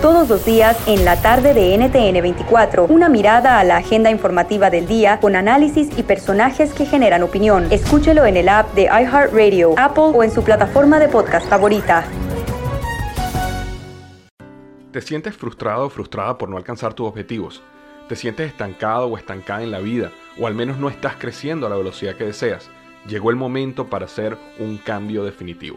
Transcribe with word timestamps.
Todos 0.00 0.26
los 0.30 0.46
días 0.46 0.78
en 0.88 1.04
la 1.04 1.20
tarde 1.20 1.52
de 1.52 1.76
NTN 1.76 2.22
24, 2.22 2.86
una 2.86 3.10
mirada 3.10 3.58
a 3.58 3.64
la 3.64 3.76
agenda 3.76 4.10
informativa 4.10 4.70
del 4.70 4.86
día 4.86 5.20
con 5.20 5.36
análisis 5.36 5.90
y 5.98 6.02
personajes 6.02 6.72
que 6.72 6.86
generan 6.86 7.22
opinión. 7.22 7.66
Escúchelo 7.70 8.24
en 8.24 8.38
el 8.38 8.48
app 8.48 8.72
de 8.74 8.84
iHeartRadio, 8.84 9.74
Apple 9.76 10.12
o 10.14 10.22
en 10.22 10.30
su 10.30 10.42
plataforma 10.42 10.98
de 10.98 11.08
podcast 11.08 11.46
favorita. 11.46 12.04
¿Te 14.92 15.02
sientes 15.02 15.36
frustrado 15.36 15.86
o 15.86 15.90
frustrada 15.90 16.38
por 16.38 16.48
no 16.48 16.56
alcanzar 16.56 16.94
tus 16.94 17.06
objetivos? 17.06 17.62
¿Te 18.08 18.16
sientes 18.16 18.48
estancado 18.48 19.08
o 19.08 19.18
estancada 19.18 19.62
en 19.62 19.72
la 19.72 19.80
vida? 19.80 20.10
¿O 20.40 20.46
al 20.46 20.54
menos 20.54 20.78
no 20.78 20.88
estás 20.88 21.16
creciendo 21.18 21.66
a 21.66 21.70
la 21.70 21.76
velocidad 21.76 22.14
que 22.14 22.24
deseas? 22.24 22.70
Llegó 23.06 23.28
el 23.28 23.36
momento 23.36 23.90
para 23.90 24.06
hacer 24.06 24.38
un 24.58 24.78
cambio 24.78 25.22
definitivo. 25.22 25.76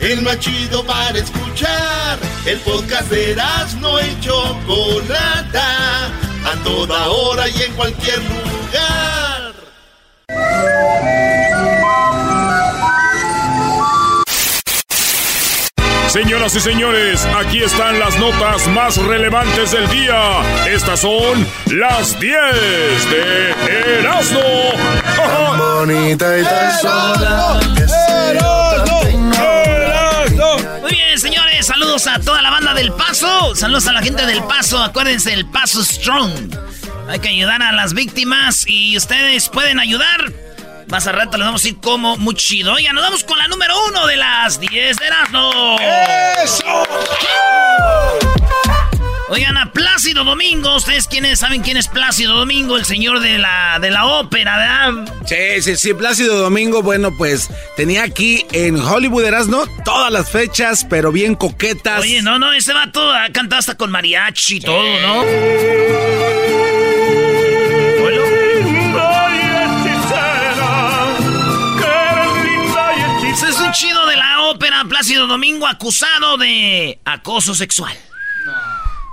el 0.00 0.22
más 0.22 0.38
chido 0.38 0.84
para 0.84 1.18
escuchar. 1.18 2.18
El 2.46 2.58
podcast 2.60 3.10
de 3.10 3.36
no 3.80 4.00
y 4.00 4.20
Chocolata, 4.20 6.06
a 6.44 6.64
toda 6.64 7.08
hora 7.08 7.48
y 7.48 7.62
en 7.62 7.72
cualquier 7.74 8.18
lugar. 8.18 9.52
Señoras 16.08 16.54
y 16.56 16.60
señores, 16.60 17.26
aquí 17.38 17.62
están 17.62 17.98
las 18.00 18.18
notas 18.18 18.66
más 18.68 18.96
relevantes 18.96 19.72
del 19.72 19.88
día. 19.90 20.40
Estas 20.66 21.00
son 21.00 21.46
las 21.66 22.18
10 22.18 22.34
de 23.10 23.98
Erasmo. 24.00 24.40
bonita 25.76 26.38
y 26.38 26.42
tan 26.42 26.80
sola 26.80 27.60
saludos 31.62 32.06
a 32.06 32.20
toda 32.20 32.42
la 32.42 32.50
banda 32.50 32.74
del 32.74 32.92
Paso. 32.92 33.54
Saludos 33.54 33.86
a 33.88 33.92
la 33.92 34.02
gente 34.02 34.26
del 34.26 34.42
Paso. 34.44 34.82
Acuérdense, 34.82 35.32
el 35.32 35.46
Paso 35.46 35.82
Strong. 35.82 36.54
Hay 37.08 37.18
que 37.20 37.28
ayudar 37.28 37.62
a 37.62 37.72
las 37.72 37.94
víctimas 37.94 38.64
y 38.66 38.96
ustedes 38.96 39.48
pueden 39.48 39.80
ayudar. 39.80 40.32
Más 40.88 41.06
a 41.06 41.12
rato 41.12 41.36
les 41.36 41.46
vamos 41.46 41.64
a 41.64 41.68
ir 41.68 41.78
como 41.80 42.16
muy 42.16 42.34
chido. 42.34 42.76
Nos 42.92 43.02
vamos 43.02 43.24
con 43.24 43.38
la 43.38 43.48
número 43.48 43.74
uno 43.86 44.06
de 44.06 44.16
las 44.16 44.60
10 44.60 44.96
de 44.96 45.06
Erasmo. 45.06 45.78
¡Eso! 46.44 46.64
Oigan, 49.30 49.58
a 49.58 49.70
Plácido 49.72 50.24
Domingo, 50.24 50.74
¿ustedes 50.76 51.06
quiénes 51.06 51.40
saben 51.40 51.60
quién 51.60 51.76
es 51.76 51.86
Plácido 51.86 52.34
Domingo? 52.34 52.78
El 52.78 52.86
señor 52.86 53.20
de 53.20 53.36
la, 53.36 53.78
de 53.78 53.90
la 53.90 54.06
ópera, 54.06 54.56
¿verdad? 54.56 55.14
Sí, 55.26 55.60
sí, 55.60 55.76
sí, 55.76 55.92
Plácido 55.92 56.38
Domingo, 56.38 56.82
bueno, 56.82 57.14
pues 57.14 57.50
tenía 57.76 58.04
aquí 58.04 58.46
en 58.52 58.80
Hollywood 58.80 59.24
Erasmo 59.24 59.66
todas 59.84 60.10
las 60.10 60.30
fechas, 60.30 60.86
pero 60.88 61.12
bien 61.12 61.34
coquetas. 61.34 62.00
Oye, 62.00 62.22
no, 62.22 62.38
no, 62.38 62.54
ese 62.54 62.72
vato 62.72 63.12
ha 63.12 63.28
cantado 63.30 63.60
hasta 63.60 63.74
con 63.74 63.90
mariachi 63.90 64.56
y 64.56 64.60
todo, 64.60 65.00
¿no? 65.00 65.22
Ese 73.30 73.50
es 73.50 73.60
un 73.60 73.72
chido 73.72 74.06
de 74.06 74.16
la 74.16 74.40
ópera 74.44 74.84
Plácido 74.88 75.26
Domingo 75.26 75.66
acusado 75.66 76.38
de 76.38 76.98
acoso 77.04 77.54
sexual. 77.54 77.94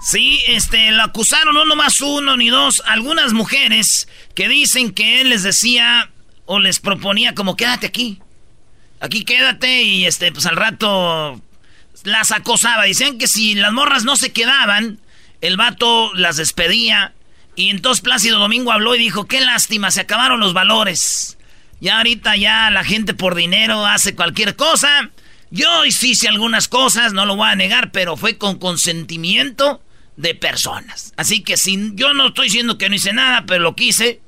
Sí, 0.06 0.40
este, 0.46 0.92
lo 0.92 1.02
acusaron 1.02 1.56
no 1.56 1.66
nomás 1.66 2.00
uno 2.00 2.38
ni 2.38 2.50
dos, 2.50 2.84
algunas 2.86 3.34
mujeres 3.34 4.08
que 4.36 4.48
dicen 4.48 4.92
que 4.92 5.20
él 5.20 5.30
les 5.30 5.42
decía 5.42 6.12
o 6.46 6.60
les 6.60 6.80
proponía 6.80 7.34
como 7.34 7.56
quédate 7.56 7.88
aquí, 7.88 8.20
aquí 9.00 9.26
quédate 9.26 9.82
y 9.82 10.06
este, 10.06 10.32
pues 10.32 10.46
al 10.46 10.58
rato 10.58 11.42
las 12.04 12.32
acosaba. 12.32 12.84
Dicen 12.84 13.18
que 13.18 13.26
si 13.26 13.56
las 13.56 13.74
morras 13.74 14.04
no 14.04 14.16
se 14.16 14.32
quedaban, 14.32 15.00
el 15.42 15.58
vato 15.58 16.14
las 16.14 16.38
despedía 16.38 17.16
y 17.56 17.72
entonces 17.72 18.04
Plácido 18.04 18.38
Domingo 18.38 18.72
habló 18.72 18.94
y 18.94 19.00
dijo, 19.00 19.26
qué 19.26 19.42
lástima, 19.42 19.90
se 19.90 20.02
acabaron 20.02 20.40
los 20.40 20.54
valores. 20.54 21.40
Ya 21.82 21.98
ahorita 21.98 22.38
ya 22.38 22.70
la 22.70 22.84
gente 22.84 23.16
por 23.16 23.34
dinero 23.34 23.88
hace 23.88 24.14
cualquier 24.14 24.56
cosa. 24.56 25.10
Yo 25.50 25.84
hice 25.84 26.28
algunas 26.28 26.68
cosas, 26.68 27.14
no 27.14 27.26
lo 27.26 27.36
voy 27.36 27.50
a 27.50 27.56
negar, 27.56 27.92
pero 27.92 28.18
fue 28.18 28.38
con 28.38 28.60
consentimiento 28.60 29.82
de 30.18 30.36
personas. 30.36 31.14
Así 31.18 31.44
que 31.44 31.58
sin, 31.58 31.96
yo 31.98 32.14
no 32.14 32.28
estoy 32.28 32.46
diciendo 32.48 32.78
que 32.78 32.90
no 32.90 32.96
hice 32.96 33.14
nada, 33.14 33.46
pero 33.46 33.64
lo 33.64 33.76
quise. 33.76 34.22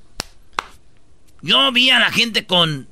Yo 1.42 1.72
vi 1.72 1.90
a 1.90 2.00
la 2.00 2.12
gente 2.12 2.46
con, 2.46 2.88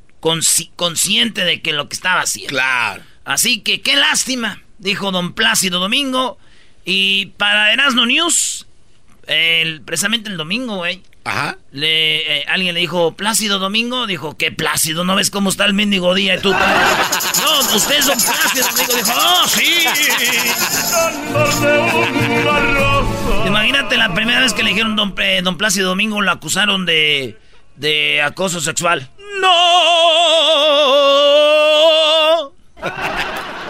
consciente 0.76 1.46
de 1.46 1.62
que 1.62 1.74
lo 1.74 1.90
que 1.90 1.96
estaba 1.96 2.22
haciendo. 2.22 2.50
Claro. 2.50 3.04
Así 3.26 3.62
que 3.62 3.82
qué 3.82 3.96
lástima, 3.96 4.62
dijo 4.78 5.12
don 5.12 5.34
Plácido 5.34 5.80
Domingo. 5.80 6.38
Y 6.86 7.28
para 7.38 7.74
Erasmo 7.74 8.06
News, 8.06 8.68
el, 9.28 9.82
precisamente 9.82 10.30
el 10.30 10.38
domingo, 10.38 10.78
güey. 10.78 11.02
Ajá. 11.26 11.58
Le, 11.72 12.38
eh, 12.38 12.46
alguien 12.48 12.76
le 12.76 12.82
dijo, 12.82 13.16
Plácido 13.16 13.58
Domingo. 13.58 14.06
Dijo, 14.06 14.38
¿qué 14.38 14.52
Plácido? 14.52 15.04
¿No 15.04 15.16
ves 15.16 15.32
cómo 15.32 15.50
está 15.50 15.66
el 15.66 15.74
mendigo 15.74 16.14
día? 16.14 16.36
Y 16.36 16.40
tú 16.40 16.52
No, 16.52 17.60
ustedes 17.76 18.06
son 18.06 18.18
Plácido 18.20 18.68
Domingo. 18.68 18.94
Dijo, 18.96 19.12
¡oh, 19.16 19.48
sí! 19.48 19.86
Imagínate 23.48 23.98
la 23.98 24.14
primera 24.14 24.40
vez 24.42 24.54
que 24.54 24.62
le 24.62 24.70
dijeron 24.70 24.96
don, 24.96 25.16
eh, 25.18 25.42
don 25.44 25.58
Plácido 25.58 25.90
Domingo, 25.90 26.22
lo 26.22 26.32
acusaron 26.32 26.86
de, 26.86 27.40
de 27.76 28.22
acoso 28.22 28.62
sexual. 28.62 29.10
¡No! 29.42 29.56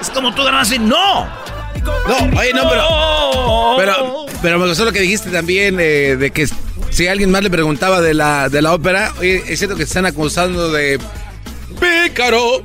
es 0.02 0.10
como 0.10 0.36
tú 0.36 0.44
ganas 0.44 0.68
así, 0.68 0.78
¡no! 0.78 1.26
No, 2.08 2.40
oye, 2.40 2.54
no, 2.54 2.70
pero. 2.70 3.76
Pero, 3.78 4.25
pero 4.42 4.60
me 4.60 4.68
gustó 4.68 4.86
lo 4.86 4.92
que 4.92 5.02
dijiste 5.02 5.30
también 5.30 5.78
eh, 5.80 6.16
de 6.16 6.32
que 6.32 6.48
si 6.90 7.08
alguien 7.08 7.32
más 7.32 7.44
le 7.44 7.50
preguntaba 7.50 8.02
de 8.02 8.14
la, 8.14 8.50
de 8.50 8.62
la 8.62 8.74
ópera, 8.74 9.14
oye, 9.20 9.44
es 9.48 9.60
cierto 9.60 9.76
que 9.76 9.84
se 9.84 9.90
están 9.90 10.06
acusando 10.06 10.72
de 10.72 11.00
pícaro. 11.80 12.64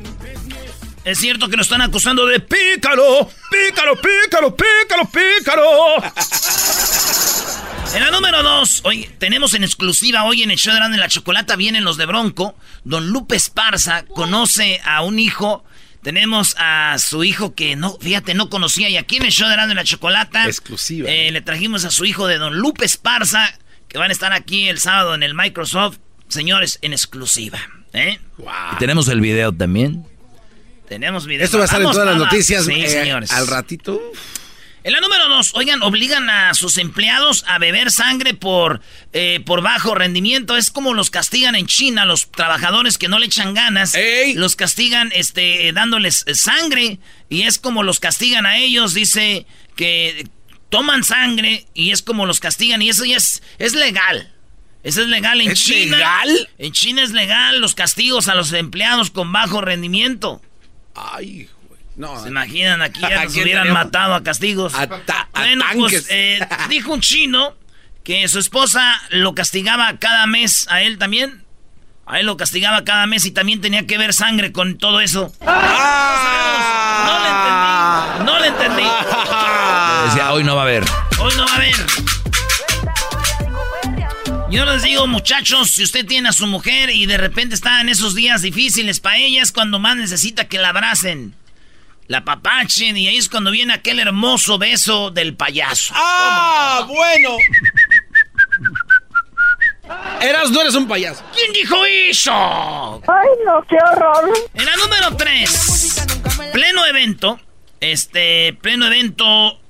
Es 1.04 1.18
cierto 1.18 1.48
que 1.48 1.56
nos 1.56 1.66
están 1.66 1.82
acusando 1.82 2.26
de 2.26 2.40
pícaro, 2.40 3.28
pícaro, 3.50 3.94
pícaro, 3.96 4.56
pícaro, 4.56 5.10
pícaro. 5.10 5.64
En 7.92 8.04
la 8.04 8.12
número 8.12 8.40
dos, 8.44 8.82
hoy 8.84 9.10
tenemos 9.18 9.52
en 9.54 9.64
exclusiva 9.64 10.22
hoy 10.22 10.44
en 10.44 10.52
el 10.52 10.58
show 10.58 10.72
de 10.72 10.96
la 10.96 11.08
Chocolata 11.08 11.56
vienen 11.56 11.82
los 11.82 11.96
de 11.96 12.06
Bronco. 12.06 12.54
Don 12.84 13.08
Lupe 13.08 13.34
Esparza 13.34 14.04
conoce 14.04 14.80
a 14.84 15.02
un 15.02 15.18
hijo. 15.18 15.64
Tenemos 16.02 16.54
a 16.58 16.96
su 16.98 17.24
hijo 17.24 17.54
que 17.54 17.76
no, 17.76 17.98
fíjate, 18.00 18.34
no 18.34 18.48
conocía. 18.48 18.88
Y 18.88 18.96
aquí 18.96 19.16
en 19.16 19.24
el 19.26 19.32
show 19.32 19.48
de 19.48 19.74
la 19.74 19.84
Chocolata. 19.84 20.46
Exclusiva. 20.46 21.10
Eh, 21.10 21.30
le 21.30 21.42
trajimos 21.42 21.84
a 21.84 21.90
su 21.90 22.04
hijo 22.04 22.26
de 22.26 22.38
Don 22.38 22.56
Lupe 22.56 22.84
Esparza 22.84 23.52
que 23.90 23.98
van 23.98 24.10
a 24.10 24.12
estar 24.12 24.32
aquí 24.32 24.68
el 24.68 24.78
sábado 24.78 25.14
en 25.14 25.22
el 25.24 25.34
Microsoft, 25.34 25.98
señores, 26.28 26.78
en 26.80 26.92
exclusiva. 26.92 27.58
¿eh? 27.92 28.20
tenemos 28.78 29.08
el 29.08 29.20
video 29.20 29.52
también. 29.52 30.06
Tenemos 30.88 31.26
video. 31.26 31.44
Esto 31.44 31.58
va 31.58 31.64
a 31.64 31.66
estar 31.66 31.82
en 31.82 31.90
todas 31.90 32.06
las 32.06 32.16
noticias 32.16 32.64
sí, 32.64 32.72
eh, 32.72 32.88
señores. 32.88 33.32
al 33.32 33.48
ratito. 33.48 34.00
En 34.82 34.92
la 34.92 35.00
número 35.00 35.28
dos, 35.28 35.52
oigan, 35.54 35.82
obligan 35.82 36.30
a 36.30 36.54
sus 36.54 36.78
empleados 36.78 37.44
a 37.46 37.58
beber 37.58 37.90
sangre 37.90 38.32
por, 38.32 38.80
eh, 39.12 39.40
por 39.44 39.60
bajo 39.60 39.94
rendimiento. 39.94 40.56
Es 40.56 40.70
como 40.70 40.94
los 40.94 41.10
castigan 41.10 41.54
en 41.54 41.66
China, 41.66 42.06
los 42.06 42.30
trabajadores 42.30 42.96
que 42.96 43.08
no 43.08 43.18
le 43.18 43.26
echan 43.26 43.52
ganas. 43.52 43.94
Los 44.34 44.56
castigan 44.56 45.10
este, 45.14 45.72
dándoles 45.72 46.24
sangre. 46.32 46.98
Y 47.28 47.42
es 47.42 47.58
como 47.58 47.82
los 47.82 48.00
castigan 48.00 48.46
a 48.46 48.56
ellos. 48.56 48.94
Dice 48.94 49.46
que 49.76 50.26
toman 50.70 51.04
sangre 51.04 51.66
y 51.74 51.90
es 51.90 52.02
como 52.02 52.24
los 52.24 52.40
castigan 52.40 52.80
y 52.80 52.88
eso 52.88 53.04
ya 53.04 53.18
es, 53.18 53.42
es 53.58 53.74
legal. 53.74 54.32
Eso 54.82 55.02
es 55.02 55.08
legal 55.08 55.42
en 55.42 55.50
¿Es 55.50 55.62
China. 55.62 55.96
legal? 55.98 56.48
En 56.56 56.72
China 56.72 57.02
es 57.02 57.10
legal 57.10 57.60
los 57.60 57.74
castigos 57.74 58.28
a 58.28 58.34
los 58.34 58.52
empleados 58.54 59.10
con 59.10 59.30
bajo 59.30 59.60
rendimiento. 59.60 60.40
Ay. 60.94 61.48
No. 61.96 62.22
¿Se 62.22 62.28
imaginan? 62.28 62.82
Aquí 62.82 63.00
ya 63.00 63.24
nos 63.24 63.36
hubieran 63.36 63.72
matado 63.72 64.14
a 64.14 64.22
castigos. 64.22 64.74
A, 64.74 64.86
bueno, 65.34 65.64
pues 65.76 66.06
eh, 66.10 66.40
dijo 66.68 66.92
un 66.92 67.00
chino 67.00 67.54
que 68.04 68.26
su 68.28 68.38
esposa 68.38 69.00
lo 69.10 69.34
castigaba 69.34 69.98
cada 69.98 70.26
mes 70.26 70.66
a 70.70 70.82
él 70.82 70.98
también. 70.98 71.44
A 72.06 72.18
él 72.18 72.26
lo 72.26 72.36
castigaba 72.36 72.82
cada 72.84 73.06
mes 73.06 73.24
y 73.24 73.30
también 73.30 73.60
tenía 73.60 73.86
que 73.86 73.96
ver 73.96 74.12
sangre 74.12 74.52
con 74.52 74.78
todo 74.78 75.00
eso. 75.00 75.32
Ah. 77.02 78.18
No 78.24 78.38
le 78.38 78.48
entendí. 78.48 78.82
No 78.82 78.82
le 78.82 78.82
entendí. 78.82 80.08
Decía, 80.08 80.32
hoy 80.32 80.44
no 80.44 80.54
va 80.56 80.62
a 80.62 80.64
haber. 80.64 80.84
Hoy 81.18 81.32
no 81.36 81.46
va 81.46 81.52
a 81.52 81.56
haber. 81.56 81.76
Yo 84.50 84.64
les 84.64 84.82
digo, 84.82 85.06
muchachos, 85.06 85.70
si 85.70 85.84
usted 85.84 86.04
tiene 86.04 86.28
a 86.28 86.32
su 86.32 86.46
mujer 86.48 86.90
y 86.90 87.06
de 87.06 87.16
repente 87.16 87.54
está 87.54 87.80
en 87.80 87.88
esos 87.88 88.16
días 88.16 88.42
difíciles 88.42 88.98
para 88.98 89.16
ella, 89.18 89.42
es 89.42 89.52
cuando 89.52 89.78
más 89.78 89.96
necesita 89.96 90.46
que 90.46 90.58
la 90.58 90.70
abracen, 90.70 91.34
la 92.10 92.24
papachen, 92.24 92.96
y 92.96 93.06
ahí 93.06 93.18
es 93.18 93.28
cuando 93.28 93.52
viene 93.52 93.72
aquel 93.72 94.00
hermoso 94.00 94.58
beso 94.58 95.12
del 95.12 95.36
payaso. 95.36 95.94
¡Ah, 95.96 96.84
bueno! 96.88 97.36
Eras, 100.20 100.50
no 100.50 100.60
eres 100.60 100.74
un 100.74 100.88
payaso. 100.88 101.22
¿Quién 101.32 101.52
dijo 101.52 101.76
eso? 101.84 103.00
Ay, 103.06 103.28
no, 103.46 103.64
qué 103.68 103.76
horror. 103.76 104.28
En 104.54 104.66
la 104.66 104.74
número 104.74 105.16
3, 105.16 106.06
pleno 106.52 106.84
evento, 106.84 107.38
este, 107.78 108.54
pleno 108.60 108.88
evento, 108.88 109.60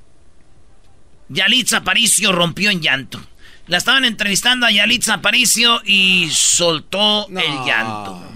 Yalitza 1.29 1.77
Aparicio 1.77 2.33
rompió 2.33 2.71
en 2.71 2.81
llanto. 2.81 3.21
La 3.67 3.77
estaban 3.77 4.07
entrevistando 4.07 4.65
a 4.65 4.71
Yalitza 4.71 5.13
Aparicio 5.13 5.83
y 5.85 6.31
soltó 6.31 7.29
el 7.29 7.67
llanto. 7.67 8.30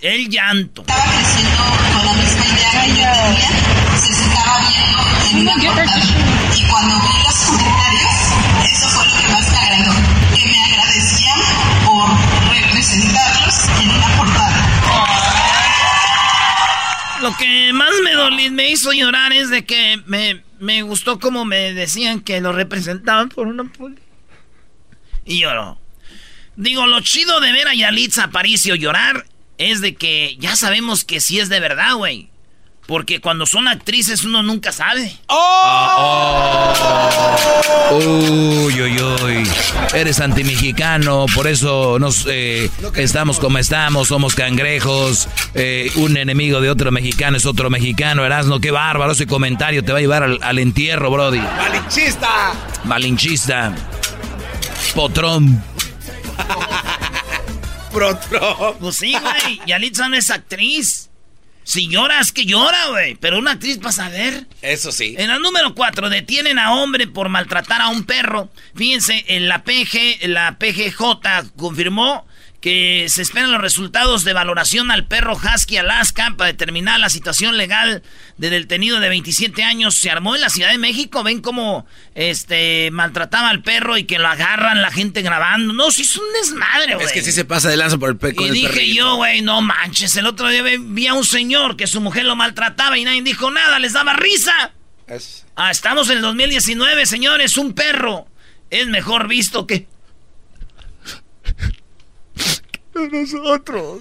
El 0.00 0.30
llanto. 0.30 0.80
Estaba 0.80 1.04
creciendo 1.04 1.62
con 1.92 2.06
la 2.06 2.12
misma 2.14 2.46
idea 2.46 2.70
que 2.72 2.88
yo 2.88 2.94
tenía, 2.96 3.50
se 4.00 4.12
estaba 4.12 4.60
viendo 4.66 4.98
en 5.28 5.36
una 5.40 5.52
portada. 5.74 6.00
Y 6.56 6.62
cuando 6.70 6.94
vi 6.96 7.12
los 7.22 7.36
comentarios, 7.44 8.12
eso 8.64 8.88
fue 8.88 9.04
lo 9.06 9.12
que 9.20 9.28
más 9.28 9.50
me 9.50 9.58
agradó, 9.58 9.92
que 10.34 10.46
me 10.46 10.58
agradecían 10.64 11.38
por 11.84 12.08
representarlos 12.50 13.68
en 13.82 13.90
una 13.90 14.16
portada. 14.16 14.60
Lo 17.20 17.36
que 17.36 17.72
más 17.74 17.92
me 18.02 18.12
dolió, 18.14 18.50
me 18.52 18.70
hizo 18.70 18.92
llorar 18.94 19.34
es 19.34 19.50
de 19.50 19.66
que 19.66 20.02
me, 20.06 20.42
me 20.60 20.80
gustó 20.80 21.20
como 21.20 21.44
me 21.44 21.74
decían 21.74 22.20
que 22.20 22.40
lo 22.40 22.52
representaban 22.52 23.28
por 23.28 23.48
una 23.48 23.64
poli. 23.64 23.98
Y 25.26 25.40
lloró. 25.40 25.78
Digo, 26.56 26.86
lo 26.86 27.00
chido 27.00 27.38
de 27.40 27.52
ver 27.52 27.68
a 27.68 27.74
Yalitza 27.74 28.24
Aparicio 28.24 28.74
llorar 28.76 29.26
es 29.60 29.82
de 29.82 29.94
que 29.94 30.36
ya 30.40 30.56
sabemos 30.56 31.04
que 31.04 31.20
sí 31.20 31.38
es 31.38 31.48
de 31.50 31.60
verdad, 31.60 31.94
güey. 31.94 32.30
Porque 32.86 33.20
cuando 33.20 33.46
son 33.46 33.68
actrices 33.68 34.24
uno 34.24 34.42
nunca 34.42 34.72
sabe. 34.72 35.12
Uy, 37.92 38.82
uy, 38.82 39.00
uy. 39.22 39.48
Eres 39.94 40.18
antimexicano, 40.18 41.26
por 41.34 41.46
eso 41.46 41.98
nos 42.00 42.26
eh, 42.28 42.68
estamos 42.96 43.38
como 43.38 43.58
estamos, 43.58 44.08
somos 44.08 44.34
cangrejos. 44.34 45.28
eh, 45.54 45.92
un 45.96 46.16
enemigo 46.16 46.60
de 46.60 46.70
otro 46.70 46.90
mexicano 46.90 47.36
es 47.36 47.46
otro 47.46 47.70
mexicano. 47.70 48.24
Erasno, 48.24 48.60
qué 48.60 48.70
bárbaro 48.72 49.12
ese 49.12 49.26
comentario. 49.28 49.84
Te 49.84 49.92
va 49.92 49.98
a 49.98 50.00
llevar 50.00 50.22
al, 50.24 50.38
al 50.42 50.58
entierro, 50.58 51.10
Brody. 51.10 51.38
¡Malinchista! 51.38 52.52
Malinchista. 52.84 53.72
Potrón. 54.96 55.62
Protro. 57.92 58.76
Pues 58.80 58.96
sí, 58.96 59.12
güey. 59.12 59.60
Yalitza 59.66 60.08
no 60.08 60.16
es 60.16 60.30
actriz. 60.30 61.10
Si 61.62 61.88
lloras, 61.88 62.32
que 62.32 62.46
llora, 62.46 62.88
güey. 62.88 63.14
Pero 63.16 63.38
una 63.38 63.52
actriz 63.52 63.78
para 63.78 63.92
saber. 63.92 64.46
Eso 64.62 64.90
sí. 64.90 65.14
En 65.18 65.28
la 65.28 65.38
número 65.38 65.74
4, 65.74 66.08
detienen 66.10 66.58
a 66.58 66.74
hombre 66.74 67.06
por 67.06 67.28
maltratar 67.28 67.80
a 67.80 67.88
un 67.88 68.04
perro. 68.04 68.50
Fíjense, 68.74 69.24
en 69.28 69.48
la 69.48 69.62
PG, 69.62 70.26
la 70.28 70.58
PGJ 70.58 71.50
confirmó 71.56 72.26
que 72.60 73.06
se 73.08 73.22
esperan 73.22 73.50
los 73.52 73.60
resultados 73.60 74.22
de 74.24 74.34
valoración 74.34 74.90
al 74.90 75.06
perro 75.06 75.34
Husky 75.34 75.78
Alaska 75.78 76.34
para 76.36 76.52
determinar 76.52 77.00
la 77.00 77.08
situación 77.08 77.56
legal 77.56 78.02
del 78.36 78.50
detenido 78.50 79.00
de 79.00 79.08
27 79.08 79.62
años. 79.62 79.94
Se 79.94 80.10
armó 80.10 80.34
en 80.34 80.42
la 80.42 80.50
Ciudad 80.50 80.70
de 80.70 80.76
México. 80.76 81.22
Ven 81.22 81.40
cómo 81.40 81.86
este 82.14 82.90
maltrataba 82.92 83.48
al 83.48 83.62
perro 83.62 83.96
y 83.96 84.04
que 84.04 84.18
lo 84.18 84.28
agarran 84.28 84.82
la 84.82 84.90
gente 84.90 85.22
grabando. 85.22 85.72
No, 85.72 85.90
sí 85.90 86.02
es 86.02 86.16
un 86.16 86.24
desmadre, 86.40 86.94
güey. 86.96 87.06
Es 87.06 87.12
que 87.12 87.22
sí 87.22 87.32
se 87.32 87.46
pasa 87.46 87.70
de 87.70 87.78
lanza 87.78 87.96
por 87.96 88.10
el 88.10 88.16
pe 88.18 88.34
con 88.34 88.44
Y 88.44 88.48
el 88.48 88.54
dije 88.54 88.68
perrito. 88.68 88.94
yo, 88.94 89.14
güey, 89.16 89.40
no 89.40 89.62
manches. 89.62 90.14
El 90.16 90.26
otro 90.26 90.48
día 90.48 90.62
vi 90.78 91.06
a 91.06 91.14
un 91.14 91.24
señor 91.24 91.76
que 91.76 91.86
su 91.86 92.00
mujer 92.02 92.26
lo 92.26 92.36
maltrataba 92.36 92.98
y 92.98 93.04
nadie 93.04 93.22
dijo 93.22 93.50
nada, 93.50 93.78
les 93.78 93.94
daba 93.94 94.12
risa. 94.14 94.72
Es- 95.06 95.46
Ah, 95.56 95.70
estamos 95.70 96.08
en 96.10 96.16
el 96.18 96.22
2019, 96.22 97.04
señores. 97.06 97.56
Un 97.58 97.72
perro 97.74 98.26
es 98.70 98.86
mejor 98.86 99.28
visto 99.28 99.66
que. 99.66 99.86
Que 102.92 103.08
nosotros. 103.08 104.00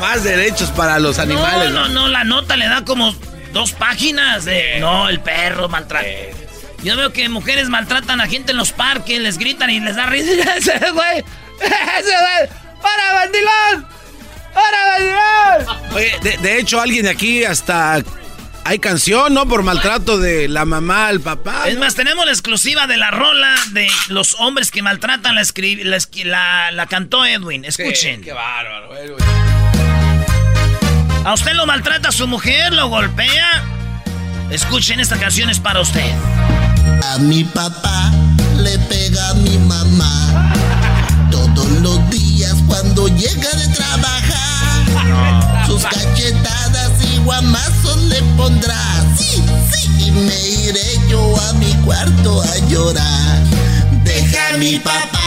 Más 0.00 0.24
derechos 0.24 0.70
para 0.70 0.98
los 0.98 1.18
animales. 1.18 1.70
No, 1.70 1.88
no, 1.88 2.02
no, 2.02 2.08
la 2.08 2.24
nota 2.24 2.56
le 2.56 2.66
da 2.66 2.84
como 2.84 3.14
dos 3.52 3.72
páginas 3.72 4.44
de. 4.44 4.78
No, 4.80 5.08
el 5.08 5.20
perro 5.20 5.68
maltrata. 5.68 6.06
Yo 6.82 6.96
veo 6.96 7.12
que 7.12 7.28
mujeres 7.28 7.68
maltratan 7.68 8.20
a 8.20 8.26
gente 8.26 8.52
en 8.52 8.58
los 8.58 8.72
parques, 8.72 9.20
les 9.20 9.36
gritan 9.36 9.68
y 9.70 9.80
les 9.80 9.96
da 9.96 10.06
risa. 10.06 10.32
¡Ese 10.56 10.78
güey! 10.92 11.18
¡Ese 11.60 12.14
güey! 12.16 12.48
¡Para, 12.80 13.12
bandilón! 13.12 13.86
¡Para, 14.54 14.86
bandilón! 14.86 15.94
Oye, 15.94 16.12
de, 16.22 16.36
de 16.38 16.58
hecho, 16.58 16.80
alguien 16.80 17.04
de 17.04 17.10
aquí 17.10 17.44
hasta. 17.44 18.02
Hay 18.64 18.78
canción, 18.78 19.34
¿no? 19.34 19.46
Por 19.48 19.62
maltrato 19.62 20.18
de 20.18 20.46
la 20.48 20.64
mamá 20.64 21.08
al 21.08 21.20
papá. 21.20 21.66
Es 21.66 21.74
¿no? 21.74 21.80
más, 21.80 21.94
tenemos 21.94 22.24
la 22.24 22.30
exclusiva 22.30 22.86
de 22.86 22.96
la 22.98 23.10
rola 23.10 23.52
de 23.72 23.88
los 24.08 24.36
hombres 24.38 24.70
que 24.70 24.82
maltratan. 24.82 25.34
La, 25.34 25.40
escri- 25.42 25.82
la, 25.82 25.98
la- 26.24 26.70
la 26.70 26.86
cantó 26.86 27.24
Edwin. 27.24 27.64
Escuchen. 27.64 28.18
Sí, 28.20 28.24
qué 28.24 28.32
bárbaro, 28.32 28.88
güey. 28.88 29.00
¿A 31.24 31.32
usted 31.34 31.52
lo 31.54 31.66
maltrata 31.66 32.12
su 32.12 32.26
mujer? 32.28 32.72
¿Lo 32.72 32.88
golpea? 32.88 33.64
Escuchen, 34.50 35.00
esta 35.00 35.16
canción 35.18 35.50
es 35.50 35.58
para 35.58 35.80
usted. 35.80 36.12
A 37.12 37.18
mi 37.18 37.44
papá 37.44 38.10
le 38.56 38.78
pega 38.80 39.30
a 39.30 39.34
mi 39.34 39.58
mamá 39.58 40.52
todos 41.30 41.66
los 41.82 42.10
días 42.10 42.54
cuando 42.68 43.08
llega 43.08 43.50
de 43.52 43.68
trabajar. 43.74 45.66
Sus 45.66 45.82
cachetadas 45.84 46.59
y 47.20 47.24
guamazos 47.24 47.96
le 48.04 48.22
pondrá. 48.36 49.04
Sí, 49.16 49.42
sí, 49.72 50.06
y 50.06 50.10
me 50.10 50.48
iré 50.48 50.98
yo 51.08 51.34
a 51.48 51.52
mi 51.54 51.72
cuarto 51.84 52.42
a 52.42 52.58
llorar. 52.68 53.42
Deja 54.04 54.54
a 54.54 54.56
mi 54.56 54.78
papá, 54.78 55.20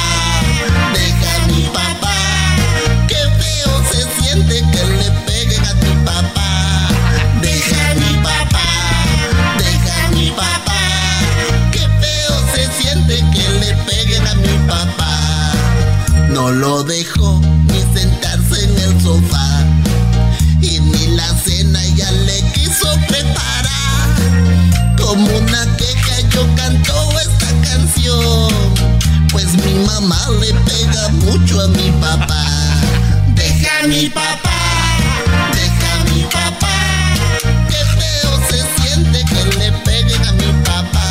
deja 0.94 1.44
a 1.44 1.48
mi 1.48 1.64
papá. 1.74 2.16
Qué 3.08 3.16
feo 3.40 3.84
se 3.92 4.22
siente 4.22 4.56
que 4.72 4.84
le 5.00 5.12
peguen 5.26 5.66
a 5.66 5.74
mi 5.76 6.06
papá. 6.06 6.88
Deja 7.42 7.92
a 7.92 7.96
mi 7.96 8.14
papá, 8.24 8.68
deja 9.58 10.06
a 10.06 10.10
mi 10.12 10.32
papá. 10.32 10.82
Qué 11.72 11.88
feo 12.02 12.34
se 12.54 12.82
siente 12.82 13.16
que 13.34 13.50
le 13.60 13.76
peguen 13.86 14.28
a 14.28 14.36
mi 14.36 14.58
papá. 14.68 15.52
No 16.30 16.52
lo 16.52 16.84
dejó 16.84 17.23
mamá 30.28 30.40
le 30.40 30.54
pega 30.54 31.10
mucho 31.10 31.62
a 31.62 31.68
mi 31.68 31.92
papá. 32.00 32.46
Deja 33.36 33.80
a 33.84 33.88
mi 33.88 34.10
papá, 34.10 34.60
deja 35.54 36.02
a 36.02 36.04
mi 36.06 36.24
papá. 36.24 36.76
Qué 37.68 37.76
feo 37.76 38.32
se 38.50 38.82
siente 38.82 39.20
que 39.26 39.58
le 39.58 39.72
peguen 39.84 40.24
a 40.26 40.32
mi 40.34 40.54
papá. 40.64 41.08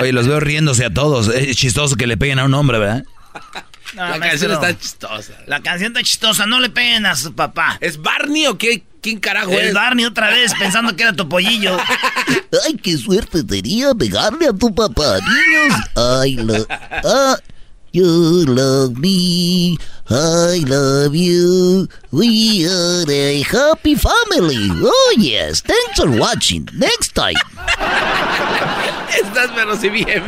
Oye, 0.00 0.12
los 0.12 0.26
veo 0.26 0.40
riéndose 0.40 0.84
a 0.84 0.92
todos. 0.92 1.28
Es 1.28 1.56
chistoso 1.56 1.96
que 1.96 2.06
le 2.06 2.16
peguen 2.16 2.38
a 2.38 2.44
un 2.44 2.54
hombre, 2.54 2.78
¿verdad? 2.78 3.04
No, 3.94 4.02
La 4.08 4.18
maestro, 4.18 4.48
canción 4.48 4.52
está 4.52 4.78
chistosa. 4.78 5.32
La 5.46 5.60
canción 5.60 5.92
está 5.92 6.02
chistosa, 6.02 6.46
no 6.46 6.58
le 6.60 6.68
peguen 6.70 7.06
a 7.06 7.14
su 7.14 7.32
papá. 7.34 7.78
¿Es 7.80 8.00
Barney 8.02 8.46
o 8.48 8.58
qué? 8.58 8.82
¿Quién 9.04 9.20
carajo 9.20 9.50
El 9.50 9.66
es? 9.66 9.74
Barney 9.74 10.06
otra 10.06 10.30
vez 10.30 10.54
pensando 10.58 10.96
que 10.96 11.02
era 11.02 11.12
tu 11.12 11.28
pollillo. 11.28 11.76
Ay, 12.64 12.72
qué 12.82 12.96
suerte 12.96 13.42
sería 13.46 13.94
pegarle 13.94 14.48
a 14.48 14.52
tu 14.54 14.74
papá, 14.74 15.18
niños. 15.18 15.78
Ay, 15.94 16.36
lo... 16.36 16.66
Ah, 16.70 17.36
you 17.92 18.46
love 18.46 18.96
me. 18.96 19.76
I 20.08 20.64
love 20.66 21.14
you. 21.14 21.86
We 22.12 22.64
are 22.66 23.04
a 23.06 23.42
happy 23.42 23.94
family. 23.94 24.70
Oh, 24.72 25.14
yes. 25.18 25.60
Thanks 25.60 26.00
for 26.00 26.10
watching. 26.10 26.66
Next 26.72 27.14
time. 27.14 27.36
Estás 29.22 29.50
pero 29.54 29.76
si 29.76 29.90
bien. 29.90 30.22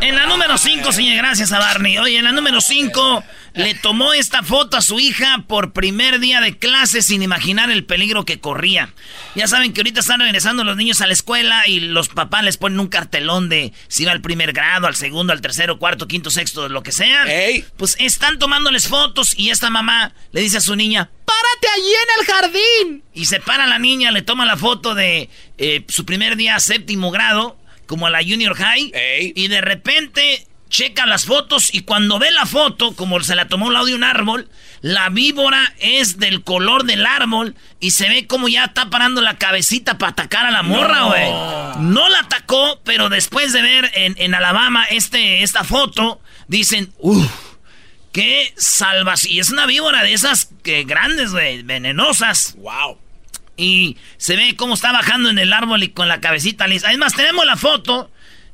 En 0.00 0.14
la 0.14 0.26
número 0.26 0.58
5, 0.58 0.92
señor, 0.92 1.16
gracias 1.16 1.52
a 1.52 1.58
Barney. 1.58 1.96
Oye, 1.98 2.18
en 2.18 2.24
la 2.24 2.32
número 2.32 2.60
5 2.60 3.24
le 3.54 3.74
tomó 3.74 4.12
esta 4.12 4.42
foto 4.42 4.76
a 4.76 4.82
su 4.82 5.00
hija 5.00 5.44
por 5.48 5.72
primer 5.72 6.20
día 6.20 6.40
de 6.42 6.58
clase 6.58 7.00
sin 7.00 7.22
imaginar 7.22 7.70
el 7.70 7.84
peligro 7.84 8.24
que 8.26 8.38
corría. 8.38 8.92
Ya 9.34 9.48
saben 9.48 9.72
que 9.72 9.80
ahorita 9.80 10.00
están 10.00 10.20
regresando 10.20 10.64
los 10.64 10.76
niños 10.76 11.00
a 11.00 11.06
la 11.06 11.14
escuela 11.14 11.66
y 11.66 11.80
los 11.80 12.08
papás 12.08 12.44
les 12.44 12.58
ponen 12.58 12.78
un 12.78 12.88
cartelón 12.88 13.48
de 13.48 13.72
si 13.88 14.04
va 14.04 14.12
al 14.12 14.20
primer 14.20 14.52
grado, 14.52 14.86
al 14.86 14.96
segundo, 14.96 15.32
al 15.32 15.40
tercero, 15.40 15.78
cuarto, 15.78 16.06
quinto, 16.06 16.30
sexto, 16.30 16.68
lo 16.68 16.82
que 16.82 16.92
sea. 16.92 17.24
Ey. 17.24 17.64
Pues 17.78 17.96
están 17.98 18.38
tomándoles 18.38 18.88
fotos 18.88 19.34
y 19.38 19.48
esta 19.48 19.70
mamá 19.70 20.12
le 20.32 20.42
dice 20.42 20.58
a 20.58 20.60
su 20.60 20.76
niña, 20.76 21.10
párate 21.24 21.68
allí 21.74 21.92
en 21.92 22.20
el 22.20 22.26
jardín. 22.26 23.04
Y 23.14 23.24
se 23.24 23.40
para 23.40 23.66
la 23.66 23.78
niña, 23.78 24.10
le 24.10 24.20
toma 24.20 24.44
la 24.44 24.58
foto 24.58 24.94
de 24.94 25.30
eh, 25.56 25.84
su 25.88 26.04
primer 26.04 26.36
día, 26.36 26.60
séptimo 26.60 27.10
grado. 27.10 27.58
Como 27.86 28.06
a 28.06 28.10
la 28.10 28.22
Junior 28.22 28.54
High. 28.54 28.92
Y 29.34 29.48
de 29.48 29.60
repente 29.60 30.46
checa 30.68 31.06
las 31.06 31.26
fotos 31.26 31.72
y 31.72 31.82
cuando 31.82 32.18
ve 32.18 32.30
la 32.30 32.46
foto, 32.46 32.94
como 32.94 33.20
se 33.20 33.34
la 33.34 33.48
tomó 33.48 33.66
un 33.66 33.72
lado 33.72 33.86
de 33.86 33.94
un 33.94 34.04
árbol, 34.04 34.48
la 34.82 35.08
víbora 35.08 35.74
es 35.78 36.18
del 36.18 36.42
color 36.42 36.84
del 36.84 37.06
árbol 37.06 37.54
y 37.80 37.92
se 37.92 38.08
ve 38.08 38.26
como 38.26 38.48
ya 38.48 38.64
está 38.64 38.90
parando 38.90 39.20
la 39.20 39.38
cabecita 39.38 39.98
para 39.98 40.12
atacar 40.12 40.46
a 40.46 40.50
la 40.50 40.62
morra, 40.62 41.04
güey. 41.04 41.30
No. 41.80 42.08
la 42.08 42.20
atacó, 42.20 42.80
pero 42.84 43.08
después 43.08 43.52
de 43.52 43.62
ver 43.62 43.90
en, 43.94 44.34
Alabama 44.34 44.84
este, 44.90 45.42
esta 45.42 45.64
foto, 45.64 46.20
dicen, 46.48 46.92
uff, 46.98 47.30
qué 48.12 48.52
salvas. 48.56 49.24
Y 49.26 49.40
es 49.40 49.50
una 49.50 49.66
víbora 49.66 50.02
de 50.02 50.12
esas 50.12 50.50
que 50.62 50.84
grandes, 50.84 51.32
güey, 51.32 51.62
venenosas. 51.62 52.54
Wow. 52.58 52.98
Y 53.56 53.96
se 54.18 54.36
ve 54.36 54.54
cómo 54.56 54.74
está 54.74 54.92
bajando 54.92 55.30
en 55.30 55.38
el 55.38 55.52
árbol 55.52 55.82
y 55.82 55.88
con 55.88 56.08
la 56.08 56.20
cabecita 56.20 56.66
lisa. 56.66 56.88
Además, 56.88 57.14
tenemos 57.14 57.46
la 57.46 57.56
foto 57.56 58.10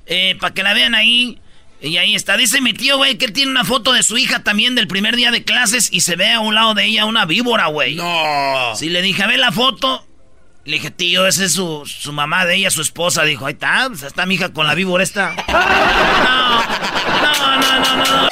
eh, 0.07 0.37
para 0.41 0.55
que 0.55 0.63
la 0.63 0.75
vean 0.75 0.95
ahí. 0.95 1.39
Y 1.81 1.97
ahí 1.97 2.15
está. 2.15 2.37
Dice 2.37 2.61
mi 2.61 2.73
tío, 2.73 2.97
güey, 2.97 3.19
que 3.19 3.25
él 3.25 3.33
tiene 3.33 3.51
una 3.51 3.65
foto 3.65 3.93
de 3.93 4.05
su 4.05 4.17
hija 4.17 4.45
también 4.45 4.77
del 4.77 4.87
primer 4.87 5.17
día 5.17 5.33
de 5.33 5.43
clases 5.43 5.89
y 5.93 6.03
se 6.03 6.15
ve 6.15 6.31
a 6.33 6.39
un 6.41 6.55
lado 6.55 6.75
de 6.75 6.85
ella 6.85 7.05
una 7.07 7.25
víbora, 7.25 7.67
güey. 7.67 7.97
No. 7.97 8.73
Sí, 8.77 8.89
le 8.89 9.03
dije, 9.03 9.23
a 9.23 9.27
ver 9.27 9.41
la 9.41 9.51
foto. 9.51 10.07
Le 10.65 10.75
dije, 10.75 10.93
tío, 10.93 11.27
esa 11.27 11.45
es 11.45 11.55
su, 11.55 11.83
su 11.85 12.13
mamá 12.13 12.45
de 12.47 12.55
ella, 12.55 12.71
su 12.71 12.83
esposa. 12.83 13.25
Dijo, 13.25 13.47
ahí 13.47 13.55
está, 13.55 13.87
pues 13.89 14.05
está 14.05 14.27
mi 14.27 14.37
hija 14.37 14.53
con 14.53 14.67
la 14.69 14.75
víbora 14.75 15.03
esta. 15.03 15.35
No, 17.23 17.57
no, 17.57 17.81
no, 17.81 17.97
no, 17.97 18.23
no. 18.23 18.32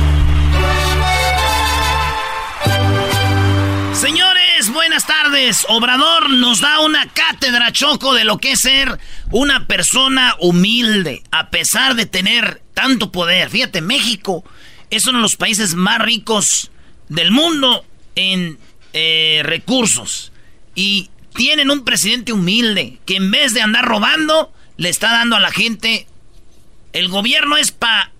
Obrador 5.69 6.29
nos 6.29 6.59
da 6.59 6.81
una 6.81 7.07
cátedra 7.07 7.71
choco 7.71 8.13
de 8.13 8.25
lo 8.25 8.37
que 8.37 8.51
es 8.51 8.59
ser 8.59 8.99
una 9.29 9.65
persona 9.65 10.35
humilde, 10.39 11.23
a 11.31 11.49
pesar 11.49 11.95
de 11.95 12.05
tener 12.05 12.61
tanto 12.73 13.13
poder. 13.13 13.49
Fíjate, 13.49 13.79
México 13.79 14.43
es 14.89 15.07
uno 15.07 15.19
de 15.19 15.21
los 15.21 15.37
países 15.37 15.75
más 15.75 15.99
ricos 15.99 16.69
del 17.07 17.31
mundo 17.31 17.85
en 18.15 18.59
eh, 18.91 19.41
recursos. 19.45 20.33
Y 20.75 21.09
tienen 21.33 21.71
un 21.71 21.85
presidente 21.85 22.33
humilde 22.33 22.99
que 23.05 23.15
en 23.15 23.31
vez 23.31 23.53
de 23.53 23.61
andar 23.61 23.85
robando, 23.85 24.51
le 24.75 24.89
está 24.89 25.11
dando 25.11 25.37
a 25.37 25.39
la 25.39 25.51
gente... 25.51 26.07
El 26.91 27.07
gobierno 27.07 27.55
es 27.55 27.71
para 27.71 28.11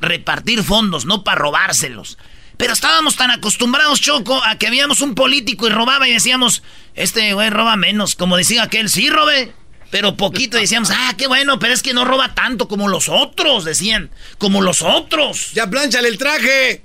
repartir 0.00 0.62
fondos, 0.62 1.06
no 1.06 1.24
para 1.24 1.40
robárselos. 1.40 2.18
Pero 2.56 2.72
estábamos 2.72 3.16
tan 3.16 3.30
acostumbrados, 3.30 4.00
Choco, 4.00 4.42
a 4.42 4.56
que 4.56 4.66
habíamos 4.66 5.00
un 5.00 5.14
político 5.14 5.66
y 5.66 5.70
robaba 5.70 6.08
y 6.08 6.12
decíamos, 6.12 6.62
este 6.94 7.34
güey 7.34 7.50
roba 7.50 7.76
menos. 7.76 8.16
Como 8.16 8.36
decía 8.36 8.62
aquel, 8.62 8.88
sí, 8.88 9.10
robe. 9.10 9.52
Pero 9.90 10.16
poquito 10.16 10.56
decíamos, 10.56 10.90
ah, 10.90 11.14
qué 11.16 11.26
bueno, 11.26 11.58
pero 11.58 11.72
es 11.72 11.82
que 11.82 11.94
no 11.94 12.04
roba 12.04 12.34
tanto 12.34 12.66
como 12.66 12.88
los 12.88 13.08
otros, 13.08 13.64
decían. 13.64 14.10
Como 14.38 14.62
los 14.62 14.82
otros. 14.82 15.52
Ya 15.52 15.68
planchale 15.68 16.08
el 16.08 16.18
traje. 16.18 16.82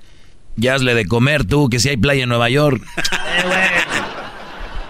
Ya 0.56 0.74
hazle 0.74 0.94
de 0.94 1.06
comer 1.06 1.44
tú, 1.44 1.70
que 1.70 1.80
si 1.80 1.88
hay 1.88 1.96
playa 1.96 2.22
en 2.24 2.28
Nueva 2.28 2.50
York. 2.50 2.82
Eh, 3.34 3.84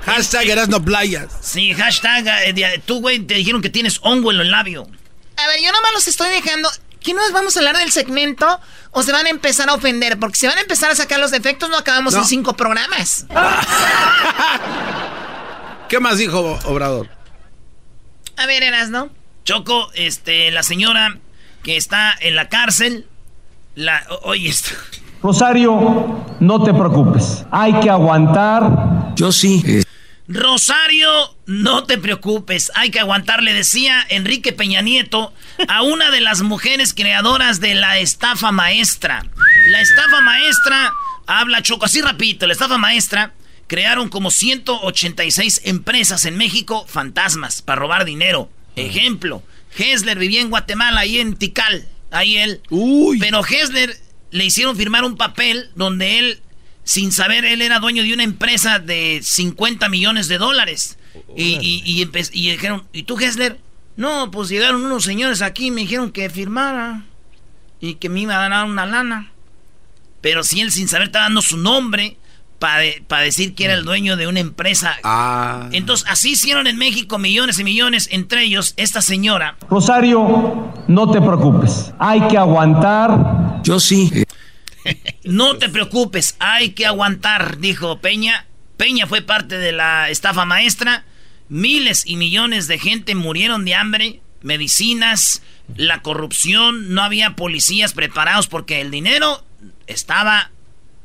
hashtag 0.04 0.48
eras 0.48 0.68
no 0.68 0.84
playas. 0.84 1.32
Sí, 1.40 1.72
hashtag, 1.74 2.26
eh, 2.26 2.82
tú, 2.84 3.00
güey, 3.00 3.20
te 3.20 3.34
dijeron 3.34 3.62
que 3.62 3.70
tienes 3.70 4.00
hongo 4.02 4.32
en 4.32 4.40
el 4.40 4.50
labio. 4.50 4.88
A 5.36 5.46
ver, 5.46 5.60
yo 5.60 5.70
nomás 5.70 5.92
los 5.94 6.08
estoy 6.08 6.28
dejando. 6.30 6.68
¿Qué 7.02 7.14
nos 7.14 7.32
vamos 7.32 7.56
a 7.56 7.60
hablar 7.60 7.76
del 7.76 7.90
segmento? 7.90 8.60
¿O 8.92 9.02
se 9.02 9.12
van 9.12 9.26
a 9.26 9.30
empezar 9.30 9.68
a 9.68 9.74
ofender? 9.74 10.18
Porque 10.18 10.36
si 10.36 10.46
van 10.46 10.58
a 10.58 10.60
empezar 10.60 10.90
a 10.90 10.94
sacar 10.94 11.18
los 11.18 11.30
defectos, 11.30 11.68
no 11.68 11.76
acabamos 11.76 12.14
en 12.14 12.24
cinco 12.24 12.54
programas. 12.54 13.26
¿Qué 15.88 16.00
más 16.00 16.18
dijo 16.18 16.58
Obrador? 16.64 17.08
A 18.36 18.46
ver, 18.46 18.62
Eras, 18.62 18.90
¿no? 18.90 19.10
Choco, 19.44 19.90
este, 19.94 20.50
la 20.50 20.62
señora 20.62 21.18
que 21.62 21.76
está 21.76 22.14
en 22.20 22.34
la 22.34 22.48
cárcel, 22.48 23.06
la, 23.74 24.02
oye 24.22 24.48
esto. 24.48 24.70
Rosario, 25.22 26.24
no 26.40 26.62
te 26.62 26.72
preocupes. 26.72 27.44
Hay 27.50 27.78
que 27.80 27.90
aguantar. 27.90 29.12
Yo 29.14 29.30
sí. 29.30 29.84
Rosario, 30.32 31.36
no 31.46 31.84
te 31.84 31.98
preocupes. 31.98 32.72
Hay 32.74 32.90
que 32.90 33.00
aguantar, 33.00 33.42
le 33.42 33.52
decía 33.52 34.04
Enrique 34.08 34.52
Peña 34.52 34.80
Nieto 34.80 35.32
a 35.68 35.82
una 35.82 36.10
de 36.10 36.20
las 36.20 36.42
mujeres 36.42 36.94
creadoras 36.94 37.60
de 37.60 37.74
la 37.74 37.98
estafa 37.98 38.50
maestra. 38.50 39.26
La 39.68 39.80
estafa 39.80 40.20
maestra, 40.22 40.92
habla 41.26 41.62
Choco, 41.62 41.84
así 41.84 42.00
rapidito, 42.00 42.46
la 42.46 42.54
estafa 42.54 42.78
maestra 42.78 43.34
crearon 43.66 44.08
como 44.08 44.30
186 44.30 45.62
empresas 45.64 46.24
en 46.24 46.36
México 46.36 46.84
fantasmas 46.86 47.62
para 47.62 47.80
robar 47.80 48.04
dinero. 48.04 48.50
Ejemplo, 48.76 49.42
Hessler 49.76 50.18
vivía 50.18 50.40
en 50.40 50.50
Guatemala, 50.50 51.00
ahí 51.00 51.18
en 51.18 51.36
Tikal, 51.36 51.86
ahí 52.10 52.38
él. 52.38 52.60
Uy. 52.70 53.18
Pero 53.18 53.44
Hessler 53.44 53.96
le 54.30 54.44
hicieron 54.44 54.76
firmar 54.76 55.04
un 55.04 55.16
papel 55.16 55.70
donde 55.74 56.18
él, 56.18 56.42
sin 56.92 57.10
saber, 57.10 57.46
él 57.46 57.62
era 57.62 57.78
dueño 57.78 58.02
de 58.02 58.12
una 58.12 58.22
empresa 58.22 58.78
de 58.78 59.20
50 59.22 59.88
millones 59.88 60.28
de 60.28 60.36
dólares. 60.36 60.98
Y, 61.34 61.82
y, 61.86 62.50
dijeron, 62.50 62.84
¿y 62.92 63.04
tú, 63.04 63.18
Hessler? 63.18 63.58
No, 63.96 64.30
pues 64.30 64.50
llegaron 64.50 64.84
unos 64.84 65.02
señores 65.02 65.40
aquí 65.40 65.68
y 65.68 65.70
me 65.70 65.80
dijeron 65.80 66.12
que 66.12 66.28
firmara 66.28 67.04
y 67.80 67.94
que 67.94 68.10
me 68.10 68.20
iba 68.20 68.34
a 68.44 68.46
dar 68.46 68.66
una 68.66 68.84
lana. 68.84 69.32
Pero 70.20 70.44
si 70.44 70.60
él 70.60 70.70
sin 70.70 70.86
saber 70.86 71.06
está 71.06 71.20
dando 71.20 71.40
su 71.40 71.56
nombre 71.56 72.18
para 72.58 73.22
decir 73.22 73.54
que 73.54 73.64
era 73.64 73.72
el 73.72 73.84
dueño 73.84 74.18
de 74.18 74.26
una 74.26 74.40
empresa. 74.40 74.92
Ah. 75.02 75.70
Entonces, 75.72 76.06
así 76.10 76.32
hicieron 76.32 76.66
en 76.66 76.76
México 76.76 77.18
millones 77.18 77.58
y 77.58 77.64
millones, 77.64 78.08
entre 78.12 78.44
ellos 78.44 78.74
esta 78.76 79.00
señora. 79.00 79.56
Rosario, 79.70 80.74
no 80.88 81.10
te 81.10 81.22
preocupes. 81.22 81.94
Hay 81.98 82.20
que 82.28 82.36
aguantar. 82.36 83.62
Yo 83.62 83.80
sí. 83.80 84.26
No 85.24 85.58
te 85.58 85.68
preocupes, 85.68 86.36
hay 86.38 86.70
que 86.70 86.86
aguantar, 86.86 87.58
dijo 87.58 88.00
Peña. 88.00 88.46
Peña 88.76 89.06
fue 89.06 89.22
parte 89.22 89.58
de 89.58 89.72
la 89.72 90.10
estafa 90.10 90.44
maestra. 90.44 91.04
Miles 91.48 92.04
y 92.06 92.16
millones 92.16 92.66
de 92.66 92.78
gente 92.78 93.14
murieron 93.14 93.64
de 93.64 93.74
hambre, 93.74 94.20
medicinas, 94.40 95.42
la 95.76 96.00
corrupción, 96.02 96.94
no 96.94 97.02
había 97.02 97.36
policías 97.36 97.92
preparados 97.92 98.46
porque 98.46 98.80
el 98.80 98.90
dinero 98.90 99.44
estaba 99.86 100.50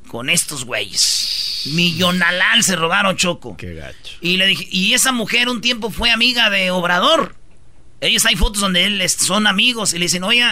con 0.07 0.29
estos 0.29 0.65
güeyes. 0.65 1.63
Millonalal 1.73 2.63
se 2.63 2.75
robaron 2.75 3.15
Choco. 3.17 3.57
Qué 3.57 3.73
gacho. 3.73 4.15
Y 4.21 4.37
le 4.37 4.47
dije, 4.47 4.67
y 4.71 4.93
esa 4.93 5.11
mujer 5.11 5.49
un 5.49 5.61
tiempo 5.61 5.89
fue 5.89 6.11
amiga 6.11 6.49
de 6.49 6.71
Obrador. 6.71 7.35
Ellos 7.99 8.25
hay 8.25 8.35
fotos 8.35 8.61
donde 8.61 8.85
él 8.85 9.09
son 9.09 9.47
amigos 9.47 9.93
y 9.93 9.97
le 9.97 10.05
dicen, 10.05 10.23
oye, 10.23 10.43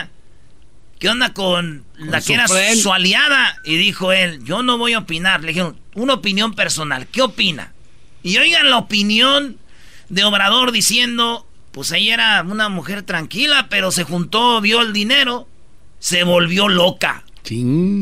¿qué 0.99 1.09
onda 1.09 1.33
con, 1.33 1.83
la 1.97 2.21
que 2.21 2.33
era 2.33 2.47
su 2.47 2.93
aliada? 2.93 3.57
Y 3.63 3.77
dijo 3.77 4.11
él, 4.11 4.43
yo 4.43 4.63
no 4.63 4.77
voy 4.77 4.93
a 4.93 4.99
opinar. 4.99 5.41
Le 5.41 5.49
dijeron, 5.49 5.77
una 5.93 6.15
opinión 6.15 6.53
personal, 6.53 7.07
¿qué 7.07 7.21
opina? 7.21 7.73
Y 8.23 8.37
oigan 8.37 8.69
la 8.69 8.77
opinión 8.77 9.57
de 10.09 10.23
Obrador 10.23 10.71
diciendo, 10.71 11.47
pues 11.71 11.91
ella 11.91 12.13
era 12.13 12.41
una 12.43 12.69
mujer 12.69 13.03
tranquila, 13.03 13.67
pero 13.69 13.91
se 13.91 14.03
juntó, 14.03 14.61
vio 14.61 14.81
el 14.81 14.93
dinero, 14.93 15.47
se 15.99 16.23
volvió 16.23 16.69
loca. 16.69 17.23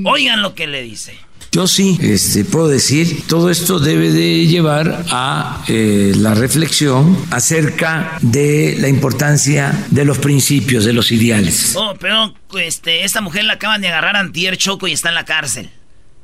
Oigan 0.06 0.42
lo 0.42 0.56
que 0.56 0.68
le 0.68 0.82
dice. 0.82 1.20
Yo 1.54 1.68
sí 1.68 2.00
este, 2.02 2.46
puedo 2.46 2.68
decir, 2.68 3.28
todo 3.28 3.52
esto 3.52 3.78
debe 3.78 4.12
de 4.12 4.48
llevar 4.48 5.06
a 5.12 5.64
eh, 5.68 6.12
la 6.16 6.34
reflexión 6.34 7.16
acerca 7.30 8.18
de 8.22 8.76
la 8.80 8.88
importancia 8.88 9.86
de 9.92 10.04
los 10.04 10.18
principios, 10.18 10.84
de 10.84 10.94
los 10.94 11.12
ideales. 11.12 11.76
Oh, 11.76 11.94
pero 12.00 12.34
este, 12.60 13.04
esta 13.04 13.22
mujer 13.22 13.44
la 13.44 13.54
acaban 13.54 13.82
de 13.82 13.90
agarrar 13.90 14.16
antier 14.16 14.58
Choco 14.58 14.88
y 14.88 14.94
está 14.94 15.10
en 15.10 15.16
la 15.16 15.26
cárcel. 15.26 15.70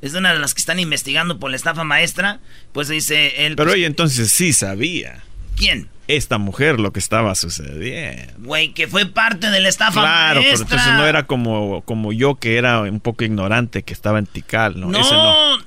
Es 0.02 0.16
una 0.16 0.34
de 0.34 0.40
las 0.40 0.56
que 0.56 0.62
están 0.62 0.80
investigando 0.80 1.38
por 1.38 1.52
la 1.52 1.58
estafa 1.58 1.84
maestra. 1.84 2.40
Pues 2.72 2.88
dice 2.88 3.46
él. 3.46 3.56
Pero 3.56 3.68
pues, 3.68 3.78
ella 3.78 3.86
entonces 3.86 4.32
sí 4.32 4.52
sabía. 4.52 5.22
¿Quién? 5.60 5.90
esta 6.10 6.40
mujer 6.40 6.80
lo 6.80 6.92
que 6.92 7.00
estaba 7.00 7.36
sucediendo. 7.36 8.34
Güey, 8.40 8.74
que 8.74 8.88
fue 8.88 9.06
parte 9.06 9.52
de 9.52 9.60
la 9.60 9.70
estafa 9.70 10.02
Claro, 10.02 10.42
pero 10.42 10.58
entonces 10.58 10.94
no 10.94 11.06
era 11.06 11.28
como, 11.28 11.84
como 11.84 12.12
yo 12.12 12.36
que 12.36 12.58
era 12.58 12.82
un 12.82 13.00
poco 13.00 13.24
ignorante 13.24 13.84
que 13.84 13.94
estaba 13.94 14.18
en 14.18 14.26
Tikal, 14.26 14.80
¿no? 14.80 14.88
No. 14.88 15.00
Ese 15.00 15.14
no. 15.14 15.58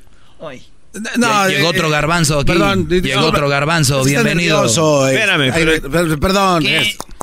no 1.16 1.48
llegó 1.48 1.68
otro 1.68 1.88
garbanzo 1.88 2.40
aquí. 2.40 2.46
Perdón, 2.46 2.88
llegó 2.88 3.26
otro 3.26 3.48
garbanzo, 3.48 4.02
bienvenido. 4.02 4.64
Espérame, 4.66 5.52
pero, 5.90 6.18
perdón. 6.18 6.64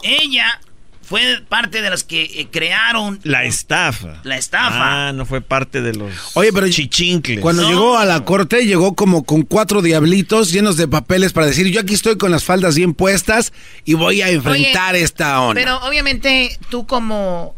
ella 0.02 0.62
fue 1.10 1.42
parte 1.50 1.82
de 1.82 1.90
los 1.90 2.04
que 2.04 2.22
eh, 2.22 2.48
crearon 2.52 3.20
la 3.24 3.44
estafa. 3.44 4.22
La 4.24 4.38
estafa. 4.38 5.08
Ah, 5.08 5.12
no 5.12 5.26
fue 5.26 5.42
parte 5.42 5.82
de 5.82 5.96
los 5.96 6.12
Oye, 6.36 6.54
pero 6.54 6.70
chichincles. 6.70 7.40
Cuando 7.40 7.68
llegó 7.68 7.98
a 7.98 8.06
la 8.06 8.24
corte, 8.26 8.68
llegó 8.68 8.94
como 8.96 9.24
con 9.24 9.42
cuatro 9.42 9.82
diablitos 9.82 10.52
llenos 10.52 10.78
de 10.78 10.88
papeles 10.88 11.34
para 11.34 11.48
decir, 11.48 11.66
yo 11.68 11.82
aquí 11.82 11.96
estoy 11.96 12.20
con 12.20 12.30
las 12.30 12.44
faldas 12.44 12.76
bien 12.76 12.94
puestas 12.94 13.54
y 13.86 13.96
voy 13.96 14.22
a 14.22 14.30
enfrentar 14.30 14.96
esta 14.96 15.42
onda. 15.42 15.60
Pero 15.60 15.80
obviamente 15.80 16.60
tú 16.70 16.86
como, 16.86 17.56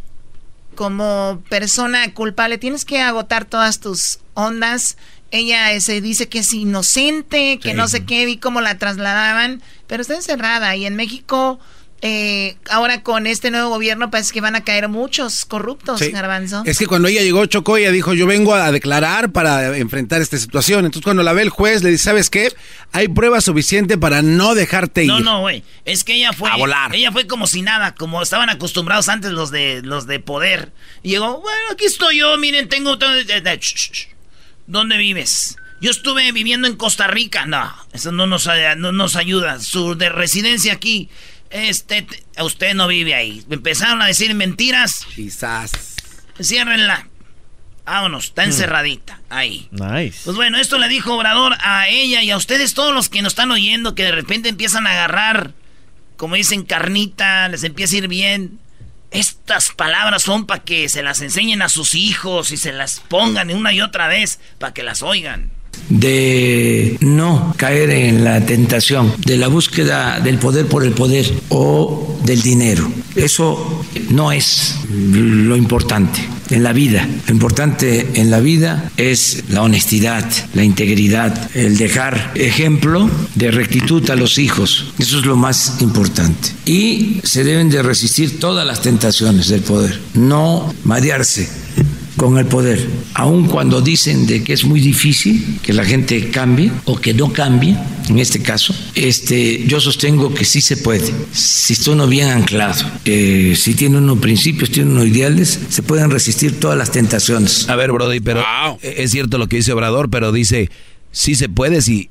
como 0.76 1.44
persona 1.50 2.14
culpable 2.14 2.58
tienes 2.58 2.86
que 2.86 3.02
agotar 3.02 3.44
todas 3.44 3.82
tus 3.82 4.20
ondas. 4.34 4.96
Ella 5.32 5.78
se 5.82 6.00
dice 6.00 6.30
que 6.30 6.40
es 6.40 6.54
inocente, 6.54 7.60
que 7.62 7.74
no 7.74 7.90
sé 7.90 8.06
qué, 8.06 8.26
vi 8.26 8.38
cómo 8.38 8.62
la 8.62 8.78
trasladaban, 8.78 9.62
pero 9.88 10.02
está 10.02 10.16
encerrada 10.16 10.74
y 10.78 10.86
en 10.86 10.96
México 10.96 11.60
eh, 12.04 12.58
ahora 12.72 13.04
con 13.04 13.28
este 13.28 13.52
nuevo 13.52 13.70
gobierno 13.70 14.10
parece 14.10 14.34
que 14.34 14.42
van 14.42 14.56
a 14.56 14.64
caer 14.64 14.90
muchos 14.90 15.46
corruptos, 15.46 16.02
Garbanzo. 16.02 16.64
Es 16.66 16.80
que 16.80 16.88
cuando 16.88 17.08
ella 17.08 17.22
llegó, 17.22 17.46
Chocó, 17.46 17.78
ella 17.78 17.92
dijo, 17.92 18.14
yo 18.14 18.26
vengo 18.26 18.56
a 18.56 18.72
declarar 18.72 19.32
para 19.32 19.78
enfrentar 19.78 20.20
esta 20.20 20.38
situación. 20.38 20.86
Entonces 20.86 21.04
cuando 21.04 21.22
la 21.22 21.34
ve 21.34 21.44
el 21.44 21.50
juez, 21.50 21.84
le 21.84 21.92
dice, 21.92 22.06
¿sabes 22.06 22.32
qué? 22.32 22.52
Hay 22.92 23.08
prueba 23.08 23.40
suficiente 23.40 24.00
para 24.00 24.24
no 24.24 24.56
dejarte 24.56 25.04
ir. 25.04 25.10
No, 25.10 25.20
no, 25.20 25.42
güey. 25.42 25.64
Es 25.86 26.04
que 26.04 26.16
ella 26.16 26.34
fue... 26.34 26.50
A 26.50 26.56
volar. 26.56 26.96
Ella 26.96 27.12
fue 27.12 27.28
como 27.28 27.46
si 27.46 27.62
nada, 27.62 27.94
como 27.94 28.24
estaban 28.24 28.50
acostumbrados 28.50 29.08
antes 29.08 29.32
los 29.32 29.52
de, 29.52 29.82
los 29.84 30.08
de 30.08 30.20
poder. 30.20 30.72
Y 31.04 31.10
llegó, 31.10 31.40
bueno, 31.40 31.62
aquí 31.72 31.86
estoy 31.86 32.18
yo, 32.18 32.36
miren, 32.40 32.68
tengo... 32.68 32.98
¿Dónde 34.66 34.98
vives? 34.98 35.58
Yo 35.82 35.92
estuve 35.92 36.32
viviendo 36.32 36.68
en 36.68 36.76
Costa 36.78 37.06
Rica. 37.08 37.46
No, 37.46 37.72
eso 37.94 38.12
no 38.12 38.26
nos, 38.26 38.50
no 38.78 38.92
nos 38.92 39.16
ayuda. 39.16 39.60
Su 39.60 39.96
de 39.96 40.10
residencia 40.10 40.74
aquí 40.74 41.10
este, 41.52 42.08
usted 42.42 42.74
no 42.74 42.88
vive 42.88 43.14
ahí. 43.14 43.44
Me 43.48 43.56
empezaron 43.56 44.02
a 44.02 44.08
decir 44.08 44.34
mentiras. 44.34 45.06
Quizás. 45.16 45.72
Ciérrenla. 46.42 47.08
Vámonos, 47.86 48.26
está 48.26 48.44
hmm. 48.44 48.46
encerradita. 48.46 49.22
Ahí. 49.30 49.68
Nice. 49.72 50.22
Pues 50.24 50.36
bueno, 50.36 50.58
esto 50.58 50.78
le 50.78 50.88
dijo 50.88 51.16
Obrador 51.16 51.56
a 51.62 51.88
ella 51.88 52.24
y 52.24 52.32
a 52.32 52.38
ustedes, 52.38 52.74
todos 52.74 52.94
los 52.94 53.10
que 53.10 53.22
nos 53.22 53.34
están 53.34 53.52
oyendo, 53.52 53.96
que 53.96 54.04
de 54.04 54.12
repente 54.12 54.50
empiezan 54.50 54.88
a 54.88 54.92
agarrar, 54.92 55.54
como 56.18 56.36
dicen, 56.36 56.64
carnita, 56.64 57.50
les 57.50 57.64
empieza 57.64 57.96
a 57.96 58.00
ir 58.00 58.08
bien. 58.08 58.60
Estas 59.10 59.72
palabras 59.72 60.24
son 60.24 60.46
para 60.46 60.64
que 60.64 60.88
se 60.88 61.04
las 61.04 61.22
enseñen 61.22 61.62
a 61.62 61.70
sus 61.70 61.96
hijos 61.96 62.52
y 62.52 62.58
se 62.58 62.72
las 62.72 63.02
pongan 63.02 63.52
una 63.52 63.74
y 63.74 63.82
otra 63.82 64.08
vez 64.08 64.40
para 64.58 64.74
que 64.74 64.84
las 64.84 65.02
oigan 65.02 65.52
de 65.92 66.98
no 67.02 67.54
caer 67.58 67.90
en 67.90 68.24
la 68.24 68.46
tentación 68.46 69.14
de 69.26 69.38
la 69.38 69.48
búsqueda 69.48 70.20
del 70.20 70.38
poder 70.38 70.66
por 70.66 70.86
el 70.86 70.94
poder 70.94 71.32
o 71.50 72.18
del 72.24 72.42
dinero. 72.42 72.90
Eso 73.16 73.84
no 74.10 74.32
es 74.32 74.78
lo 74.90 75.56
importante 75.58 76.22
en 76.50 76.64
la 76.64 76.74
vida. 76.74 77.08
Lo 77.28 77.34
importante 77.34 78.08
en 78.14 78.32
la 78.32 78.40
vida 78.40 78.92
es 78.98 79.44
la 79.50 79.64
honestidad, 79.64 80.26
la 80.54 80.64
integridad, 80.64 81.50
el 81.56 81.78
dejar 81.78 82.32
ejemplo 82.36 83.10
de 83.36 83.52
rectitud 83.52 84.10
a 84.10 84.16
los 84.16 84.38
hijos. 84.38 84.94
Eso 84.98 85.20
es 85.20 85.26
lo 85.26 85.36
más 85.36 85.82
importante. 85.82 86.50
Y 86.66 87.20
se 87.24 87.44
deben 87.44 87.70
de 87.70 87.84
resistir 87.84 88.40
todas 88.40 88.66
las 88.66 88.82
tentaciones 88.82 89.50
del 89.50 89.62
poder, 89.62 90.00
no 90.14 90.74
marearse 90.86 91.50
con 92.18 92.38
el 92.38 92.46
poder, 92.46 92.86
aun 93.14 93.48
cuando 93.48 93.82
dicen 93.82 94.28
de 94.28 94.44
que 94.44 94.54
es 94.54 94.66
muy 94.66 94.80
difícil 94.80 95.60
que 95.62 95.74
la 95.74 95.86
gente 95.86 96.30
cambie 96.30 96.72
o 96.86 97.00
que 97.00 97.14
no 97.14 97.32
cambie, 97.32 97.76
en 98.10 98.20
este 98.20 98.42
caso, 98.42 98.76
este, 98.96 99.66
yo 99.68 99.80
sostengo 99.80 100.34
que 100.34 100.46
sí 100.46 100.62
se 100.62 100.78
puede, 100.78 101.12
si 101.32 101.74
está 101.74 101.92
uno 101.92 102.08
bien 102.08 102.28
anclado, 102.28 102.84
eh, 103.06 103.56
si 103.58 103.74
tiene 103.74 103.98
unos 103.98 104.20
principios, 104.20 104.72
tiene 104.72 104.92
unos 104.92 105.08
ideales, 105.08 105.60
se 105.70 105.84
pueden 105.84 106.12
resistir 106.12 106.60
todas 106.60 106.78
las 106.78 106.92
tentaciones. 106.92 107.70
A 107.70 107.76
ver, 107.76 107.92
Brody, 107.92 108.20
pero 108.20 108.44
es 108.82 109.12
cierto 109.12 109.38
lo 109.38 109.48
que 109.48 109.58
dice 109.58 109.72
Obrador, 109.72 110.10
pero 110.10 110.32
dice, 110.32 110.70
sí 111.12 111.36
se 111.36 111.50
puede 111.50 111.82
si 111.82 112.10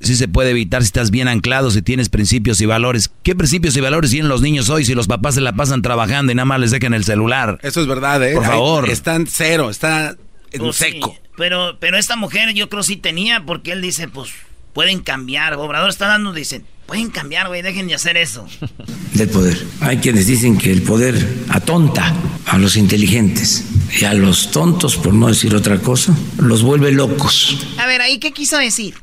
si 0.00 0.16
se 0.16 0.28
puede 0.28 0.50
evitar 0.50 0.82
si 0.82 0.86
estás 0.86 1.10
bien 1.10 1.28
anclado, 1.28 1.70
si 1.70 1.82
tienes 1.82 2.08
principios 2.08 2.60
y 2.60 2.66
valores. 2.66 3.10
¿Qué 3.22 3.34
principios 3.34 3.76
y 3.76 3.80
valores 3.80 4.10
tienen 4.10 4.28
los 4.28 4.40
niños 4.40 4.70
hoy 4.70 4.84
si 4.84 4.94
los 4.94 5.06
papás 5.06 5.34
se 5.34 5.40
la 5.40 5.52
pasan 5.52 5.82
trabajando 5.82 6.32
y 6.32 6.34
nada 6.34 6.46
más 6.46 6.60
les 6.60 6.70
dejan 6.70 6.94
el 6.94 7.04
celular? 7.04 7.58
Eso 7.62 7.80
es 7.80 7.86
verdad, 7.86 8.26
¿eh? 8.26 8.34
Por 8.34 8.44
favor. 8.44 8.88
están 8.88 9.26
cero, 9.26 9.70
está 9.70 10.16
en 10.52 10.60
pues 10.60 10.76
seco. 10.76 11.16
pero, 11.36 11.76
pero 11.78 11.98
esta 11.98 12.16
mujer 12.16 12.52
yo 12.54 12.68
creo 12.68 12.82
sí 12.82 12.96
tenía, 12.96 13.44
porque 13.44 13.72
él 13.72 13.82
dice, 13.82 14.08
pues, 14.08 14.30
pueden 14.72 15.00
cambiar. 15.00 15.54
Obrador 15.54 15.90
está 15.90 16.06
dando, 16.06 16.32
dice, 16.32 16.62
pueden 16.86 17.10
cambiar, 17.10 17.48
güey, 17.48 17.60
dejen 17.60 17.86
de 17.86 17.94
hacer 17.94 18.16
eso. 18.16 18.46
Del 19.14 19.28
poder. 19.28 19.62
Hay 19.80 19.98
quienes 19.98 20.26
dicen 20.26 20.56
que 20.56 20.72
el 20.72 20.82
poder 20.82 21.44
atonta 21.50 22.14
a 22.46 22.58
los 22.58 22.76
inteligentes 22.76 23.66
y 24.00 24.04
a 24.04 24.14
los 24.14 24.50
tontos, 24.50 24.96
por 24.96 25.12
no 25.12 25.28
decir 25.28 25.54
otra 25.54 25.78
cosa, 25.78 26.16
los 26.38 26.62
vuelve 26.62 26.90
locos. 26.90 27.66
A 27.78 27.86
ver, 27.86 28.00
¿ahí 28.00 28.18
qué 28.18 28.32
quiso 28.32 28.56
decir? 28.56 28.94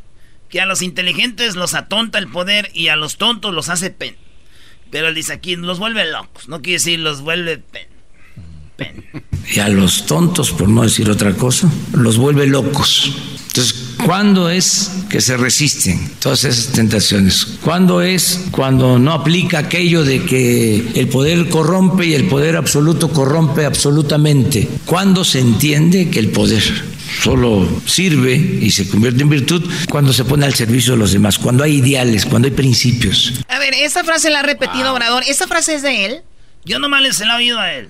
Que 0.49 0.61
a 0.61 0.65
los 0.65 0.81
inteligentes 0.81 1.55
los 1.55 1.73
atonta 1.73 2.19
el 2.19 2.27
poder 2.27 2.69
y 2.73 2.87
a 2.87 2.95
los 2.95 3.17
tontos 3.17 3.53
los 3.53 3.69
hace 3.69 3.89
pen. 3.89 4.15
Pero 4.91 5.09
él 5.09 5.15
dice 5.15 5.33
aquí, 5.33 5.55
los 5.55 5.79
vuelve 5.79 6.09
locos, 6.09 6.47
no 6.47 6.61
quiere 6.61 6.79
decir 6.79 6.99
los 6.99 7.21
vuelve 7.21 7.57
pen. 7.57 7.87
pen. 8.77 9.05
Y 9.53 9.59
a 9.59 9.69
los 9.69 10.05
tontos, 10.05 10.51
por 10.51 10.69
no 10.69 10.83
decir 10.83 11.09
otra 11.09 11.33
cosa, 11.33 11.69
los 11.93 12.17
vuelve 12.17 12.47
locos. 12.47 13.13
Entonces, 13.47 13.95
¿cuándo 14.05 14.49
es 14.49 14.91
que 15.09 15.19
se 15.19 15.35
resisten 15.35 16.11
todas 16.19 16.43
esas 16.43 16.73
tentaciones? 16.73 17.57
¿Cuándo 17.61 18.01
es 18.01 18.45
cuando 18.51 18.99
no 18.99 19.13
aplica 19.13 19.57
aquello 19.57 20.03
de 20.03 20.23
que 20.23 20.91
el 20.93 21.07
poder 21.07 21.49
corrompe 21.49 22.05
y 22.05 22.13
el 22.13 22.27
poder 22.27 22.55
absoluto 22.55 23.09
corrompe 23.09 23.65
absolutamente? 23.65 24.69
¿Cuándo 24.85 25.23
se 25.23 25.39
entiende 25.39 26.09
que 26.09 26.19
el 26.19 26.29
poder 26.29 26.63
solo 27.21 27.81
sirve 27.85 28.35
y 28.35 28.71
se 28.71 28.87
convierte 28.87 29.23
en 29.23 29.29
virtud 29.29 29.69
cuando 29.89 30.13
se 30.13 30.25
pone 30.25 30.45
al 30.45 30.53
servicio 30.53 30.93
de 30.93 30.99
los 30.99 31.11
demás, 31.11 31.37
cuando 31.37 31.63
hay 31.63 31.77
ideales, 31.77 32.25
cuando 32.25 32.47
hay 32.47 32.53
principios. 32.53 33.33
A 33.47 33.59
ver, 33.59 33.73
esa 33.73 34.03
frase 34.03 34.29
la 34.29 34.39
ha 34.39 34.43
repetido 34.43 34.93
Obrador. 34.93 35.23
¿Esa 35.27 35.47
frase 35.47 35.75
es 35.75 35.81
de 35.81 36.05
él? 36.05 36.21
Yo 36.65 36.79
nomás 36.79 37.01
le 37.01 37.13
se 37.13 37.25
la 37.25 37.35
he 37.35 37.37
oído 37.37 37.59
a 37.59 37.73
él. 37.73 37.89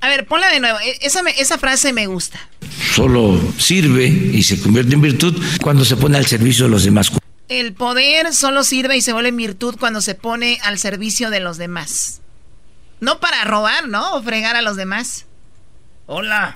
A 0.00 0.08
ver, 0.08 0.26
ponla 0.26 0.48
de 0.50 0.60
nuevo. 0.60 0.78
E, 0.80 0.98
esa, 1.02 1.20
esa 1.30 1.58
frase 1.58 1.92
me 1.92 2.06
gusta. 2.06 2.38
Solo 2.94 3.40
sirve 3.58 4.06
y 4.06 4.42
se 4.42 4.60
convierte 4.60 4.94
en 4.94 5.00
virtud 5.00 5.42
cuando 5.62 5.84
se 5.84 5.96
pone 5.96 6.18
al 6.18 6.26
servicio 6.26 6.66
de 6.66 6.70
los 6.70 6.84
demás. 6.84 7.12
El 7.48 7.72
poder 7.72 8.34
solo 8.34 8.62
sirve 8.62 8.96
y 8.96 9.00
se 9.00 9.12
vuelve 9.12 9.30
en 9.30 9.36
virtud 9.36 9.76
cuando 9.78 10.00
se 10.00 10.14
pone 10.14 10.58
al 10.62 10.78
servicio 10.78 11.30
de 11.30 11.40
los 11.40 11.56
demás. 11.56 12.20
No 13.00 13.20
para 13.20 13.44
robar, 13.44 13.88
¿no? 13.88 14.12
O 14.14 14.22
fregar 14.22 14.56
a 14.56 14.62
los 14.62 14.76
demás. 14.76 15.26
Hola. 16.06 16.54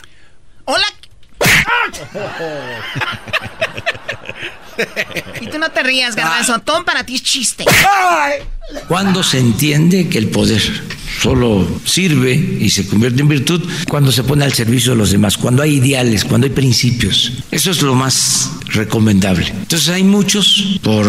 Hola, 0.64 0.84
y 5.40 5.46
tú 5.48 5.58
no 5.58 5.70
te 5.70 5.82
rías, 5.82 6.14
garbanzo. 6.14 6.58
Tom 6.60 6.84
para 6.84 7.04
ti 7.04 7.16
es 7.16 7.22
chiste. 7.22 7.64
Cuando 8.88 9.22
se 9.22 9.38
entiende 9.38 10.08
que 10.08 10.18
el 10.18 10.28
poder 10.28 10.62
solo 11.20 11.66
sirve 11.84 12.58
y 12.60 12.70
se 12.70 12.86
convierte 12.86 13.20
en 13.22 13.28
virtud 13.28 13.62
cuando 13.88 14.10
se 14.10 14.24
pone 14.24 14.44
al 14.44 14.52
servicio 14.52 14.92
de 14.92 14.98
los 14.98 15.10
demás, 15.10 15.36
cuando 15.36 15.62
hay 15.62 15.74
ideales, 15.74 16.24
cuando 16.24 16.46
hay 16.46 16.52
principios. 16.52 17.32
Eso 17.50 17.70
es 17.70 17.82
lo 17.82 17.94
más 17.94 18.50
recomendable. 18.66 19.46
Entonces 19.48 19.88
hay 19.90 20.02
muchos 20.02 20.78
por 20.82 21.06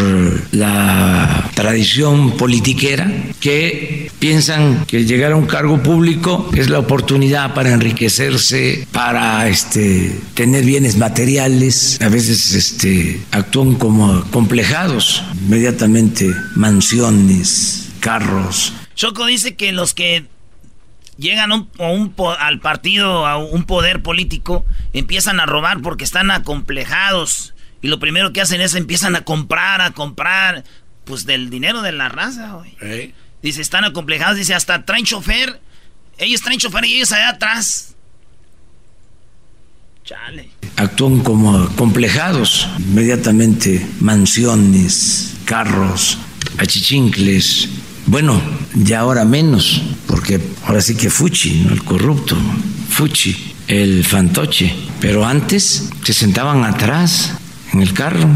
la 0.51 1.49
tradición 1.55 2.31
politiquera 2.31 3.11
que 3.39 4.11
piensan 4.19 4.85
que 4.85 5.05
llegar 5.05 5.31
a 5.31 5.35
un 5.35 5.45
cargo 5.45 5.81
público 5.81 6.49
es 6.55 6.69
la 6.69 6.79
oportunidad 6.79 7.53
para 7.53 7.73
enriquecerse, 7.73 8.87
para 8.91 9.47
este, 9.49 10.19
tener 10.33 10.63
bienes 10.65 10.97
materiales. 10.97 11.99
A 12.01 12.09
veces 12.09 12.53
este, 12.53 13.21
actúan 13.31 13.75
como 13.75 14.23
complejados, 14.31 15.23
inmediatamente 15.45 16.33
mansiones, 16.55 17.49
carros. 17.99 18.73
Choco 18.95 19.25
dice 19.25 19.55
que 19.55 19.71
los 19.71 19.93
que 19.93 20.25
llegan 21.17 21.51
al 21.51 22.59
partido, 22.59 23.25
a 23.25 23.37
un 23.37 23.63
poder 23.65 24.01
político, 24.01 24.65
empiezan 24.93 25.39
a 25.39 25.45
robar 25.45 25.81
porque 25.81 26.03
están 26.03 26.31
acomplejados. 26.31 27.53
Y 27.81 27.87
lo 27.87 27.99
primero 27.99 28.31
que 28.33 28.41
hacen 28.41 28.61
es 28.61 28.75
empiezan 28.75 29.15
a 29.15 29.21
comprar, 29.21 29.81
a 29.81 29.91
comprar, 29.91 30.63
pues 31.03 31.25
del 31.25 31.49
dinero 31.49 31.81
de 31.81 31.91
la 31.91 32.09
raza, 32.09 32.53
güey. 32.53 33.13
Dice, 33.41 33.61
están 33.61 33.83
acomplejados, 33.83 34.37
dice, 34.37 34.53
hasta 34.53 34.85
traen 34.85 35.05
chofer. 35.05 35.59
Ellos 36.17 36.41
traen 36.41 36.59
chofer 36.59 36.85
y 36.85 36.95
ellos 36.95 37.11
allá 37.11 37.29
atrás. 37.29 37.95
Chale. 40.05 40.49
Actúan 40.77 41.19
como 41.21 41.67
complejados. 41.75 42.67
Inmediatamente 42.79 43.85
mansiones, 43.99 45.35
carros, 45.45 46.17
achichincles. 46.57 47.69
Bueno, 48.05 48.41
ya 48.75 48.99
ahora 48.99 49.25
menos, 49.25 49.81
porque 50.07 50.39
ahora 50.65 50.81
sí 50.81 50.95
que 50.95 51.09
Fuchi, 51.09 51.61
¿no? 51.65 51.73
el 51.73 51.83
corrupto, 51.83 52.35
Fuchi, 52.89 53.53
el 53.67 54.03
fantoche. 54.03 54.73
Pero 54.99 55.25
antes 55.25 55.89
se 56.03 56.13
sentaban 56.13 56.63
atrás 56.63 57.33
en 57.71 57.81
el 57.81 57.93
carro, 57.93 58.27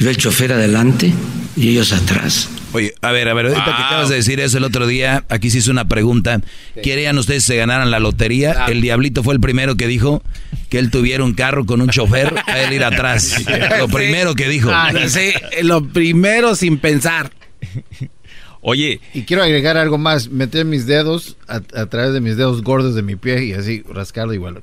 iba 0.00 0.10
el 0.10 0.16
chofer 0.16 0.52
adelante 0.52 1.12
y 1.56 1.68
ellos 1.68 1.92
atrás. 1.92 2.48
Oye, 2.72 2.92
a 3.02 3.12
ver, 3.12 3.28
a 3.28 3.34
ver, 3.34 3.46
ahorita 3.46 3.64
que 3.64 3.82
acabas 3.82 4.08
de 4.08 4.16
decir 4.16 4.40
eso 4.40 4.58
el 4.58 4.64
otro 4.64 4.88
día, 4.88 5.24
aquí 5.28 5.48
se 5.48 5.58
hizo 5.58 5.70
una 5.70 5.84
pregunta. 5.84 6.40
¿Querían 6.82 7.16
ustedes 7.18 7.44
se 7.44 7.54
ganaran 7.54 7.92
la 7.92 8.00
lotería? 8.00 8.66
El 8.66 8.80
diablito 8.80 9.22
fue 9.22 9.32
el 9.32 9.38
primero 9.38 9.76
que 9.76 9.86
dijo 9.86 10.24
que 10.70 10.80
él 10.80 10.90
tuviera 10.90 11.22
un 11.22 11.34
carro 11.34 11.66
con 11.66 11.80
un 11.80 11.88
chofer 11.88 12.34
a 12.48 12.58
él 12.62 12.72
ir 12.72 12.82
atrás. 12.82 13.36
Lo 13.78 13.86
primero 13.86 14.34
que 14.34 14.48
dijo. 14.48 14.70
Ah, 14.72 14.90
sí, 15.06 15.32
lo 15.62 15.84
primero 15.86 16.56
sin 16.56 16.78
pensar. 16.78 17.30
Oye. 18.60 19.00
Y 19.12 19.22
quiero 19.22 19.42
agregar 19.42 19.76
algo 19.76 19.98
más. 19.98 20.28
Meter 20.30 20.64
mis 20.64 20.86
dedos 20.86 21.36
a, 21.48 21.56
a 21.78 21.86
través 21.86 22.12
de 22.12 22.20
mis 22.20 22.36
dedos 22.36 22.62
gordos 22.62 22.94
de 22.94 23.02
mi 23.02 23.16
pie 23.16 23.44
y 23.44 23.52
así 23.52 23.82
rascarlo 23.88 24.32
igual. 24.32 24.60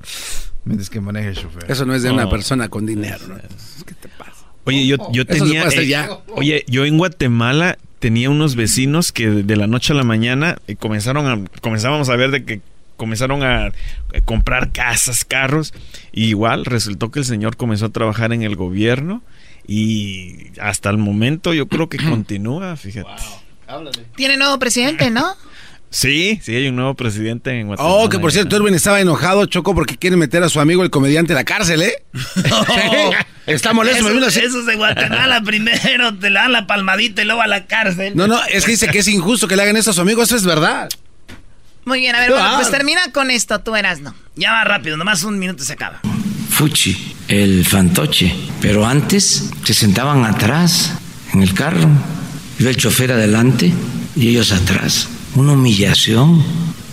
Mientras 0.65 0.89
que 0.89 1.01
maneja 1.01 1.29
el 1.29 1.35
chofer. 1.35 1.69
Eso 1.69 1.85
no 1.85 1.93
es 1.95 2.03
de 2.03 2.11
una 2.11 2.25
Oh. 2.25 2.29
persona 2.29 2.69
con 2.69 2.85
dinero. 2.85 3.19
¿no? 3.27 3.35
¿Qué 3.85 3.93
te 3.95 4.07
pasa? 4.09 4.45
Oye, 4.63 4.85
yo, 4.87 4.97
yo 5.11 5.23
Eso 5.23 5.33
se 5.33 5.39
tenía. 5.39 5.61
puede 5.61 5.67
hacer 5.67 5.83
eh, 5.83 5.87
ya. 5.87 6.09
Oye, 6.35 6.63
yo 6.67 6.85
en 6.85 6.97
Guatemala 6.97 7.77
tenía 7.99 8.29
unos 8.29 8.55
vecinos 8.55 9.11
que 9.11 9.27
de 9.29 9.55
la 9.55 9.67
noche 9.67 9.93
a 9.93 9.95
la 9.95 10.03
mañana 10.03 10.57
eh, 10.67 10.75
comenzaron 10.75 11.27
a. 11.27 11.59
Comenzábamos 11.61 12.09
a 12.09 12.15
ver 12.15 12.31
de 12.31 12.43
que 12.43 12.61
comenzaron 12.97 13.41
a 13.43 13.67
eh, 13.67 13.73
comprar 14.25 14.71
casas, 14.71 15.25
carros. 15.25 15.73
Y 16.11 16.25
igual 16.25 16.65
resultó 16.65 17.09
que 17.11 17.19
el 17.19 17.25
señor 17.25 17.55
comenzó 17.57 17.85
a 17.87 17.89
trabajar 17.89 18.33
en 18.33 18.43
el 18.43 18.55
gobierno. 18.55 19.23
Y 19.67 20.59
hasta 20.59 20.89
el 20.89 20.97
momento 20.97 21.53
yo 21.53 21.67
creo 21.67 21.89
que 21.89 21.97
continúa, 22.09 22.75
fíjate. 22.75 23.09
Tiene 24.15 24.37
nuevo 24.37 24.59
presidente, 24.59 25.09
¿no? 25.09 25.35
Sí, 25.89 26.39
sí, 26.41 26.55
hay 26.55 26.69
un 26.69 26.77
nuevo 26.77 26.93
presidente 26.93 27.51
en 27.51 27.67
Guatemala. 27.67 27.95
Oh, 27.95 28.07
que 28.07 28.17
por 28.17 28.31
cierto, 28.31 28.55
Erwin 28.55 28.73
estaba 28.73 29.01
enojado, 29.01 29.45
Choco, 29.45 29.75
porque 29.75 29.97
quiere 29.97 30.15
meter 30.15 30.41
a 30.41 30.47
su 30.47 30.61
amigo 30.61 30.83
el 30.83 30.89
comediante 30.89 31.33
a 31.33 31.35
la 31.35 31.43
cárcel, 31.43 31.81
¿eh? 31.81 32.01
Está 33.45 33.73
molesto, 33.73 34.05
me 34.05 34.13
vino 34.13 34.25
así. 34.25 34.39
Esos 34.39 34.65
de 34.65 34.75
Guatemala 34.75 35.41
primero 35.45 36.17
te 36.17 36.29
le 36.29 36.39
dan 36.39 36.53
la 36.53 36.65
palmadita 36.65 37.21
y 37.21 37.25
luego 37.25 37.41
a 37.41 37.47
la 37.47 37.65
cárcel. 37.65 38.15
No, 38.15 38.25
no, 38.25 38.39
es 38.45 38.63
que 38.63 38.71
dice 38.71 38.87
que 38.87 38.99
es 38.99 39.07
injusto 39.09 39.49
que 39.49 39.57
le 39.57 39.63
hagan 39.63 39.75
eso 39.75 39.91
a 39.91 39.93
su 39.93 39.99
amigo, 39.99 40.23
eso 40.23 40.37
es 40.37 40.45
verdad. 40.45 40.87
Muy 41.83 41.99
bien, 41.99 42.15
a 42.15 42.21
ver, 42.21 42.31
bueno, 42.31 42.51
pues 42.55 42.71
termina 42.71 43.01
con 43.11 43.29
esto, 43.29 43.59
tú 43.59 43.75
eras, 43.75 43.99
¿no? 43.99 44.15
Ya 44.35 44.53
va 44.53 44.63
rápido, 44.63 44.95
nomás 44.95 45.23
un 45.23 45.39
minuto 45.39 45.63
y 45.63 45.65
se 45.65 45.73
acaba. 45.73 45.99
El 47.27 47.65
fantoche. 47.65 48.31
Pero 48.61 48.85
antes 48.85 49.49
se 49.63 49.73
sentaban 49.73 50.25
atrás 50.25 50.93
en 51.33 51.41
el 51.41 51.55
carro. 51.55 51.89
Iba 52.59 52.69
el 52.69 52.77
chofer 52.77 53.11
adelante 53.11 53.73
y 54.15 54.27
ellos 54.27 54.51
atrás. 54.51 55.07
Una 55.33 55.53
humillación, 55.53 56.43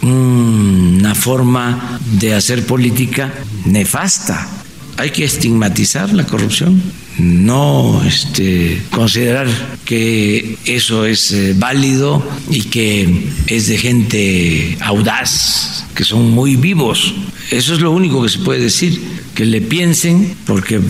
una 0.00 1.14
forma 1.14 2.00
de 2.18 2.34
hacer 2.34 2.64
política 2.64 3.30
nefasta. 3.66 4.48
Hay 4.96 5.10
que 5.10 5.24
estigmatizar 5.24 6.14
la 6.14 6.24
corrupción, 6.24 6.80
no 7.18 8.02
este, 8.04 8.82
considerar 8.90 9.46
que 9.84 10.56
eso 10.64 11.04
es 11.04 11.32
eh, 11.32 11.54
válido 11.56 12.22
y 12.50 12.62
que 12.62 13.28
es 13.46 13.66
de 13.66 13.78
gente 13.78 14.78
audaz, 14.80 15.84
que 15.94 16.04
son 16.04 16.30
muy 16.30 16.56
vivos. 16.56 17.14
Eso 17.50 17.74
es 17.74 17.80
lo 17.80 17.90
único 17.90 18.22
que 18.22 18.28
se 18.28 18.38
puede 18.38 18.60
decir, 18.60 19.00
que 19.34 19.44
le 19.44 19.60
piensen, 19.60 20.36
porque 20.46 20.80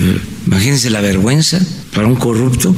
imagínense 0.47 0.91
la 0.91 1.01
vergüenza 1.01 1.61
para 1.95 2.07
un 2.07 2.17
corrupto, 2.17 2.75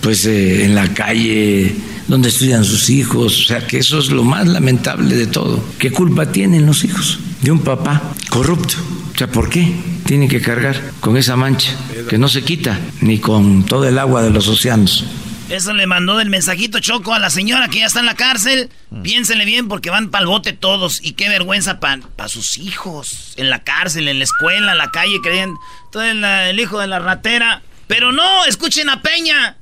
pues 0.00 0.26
eh, 0.26 0.64
en 0.64 0.74
la 0.74 0.92
calle 0.92 1.74
donde 2.08 2.28
estudian 2.28 2.64
sus 2.64 2.90
hijos, 2.90 3.40
o 3.40 3.44
sea 3.44 3.66
que 3.66 3.78
eso 3.78 3.98
es 3.98 4.10
lo 4.10 4.24
más 4.24 4.46
lamentable 4.46 5.14
de 5.14 5.26
todo. 5.26 5.62
¿Qué 5.78 5.90
culpa 5.92 6.32
tienen 6.32 6.66
los 6.66 6.84
hijos 6.84 7.20
de 7.40 7.52
un 7.52 7.60
papá 7.60 8.14
corrupto? 8.28 8.76
O 9.20 9.22
sea, 9.22 9.30
¿por 9.30 9.50
qué 9.50 9.70
tienen 10.06 10.30
que 10.30 10.40
cargar 10.40 10.80
con 11.00 11.18
esa 11.18 11.36
mancha 11.36 11.72
que 12.08 12.16
no 12.16 12.26
se 12.26 12.42
quita 12.42 12.78
ni 13.02 13.18
con 13.18 13.66
todo 13.66 13.86
el 13.86 13.98
agua 13.98 14.22
de 14.22 14.30
los 14.30 14.48
océanos? 14.48 15.04
Eso 15.50 15.74
le 15.74 15.86
mandó 15.86 16.16
del 16.16 16.30
mensajito 16.30 16.80
Choco 16.80 17.12
a 17.12 17.18
la 17.18 17.28
señora 17.28 17.68
que 17.68 17.80
ya 17.80 17.84
está 17.84 18.00
en 18.00 18.06
la 18.06 18.14
cárcel. 18.14 18.70
Piénsenle 19.02 19.44
bien 19.44 19.68
porque 19.68 19.90
van 19.90 20.08
para 20.08 20.22
el 20.22 20.28
bote 20.28 20.54
todos. 20.54 21.04
Y 21.04 21.12
qué 21.12 21.28
vergüenza 21.28 21.80
para 21.80 22.28
sus 22.28 22.56
hijos. 22.56 23.34
En 23.36 23.50
la 23.50 23.58
cárcel, 23.58 24.08
en 24.08 24.16
la 24.16 24.24
escuela, 24.24 24.72
en 24.72 24.78
la 24.78 24.90
calle, 24.90 25.20
creen. 25.22 25.54
Todo 25.92 26.02
el, 26.02 26.24
el 26.24 26.58
hijo 26.58 26.78
de 26.78 26.86
la 26.86 26.98
ratera. 26.98 27.60
Pero 27.88 28.12
no, 28.12 28.46
escuchen 28.46 28.88
a 28.88 29.02
Peña. 29.02 29.58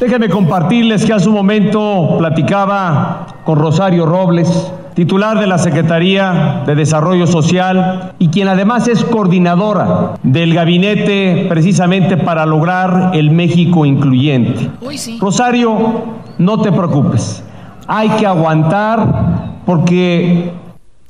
Déjenme 0.00 0.28
compartirles 0.28 1.04
que 1.04 1.12
hace 1.12 1.28
un 1.28 1.34
momento 1.34 2.16
platicaba 2.18 3.42
con 3.44 3.56
Rosario 3.56 4.04
Robles, 4.04 4.48
titular 4.94 5.38
de 5.38 5.46
la 5.46 5.58
Secretaría 5.58 6.62
de 6.66 6.74
Desarrollo 6.74 7.26
Social 7.26 8.14
y 8.18 8.28
quien 8.28 8.48
además 8.48 8.88
es 8.88 9.04
coordinadora 9.04 10.14
del 10.22 10.54
gabinete 10.54 11.46
precisamente 11.48 12.16
para 12.16 12.46
lograr 12.46 13.10
el 13.14 13.30
México 13.30 13.84
incluyente. 13.84 14.70
Uy, 14.80 14.98
sí. 14.98 15.18
Rosario, 15.20 16.04
no 16.38 16.60
te 16.62 16.72
preocupes, 16.72 17.42
hay 17.86 18.08
que 18.10 18.26
aguantar 18.26 19.60
porque 19.66 20.52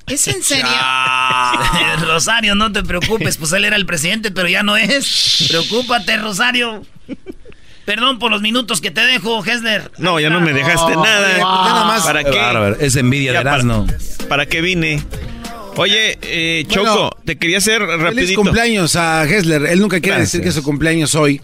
¿Es 0.06 0.28
en 0.28 0.42
serio? 0.42 0.66
Rosario, 2.06 2.54
no 2.54 2.70
te 2.70 2.82
preocupes, 2.82 3.38
pues 3.38 3.52
él 3.52 3.64
era 3.64 3.76
el 3.76 3.86
presidente, 3.86 4.30
pero 4.30 4.48
ya 4.48 4.62
no 4.62 4.76
es. 4.76 5.46
Preocúpate, 5.48 6.18
Rosario. 6.18 6.82
Perdón 7.84 8.18
por 8.18 8.30
los 8.30 8.40
minutos 8.40 8.80
que 8.80 8.90
te 8.90 9.02
dejo, 9.02 9.44
Hesler. 9.44 9.90
No, 9.98 10.18
ya 10.20 10.30
no 10.30 10.40
me 10.40 10.52
dejaste 10.52 10.96
nada. 10.96 11.38
Nada 11.38 11.84
más. 11.84 12.02
¿Para 12.02 12.24
Qué 12.24 12.30
bárbaro, 12.38 12.76
es 12.80 12.96
envidia 12.96 13.32
Ya 13.32 13.38
de 13.40 13.44
para- 13.44 13.56
Erasmo. 13.56 13.86
¿Para 14.28 14.46
qué 14.46 14.60
vine? 14.62 15.02
Oye, 15.76 16.18
eh, 16.22 16.64
Bueno, 16.68 16.84
Choco, 16.84 17.16
te 17.24 17.36
quería 17.36 17.58
hacer 17.58 17.80
Feliz 17.84 18.00
rapidito. 18.02 18.40
cumpleaños 18.40 18.94
a 18.96 19.24
Hessler. 19.24 19.66
Él 19.66 19.80
nunca 19.80 20.00
quiere 20.00 20.20
decir 20.20 20.40
que 20.40 20.48
es 20.48 20.54
su 20.54 20.62
cumpleaños 20.62 21.14
hoy. 21.14 21.40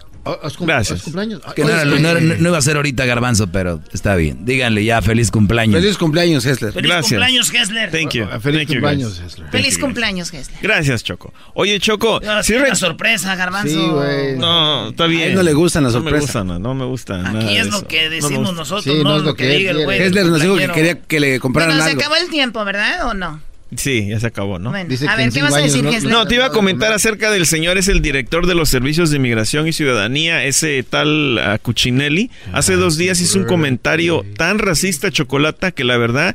Gracias. 0.60 1.02
cumpleaños? 1.02 1.40
Que 1.54 1.62
no, 1.62 1.68
era- 1.70 1.84
no 1.84 1.96
era- 1.96 2.20
no 2.20 2.48
iba 2.48 2.58
a 2.58 2.62
ser 2.62 2.76
ahorita 2.76 3.04
Garbanzo, 3.06 3.46
pero 3.48 3.80
está 3.92 4.14
bien. 4.16 4.44
Díganle 4.44 4.84
ya, 4.84 5.00
feliz 5.02 5.30
cumpleaños. 5.30 5.80
Feliz 5.80 5.96
cumpleaños, 5.96 6.44
Hessler. 6.44 6.72
Feliz 6.72 6.92
cumpleaños, 7.00 7.52
Hesler. 7.54 7.90
Thank 7.90 8.10
you. 8.12 8.26
Feliz 8.26 8.42
Thank 8.42 8.54
you, 8.68 8.74
cumpleaños, 8.74 9.18
guys. 9.20 9.32
Hessler. 9.32 9.50
Feliz 9.50 9.78
cumpleaños, 9.78 10.30
Gesler. 10.30 10.58
Gracias, 10.62 11.02
Choco. 11.04 11.32
Oye, 11.54 11.80
Choco, 11.80 12.20
No, 12.22 12.42
sí 12.42 12.52
es 12.54 12.60
re- 12.60 12.66
una 12.68 12.74
sorpresa, 12.76 13.34
Garbanzo. 13.34 13.68
Sí, 13.72 13.86
güey. 13.90 14.36
No, 14.36 14.90
está 14.90 15.06
bien. 15.06 15.22
A 15.22 15.26
él 15.26 15.34
no 15.34 15.42
le 15.42 15.52
gustan 15.54 15.84
las 15.84 15.92
No 15.94 16.00
me 16.00 16.10
sorpresas. 16.10 16.26
gusta, 16.34 16.44
no, 16.44 16.58
no 16.58 16.74
me 16.74 16.84
gusta 16.84 17.16
nada 17.18 17.38
Aquí 17.40 17.54
de 17.54 17.60
es 17.60 17.66
lo 17.70 17.86
que 17.86 18.10
decimos 18.10 18.54
nosotros, 18.54 18.84
Sí, 18.84 19.02
no, 19.02 19.16
es 19.16 19.22
lo 19.22 19.34
que, 19.34 19.48
diga 19.48 19.70
el 19.72 19.84
güey. 19.84 20.02
Hessler 20.02 20.26
nos 20.26 20.40
dijo 20.42 20.56
que 20.56 20.68
quería 20.68 21.00
que 21.00 21.20
le 21.20 21.40
compraran 21.40 21.70
Bueno, 21.76 21.84
se 21.84 21.90
algo. 21.90 22.00
acabó 22.02 22.16
el 22.16 22.28
tiempo, 22.30 22.64
¿verdad? 22.64 23.06
¿O 23.08 23.14
no? 23.14 23.40
Sí, 23.76 24.08
ya 24.08 24.18
se 24.18 24.26
acabó, 24.26 24.58
¿no? 24.58 24.70
Bueno, 24.70 24.88
Dice 24.88 25.06
a 25.08 25.14
que 25.16 25.22
ver, 25.22 25.32
¿qué 25.32 25.42
vas 25.42 25.54
a 25.54 25.58
decir, 25.60 25.84
no- 25.84 25.92
Gesler? 25.92 26.12
No, 26.12 26.26
te 26.26 26.34
iba 26.34 26.46
a 26.46 26.50
comentar 26.50 26.92
acerca 26.92 27.30
del 27.30 27.46
señor, 27.46 27.78
es 27.78 27.86
el 27.88 28.02
director 28.02 28.46
de 28.46 28.54
los 28.56 28.68
servicios 28.68 29.10
de 29.10 29.18
migración 29.20 29.68
y 29.68 29.72
ciudadanía, 29.72 30.44
ese 30.44 30.82
tal 30.82 31.58
Cuccinelli. 31.62 32.30
Hace 32.52 32.74
dos 32.74 32.96
días 32.96 33.20
hizo 33.20 33.38
un 33.38 33.44
comentario 33.44 34.24
tan 34.36 34.58
racista, 34.58 35.10
Chocolata, 35.12 35.70
que 35.70 35.84
la 35.84 35.96
verdad 35.96 36.34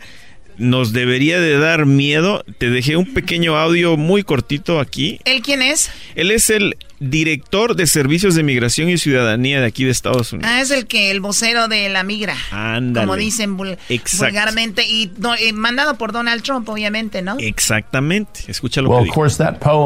nos 0.58 0.94
debería 0.94 1.40
de 1.42 1.58
dar 1.60 1.86
miedo. 1.86 2.46
Te 2.58 2.70
dejé 2.70 2.96
un 2.96 3.14
pequeño 3.14 3.58
audio 3.58 3.98
muy 3.98 4.24
cortito 4.24 4.80
aquí. 4.80 5.20
¿Él 5.26 5.42
quién 5.42 5.62
es? 5.62 5.92
Él 6.16 6.32
es 6.32 6.50
el 6.50 6.78
director 7.00 7.76
de 7.76 7.88
servicios 7.88 8.36
de 8.36 8.44
migración 8.44 8.90
y 8.90 8.98
ciudadanía 8.98 9.60
de 9.60 9.68
aquí 9.68 9.84
de 9.84 9.92
Estados 9.92 10.32
Unidos. 10.34 10.50
Ah, 10.54 10.62
es 10.62 10.72
el 10.72 10.86
que, 10.88 11.12
el 11.12 11.20
vocero 11.20 11.68
de 11.68 11.90
la 11.90 12.04
migra. 12.04 12.36
Ándale. 12.52 13.06
Como 13.06 13.18
dicen 13.18 13.58
vul- 13.58 13.78
Exacto. 13.90 14.26
vulgarmente. 14.26 14.88
Y 14.88 15.12
no, 15.18 15.36
eh, 15.36 15.52
mandado 15.54 15.98
por 15.98 16.12
Donald 16.12 16.42
Trump, 16.44 16.68
obviamente, 16.70 17.22
¿no? 17.22 17.36
Exactamente. 17.40 18.42
Escucha 18.48 18.82
lo 18.82 18.90
que 18.98 19.04
dijo. 19.06 19.26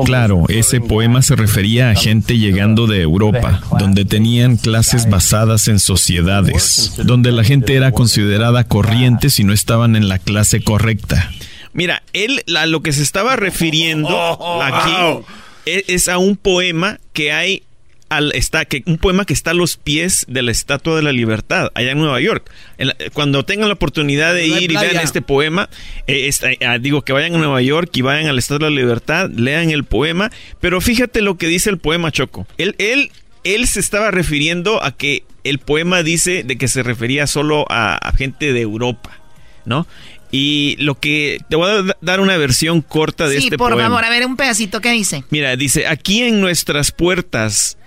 Claro, 0.05 0.43
ese 0.49 0.81
poema 0.81 1.21
se 1.21 1.35
refería 1.35 1.89
a 1.91 1.95
gente 1.95 2.37
llegando 2.37 2.87
de 2.87 3.01
Europa, 3.01 3.61
donde 3.79 4.05
tenían 4.05 4.57
clases 4.57 5.09
basadas 5.09 5.67
en 5.67 5.79
sociedades, 5.79 6.93
donde 6.97 7.31
la 7.31 7.43
gente 7.43 7.75
era 7.75 7.91
considerada 7.91 8.63
corriente 8.63 9.29
si 9.29 9.43
no 9.43 9.53
estaban 9.53 9.95
en 9.95 10.07
la 10.09 10.19
clase 10.19 10.61
correcta. 10.63 11.31
Mira, 11.73 12.03
él 12.13 12.43
a 12.57 12.65
lo 12.65 12.81
que 12.81 12.91
se 12.93 13.03
estaba 13.03 13.35
refiriendo 13.35 14.61
aquí 14.63 14.91
e- 14.91 15.19
es, 15.65 16.07
a 16.07 16.17
un 16.17 16.35
poema 16.37 16.99
que 17.13 17.31
hay 17.31 17.63
al 18.09 18.31
está 18.33 18.65
que 18.65 18.81
un 18.87 18.97
poema 18.97 19.23
que 19.23 19.33
está 19.33 19.51
a 19.51 19.53
los 19.53 19.77
pies 19.77 20.25
de 20.27 20.41
la 20.41 20.49
Estatua 20.49 20.95
de 20.95 21.03
la 21.03 21.11
Libertad 21.11 21.69
allá 21.75 21.91
en 21.91 21.99
Nueva 21.99 22.19
York. 22.19 22.49
En 22.79 22.87
la- 22.87 22.95
cuando 23.13 23.45
tengan 23.45 23.67
la 23.67 23.75
oportunidad 23.75 24.33
de 24.33 24.47
ir 24.63 24.71
y 24.71 24.73
vean 24.93 24.95
este 25.03 25.21
poema, 25.21 25.69
eh, 26.07 26.27
es- 26.27 26.41
eh, 26.41 26.57
ah, 26.65 26.79
digo 26.79 27.03
que 27.03 27.13
vayan 27.13 27.35
a 27.35 27.37
Nueva 27.37 27.61
York 27.61 27.91
y 27.93 28.01
vayan 28.01 28.25
a 28.27 28.33
la 28.33 28.39
Estatua 28.39 28.69
de 28.69 28.73
la 28.75 28.81
Libertad, 28.81 29.29
lean 29.29 29.69
el 29.69 29.83
poema, 29.83 30.31
pero 30.59 30.81
fíjate 30.81 31.21
lo 31.21 31.37
que 31.37 31.45
dice 31.47 31.69
el 31.69 31.77
poema 31.77 32.11
Choco. 32.11 32.47
Él 32.57 32.73
él 32.79 33.11
él 33.43 33.67
se 33.67 33.79
estaba 33.79 34.09
refiriendo 34.09 34.83
a 34.83 34.91
que 34.91 35.23
el 35.43 35.59
poema 35.59 36.01
dice 36.01 36.43
de 36.43 36.57
que 36.57 36.67
se 36.67 36.81
refería 36.81 37.27
solo 37.27 37.65
a, 37.69 37.95
a 37.95 38.11
gente 38.17 38.53
de 38.53 38.61
Europa, 38.61 39.19
¿no? 39.65 39.85
Y 40.31 40.75
lo 40.79 40.99
que 40.99 41.39
te 41.49 41.55
voy 41.55 41.69
a 41.71 41.81
da- 41.81 41.97
dar 42.01 42.19
una 42.19 42.37
versión 42.37 42.81
corta 42.81 43.27
de 43.27 43.39
sí, 43.39 43.45
este 43.45 43.57
por 43.57 43.71
poema. 43.71 43.89
favor, 43.89 44.05
a 44.05 44.09
ver 44.11 44.25
un 44.25 44.35
pedacito, 44.35 44.79
¿qué 44.79 44.91
dice? 44.91 45.23
Mira, 45.31 45.55
dice, 45.55 45.87
aquí 45.87 46.21
en 46.21 46.39
nuestras 46.39 46.91
puertas, 46.91 47.77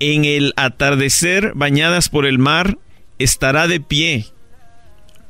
en 0.00 0.24
el 0.24 0.52
atardecer, 0.56 1.52
bañadas 1.54 2.08
por 2.08 2.26
el 2.26 2.38
mar, 2.38 2.76
estará 3.20 3.68
de 3.68 3.78
pie 3.80 4.26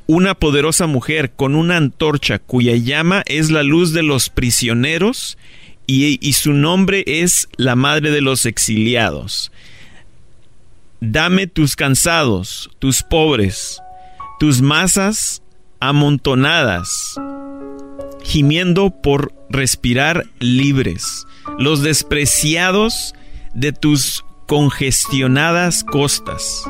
una 0.07 0.35
poderosa 0.35 0.87
mujer 0.87 1.33
con 1.33 1.55
una 1.55 1.77
antorcha 1.77 2.39
cuya 2.39 2.75
llama 2.77 3.23
es 3.27 3.51
la 3.51 3.63
luz 3.63 3.93
de 3.93 4.03
los 4.03 4.31
prisioneros 4.31 5.37
y, 5.87 6.19
y 6.27 6.33
su 6.35 6.55
nombre 6.55 7.05
es 7.07 7.49
la 7.57 7.77
madre 7.77 8.11
de 8.11 8.21
los 8.23 8.47
exiliados. 8.47 9.53
Dame 11.01 11.47
tus 11.49 11.77
cansados, 11.77 12.71
tus 12.79 13.03
pobres, 13.03 13.81
tus 14.39 14.61
masas 14.63 15.42
amontonadas, 15.83 17.17
gimiendo 18.23 18.91
por 19.03 19.35
respirar 19.51 20.25
libres, 20.39 21.27
los 21.59 21.83
despreciados 21.83 23.15
de 23.53 23.73
tus 23.73 24.25
congestionadas 24.47 25.83
costas. 25.83 26.63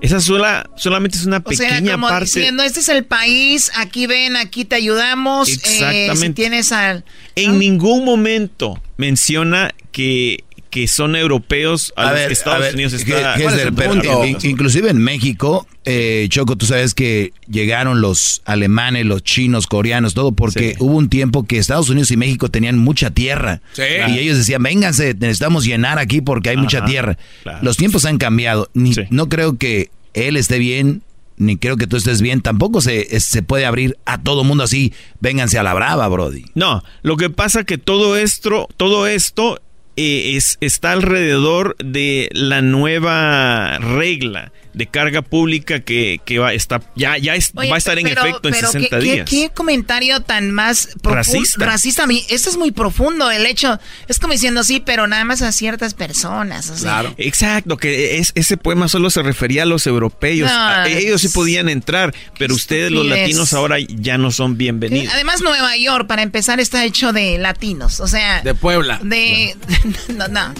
Esa 0.00 0.20
sola, 0.20 0.68
solamente 0.76 1.16
es 1.16 1.24
una 1.24 1.38
pequeña 1.38 1.80
sea, 1.80 1.92
como 1.92 2.08
parte. 2.08 2.24
Diciendo, 2.24 2.64
este 2.64 2.80
es 2.80 2.88
el 2.88 3.04
país, 3.04 3.70
aquí 3.76 4.08
ven, 4.08 4.34
aquí 4.34 4.64
te 4.64 4.74
ayudamos. 4.74 5.48
eh, 5.48 5.52
Exactamente. 5.52 6.26
si 6.26 6.32
tienes 6.32 6.72
al. 6.72 7.04
En 7.36 7.60
ningún 7.60 8.04
momento 8.04 8.82
menciona 8.96 9.72
que, 9.92 10.42
que 10.72 10.88
son 10.88 11.16
europeos 11.16 11.92
a, 11.96 12.00
A 12.00 12.04
los 12.06 12.14
ver, 12.14 12.26
que 12.28 12.32
Estados 12.32 12.56
a 12.56 12.64
ver, 12.64 12.74
Unidos 12.74 12.94
¿qué- 13.04 13.12
está. 13.14 13.34
qué 13.36 13.44
es 13.44 13.52
pero, 13.76 14.24
in- 14.24 14.38
inclusive 14.42 14.88
en 14.88 14.96
México, 14.96 15.66
eh, 15.84 16.26
Choco, 16.30 16.56
tú 16.56 16.64
sabes 16.64 16.94
que 16.94 17.34
llegaron 17.46 18.00
los 18.00 18.40
alemanes, 18.46 19.04
los 19.04 19.22
chinos, 19.22 19.66
coreanos, 19.66 20.14
todo, 20.14 20.32
porque 20.32 20.76
hubo 20.78 20.96
un 20.96 21.10
tiempo 21.10 21.44
que 21.46 21.58
Estados 21.58 21.90
Unidos 21.90 22.10
y 22.10 22.16
México 22.16 22.48
tenían 22.48 22.78
mucha 22.78 23.10
tierra. 23.10 23.60
Sí. 23.74 23.82
Y 24.08 24.18
ellos 24.18 24.38
decían, 24.38 24.62
vénganse, 24.62 25.12
necesitamos 25.12 25.66
llenar 25.66 25.98
aquí 25.98 26.22
porque 26.22 26.48
hay 26.48 26.56
mucha 26.56 26.86
tierra. 26.86 27.18
claro. 27.42 27.58
Los 27.60 27.76
tiempos 27.76 28.06
han 28.06 28.16
cambiado. 28.16 28.70
Ni, 28.72 28.94
No 29.10 29.28
creo 29.28 29.58
que 29.58 29.90
él 30.14 30.38
esté 30.38 30.58
bien, 30.58 31.02
ni 31.36 31.58
creo 31.58 31.76
que 31.76 31.86
tú 31.86 31.98
estés 31.98 32.22
bien. 32.22 32.40
Tampoco 32.40 32.80
se, 32.80 33.14
es- 33.14 33.24
se 33.24 33.42
puede 33.42 33.66
abrir 33.66 33.98
a 34.06 34.22
todo 34.22 34.42
mundo 34.42 34.64
así, 34.64 34.94
vénganse 35.20 35.58
a 35.58 35.62
la 35.62 35.74
brava, 35.74 36.08
Brody. 36.08 36.46
No, 36.54 36.82
lo 37.02 37.18
que 37.18 37.28
pasa 37.28 37.64
que 37.64 37.76
todo 37.76 38.16
esto, 38.16 38.68
todo 38.78 39.06
esto 39.06 39.60
eh, 39.96 40.36
es, 40.36 40.58
está 40.60 40.92
alrededor 40.92 41.76
de 41.78 42.28
la 42.32 42.62
nueva 42.62 43.78
regla 43.78 44.52
de 44.74 44.86
carga 44.86 45.22
pública 45.22 45.80
que, 45.80 46.20
que 46.24 46.38
va, 46.38 46.52
está, 46.54 46.80
ya, 46.96 47.18
ya 47.18 47.34
es- 47.34 47.52
Oye, 47.54 47.68
va 47.68 47.74
a 47.74 47.78
estar 47.78 47.98
en 47.98 48.04
pero- 48.06 48.22
efecto 48.22 48.48
en 48.48 48.54
pero 48.54 48.70
60 48.70 48.98
¿qué, 48.98 49.04
días. 49.04 49.28
¿qué, 49.30 49.36
qué 49.42 49.50
comentario 49.50 50.20
tan 50.20 50.50
más 50.50 50.88
profundo? 51.02 51.14
Racista. 51.16 51.64
Racista. 51.66 52.02
a 52.04 52.06
mí, 52.06 52.24
Esto 52.30 52.48
es 52.50 52.56
muy 52.56 52.70
profundo. 52.72 53.30
El 53.30 53.46
hecho 53.46 53.78
es 54.08 54.18
como 54.18 54.32
diciendo 54.32 54.64
sí, 54.64 54.80
pero 54.84 55.06
nada 55.06 55.24
más 55.24 55.42
a 55.42 55.52
ciertas 55.52 55.94
personas. 55.94 56.70
o 56.70 56.76
sea. 56.76 57.12
Exacto, 57.18 57.76
que 57.76 58.18
es, 58.18 58.32
ese 58.34 58.56
poema 58.56 58.88
solo 58.88 59.10
se 59.10 59.22
refería 59.22 59.62
a 59.64 59.66
los 59.66 59.86
europeos. 59.86 60.50
No, 60.50 60.56
A- 60.56 60.88
ellos 60.88 61.20
sí 61.20 61.28
podían 61.28 61.68
entrar, 61.68 62.14
pero 62.38 62.54
ustedes 62.54 62.90
los 62.90 63.06
latinos 63.06 63.52
ahora 63.52 63.76
ya 63.78 64.18
no 64.18 64.30
son 64.30 64.56
bienvenidos. 64.56 65.12
Además, 65.12 65.42
Nueva 65.42 65.76
York, 65.76 66.06
para 66.06 66.22
empezar, 66.22 66.60
está 66.60 66.84
hecho 66.84 67.12
de 67.12 67.38
latinos. 67.38 68.00
O 68.00 68.06
sea. 68.08 68.40
De 68.42 68.54
Puebla. 68.54 68.98
De. 69.02 69.54
no, 70.08 70.28
no. 70.28 70.54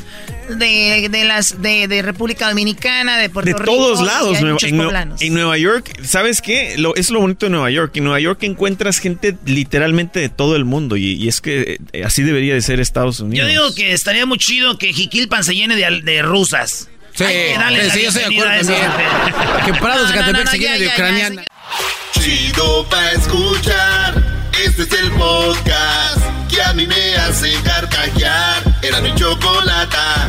De, 0.50 1.08
de 1.10 1.24
las 1.24 1.62
de, 1.62 1.86
de 1.88 2.02
República 2.02 2.48
Dominicana, 2.48 3.16
de 3.16 3.30
Puerto 3.30 3.46
de 3.52 3.58
Rico. 3.58 3.64
todos 3.64 4.01
lados. 4.06 4.36
hay 4.36 4.42
Nueva- 4.42 4.52
muchos 4.54 4.70
en, 5.20 5.26
en 5.28 5.34
Nueva 5.34 5.58
York, 5.58 5.90
¿sabes 6.04 6.40
qué? 6.42 6.74
Lo, 6.78 6.94
es 6.96 7.10
lo 7.10 7.20
bonito 7.20 7.46
de 7.46 7.50
Nueva 7.50 7.70
York. 7.70 7.96
En 7.96 8.04
Nueva 8.04 8.20
York 8.20 8.42
encuentras 8.42 8.98
gente 8.98 9.36
literalmente 9.46 10.20
de 10.20 10.28
todo 10.28 10.56
el 10.56 10.64
mundo 10.64 10.96
y, 10.96 11.12
y 11.14 11.28
es 11.28 11.40
que 11.40 11.78
eh, 11.92 12.04
así 12.04 12.22
debería 12.22 12.54
de 12.54 12.62
ser 12.62 12.80
Estados 12.80 13.18
Yo 13.18 13.24
Unidos. 13.24 13.48
digo 13.48 13.74
que 13.74 13.92
estaría 13.92 14.26
muy 14.26 14.38
chido 14.38 14.78
que 14.78 14.92
Jiquilpan 14.92 15.44
se 15.44 15.54
llene 15.54 15.76
de, 15.76 16.00
de 16.02 16.22
rusas. 16.22 16.88
Sí, 17.14 17.24
Hay 17.24 17.34
que 17.52 17.58
darle 17.58 17.90
sí, 17.90 18.02
yo 18.02 18.08
estoy 18.08 18.22
de 18.34 18.40
acuerdo 18.40 18.66
también. 18.72 18.90
Que 19.66 19.74
Prados 19.80 20.08
de 20.08 20.14
No, 20.16 20.20
no, 20.22 20.26
Catepec 20.32 20.44
no, 20.46 20.50
se 20.50 20.58
ya, 20.58 20.62
llene 20.72 20.78
de 20.78 20.84
ya, 20.84 20.90
ya, 20.90 20.94
ucraniana. 20.94 21.44
Chido 22.18 22.88
pa' 22.88 23.10
escuchar. 23.12 24.22
Este 24.64 24.82
es 24.82 24.92
el 24.92 25.10
podcast 25.12 26.20
que 26.50 26.62
a 26.62 26.72
mí 26.72 26.86
me 26.86 27.14
hace 27.16 27.52
carcajear. 27.64 28.62
Era 28.82 29.00
mi 29.00 29.14
chocolata. 29.14 30.28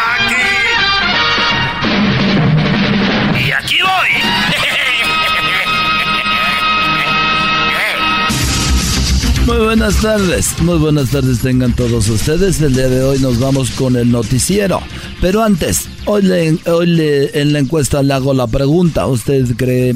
Muy 9.51 9.65
buenas 9.65 9.97
tardes, 10.01 10.61
muy 10.61 10.77
buenas 10.77 11.09
tardes 11.09 11.39
tengan 11.39 11.73
todos 11.75 12.07
ustedes. 12.07 12.61
El 12.61 12.73
día 12.73 12.87
de 12.87 13.03
hoy 13.03 13.19
nos 13.19 13.37
vamos 13.37 13.69
con 13.71 13.97
el 13.97 14.09
noticiero. 14.09 14.79
Pero 15.19 15.43
antes, 15.43 15.89
hoy, 16.05 16.21
le- 16.21 16.57
hoy 16.71 16.85
le- 16.87 17.41
en 17.41 17.51
la 17.51 17.59
encuesta 17.59 18.01
le 18.01 18.13
hago 18.13 18.33
la 18.33 18.47
pregunta. 18.47 19.07
¿Usted 19.07 19.45
cree, 19.57 19.93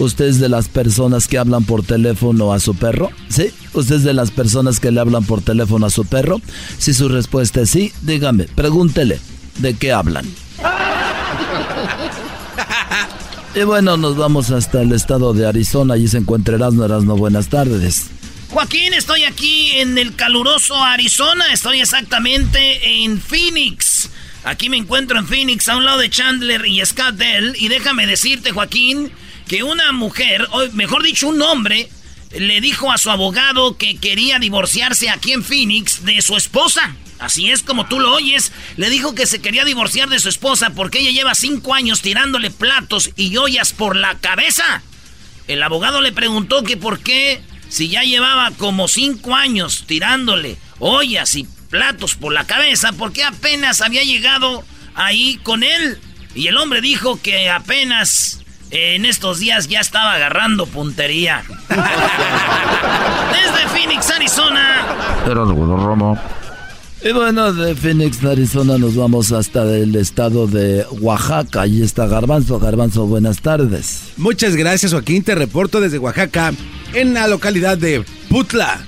usted 0.00 0.24
es 0.26 0.40
de 0.40 0.48
las 0.48 0.68
personas 0.68 1.28
que 1.28 1.38
hablan 1.38 1.62
por 1.64 1.84
teléfono 1.84 2.52
a 2.52 2.58
su 2.58 2.74
perro? 2.74 3.10
¿Sí? 3.28 3.50
¿Usted 3.72 3.96
es 3.96 4.02
de 4.02 4.14
las 4.14 4.32
personas 4.32 4.80
que 4.80 4.90
le 4.90 4.98
hablan 5.00 5.22
por 5.24 5.42
teléfono 5.42 5.86
a 5.86 5.90
su 5.90 6.04
perro? 6.04 6.40
Si 6.78 6.92
su 6.92 7.08
respuesta 7.08 7.60
es 7.60 7.70
sí, 7.70 7.92
dígame, 8.02 8.44
pregúntele, 8.54 9.20
¿de 9.58 9.74
qué 9.74 9.92
hablan? 9.92 10.26
Y 13.54 13.62
bueno, 13.62 13.96
nos 13.96 14.16
vamos 14.16 14.50
hasta 14.50 14.82
el 14.82 14.92
estado 14.92 15.32
de 15.32 15.46
Arizona. 15.46 15.94
Allí 15.94 16.06
se 16.06 16.18
encuentra 16.18 16.54
Erasmo 16.54 16.84
Erasmo. 16.84 17.16
Buenas 17.16 17.48
tardes. 17.48 18.04
Joaquín, 18.50 18.94
estoy 18.94 19.24
aquí 19.24 19.72
en 19.72 19.98
el 19.98 20.16
caluroso 20.16 20.74
Arizona. 20.82 21.52
Estoy 21.52 21.80
exactamente 21.80 23.04
en 23.04 23.20
Phoenix. 23.20 24.08
Aquí 24.44 24.70
me 24.70 24.78
encuentro 24.78 25.18
en 25.18 25.26
Phoenix, 25.26 25.68
a 25.68 25.76
un 25.76 25.84
lado 25.84 25.98
de 25.98 26.08
Chandler 26.08 26.64
y 26.66 26.84
Scottsdale. 26.84 27.52
Y 27.56 27.68
déjame 27.68 28.06
decirte, 28.06 28.52
Joaquín, 28.52 29.12
que 29.46 29.62
una 29.62 29.92
mujer, 29.92 30.48
o 30.50 30.66
mejor 30.72 31.02
dicho, 31.02 31.28
un 31.28 31.42
hombre, 31.42 31.90
le 32.30 32.62
dijo 32.62 32.90
a 32.90 32.96
su 32.96 33.10
abogado 33.10 33.76
que 33.76 33.98
quería 33.98 34.38
divorciarse 34.38 35.10
aquí 35.10 35.32
en 35.32 35.44
Phoenix 35.44 36.06
de 36.06 36.22
su 36.22 36.34
esposa. 36.34 36.96
Así 37.18 37.50
es 37.50 37.62
como 37.62 37.86
tú 37.86 38.00
lo 38.00 38.14
oyes. 38.14 38.52
Le 38.78 38.88
dijo 38.88 39.14
que 39.14 39.26
se 39.26 39.40
quería 39.42 39.66
divorciar 39.66 40.08
de 40.08 40.20
su 40.20 40.30
esposa 40.30 40.70
porque 40.70 41.00
ella 41.00 41.10
lleva 41.10 41.34
cinco 41.34 41.74
años 41.74 42.00
tirándole 42.00 42.50
platos 42.50 43.10
y 43.16 43.36
ollas 43.36 43.74
por 43.74 43.94
la 43.94 44.18
cabeza. 44.18 44.82
El 45.48 45.62
abogado 45.62 46.00
le 46.00 46.12
preguntó 46.12 46.62
que 46.62 46.76
por 46.76 47.00
qué, 47.00 47.42
si 47.68 47.88
ya 47.88 48.02
llevaba 48.02 48.50
como 48.52 48.88
cinco 48.88 49.34
años 49.34 49.84
tirándole 49.86 50.56
ollas 50.78 51.34
y 51.36 51.46
platos 51.70 52.14
por 52.14 52.32
la 52.32 52.44
cabeza, 52.44 52.92
por 52.92 53.12
qué 53.12 53.24
apenas 53.24 53.80
había 53.80 54.02
llegado 54.02 54.64
ahí 54.94 55.38
con 55.42 55.62
él. 55.62 55.98
Y 56.34 56.48
el 56.48 56.56
hombre 56.56 56.80
dijo 56.80 57.20
que 57.20 57.50
apenas 57.50 58.40
eh, 58.70 58.96
en 58.96 59.06
estos 59.06 59.38
días 59.38 59.68
ya 59.68 59.80
estaba 59.80 60.14
agarrando 60.14 60.66
puntería. 60.66 61.44
Desde 61.68 63.68
Phoenix, 63.68 64.10
Arizona. 64.10 64.86
Y 67.00 67.12
bueno, 67.12 67.52
de 67.52 67.76
Phoenix, 67.76 68.24
Arizona, 68.24 68.76
nos 68.76 68.96
vamos 68.96 69.30
hasta 69.30 69.62
el 69.76 69.94
estado 69.94 70.48
de 70.48 70.84
Oaxaca. 71.00 71.62
Allí 71.62 71.82
está 71.82 72.08
Garbanzo. 72.08 72.58
Garbanzo, 72.58 73.06
buenas 73.06 73.40
tardes. 73.40 74.00
Muchas 74.16 74.56
gracias, 74.56 74.92
Joaquín. 74.92 75.22
Te 75.22 75.36
reporto 75.36 75.80
desde 75.80 75.98
Oaxaca, 75.98 76.52
en 76.94 77.14
la 77.14 77.28
localidad 77.28 77.78
de 77.78 78.04
Putla. 78.28 78.84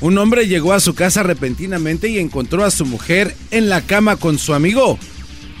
Un 0.00 0.18
hombre 0.18 0.48
llegó 0.48 0.72
a 0.72 0.80
su 0.80 0.94
casa 0.94 1.22
repentinamente 1.22 2.08
y 2.08 2.18
encontró 2.18 2.64
a 2.64 2.72
su 2.72 2.84
mujer 2.84 3.36
en 3.52 3.68
la 3.68 3.82
cama 3.82 4.16
con 4.16 4.36
su 4.36 4.52
amigo. 4.52 4.98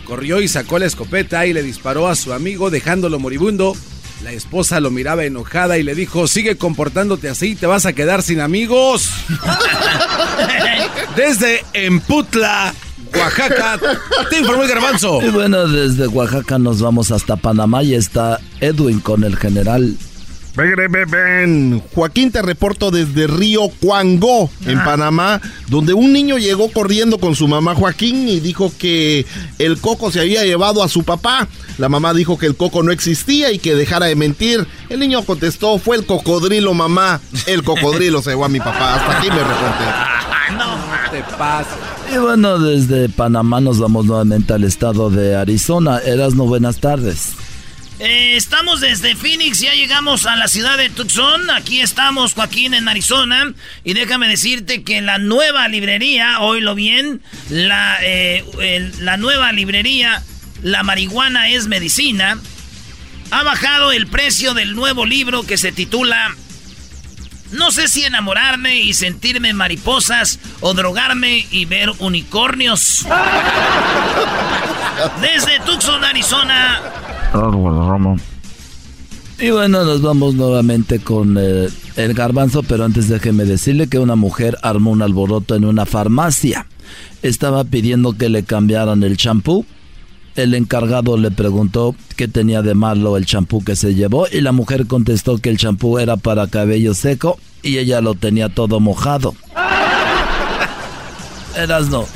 Corrió 0.06 0.40
y 0.40 0.48
sacó 0.48 0.80
la 0.80 0.86
escopeta 0.86 1.46
y 1.46 1.52
le 1.52 1.62
disparó 1.62 2.08
a 2.08 2.16
su 2.16 2.32
amigo 2.32 2.68
dejándolo 2.70 3.20
moribundo. 3.20 3.76
La 4.24 4.32
esposa 4.32 4.80
lo 4.80 4.90
miraba 4.90 5.26
enojada 5.26 5.76
y 5.76 5.82
le 5.82 5.94
dijo, 5.94 6.26
sigue 6.26 6.56
comportándote 6.56 7.28
así, 7.28 7.56
te 7.56 7.66
vas 7.66 7.84
a 7.84 7.92
quedar 7.92 8.22
sin 8.22 8.40
amigos. 8.40 9.10
Desde 11.14 11.62
Emputla, 11.74 12.72
Oaxaca, 13.14 13.78
te 14.30 14.38
informó 14.38 14.62
el 14.62 14.70
garbanzo. 14.70 15.20
Y 15.22 15.28
bueno, 15.28 15.68
desde 15.68 16.06
Oaxaca 16.06 16.58
nos 16.58 16.80
vamos 16.80 17.10
hasta 17.10 17.36
Panamá 17.36 17.82
y 17.82 17.94
está 17.94 18.40
Edwin 18.62 19.00
con 19.00 19.24
el 19.24 19.36
general. 19.36 19.94
Ven, 20.56 20.92
ven, 20.92 21.10
ven. 21.10 21.82
Joaquín, 21.94 22.30
te 22.30 22.40
reporto 22.40 22.92
desde 22.92 23.26
Río 23.26 23.70
Cuangó, 23.80 24.48
en 24.66 24.78
Panamá, 24.84 25.40
donde 25.66 25.94
un 25.94 26.12
niño 26.12 26.38
llegó 26.38 26.70
corriendo 26.70 27.18
con 27.18 27.34
su 27.34 27.48
mamá 27.48 27.74
Joaquín 27.74 28.28
y 28.28 28.38
dijo 28.38 28.72
que 28.78 29.26
el 29.58 29.80
coco 29.80 30.12
se 30.12 30.20
había 30.20 30.44
llevado 30.44 30.84
a 30.84 30.88
su 30.88 31.02
papá. 31.02 31.48
La 31.78 31.88
mamá 31.88 32.14
dijo 32.14 32.38
que 32.38 32.46
el 32.46 32.54
coco 32.54 32.84
no 32.84 32.92
existía 32.92 33.50
y 33.50 33.58
que 33.58 33.74
dejara 33.74 34.06
de 34.06 34.14
mentir. 34.14 34.64
El 34.88 35.00
niño 35.00 35.24
contestó, 35.24 35.78
fue 35.78 35.96
el 35.96 36.06
cocodrilo, 36.06 36.72
mamá. 36.72 37.20
El 37.46 37.64
cocodrilo 37.64 38.22
se 38.22 38.30
llevó 38.30 38.44
a 38.44 38.48
mi 38.48 38.60
papá. 38.60 38.94
Hasta 38.94 39.18
aquí 39.18 39.28
me 39.30 39.38
reporté. 39.38 39.84
no, 40.56 41.10
te 41.10 41.20
pasa. 41.36 41.76
Y 42.14 42.18
bueno, 42.18 42.60
desde 42.60 43.08
Panamá 43.08 43.60
nos 43.60 43.80
vamos 43.80 44.04
nuevamente 44.04 44.52
al 44.52 44.62
estado 44.62 45.10
de 45.10 45.34
Arizona. 45.34 45.98
Erasno, 45.98 46.44
buenas 46.44 46.78
tardes. 46.78 47.32
Eh, 48.00 48.34
estamos 48.36 48.80
desde 48.80 49.14
Phoenix, 49.14 49.60
ya 49.60 49.72
llegamos 49.72 50.26
a 50.26 50.34
la 50.34 50.48
ciudad 50.48 50.76
de 50.76 50.90
Tucson. 50.90 51.48
Aquí 51.50 51.80
estamos, 51.80 52.34
Joaquín, 52.34 52.74
en 52.74 52.88
Arizona. 52.88 53.54
Y 53.84 53.94
déjame 53.94 54.26
decirte 54.26 54.82
que 54.82 55.00
la 55.00 55.18
nueva 55.18 55.68
librería, 55.68 56.40
oílo 56.40 56.74
bien, 56.74 57.22
la, 57.50 57.98
eh, 58.02 58.44
el- 58.60 59.04
la 59.04 59.16
nueva 59.16 59.52
librería, 59.52 60.22
La 60.62 60.82
marihuana 60.82 61.50
es 61.50 61.66
medicina, 61.66 62.38
ha 63.30 63.42
bajado 63.42 63.92
el 63.92 64.06
precio 64.06 64.54
del 64.54 64.74
nuevo 64.74 65.04
libro 65.04 65.42
que 65.46 65.58
se 65.58 65.72
titula 65.72 66.34
No 67.52 67.70
sé 67.70 67.86
si 67.88 68.02
enamorarme 68.02 68.80
y 68.80 68.94
sentirme 68.94 69.52
mariposas 69.52 70.38
o 70.60 70.72
drogarme 70.72 71.46
y 71.50 71.66
ver 71.66 71.90
unicornios. 71.98 73.04
Desde 75.20 75.60
Tucson, 75.66 76.02
Arizona. 76.02 76.80
Y 79.40 79.50
bueno, 79.50 79.84
nos 79.84 80.00
vamos 80.00 80.34
nuevamente 80.34 81.00
con 81.00 81.36
eh, 81.36 81.68
el 81.96 82.14
garbanzo, 82.14 82.62
pero 82.62 82.84
antes 82.84 83.08
déjeme 83.08 83.44
decirle 83.44 83.88
que 83.88 83.98
una 83.98 84.14
mujer 84.14 84.56
armó 84.62 84.92
un 84.92 85.02
alboroto 85.02 85.56
en 85.56 85.64
una 85.64 85.84
farmacia. 85.84 86.66
Estaba 87.22 87.64
pidiendo 87.64 88.12
que 88.12 88.28
le 88.28 88.44
cambiaran 88.44 89.02
el 89.02 89.16
champú. 89.16 89.66
El 90.36 90.54
encargado 90.54 91.16
le 91.16 91.32
preguntó 91.32 91.96
qué 92.16 92.28
tenía 92.28 92.62
de 92.62 92.74
malo 92.74 93.16
el 93.16 93.26
champú 93.26 93.64
que 93.64 93.74
se 93.74 93.94
llevó 93.94 94.26
y 94.30 94.40
la 94.40 94.52
mujer 94.52 94.86
contestó 94.86 95.38
que 95.38 95.50
el 95.50 95.58
champú 95.58 95.98
era 95.98 96.16
para 96.16 96.46
cabello 96.46 96.94
seco 96.94 97.38
y 97.62 97.78
ella 97.78 98.00
lo 98.00 98.14
tenía 98.14 98.48
todo 98.48 98.78
mojado. 98.78 99.34
Erasno, 101.56 102.06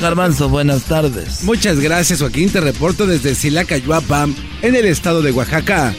Garbanzo, 0.00 0.48
buenas 0.48 0.84
tardes. 0.84 1.44
Muchas 1.44 1.80
gracias, 1.80 2.20
Joaquín. 2.20 2.50
Te 2.50 2.60
reporto 2.60 3.06
desde 3.06 3.34
Silacayuapa, 3.34 4.28
en 4.62 4.74
el 4.74 4.86
estado 4.86 5.22
de 5.22 5.32
Oaxaca. 5.32 5.94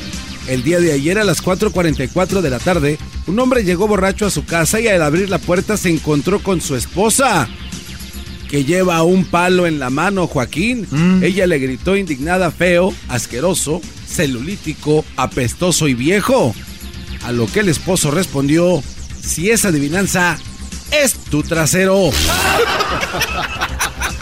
El 0.47 0.63
día 0.63 0.79
de 0.79 0.91
ayer 0.91 1.19
a 1.19 1.23
las 1.23 1.43
4.44 1.43 2.41
de 2.41 2.49
la 2.49 2.59
tarde, 2.59 2.97
un 3.27 3.39
hombre 3.39 3.63
llegó 3.63 3.87
borracho 3.87 4.25
a 4.25 4.31
su 4.31 4.45
casa 4.45 4.79
y 4.79 4.87
al 4.87 5.03
abrir 5.03 5.29
la 5.29 5.37
puerta 5.37 5.77
se 5.77 5.89
encontró 5.89 6.41
con 6.41 6.59
su 6.59 6.75
esposa, 6.75 7.47
que 8.49 8.65
lleva 8.65 9.03
un 9.03 9.25
palo 9.25 9.67
en 9.67 9.77
la 9.77 9.91
mano, 9.91 10.25
Joaquín. 10.25 10.87
Mm. 10.89 11.23
Ella 11.23 11.45
le 11.45 11.59
gritó 11.59 11.95
indignada, 11.95 12.49
feo, 12.49 12.93
asqueroso, 13.07 13.79
celulítico, 14.07 15.05
apestoso 15.17 15.87
y 15.87 15.93
viejo. 15.93 16.55
A 17.23 17.31
lo 17.31 17.45
que 17.45 17.59
el 17.59 17.69
esposo 17.69 18.09
respondió, 18.09 18.81
si 19.21 19.51
es 19.51 19.65
adivinanza, 19.65 20.39
es 20.91 21.13
tu 21.13 21.43
trasero. 21.43 22.09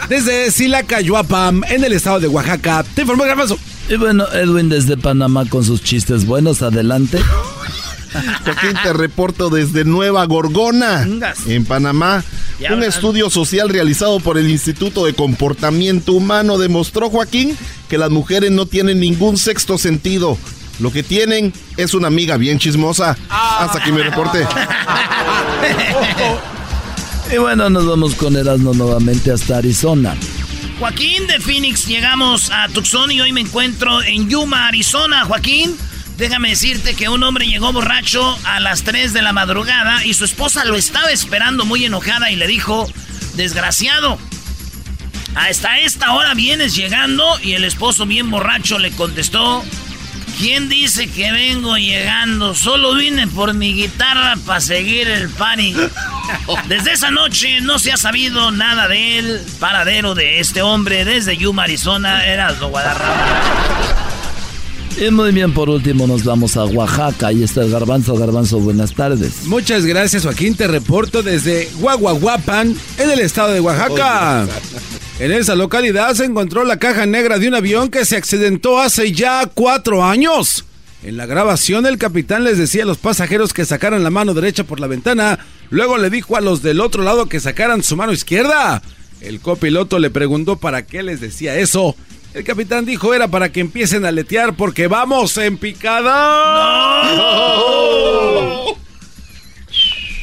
Desde 0.10 0.52
Silacayuapam, 0.52 1.64
en 1.66 1.84
el 1.84 1.94
estado 1.94 2.20
de 2.20 2.28
Oaxaca, 2.28 2.84
te 2.96 3.02
informó 3.02 3.26
Garbanzo. 3.26 3.60
Y 3.90 3.96
bueno, 3.96 4.26
Edwin 4.34 4.70
desde 4.70 4.98
Panamá 4.98 5.46
con 5.50 5.64
sus 5.64 5.84
chistes 5.84 6.26
buenos, 6.26 6.62
adelante. 6.62 7.20
Joaquín, 8.44 8.74
te 8.84 8.94
reporto 8.94 9.50
desde 9.50 9.86
Nueva 9.86 10.26
Gorgona, 10.26 11.08
en 11.46 11.66
Panamá. 11.66 12.24
Un 12.72 12.84
estudio 12.84 13.30
social 13.30 13.70
realizado 13.70 14.20
por 14.20 14.38
el 14.38 14.50
Instituto 14.50 15.06
de 15.06 15.14
Comportamiento 15.14 16.14
Humano 16.14 16.58
demostró, 16.58 17.10
Joaquín, 17.10 17.58
que 17.88 17.98
las 17.98 18.10
mujeres 18.10 18.52
no 18.52 18.66
tienen 18.66 19.00
ningún 19.00 19.38
sexto 19.38 19.78
sentido. 19.78 20.38
Lo 20.80 20.92
que 20.92 21.04
tienen 21.04 21.54
es 21.76 21.94
una 21.94 22.08
amiga 22.08 22.38
bien 22.38 22.60
chismosa. 22.60 23.18
Hasta 23.30 23.80
aquí 23.80 23.92
mi 23.92 24.02
reporte. 24.02 24.48
Y 27.32 27.38
bueno, 27.38 27.70
nos 27.70 27.86
vamos 27.86 28.16
con 28.16 28.38
Erasmo 28.38 28.74
nuevamente 28.74 29.32
hasta 29.32 29.58
Arizona. 29.58 30.16
Joaquín 30.80 31.28
de 31.28 31.40
Phoenix, 31.40 31.86
llegamos 31.86 32.52
a 32.52 32.70
Tucson 32.70 33.12
y 33.12 33.20
hoy 33.20 33.34
me 33.34 33.42
encuentro 33.42 34.02
en 34.02 34.30
Yuma, 34.30 34.68
Arizona. 34.68 35.26
Joaquín, 35.26 35.76
déjame 36.18 36.50
decirte 36.50 36.96
que 36.96 37.10
un 37.10 37.24
hombre 37.24 37.46
llegó 37.48 37.74
borracho 37.74 38.38
a 38.46 38.62
las 38.62 38.84
3 38.84 39.12
de 39.12 39.22
la 39.22 39.34
madrugada 39.34 40.06
y 40.06 40.14
su 40.14 40.24
esposa 40.24 40.64
lo 40.64 40.78
estaba 40.78 41.12
esperando 41.12 41.66
muy 41.66 41.84
enojada 41.84 42.32
y 42.32 42.38
le 42.38 42.48
dijo, 42.48 42.88
desgraciado, 43.36 44.18
hasta 45.36 45.80
esta 45.80 46.14
hora 46.14 46.34
vienes 46.34 46.76
llegando 46.76 47.26
y 47.44 47.54
el 47.54 47.66
esposo 47.66 48.06
bien 48.06 48.32
borracho 48.32 48.80
le 48.80 48.92
contestó, 48.92 49.66
¿quién 50.38 50.70
dice 50.70 51.08
que 51.08 51.32
vengo 51.32 51.78
llegando? 51.78 52.54
Solo 52.56 52.96
vine 52.96 53.28
por 53.28 53.54
mi 53.54 53.74
guitarra 53.74 54.36
para 54.46 54.62
seguir 54.62 55.08
el 55.08 55.30
party. 55.30 55.76
Desde 56.68 56.94
esa 56.94 57.12
noche 57.12 57.62
no 57.62 57.80
se 57.80 57.92
ha 57.92 57.98
sabido 57.98 58.52
nada 58.52 58.88
del 58.88 59.42
paradero 59.60 60.16
de 60.16 60.40
este 60.40 60.62
hombre 60.62 61.06
desde 61.06 61.38
Yuma, 61.38 61.64
Arizona, 61.64 62.26
era 62.26 62.52
Guadarrama. 62.54 63.78
Y 65.00 65.12
muy 65.12 65.32
bien, 65.32 65.54
por 65.54 65.70
último 65.70 66.08
nos 66.08 66.24
vamos 66.24 66.58
a 66.58 66.66
Oaxaca. 66.66 67.28
Ahí 67.28 67.44
está 67.44 67.62
el 67.62 67.70
garbanzo. 67.70 68.16
Garbanzo, 68.16 68.60
buenas 68.60 68.94
tardes. 68.94 69.46
Muchas 69.46 69.86
gracias, 69.86 70.24
Joaquín. 70.24 70.56
Te 70.56 70.68
reporto 70.68 71.22
desde 71.22 71.70
Guaguaguapan, 71.80 72.76
en 72.98 73.10
el 73.10 73.20
estado 73.20 73.54
de 73.54 73.60
Oaxaca. 73.60 74.48
En 75.20 75.32
esa 75.32 75.56
localidad 75.56 76.14
se 76.14 76.26
encontró 76.26 76.64
la 76.64 76.78
caja 76.78 77.08
negra 77.08 77.40
de 77.40 77.48
un 77.48 77.56
avión 77.56 77.90
que 77.90 78.06
se 78.06 78.16
accidentó 78.16 78.80
hace 78.80 79.12
ya 79.14 79.50
cuatro 79.52 80.06
años. 80.06 80.64
En 81.04 81.18
la 81.18 81.26
grabación, 81.26 81.88
el 81.88 81.98
capitán 81.98 82.44
les 82.44 82.60
decía 82.60 82.84
a 82.84 82.86
los 82.86 83.00
pasajeros 83.00 83.52
que 83.52 83.66
sacaran 83.66 84.04
la 84.04 84.12
mano 84.12 84.36
derecha 84.36 84.64
por 84.64 84.80
la 84.80 84.86
ventana. 84.86 85.40
Luego 85.72 85.98
le 85.98 86.12
dijo 86.12 86.38
a 86.38 86.42
los 86.42 86.62
del 86.62 86.82
otro 86.82 87.02
lado 87.02 87.26
que 87.28 87.40
sacaran 87.40 87.82
su 87.82 87.96
mano 87.96 88.14
izquierda. 88.14 88.84
El 89.20 89.40
copiloto 89.40 89.98
le 89.98 90.12
preguntó 90.12 90.58
para 90.58 90.86
qué 90.86 91.02
les 91.02 91.20
decía 91.20 91.56
eso. 91.56 91.96
El 92.36 92.44
capitán 92.44 92.86
dijo 92.86 93.16
era 93.16 93.28
para 93.28 93.52
que 93.52 93.62
empiecen 93.62 94.06
a 94.06 94.12
letear 94.12 94.56
porque 94.56 94.86
vamos 94.86 95.36
en 95.38 95.58
picada. 95.58 96.14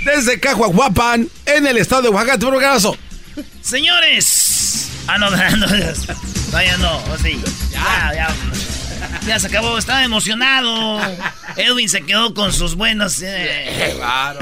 Desde 0.04 0.38
Cajuaguapan, 0.38 1.28
en 1.46 1.66
el 1.66 1.78
estado 1.78 2.02
de 2.02 2.08
Oaxaca, 2.10 2.38
programazo. 2.38 2.96
Señores. 3.60 4.43
Ah, 5.06 5.18
no, 5.18 5.30
no, 5.30 5.36
no. 5.36 5.66
Vaya, 6.50 6.76
no, 6.78 7.00
sí. 7.18 7.40
Ya, 7.70 8.12
ya. 8.14 8.28
Ya 9.26 9.38
se 9.38 9.46
acabó, 9.48 9.76
estaba 9.78 10.02
emocionado. 10.02 11.00
Edwin 11.56 11.88
se 11.88 12.02
quedó 12.02 12.32
con 12.34 12.52
sus 12.52 12.74
buenos. 12.74 13.20
eh. 13.22 13.94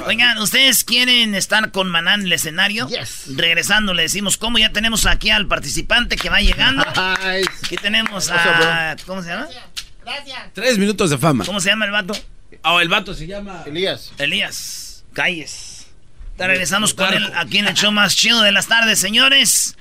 Oigan, 0.06 0.38
¿ustedes 0.38 0.84
quieren 0.84 1.34
estar 1.34 1.70
con 1.72 1.88
Maná 1.90 2.14
en 2.14 2.22
el 2.22 2.32
escenario? 2.32 2.88
Regresando 3.34 3.92
le 3.94 4.02
decimos 4.02 4.36
cómo. 4.36 4.58
Ya 4.58 4.70
tenemos 4.72 5.06
aquí 5.06 5.30
al 5.30 5.46
participante 5.46 6.16
que 6.16 6.28
va 6.30 6.40
llegando. 6.40 6.84
Aquí 7.64 7.76
tenemos 7.80 8.30
a. 8.30 8.96
¿Cómo 9.06 9.22
se 9.22 9.30
llama? 9.30 9.48
Tres 10.52 10.78
minutos 10.78 11.10
de 11.10 11.18
fama. 11.18 11.44
¿Cómo 11.44 11.60
se 11.60 11.68
llama 11.70 11.84
el 11.86 11.90
vato? 11.92 12.14
Oh, 12.64 12.80
el 12.80 12.88
vato 12.88 13.14
se 13.14 13.26
llama 13.26 13.62
Elías. 13.66 14.12
Elías 14.18 15.04
Calles. 15.12 15.86
Te 16.36 16.46
regresamos 16.46 16.94
con 16.94 17.12
él 17.12 17.30
aquí 17.36 17.58
en 17.58 17.66
el 17.68 17.74
show 17.74 17.92
más 17.92 18.16
chido 18.16 18.42
de 18.42 18.52
las 18.52 18.66
tardes, 18.66 18.98
señores. 18.98 19.76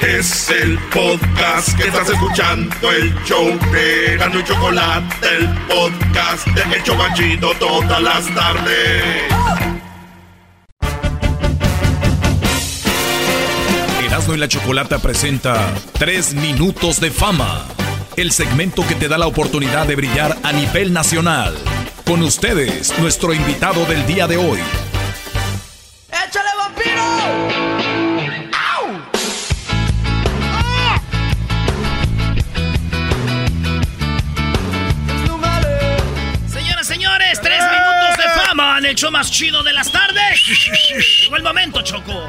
Es 0.00 0.50
el 0.50 0.78
podcast 0.90 1.76
que 1.76 1.88
estás 1.88 2.08
escuchando, 2.10 2.92
el 2.92 3.14
show 3.24 3.58
de 3.72 4.16
Gano 4.18 4.38
y 4.38 4.44
Chocolate, 4.44 5.26
el 5.36 5.48
podcast 5.66 6.46
de 6.48 6.76
El 6.76 6.82
Chocachito 6.82 7.52
todas 7.58 8.02
las 8.02 8.34
tardes. 8.34 9.02
Erasmo 14.04 14.34
y 14.34 14.38
la 14.38 14.48
Chocolata 14.48 14.98
presenta 14.98 15.72
3 15.98 16.34
minutos 16.34 17.00
de 17.00 17.10
fama. 17.10 17.64
El 18.16 18.32
segmento 18.32 18.86
que 18.86 18.94
te 18.94 19.08
da 19.08 19.18
la 19.18 19.26
oportunidad 19.26 19.86
de 19.86 19.96
brillar 19.96 20.36
a 20.42 20.52
nivel 20.52 20.92
nacional. 20.92 21.54
Con 22.04 22.22
ustedes, 22.22 22.98
nuestro 22.98 23.34
invitado 23.34 23.84
del 23.86 24.06
día 24.06 24.26
de 24.26 24.36
hoy. 24.36 24.60
¡Échale 26.08 26.50
vampiro! 26.56 27.95
Señores, 37.16 37.40
tres 37.40 37.62
minutos 37.62 38.16
de 38.16 38.40
fama 38.40 38.78
en 38.78 38.84
el 38.86 38.94
show 38.94 39.10
más 39.10 39.30
chido 39.30 39.62
de 39.62 39.72
las 39.72 39.90
tardes. 39.90 40.40
Llegó 41.22 41.36
el 41.36 41.42
momento, 41.42 41.82
Choco. 41.82 42.28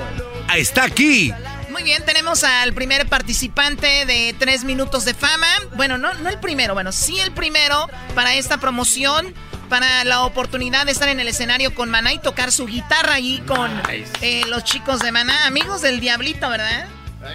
Está 0.55 0.85
aquí. 0.85 1.33
Muy 1.69 1.83
bien, 1.83 2.03
tenemos 2.05 2.43
al 2.43 2.73
primer 2.73 3.07
participante 3.07 4.05
de 4.05 4.35
tres 4.37 4.63
minutos 4.63 5.05
de 5.05 5.13
fama. 5.13 5.47
Bueno, 5.75 5.97
no, 5.97 6.13
no 6.15 6.29
el 6.29 6.39
primero, 6.39 6.73
bueno, 6.73 6.91
sí 6.91 7.19
el 7.19 7.31
primero 7.31 7.87
para 8.15 8.35
esta 8.35 8.57
promoción, 8.57 9.33
para 9.69 10.03
la 10.05 10.23
oportunidad 10.23 10.85
de 10.85 10.93
estar 10.93 11.09
en 11.09 11.19
el 11.19 11.27
escenario 11.27 11.75
con 11.75 11.89
Maná 11.89 12.13
y 12.13 12.19
tocar 12.19 12.51
su 12.51 12.65
guitarra 12.65 13.15
allí 13.15 13.39
con 13.45 13.69
eh, 14.21 14.43
los 14.47 14.63
chicos 14.63 15.01
de 15.01 15.11
Maná, 15.11 15.45
amigos 15.45 15.81
del 15.81 15.99
Diablito, 15.99 16.49
¿verdad? 16.49 16.87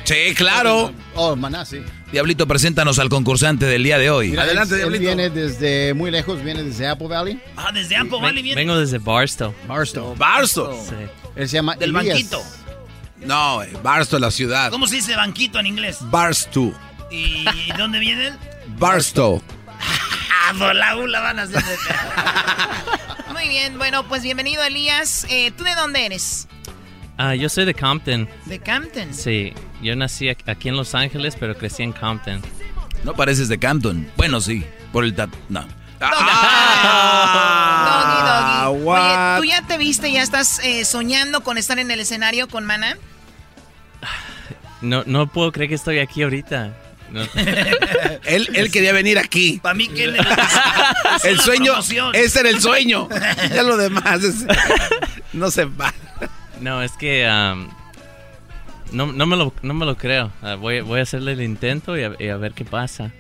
Sí, 0.05 0.34
claro. 0.34 0.92
Oh, 1.14 1.36
maná, 1.36 1.64
sí. 1.64 1.84
Diablito, 2.12 2.46
preséntanos 2.46 2.98
al 2.98 3.08
concursante 3.08 3.64
del 3.64 3.82
día 3.84 3.96
de 3.98 4.10
hoy. 4.10 4.30
Mira, 4.30 4.44
él- 4.50 4.58
él 4.58 4.98
viene 4.98 5.30
desde 5.30 5.94
muy 5.94 6.10
lejos, 6.10 6.42
viene 6.44 6.62
desde 6.62 6.86
Apple 6.86 7.08
Valley. 7.08 7.40
Ah, 7.56 7.70
desde 7.72 7.96
Apple 7.96 8.18
Valley 8.20 8.42
viene. 8.42 8.60
Vengo 8.60 8.78
desde 8.78 8.98
Barstow. 8.98 9.54
Barstow. 9.66 10.14
Barstow. 10.16 10.78
Sí. 10.88 10.94
Él 11.36 11.48
se 11.48 11.54
llama 11.56 11.74
Del 11.76 11.96
Elías. 11.96 12.14
banquito. 12.14 12.42
No, 13.24 13.62
eh, 13.62 13.72
Barstow, 13.82 14.18
la 14.20 14.30
ciudad. 14.30 14.70
¿Cómo 14.70 14.86
se 14.86 14.96
dice 14.96 15.16
banquito 15.16 15.58
en 15.58 15.66
inglés? 15.66 15.98
Barstow. 16.02 16.74
¿Y 17.10 17.44
dónde 17.78 17.98
viene 17.98 18.28
él? 18.28 18.34
Barstow. 18.78 19.42
Ah, 20.44 20.54
por 20.58 20.74
la 20.74 20.96
U 20.96 21.06
la 21.06 21.20
van 21.20 21.38
a 21.38 21.42
hacer. 21.42 21.62
Muy 23.32 23.48
bien, 23.48 23.78
bueno, 23.78 24.06
pues 24.08 24.22
bienvenido 24.24 24.62
Elías. 24.64 25.24
Eh, 25.30 25.52
¿Tú 25.56 25.62
de 25.62 25.74
dónde 25.76 26.04
eres? 26.04 26.48
Ah, 27.18 27.34
yo 27.34 27.48
soy 27.48 27.64
de 27.64 27.74
Compton. 27.74 28.28
De 28.46 28.58
Campton. 28.58 29.12
Sí, 29.14 29.52
yo 29.82 29.94
nací 29.96 30.26
ac- 30.26 30.42
aquí 30.50 30.68
en 30.68 30.76
Los 30.76 30.94
Ángeles, 30.94 31.36
pero 31.38 31.56
crecí 31.56 31.82
en 31.82 31.92
Compton. 31.92 32.40
No 33.04 33.14
pareces 33.14 33.48
de 33.48 33.58
Campton. 33.58 34.10
Bueno, 34.16 34.40
sí, 34.40 34.64
por 34.92 35.04
el 35.04 35.14
tat... 35.14 35.30
No. 35.48 35.66
Ah, 36.84 38.64
Doggy, 38.66 38.78
doggy. 38.78 38.88
Oye, 38.88 39.38
¿tú 39.38 39.44
ya 39.44 39.66
te 39.66 39.78
viste, 39.78 40.10
ya 40.12 40.22
estás 40.22 40.58
eh, 40.64 40.84
soñando 40.84 41.42
con 41.42 41.58
estar 41.58 41.78
en 41.78 41.90
el 41.90 42.00
escenario 42.00 42.48
con 42.48 42.64
Mana? 42.64 42.96
No, 44.80 45.04
no 45.06 45.28
puedo 45.28 45.52
creer 45.52 45.68
que 45.68 45.76
estoy 45.76 46.00
aquí 46.00 46.22
ahorita. 46.22 46.72
No. 47.12 47.22
él, 48.24 48.48
él 48.54 48.70
quería 48.72 48.92
venir 48.92 49.18
aquí. 49.18 49.60
Para 49.62 49.74
mí 49.74 49.86
que 49.88 50.04
el 51.24 51.38
sueño, 51.40 51.74
ese 52.14 52.40
era 52.40 52.48
el 52.48 52.60
sueño. 52.60 53.08
ya 53.54 53.62
lo 53.62 53.76
demás 53.76 54.24
es- 54.24 54.44
no 55.32 55.50
se 55.50 55.66
va. 55.66 55.92
No, 56.62 56.80
es 56.80 56.92
que 56.92 57.28
um, 57.28 57.68
no, 58.92 59.12
no, 59.12 59.26
me 59.26 59.36
lo, 59.36 59.52
no 59.62 59.74
me 59.74 59.84
lo 59.84 59.96
creo. 59.96 60.30
Ah, 60.42 60.54
voy, 60.54 60.80
voy 60.80 61.00
a 61.00 61.02
hacerle 61.02 61.32
el 61.32 61.42
intento 61.42 61.98
y 61.98 62.04
a, 62.04 62.12
y 62.18 62.28
a 62.28 62.36
ver 62.36 62.52
qué 62.52 62.64
pasa. 62.64 63.12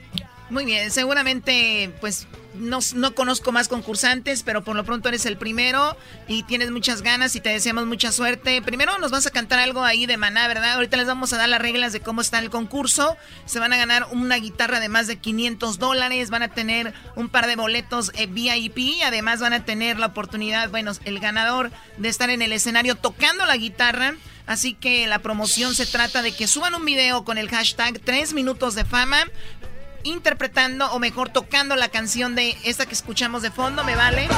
Muy 0.52 0.66
bien, 0.66 0.90
seguramente, 0.90 1.94
pues 2.02 2.26
no, 2.52 2.80
no 2.94 3.14
conozco 3.14 3.52
más 3.52 3.68
concursantes, 3.68 4.42
pero 4.42 4.62
por 4.62 4.76
lo 4.76 4.84
pronto 4.84 5.08
eres 5.08 5.24
el 5.24 5.38
primero 5.38 5.96
y 6.28 6.42
tienes 6.42 6.70
muchas 6.70 7.00
ganas 7.00 7.34
y 7.34 7.40
te 7.40 7.48
deseamos 7.48 7.86
mucha 7.86 8.12
suerte. 8.12 8.60
Primero 8.60 8.98
nos 8.98 9.10
vas 9.10 9.26
a 9.26 9.30
cantar 9.30 9.60
algo 9.60 9.82
ahí 9.82 10.04
de 10.04 10.18
maná, 10.18 10.46
¿verdad? 10.48 10.74
Ahorita 10.74 10.98
les 10.98 11.06
vamos 11.06 11.32
a 11.32 11.38
dar 11.38 11.48
las 11.48 11.62
reglas 11.62 11.94
de 11.94 12.00
cómo 12.00 12.20
está 12.20 12.38
el 12.38 12.50
concurso. 12.50 13.16
Se 13.46 13.60
van 13.60 13.72
a 13.72 13.78
ganar 13.78 14.06
una 14.10 14.36
guitarra 14.36 14.78
de 14.78 14.90
más 14.90 15.06
de 15.06 15.16
500 15.16 15.78
dólares, 15.78 16.28
van 16.28 16.42
a 16.42 16.48
tener 16.48 16.92
un 17.16 17.30
par 17.30 17.46
de 17.46 17.56
boletos 17.56 18.12
eh, 18.14 18.26
VIP 18.26 19.02
además 19.06 19.40
van 19.40 19.54
a 19.54 19.64
tener 19.64 19.98
la 19.98 20.08
oportunidad, 20.08 20.68
bueno, 20.68 20.92
el 21.06 21.18
ganador 21.18 21.70
de 21.96 22.10
estar 22.10 22.28
en 22.28 22.42
el 22.42 22.52
escenario 22.52 22.94
tocando 22.94 23.46
la 23.46 23.56
guitarra. 23.56 24.16
Así 24.44 24.74
que 24.74 25.06
la 25.06 25.20
promoción 25.20 25.74
se 25.74 25.86
trata 25.86 26.20
de 26.20 26.34
que 26.34 26.46
suban 26.46 26.74
un 26.74 26.84
video 26.84 27.24
con 27.24 27.38
el 27.38 27.48
hashtag 27.48 28.00
3 28.00 28.34
minutos 28.34 28.74
de 28.74 28.84
fama 28.84 29.24
interpretando 30.04 30.90
o 30.92 30.98
mejor 30.98 31.28
tocando 31.30 31.76
la 31.76 31.88
canción 31.88 32.34
de 32.34 32.56
esta 32.64 32.86
que 32.86 32.94
escuchamos 32.94 33.42
de 33.42 33.50
fondo, 33.50 33.84
me 33.84 33.96
vale. 33.96 34.28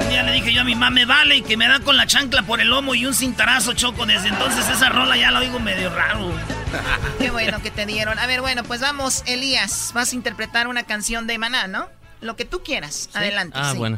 Un 0.00 0.08
día 0.08 0.22
le 0.22 0.32
dije 0.32 0.52
yo 0.52 0.60
a 0.60 0.64
mi 0.64 0.74
mamá, 0.74 0.90
me 0.90 1.04
vale, 1.04 1.36
y 1.36 1.42
que 1.42 1.56
me 1.56 1.68
da 1.68 1.80
con 1.80 1.96
la 1.96 2.06
chancla 2.06 2.42
por 2.42 2.60
el 2.60 2.68
lomo 2.68 2.94
y 2.94 3.06
un 3.06 3.14
cintarazo 3.14 3.72
choco. 3.72 4.06
Desde 4.06 4.28
entonces 4.28 4.68
esa 4.68 4.88
rola 4.88 5.16
ya 5.16 5.30
la 5.30 5.40
oigo 5.40 5.58
medio 5.58 5.90
raro. 5.90 6.32
Qué 7.18 7.30
bueno 7.30 7.60
que 7.62 7.70
te 7.70 7.86
dieron. 7.86 8.18
A 8.18 8.26
ver, 8.26 8.40
bueno, 8.40 8.64
pues 8.64 8.80
vamos, 8.80 9.22
Elías, 9.26 9.92
vas 9.94 10.12
a 10.12 10.14
interpretar 10.14 10.66
una 10.66 10.82
canción 10.82 11.26
de 11.26 11.38
Maná, 11.38 11.66
¿no? 11.66 11.88
Lo 12.20 12.36
que 12.36 12.44
tú 12.44 12.62
quieras. 12.62 13.10
Adelante. 13.12 13.58
Ah, 13.60 13.72
sí. 13.72 13.78
bueno. 13.78 13.96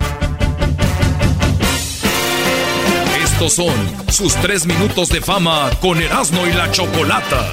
Estos 3.39 3.53
son 3.53 3.75
sus 4.09 4.35
tres 4.37 4.65
minutos 4.65 5.11
de 5.11 5.21
fama 5.21 5.69
con 5.83 6.01
Erasmo 6.01 6.47
y 6.47 6.55
la 6.55 6.71
Chocolata. 6.71 7.53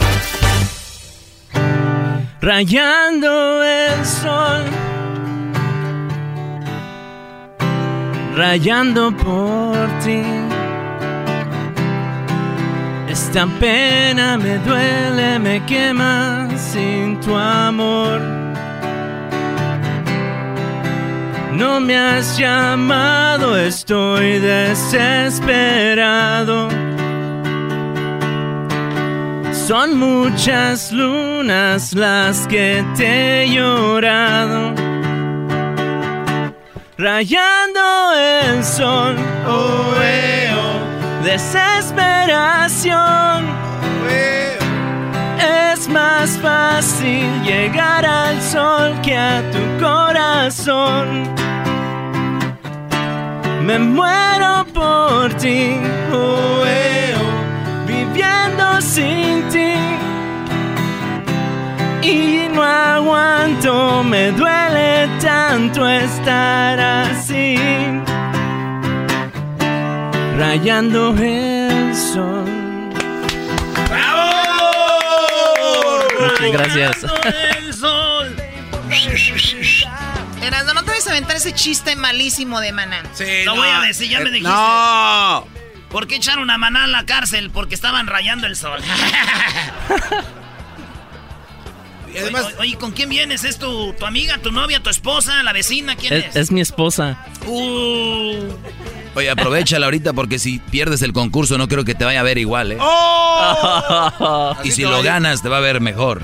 Rayando 2.40 3.62
el 3.62 4.06
sol. 4.06 4.64
Rayando 8.34 9.12
por 9.18 9.76
ti. 10.00 10.22
Esta 13.10 13.46
pena 13.60 14.38
me 14.38 14.60
duele, 14.60 15.38
me 15.38 15.66
quema 15.66 16.48
sin 16.58 17.20
tu 17.20 17.36
amor. 17.36 18.43
No 21.56 21.80
me 21.80 21.96
has 21.96 22.38
llamado, 22.38 23.56
estoy 23.56 24.40
desesperado. 24.40 26.68
Son 29.68 29.98
muchas 29.98 30.92
lunas 30.92 31.94
las 31.94 32.48
que 32.48 32.84
te 32.98 33.44
he 33.44 33.50
llorado. 33.50 34.74
Rayando 36.98 38.14
el 38.14 38.62
sol, 38.64 39.16
oh, 39.48 39.94
eh, 40.02 40.50
oh, 40.58 40.80
desesperación. 41.24 43.64
Es 45.74 45.88
más 45.88 46.38
fácil 46.40 47.26
llegar 47.44 48.06
al 48.06 48.42
sol 48.42 49.00
que 49.02 49.16
a 49.16 49.42
tu 49.52 49.84
corazón. 49.84 51.43
Me 53.66 53.80
muero 53.80 54.66
por 54.74 55.34
ti, 55.36 55.78
oh, 56.12 56.64
eh, 56.68 57.16
oh, 57.16 57.88
viviendo 57.88 58.82
sin 58.82 59.48
ti. 59.48 59.74
Y 62.06 62.50
no 62.54 62.62
aguanto, 62.62 64.04
me 64.04 64.32
duele 64.32 65.08
tanto 65.22 65.88
estar 65.88 66.78
así. 66.78 67.56
Rayando 70.38 71.16
el 71.18 71.96
sol. 71.96 72.44
Muchas 76.20 76.52
gracias. 76.52 77.06
El 77.58 77.74
sol. 77.74 78.36
Erasmo, 80.44 80.74
no 80.74 80.84
te 80.84 80.92
vas 80.92 81.08
a 81.08 81.12
aventar 81.12 81.36
ese 81.38 81.54
chiste 81.54 81.96
malísimo 81.96 82.60
de 82.60 82.72
Maná. 82.72 83.04
Lo 83.46 83.56
voy 83.56 83.68
a 83.70 83.82
decir, 83.82 84.10
ya 84.10 84.20
me 84.20 84.30
dijiste. 84.32 84.50
No. 84.50 85.48
¿Por 85.90 86.08
qué 86.08 86.16
echaron 86.16 86.50
a 86.50 86.58
Maná 86.58 86.86
a 86.86 86.88
la 86.88 87.06
cárcel? 87.06 87.52
Porque 87.52 87.76
estaban 87.76 88.08
rayando 88.08 88.48
el 88.48 88.56
sol. 88.56 88.80
Y 92.14 92.18
además- 92.20 92.46
Oye, 92.46 92.56
oye, 92.60 92.78
¿con 92.78 92.92
quién 92.92 93.10
vienes? 93.10 93.44
¿Es 93.44 93.58
tu, 93.58 93.92
tu 93.94 94.06
amiga, 94.06 94.38
tu 94.38 94.52
novia, 94.52 94.82
tu 94.84 94.92
esposa, 94.92 95.42
la 95.42 95.52
vecina? 95.52 95.96
¿Quién 95.96 96.14
es? 96.14 96.26
Es, 96.28 96.36
es 96.36 96.52
mi 96.52 96.62
esposa. 96.62 97.18
Uh. 97.48 98.50
Oye, 99.16 99.30
aprovechala 99.32 99.88
ahorita 99.88 100.14
porque 100.14 100.38
si 100.38 100.60
pierdes 100.60 101.02
el 101.02 101.12
concurso 101.12 101.58
no 101.58 101.68
creo 101.68 101.84
que 101.86 101.96
te 101.96 102.06
vaya 102.06 102.20
a 102.20 102.24
ver 102.24 102.38
igual, 102.38 102.72
¿eh? 102.74 102.78
¡Oh! 102.80 104.56
y 104.64 104.70
si 104.72 104.84
lo 104.84 105.02
ganas 105.02 105.42
te 105.42 105.50
va 105.50 105.58
a 105.58 105.62
ver 105.62 105.82
mejor. 105.82 106.22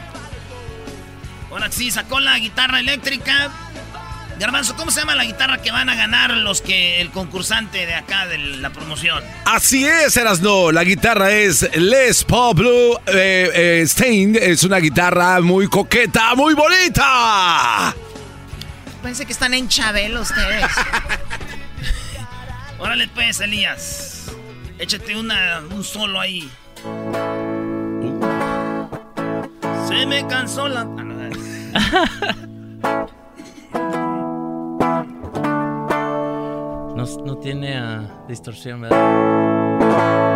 Ahora 1.49 1.72
sí, 1.72 1.89
sacó 1.89 2.20
la 2.20 2.38
guitarra 2.38 2.80
eléctrica. 2.80 3.49
Garbanzo, 4.39 4.73
¿cómo 4.77 4.89
se 4.89 5.01
llama 5.01 5.15
la 5.15 5.25
guitarra 5.25 5.61
que 5.61 5.69
van 5.69 5.89
a 5.89 5.95
ganar 5.95 6.31
los 6.31 6.61
que 6.61 7.01
el 7.01 7.11
concursante 7.11 7.85
de 7.85 7.93
acá 7.93 8.25
de 8.25 8.37
la 8.37 8.69
promoción? 8.69 9.21
Así 9.43 9.85
es, 9.85 10.15
Erasno. 10.15 10.71
La 10.71 10.85
guitarra 10.85 11.29
es 11.31 11.69
Les 11.75 12.23
Paul 12.23 12.55
Blue 12.55 12.97
eh, 13.07 13.51
eh, 13.53 13.83
Stein. 13.85 14.37
Es 14.41 14.63
una 14.63 14.77
guitarra 14.77 15.41
muy 15.41 15.67
coqueta, 15.67 16.35
muy 16.35 16.53
bonita. 16.53 17.93
Pensé 19.03 19.25
que 19.25 19.33
están 19.33 19.53
en 19.53 19.67
Chabelo 19.67 20.21
ustedes. 20.21 20.71
Órale 22.79 23.09
pues, 23.09 23.41
Elías. 23.41 24.31
Échate 24.77 25.17
una, 25.17 25.59
un 25.69 25.83
solo 25.83 26.17
ahí. 26.17 26.49
Se 29.89 30.05
me 30.05 30.25
cansó 30.27 30.69
la... 30.69 30.81
Ah, 30.81 31.03
no, 31.03 32.49
No, 36.99 37.05
no 37.23 37.37
tiene 37.37 37.77
ah, 37.77 38.25
distorsión, 38.27 38.81
¿verdad? 38.81 40.28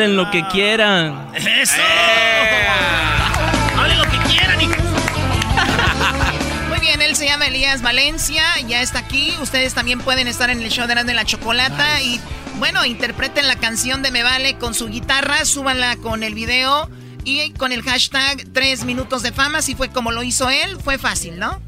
Hablen 0.00 0.16
lo 0.16 0.30
que 0.30 0.42
quieran. 0.48 1.28
¡Eso! 1.34 1.82
¡Hablen 3.76 3.98
lo 3.98 4.04
que 4.04 4.16
quieran! 4.30 4.58
Muy 6.70 6.80
bien, 6.80 7.02
él 7.02 7.14
se 7.14 7.26
llama 7.26 7.48
Elías 7.48 7.82
Valencia, 7.82 8.42
ya 8.66 8.80
está 8.80 9.00
aquí. 9.00 9.34
Ustedes 9.42 9.74
también 9.74 10.00
pueden 10.00 10.26
estar 10.26 10.48
en 10.48 10.62
el 10.62 10.70
show 10.70 10.86
de 10.86 10.94
de 10.94 11.12
la 11.12 11.26
Chocolata 11.26 12.00
y 12.00 12.18
Bueno, 12.58 12.86
interpreten 12.86 13.46
la 13.46 13.56
canción 13.56 14.00
de 14.00 14.10
Me 14.10 14.22
Vale 14.22 14.56
con 14.56 14.72
su 14.72 14.88
guitarra, 14.88 15.44
súbanla 15.44 15.96
con 15.96 16.22
el 16.22 16.32
video 16.34 16.88
y 17.24 17.50
con 17.50 17.70
el 17.70 17.82
hashtag 17.82 18.46
3 18.54 18.84
minutos 18.84 19.22
de 19.22 19.32
fama. 19.32 19.60
Si 19.60 19.74
fue 19.74 19.90
como 19.90 20.12
lo 20.12 20.22
hizo 20.22 20.48
él, 20.48 20.78
fue 20.82 20.96
fácil, 20.96 21.38
¿no? 21.38 21.60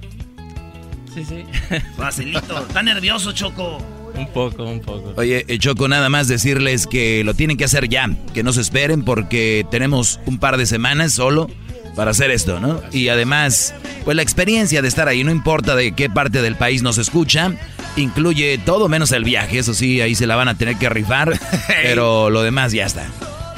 Sí, 1.12 1.22
sí. 1.26 1.44
Facilito. 1.98 2.66
Está 2.66 2.82
nervioso, 2.82 3.32
Choco. 3.32 3.91
Un 4.16 4.26
poco, 4.28 4.64
un 4.64 4.80
poco. 4.80 5.14
Oye, 5.16 5.44
eh, 5.48 5.58
Choco, 5.58 5.88
nada 5.88 6.08
más 6.08 6.28
decirles 6.28 6.86
que 6.86 7.24
lo 7.24 7.34
tienen 7.34 7.56
que 7.56 7.64
hacer 7.64 7.88
ya, 7.88 8.08
que 8.34 8.42
no 8.42 8.52
se 8.52 8.60
esperen 8.60 9.04
porque 9.04 9.66
tenemos 9.70 10.20
un 10.26 10.38
par 10.38 10.56
de 10.56 10.66
semanas 10.66 11.12
solo 11.12 11.48
para 11.96 12.10
hacer 12.12 12.30
esto, 12.30 12.60
¿no? 12.60 12.80
Y 12.92 13.08
además, 13.08 13.74
pues 14.04 14.16
la 14.16 14.22
experiencia 14.22 14.82
de 14.82 14.88
estar 14.88 15.08
ahí, 15.08 15.24
no 15.24 15.30
importa 15.30 15.76
de 15.76 15.92
qué 15.92 16.08
parte 16.08 16.42
del 16.42 16.56
país 16.56 16.82
nos 16.82 16.98
escucha, 16.98 17.52
incluye 17.96 18.58
todo 18.58 18.88
menos 18.88 19.12
el 19.12 19.24
viaje, 19.24 19.58
eso 19.58 19.74
sí, 19.74 20.00
ahí 20.00 20.14
se 20.14 20.26
la 20.26 20.36
van 20.36 20.48
a 20.48 20.56
tener 20.56 20.76
que 20.76 20.88
rifar, 20.88 21.38
pero 21.82 22.30
lo 22.30 22.42
demás 22.42 22.72
ya 22.72 22.86
está. 22.86 23.06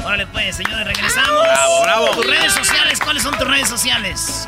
Órale 0.04 0.26
pues, 0.26 0.56
señores, 0.56 0.86
regresamos. 0.86 1.30
Bravo, 1.42 1.82
bravo. 1.82 2.10
Tus 2.10 2.26
redes 2.26 2.52
sociales, 2.52 3.00
¿cuáles 3.00 3.22
son 3.22 3.38
tus 3.38 3.48
redes 3.48 3.68
sociales? 3.68 4.46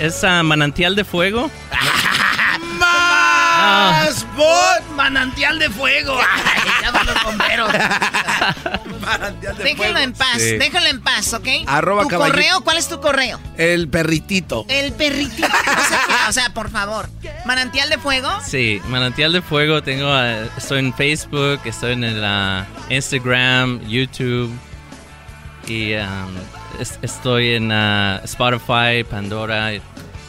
Es 0.00 0.22
ah, 0.22 0.42
Manantial 0.44 0.94
de 0.94 1.04
Fuego. 1.04 1.50
¡Más 2.78 4.24
bot! 4.36 4.87
Manantial 4.98 5.58
de 5.60 5.70
fuego. 5.70 6.18
Ay, 6.44 6.60
llaman 6.82 7.06
los 7.06 7.22
bomberos. 7.22 7.72
Déjenlo 9.62 9.98
en 10.00 10.12
paz, 10.12 10.36
Sí. 10.38 10.56
déjenlo 10.58 10.88
en 10.88 11.00
paz, 11.00 11.32
¿ok? 11.34 11.46
Arroba 11.66 12.02
¿Tu 12.02 12.08
caballito. 12.08 12.34
correo? 12.36 12.60
¿Cuál 12.64 12.76
es 12.78 12.88
tu 12.88 13.00
correo? 13.00 13.38
El 13.56 13.88
perritito. 13.88 14.66
El 14.68 14.92
perritito. 14.92 15.46
O 15.46 15.88
sea, 15.88 16.00
que- 16.06 16.28
o 16.28 16.32
sea, 16.32 16.52
por 16.52 16.68
favor. 16.70 17.08
¿Manantial 17.46 17.88
de 17.90 17.98
fuego? 17.98 18.28
Sí, 18.44 18.82
Manantial 18.88 19.32
de 19.32 19.40
Fuego. 19.40 19.82
Tengo, 19.82 20.08
ah, 20.12 20.44
estoy 20.56 20.80
en 20.80 20.92
Facebook, 20.92 21.60
estoy 21.64 21.92
en 21.92 22.02
el, 22.04 22.64
Instagram, 22.90 23.80
YouTube. 23.88 24.50
Y 25.68 25.94
um, 25.94 26.34
es- 26.80 26.98
estoy 27.02 27.54
en 27.54 27.70
ah, 27.72 28.20
Spotify, 28.24 29.04
Pandora. 29.08 29.70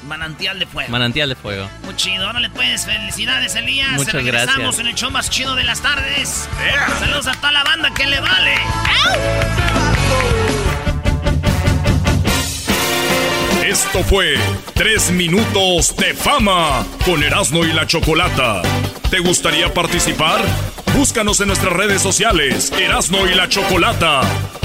Manantial 0.08 0.60
de 0.60 0.66
fuego. 0.66 0.90
Manantial 0.92 1.30
de 1.30 1.36
Fuego. 1.36 1.70
Muy 1.84 1.96
chido, 1.96 2.28
órale 2.30 2.50
pues, 2.50 2.86
felicidades 2.86 3.56
Elías. 3.56 3.92
Muchas 3.92 4.14
Regresamos 4.14 4.58
gracias. 4.58 4.80
en 4.80 4.88
el 4.88 4.96
show 4.96 5.12
más 5.12 5.30
chido 5.30 5.56
de 5.56 5.64
las 5.64 5.82
tardes. 5.82 6.48
Saludos 7.00 7.28
a 7.28 7.34
toda 7.34 7.52
la 7.52 7.64
banda 7.64 7.94
que 7.94 8.08
le 8.08 8.20
vale. 8.20 8.56
Esto 13.66 14.04
fue 14.04 14.36
Tres 14.74 15.12
Minutos 15.12 15.96
de 15.96 16.14
Fama 16.16 16.84
con 17.06 17.22
Erasmo 17.24 17.64
y 17.66 17.74
la 17.74 17.86
Chocolata. 17.86 18.62
¿Te 19.12 19.20
gustaría 19.20 19.72
participar? 19.74 20.40
Búscanos 20.96 21.40
en 21.42 21.48
nuestras 21.48 21.74
redes 21.74 22.02
sociales, 22.02 22.72
Erasmo 22.80 23.28
y 23.28 23.36
la 23.36 23.48
Chocolata. 23.48 24.22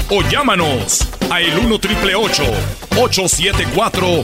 O 0.09 0.23
llámanos 0.23 1.07
a 1.29 1.39
el 1.41 1.55
1 1.57 1.79
triple 1.79 2.15
874 2.15 4.23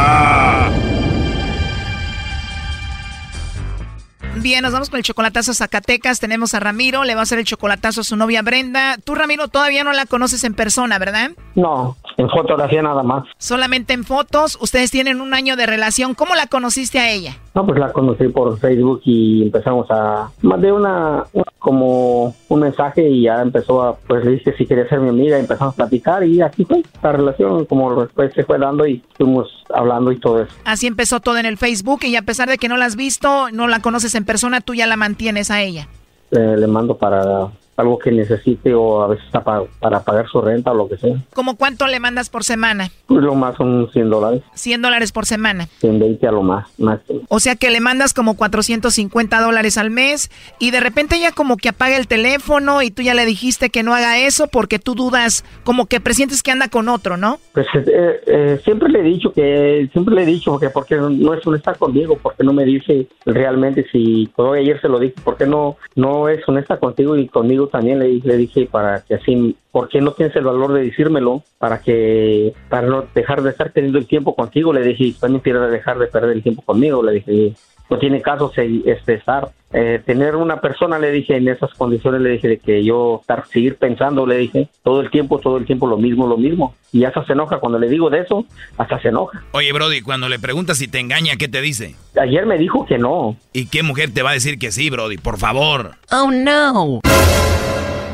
Bien, 4.41 4.63
nos 4.63 4.73
vamos 4.73 4.89
con 4.89 4.97
el 4.97 5.03
chocolatazo 5.03 5.51
a 5.51 5.53
Zacatecas. 5.53 6.19
Tenemos 6.19 6.55
a 6.55 6.59
Ramiro, 6.59 7.03
le 7.03 7.13
va 7.13 7.19
a 7.19 7.23
hacer 7.23 7.37
el 7.37 7.45
chocolatazo 7.45 8.01
a 8.01 8.03
su 8.03 8.15
novia 8.15 8.41
Brenda. 8.41 8.97
Tú, 9.03 9.13
Ramiro, 9.13 9.49
todavía 9.49 9.83
no 9.83 9.93
la 9.93 10.07
conoces 10.07 10.43
en 10.43 10.55
persona, 10.55 10.97
¿verdad? 10.97 11.29
No, 11.53 11.95
en 12.17 12.27
fotografía 12.27 12.81
nada 12.81 13.03
más. 13.03 13.25
Solamente 13.37 13.93
en 13.93 14.03
fotos. 14.03 14.57
Ustedes 14.59 14.89
tienen 14.89 15.21
un 15.21 15.35
año 15.35 15.55
de 15.57 15.67
relación. 15.67 16.15
¿Cómo 16.15 16.33
la 16.33 16.47
conociste 16.47 16.97
a 16.97 17.11
ella? 17.11 17.37
No, 17.53 17.65
pues 17.65 17.77
la 17.79 17.91
conocí 17.91 18.27
por 18.29 18.57
Facebook 18.59 19.01
y 19.03 19.43
empezamos 19.43 19.87
a... 19.89 20.29
Mandé 20.41 20.71
una, 20.71 21.25
una- 21.33 21.43
como 21.59 22.33
un 22.47 22.59
mensaje 22.59 23.07
y 23.09 23.23
ya 23.23 23.41
empezó 23.41 23.83
a... 23.83 23.95
Pues 23.97 24.23
le 24.23 24.31
dije 24.31 24.53
si 24.57 24.65
quería 24.65 24.87
ser 24.87 24.99
mi 25.01 25.09
amiga 25.09 25.37
y 25.37 25.41
empezamos 25.41 25.73
a 25.73 25.77
platicar 25.77 26.23
y 26.23 26.41
así 26.41 26.63
fue. 26.63 26.81
La 27.03 27.11
relación 27.11 27.65
como 27.65 28.01
después 28.01 28.33
se 28.33 28.45
fue 28.45 28.57
dando 28.57 28.87
y 28.87 29.03
estuvimos 29.11 29.49
hablando 29.73 30.11
y 30.13 30.19
todo 30.19 30.41
eso. 30.43 30.53
Así 30.63 30.87
empezó 30.87 31.19
todo 31.19 31.37
en 31.39 31.45
el 31.45 31.57
Facebook 31.57 31.99
y 32.03 32.15
a 32.15 32.21
pesar 32.21 32.47
de 32.49 32.57
que 32.57 32.69
no 32.69 32.77
la 32.77 32.85
has 32.85 32.95
visto, 32.95 33.51
no 33.51 33.67
la 33.67 33.81
conoces 33.81 34.15
en 34.15 34.23
persona, 34.23 34.61
tú 34.61 34.73
ya 34.73 34.87
la 34.87 34.95
mantienes 34.95 35.51
a 35.51 35.61
ella. 35.61 35.87
Le, 36.31 36.55
le 36.57 36.67
mando 36.67 36.95
para 36.97 37.49
algo 37.77 37.97
que 37.97 38.11
necesite 38.11 38.73
o 38.73 39.01
a 39.01 39.07
veces 39.07 39.25
está 39.25 39.43
pa- 39.43 39.63
para 39.79 40.01
pagar 40.03 40.27
su 40.27 40.41
renta 40.41 40.71
o 40.71 40.75
lo 40.75 40.87
que 40.89 40.97
sea. 40.97 41.15
¿Cómo 41.33 41.55
cuánto 41.55 41.87
le 41.87 41.99
mandas 41.99 42.29
por 42.29 42.43
semana? 42.43 42.89
Pues 43.07 43.21
lo 43.23 43.33
más 43.35 43.55
son 43.57 43.89
100 43.91 44.09
dólares, 44.09 44.41
100 44.53 44.81
dólares 44.81 45.11
por 45.11 45.25
semana. 45.25 45.67
120 45.79 46.27
a 46.27 46.31
lo 46.31 46.43
más, 46.43 46.67
máximo. 46.79 47.21
O 47.29 47.39
sea 47.39 47.55
que 47.55 47.71
le 47.71 47.79
mandas 47.79 48.13
como 48.13 48.35
450 48.35 49.41
dólares 49.41 49.77
al 49.77 49.89
mes 49.89 50.29
y 50.59 50.71
de 50.71 50.79
repente 50.79 51.15
ella 51.15 51.31
como 51.31 51.57
que 51.57 51.69
apaga 51.69 51.97
el 51.97 52.07
teléfono 52.07 52.81
y 52.81 52.91
tú 52.91 53.01
ya 53.01 53.13
le 53.13 53.25
dijiste 53.25 53.69
que 53.69 53.83
no 53.83 53.93
haga 53.95 54.19
eso 54.19 54.47
porque 54.47 54.79
tú 54.79 54.95
dudas, 54.95 55.43
como 55.63 55.85
que 55.87 55.99
presientes 55.99 56.43
que 56.43 56.51
anda 56.51 56.67
con 56.67 56.89
otro, 56.89 57.17
¿no? 57.17 57.39
Pues 57.53 57.67
eh, 57.75 58.21
eh, 58.27 58.61
siempre 58.63 58.89
le 58.89 58.99
he 58.99 59.03
dicho 59.03 59.31
que, 59.33 59.89
siempre 59.91 60.15
le 60.15 60.23
he 60.23 60.25
dicho 60.25 60.59
que 60.59 60.69
porque 60.69 60.95
no 60.95 61.33
es 61.33 61.45
honesta 61.45 61.73
conmigo, 61.75 62.17
porque 62.21 62.43
no 62.43 62.53
me 62.53 62.65
dice 62.65 63.07
realmente 63.25 63.85
si, 63.91 64.29
todo 64.35 64.53
ayer 64.53 64.79
se 64.81 64.87
lo 64.89 64.99
dije, 64.99 65.15
porque 65.23 65.45
no, 65.45 65.77
no 65.95 66.29
es 66.29 66.47
honesta 66.47 66.77
contigo 66.77 67.15
y 67.17 67.27
conmigo 67.27 67.67
también 67.71 67.99
le, 67.99 68.19
le 68.19 68.37
dije 68.37 68.67
para 68.69 69.01
que 69.01 69.15
así, 69.15 69.55
¿por 69.71 69.89
qué 69.89 70.01
no 70.01 70.11
tienes 70.13 70.35
el 70.35 70.43
valor 70.43 70.73
de 70.73 70.83
decírmelo? 70.83 71.43
Para 71.57 71.81
que, 71.81 72.53
para 72.69 72.87
no 72.87 73.05
dejar 73.15 73.41
de 73.41 73.49
estar 73.49 73.71
teniendo 73.71 73.97
el 73.97 74.07
tiempo 74.07 74.35
contigo, 74.35 74.73
le 74.73 74.83
dije, 74.83 75.15
también 75.19 75.41
quiero 75.41 75.67
dejar 75.67 75.97
de 75.97 76.07
perder 76.07 76.31
el 76.31 76.43
tiempo 76.43 76.61
conmigo, 76.61 77.01
le 77.01 77.13
dije, 77.13 77.53
no 77.91 77.99
tiene 77.99 78.21
caso 78.21 78.53
este, 78.55 79.13
estar, 79.13 79.49
eh, 79.73 80.01
tener 80.05 80.37
una 80.37 80.61
persona, 80.61 80.97
le 80.97 81.11
dije, 81.11 81.35
en 81.35 81.49
esas 81.49 81.73
condiciones, 81.73 82.21
le 82.21 82.29
dije, 82.29 82.47
de 82.47 82.57
que 82.57 82.85
yo 82.85 83.19
estar, 83.19 83.45
seguir 83.47 83.75
pensando, 83.75 84.25
le 84.25 84.37
dije, 84.37 84.69
todo 84.81 85.01
el 85.01 85.11
tiempo, 85.11 85.39
todo 85.39 85.57
el 85.57 85.65
tiempo 85.65 85.87
lo 85.87 85.97
mismo, 85.97 86.25
lo 86.25 86.37
mismo. 86.37 86.73
Y 86.93 87.03
hasta 87.03 87.25
se 87.25 87.33
enoja, 87.33 87.59
cuando 87.59 87.77
le 87.77 87.89
digo 87.89 88.09
de 88.09 88.19
eso, 88.19 88.45
hasta 88.77 88.97
se 89.01 89.09
enoja. 89.09 89.43
Oye, 89.51 89.73
Brody, 89.73 90.01
cuando 90.01 90.29
le 90.29 90.39
preguntas 90.39 90.77
si 90.77 90.87
te 90.87 90.99
engaña, 90.99 91.35
¿qué 91.35 91.49
te 91.49 91.59
dice? 91.59 91.95
Ayer 92.19 92.45
me 92.45 92.57
dijo 92.57 92.85
que 92.85 92.97
no. 92.97 93.35
¿Y 93.51 93.67
qué 93.67 93.83
mujer 93.83 94.13
te 94.13 94.23
va 94.23 94.29
a 94.29 94.33
decir 94.33 94.57
que 94.57 94.71
sí, 94.71 94.89
Brody? 94.89 95.17
Por 95.17 95.37
favor. 95.37 95.95
Oh 96.11 96.31
no. 96.31 97.01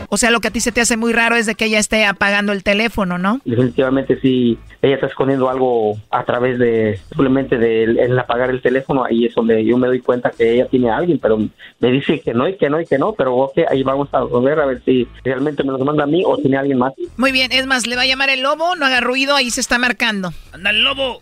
O 0.09 0.17
sea, 0.17 0.31
lo 0.31 0.39
que 0.39 0.47
a 0.47 0.51
ti 0.51 0.59
se 0.59 0.71
te 0.71 0.81
hace 0.81 0.97
muy 0.97 1.11
raro 1.13 1.35
es 1.35 1.45
de 1.45 1.55
que 1.55 1.65
ella 1.65 1.79
esté 1.79 2.05
apagando 2.05 2.53
el 2.53 2.63
teléfono, 2.63 3.17
¿no? 3.17 3.41
Definitivamente 3.43 4.19
sí, 4.21 4.57
ella 4.81 4.95
está 4.95 5.07
escondiendo 5.07 5.49
algo 5.49 5.97
a 6.09 6.23
través 6.23 6.57
de, 6.59 6.99
simplemente 7.09 7.57
de 7.57 7.83
el, 7.83 7.99
el 7.99 8.19
apagar 8.19 8.49
el 8.49 8.61
teléfono, 8.61 9.03
ahí 9.03 9.25
es 9.25 9.35
donde 9.35 9.63
yo 9.65 9.77
me 9.77 9.87
doy 9.87 9.99
cuenta 9.99 10.31
que 10.31 10.53
ella 10.53 10.67
tiene 10.67 10.89
a 10.89 10.97
alguien, 10.97 11.19
pero 11.19 11.37
me 11.37 11.91
dice 11.91 12.21
que 12.21 12.33
no 12.33 12.47
y 12.47 12.55
que 12.55 12.69
no 12.69 12.79
y 12.79 12.85
que 12.85 12.97
no, 12.97 13.13
pero 13.13 13.35
ok, 13.35 13.59
ahí 13.69 13.83
vamos 13.83 14.07
a 14.13 14.23
ver 14.39 14.59
a 14.59 14.65
ver 14.65 14.81
si 14.85 15.07
realmente 15.23 15.63
me 15.63 15.71
los 15.71 15.81
manda 15.81 16.03
a 16.03 16.07
mí 16.07 16.23
o 16.25 16.37
tiene 16.37 16.57
a 16.57 16.61
alguien 16.61 16.77
más. 16.77 16.93
Muy 17.17 17.31
bien, 17.31 17.51
es 17.51 17.65
más, 17.65 17.85
le 17.85 17.95
va 17.95 18.03
a 18.03 18.07
llamar 18.07 18.29
el 18.29 18.41
lobo, 18.41 18.75
no 18.75 18.85
haga 18.85 19.01
ruido, 19.01 19.35
ahí 19.35 19.49
se 19.49 19.61
está 19.61 19.77
marcando. 19.77 20.31
Anda 20.53 20.69
el 20.69 20.83
lobo. 20.83 21.19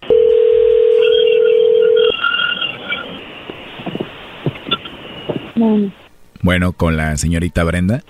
Bueno, 5.55 5.91
con 6.75 6.97
la 6.97 7.17
señorita 7.17 7.63
Brenda. 7.63 8.01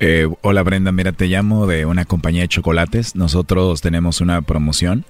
Eh, 0.00 0.28
hola 0.42 0.62
Brenda, 0.62 0.92
mira, 0.92 1.12
te 1.12 1.26
llamo 1.26 1.66
de 1.66 1.86
una 1.86 2.04
compañía 2.04 2.42
de 2.42 2.48
chocolates. 2.48 3.14
Nosotros 3.14 3.80
tenemos 3.80 4.20
una 4.20 4.42
promoción 4.42 5.04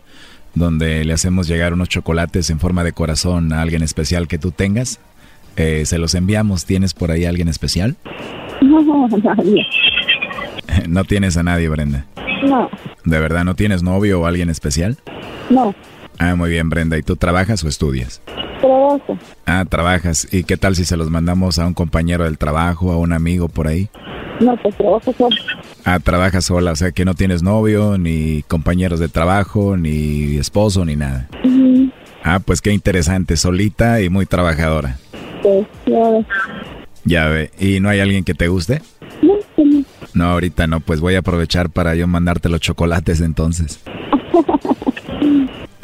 donde 0.55 1.05
le 1.05 1.12
hacemos 1.12 1.49
llegar 1.49 1.72
unos 1.72 1.88
chocolates 1.88 2.51
en 2.51 2.61
forma 2.61 2.84
de 2.84 2.92
corazón 2.92 3.53
a 3.53 3.62
alguien 3.62 3.82
especial 3.82 4.28
que 4.28 4.38
tú 4.38 4.51
tengas. 4.51 5.01
Eh, 5.57 5.84
se 5.86 5.99
los 5.99 6.14
enviamos. 6.14 6.66
¿Tienes 6.66 6.95
por 6.95 7.11
ahí 7.11 7.24
alguien 7.24 7.49
especial? 7.49 7.97
No, 8.61 9.09
nadie. 9.22 9.66
no 10.88 11.05
tienes 11.05 11.36
a 11.36 11.42
nadie, 11.42 11.68
Brenda. 11.68 12.07
No, 12.47 12.68
¿De 13.05 13.18
verdad 13.20 13.45
no 13.45 13.55
tienes 13.55 13.82
novio 13.82 14.20
o 14.20 14.26
alguien 14.26 14.51
especial? 14.51 14.99
no. 15.51 15.74
Ah, 16.19 16.35
muy 16.35 16.51
bien, 16.51 16.69
Brenda. 16.71 16.97
¿Y 16.97 17.03
tú 17.03 17.17
trabajas 17.17 17.65
o 17.65 17.69
estudias? 17.69 18.21
Trabajo. 18.61 19.19
Ah, 19.47 19.65
trabajas. 19.69 20.27
¿Y 20.33 20.45
qué 20.45 20.57
tal 20.57 20.77
si 20.77 20.85
se 20.85 20.97
los 20.97 21.11
mandamos 21.11 21.59
a 21.59 21.67
un 21.67 21.75
compañero 21.75 22.25
del 22.25 22.39
trabajo, 22.39 22.93
a 22.93 22.99
un 22.99 23.12
amigo 23.12 23.49
por 23.49 23.67
ahí? 23.69 23.89
No, 24.41 24.57
pues 24.57 24.77
trabajo 24.77 25.12
solo. 25.17 25.37
Ah, 25.85 26.01
trabajas 26.01 26.45
sola, 26.45 26.73
o 26.73 26.77
sea 26.77 26.93
que 26.93 27.05
no 27.05 27.15
tienes 27.15 27.43
novio, 27.43 27.99
ni 27.99 28.43
compañeros 28.43 28.99
de 29.01 29.09
trabajo, 29.09 29.77
ni 29.77 30.37
esposo, 30.37 30.85
ni 30.85 30.97
nada. 30.97 31.29
Ujú. 31.45 31.91
Ah, 32.23 32.41
pues 32.41 32.61
qué 32.61 32.73
interesante, 32.73 33.37
solita 33.37 34.01
y 34.01 34.09
muy 34.09 34.27
trabajadora. 34.27 34.97
Pues, 35.43 35.67
ya 35.87 36.09
ves. 36.11 36.27
Ya 37.05 37.27
ve, 37.27 37.51
¿y 37.61 37.81
no 37.81 37.91
hay 37.91 38.01
alguien 38.01 38.25
que 38.25 38.35
te 38.35 38.49
guste? 38.49 38.81
No, 40.15 40.25
ahorita 40.31 40.67
no, 40.67 40.81
pues 40.81 41.01
voy 41.01 41.17
a 41.17 41.19
aprovechar 41.19 41.71
para 41.71 41.95
yo 41.95 42.07
mandarte 42.07 42.49
los 42.49 42.61
chocolates 42.61 43.21
entonces. 43.21 43.81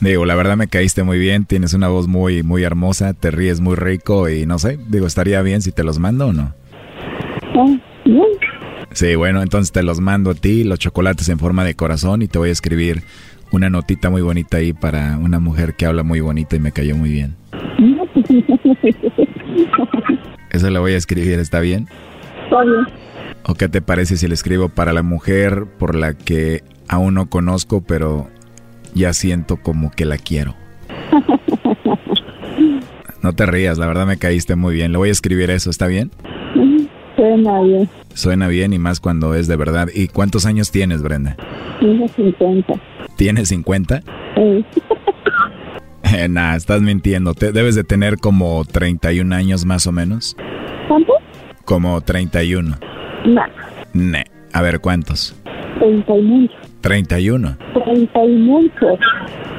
Digo, 0.01 0.25
la 0.25 0.35
verdad 0.35 0.57
me 0.57 0.67
caíste 0.67 1.03
muy 1.03 1.19
bien, 1.19 1.45
tienes 1.45 1.75
una 1.75 1.89
voz 1.89 2.09
muy, 2.09 2.43
muy 2.43 2.63
hermosa, 2.63 3.13
te 3.13 3.31
ríes 3.31 3.61
muy 3.61 3.77
rico 3.77 4.31
y 4.31 4.47
no 4.47 4.59
sé, 4.59 4.79
digo, 4.89 5.07
estaría 5.07 5.43
bien 5.43 5.61
si 5.61 5.73
te 5.73 5.85
los 5.85 5.99
mando 5.99 6.29
o 6.29 6.33
no. 6.33 6.55
Sí, 8.93 9.15
bueno, 9.15 9.43
entonces 9.43 9.73
te 9.73 9.83
los 9.83 10.01
mando 10.01 10.31
a 10.31 10.35
ti, 10.35 10.65
los 10.65 10.79
chocolates 10.79 11.29
en 11.29 11.39
forma 11.39 11.65
de 11.65 11.75
corazón 11.75 12.23
y 12.23 12.29
te 12.29 12.39
voy 12.39 12.49
a 12.49 12.53
escribir 12.53 13.03
una 13.53 13.69
notita 13.69 14.09
muy 14.09 14.23
bonita 14.23 14.57
ahí 14.57 14.73
para 14.73 15.19
una 15.19 15.39
mujer 15.39 15.75
que 15.75 15.85
habla 15.85 16.03
muy 16.03 16.21
bonita 16.21 16.57
y 16.57 16.61
me 16.61 16.73
cayó 16.73 16.97
muy 16.97 17.11
bien. 17.11 17.37
Eso 20.51 20.71
le 20.71 20.79
voy 20.79 20.93
a 20.93 20.97
escribir, 20.97 21.39
¿está 21.39 21.61
bien? 21.61 21.89
Está 22.45 22.63
bien. 22.63 22.87
¿O 23.45 23.55
qué 23.55 23.69
te 23.69 23.83
parece 23.83 24.17
si 24.17 24.27
le 24.29 24.35
escribo 24.35 24.71
para 24.71 24.93
la 24.93 25.03
mujer 25.03 25.67
por 25.79 25.95
la 25.95 26.15
que 26.15 26.63
aún 26.89 27.15
no 27.15 27.29
conozco, 27.29 27.83
pero 27.83 28.29
ya 28.95 29.13
siento 29.13 29.57
como 29.57 29.91
que 29.91 30.05
la 30.05 30.19
quiero? 30.19 30.55
No 33.23 33.35
te 33.35 33.45
rías, 33.45 33.77
la 33.77 33.87
verdad 33.87 34.07
me 34.07 34.17
caíste 34.17 34.57
muy 34.57 34.75
bien. 34.75 34.93
Le 34.93 34.99
voy 34.99 35.11
a 35.11 35.13
escribir 35.13 35.51
eso, 35.51 35.69
¿está 35.69 35.87
bien? 35.87 36.11
Suena 37.17 37.61
bien. 37.61 37.89
Suena 38.15 38.49
bien 38.49 38.73
y 38.73 38.79
más 38.79 38.99
cuando 38.99 39.35
es 39.35 39.47
de 39.47 39.57
verdad. 39.57 39.89
¿Y 39.95 40.09
cuántos 40.09 40.47
años 40.47 40.71
tienes, 40.71 41.03
Brenda? 41.03 41.37
Tengo 41.81 42.09
50. 42.09 42.75
¿Tienes 43.17 43.49
50? 43.49 44.03
Sí. 44.37 44.65
Eh, 46.17 46.29
nah, 46.29 46.57
estás 46.57 46.81
mintiendo. 46.81 47.35
Te, 47.35 47.53
debes 47.53 47.75
de 47.75 47.85
tener 47.85 48.17
como 48.17 48.65
31 48.65 49.35
años 49.35 49.65
más 49.65 49.87
o 49.87 49.93
menos. 49.93 50.35
¿Cuánto? 50.89 51.13
Como 51.65 52.01
31. 52.01 52.79
No, 53.27 53.43
Ne. 53.93 54.25
A 54.53 54.63
ver, 54.63 54.81
¿cuántos? 54.81 55.37
30 55.79 56.17
y 56.17 56.23
muchos. 56.23 56.60
31. 56.81 57.57
30 57.85 58.25
y 58.25 58.37
muchos. 58.37 58.99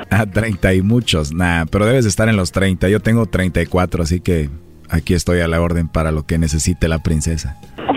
Ah, 0.09 0.25
30 0.25 0.73
y 0.73 0.81
muchos. 0.81 1.33
Nah, 1.33 1.65
pero 1.65 1.85
debes 1.85 2.05
de 2.05 2.09
estar 2.09 2.29
en 2.29 2.35
los 2.35 2.51
30. 2.51 2.89
Yo 2.89 2.99
tengo 2.99 3.25
34, 3.25 4.03
así 4.03 4.19
que 4.19 4.49
aquí 4.89 5.13
estoy 5.13 5.39
a 5.39 5.47
la 5.47 5.61
orden 5.61 5.87
para 5.87 6.11
lo 6.11 6.23
que 6.23 6.37
necesite 6.37 6.87
la 6.87 6.99
princesa. 6.99 7.57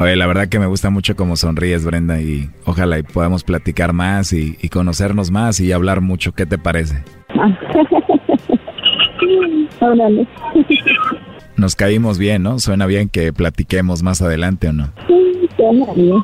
Oye, 0.00 0.14
la 0.14 0.26
verdad 0.26 0.48
que 0.48 0.60
me 0.60 0.66
gusta 0.66 0.90
mucho 0.90 1.16
cómo 1.16 1.34
sonríes, 1.34 1.84
Brenda, 1.84 2.20
y 2.20 2.48
ojalá 2.64 3.00
y 3.00 3.02
podamos 3.02 3.42
platicar 3.42 3.92
más 3.92 4.32
y, 4.32 4.56
y 4.62 4.68
conocernos 4.68 5.32
más 5.32 5.58
y 5.58 5.72
hablar 5.72 6.00
mucho. 6.00 6.32
¿Qué 6.32 6.46
te 6.46 6.56
parece? 6.56 7.02
Órale. 9.80 10.26
Nos 11.56 11.74
caímos 11.74 12.18
bien, 12.18 12.42
¿no? 12.44 12.58
Suena 12.60 12.86
bien 12.86 13.08
que 13.08 13.32
platiquemos 13.32 14.02
más 14.02 14.22
adelante 14.22 14.68
o 14.68 14.72
no. 14.72 14.92
Sí, 15.08 15.48
suena 15.56 15.92
bien. 15.94 16.22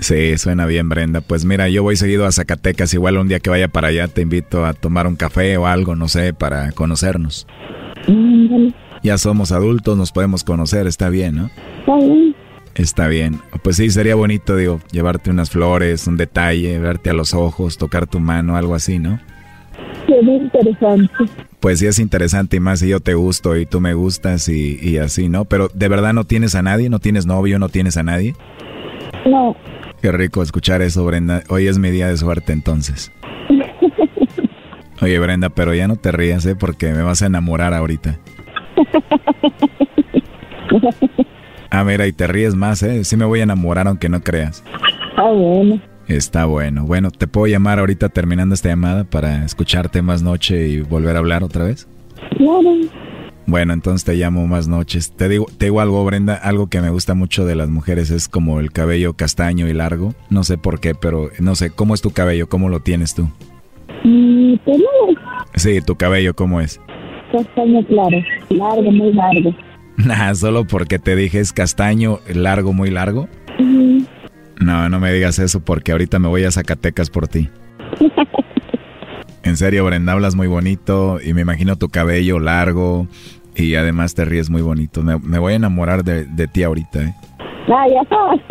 Sí, 0.00 0.36
suena 0.38 0.66
bien, 0.66 0.88
Brenda. 0.88 1.20
Pues 1.20 1.44
mira, 1.44 1.68
yo 1.68 1.82
voy 1.82 1.96
seguido 1.96 2.26
a 2.26 2.32
Zacatecas. 2.32 2.94
Igual 2.94 3.18
un 3.18 3.28
día 3.28 3.40
que 3.40 3.50
vaya 3.50 3.68
para 3.68 3.88
allá 3.88 4.08
te 4.08 4.22
invito 4.22 4.64
a 4.64 4.74
tomar 4.74 5.06
un 5.06 5.16
café 5.16 5.56
o 5.56 5.66
algo, 5.66 5.96
no 5.96 6.08
sé, 6.08 6.32
para 6.32 6.72
conocernos. 6.72 7.46
Ándale. 8.06 8.74
Ya 9.02 9.18
somos 9.18 9.52
adultos, 9.52 9.96
nos 9.96 10.12
podemos 10.12 10.44
conocer, 10.44 10.86
está 10.86 11.08
bien, 11.08 11.36
¿no? 11.36 11.50
Está 11.80 11.96
bien. 11.96 12.36
Está 12.74 13.08
bien. 13.08 13.40
Pues 13.62 13.76
sí, 13.76 13.90
sería 13.90 14.14
bonito, 14.14 14.56
digo, 14.56 14.80
llevarte 14.92 15.30
unas 15.30 15.50
flores, 15.50 16.06
un 16.06 16.16
detalle, 16.16 16.78
verte 16.78 17.10
a 17.10 17.12
los 17.12 17.34
ojos, 17.34 17.76
tocar 17.76 18.06
tu 18.06 18.20
mano, 18.20 18.56
algo 18.56 18.74
así, 18.74 18.98
¿no? 18.98 19.20
Suena 20.06 20.32
interesante. 20.32 21.12
Pues 21.60 21.80
sí 21.80 21.86
es 21.86 21.98
interesante 21.98 22.56
y 22.56 22.60
más 22.60 22.80
si 22.80 22.88
yo 22.88 23.00
te 23.00 23.14
gusto 23.14 23.56
y 23.56 23.66
tú 23.66 23.80
me 23.80 23.94
gustas 23.94 24.48
y, 24.48 24.78
y 24.80 24.98
así, 24.98 25.28
¿no? 25.28 25.44
Pero 25.44 25.68
de 25.74 25.88
verdad 25.88 26.12
no 26.12 26.24
tienes 26.24 26.54
a 26.54 26.62
nadie, 26.62 26.88
no 26.88 27.00
tienes 27.00 27.26
novio, 27.26 27.58
no 27.58 27.68
tienes 27.68 27.96
a 27.96 28.04
nadie. 28.04 28.34
No. 29.26 29.56
Qué 30.00 30.12
rico 30.12 30.42
escuchar 30.42 30.80
eso, 30.82 31.04
Brenda. 31.04 31.42
Hoy 31.48 31.66
es 31.66 31.78
mi 31.78 31.90
día 31.90 32.08
de 32.08 32.16
suerte 32.16 32.52
entonces. 32.52 33.12
Oye, 35.00 35.18
Brenda, 35.18 35.48
pero 35.48 35.74
ya 35.74 35.88
no 35.88 35.96
te 35.96 36.12
rías, 36.12 36.44
¿eh? 36.46 36.56
Porque 36.56 36.92
me 36.92 37.02
vas 37.02 37.22
a 37.22 37.26
enamorar 37.26 37.74
ahorita. 37.74 38.18
Ah, 41.70 41.84
mira, 41.84 42.06
y 42.06 42.12
te 42.12 42.26
ríes 42.26 42.54
más, 42.54 42.82
¿eh? 42.82 43.04
Sí 43.04 43.16
me 43.16 43.24
voy 43.24 43.40
a 43.40 43.44
enamorar 43.44 43.88
aunque 43.88 44.08
no 44.08 44.20
creas. 44.20 44.64
Ah, 45.16 45.30
bueno. 45.30 45.80
Está 46.06 46.46
bueno. 46.46 46.84
Bueno, 46.84 47.10
¿te 47.10 47.26
puedo 47.26 47.46
llamar 47.46 47.78
ahorita 47.78 48.08
terminando 48.08 48.54
esta 48.54 48.70
llamada 48.70 49.04
para 49.04 49.44
escucharte 49.44 50.00
más 50.00 50.22
noche 50.22 50.68
y 50.68 50.80
volver 50.80 51.16
a 51.16 51.18
hablar 51.18 51.44
otra 51.44 51.64
vez? 51.64 51.86
Claro. 52.36 52.72
Bueno, 53.48 53.72
entonces 53.72 54.04
te 54.04 54.14
llamo 54.14 54.46
más 54.46 54.68
noches. 54.68 55.10
Te 55.16 55.26
digo, 55.26 55.46
te 55.56 55.64
digo 55.64 55.80
algo, 55.80 56.04
Brenda, 56.04 56.34
algo 56.34 56.66
que 56.66 56.82
me 56.82 56.90
gusta 56.90 57.14
mucho 57.14 57.46
de 57.46 57.54
las 57.54 57.70
mujeres 57.70 58.10
es 58.10 58.28
como 58.28 58.60
el 58.60 58.72
cabello 58.72 59.14
castaño 59.14 59.66
y 59.68 59.72
largo. 59.72 60.12
No 60.28 60.44
sé 60.44 60.58
por 60.58 60.80
qué, 60.80 60.94
pero 60.94 61.30
no 61.40 61.54
sé, 61.54 61.70
¿cómo 61.70 61.94
es 61.94 62.02
tu 62.02 62.10
cabello? 62.10 62.50
¿Cómo 62.50 62.68
lo 62.68 62.80
tienes 62.80 63.14
tú? 63.14 63.30
Mi 64.04 64.60
pelo 64.66 64.84
Sí, 65.54 65.80
tu 65.80 65.96
cabello, 65.96 66.34
¿cómo 66.34 66.60
es? 66.60 66.78
castaño 67.32 67.82
claro. 67.86 68.18
Largo, 68.50 68.92
muy 68.92 69.14
largo. 69.14 69.54
Nah, 69.96 70.34
solo 70.34 70.66
porque 70.66 70.98
te 70.98 71.16
dije 71.16 71.40
es 71.40 71.54
castaño, 71.54 72.20
largo, 72.28 72.74
muy 72.74 72.90
largo. 72.90 73.30
No, 74.60 74.90
no 74.90 75.00
me 75.00 75.10
digas 75.10 75.38
eso 75.38 75.60
porque 75.60 75.92
ahorita 75.92 76.18
me 76.18 76.28
voy 76.28 76.44
a 76.44 76.50
Zacatecas 76.50 77.08
por 77.08 77.28
ti. 77.28 77.48
En 79.44 79.56
serio, 79.56 79.86
Brenda, 79.86 80.12
hablas 80.12 80.34
muy 80.34 80.46
bonito 80.46 81.20
y 81.24 81.32
me 81.32 81.40
imagino 81.40 81.76
tu 81.76 81.88
cabello 81.88 82.38
largo 82.38 83.08
y 83.58 83.74
además 83.74 84.14
te 84.14 84.24
ríes 84.24 84.48
muy 84.48 84.62
bonito. 84.62 85.02
Me, 85.02 85.18
me 85.18 85.38
voy 85.38 85.52
a 85.54 85.56
enamorar 85.56 86.04
de, 86.04 86.24
de 86.24 86.46
ti 86.46 86.62
ahorita, 86.62 87.02
¿eh? 87.02 87.14
Ah, 87.68 87.86
ya 87.88 88.02
sabes. 88.08 88.40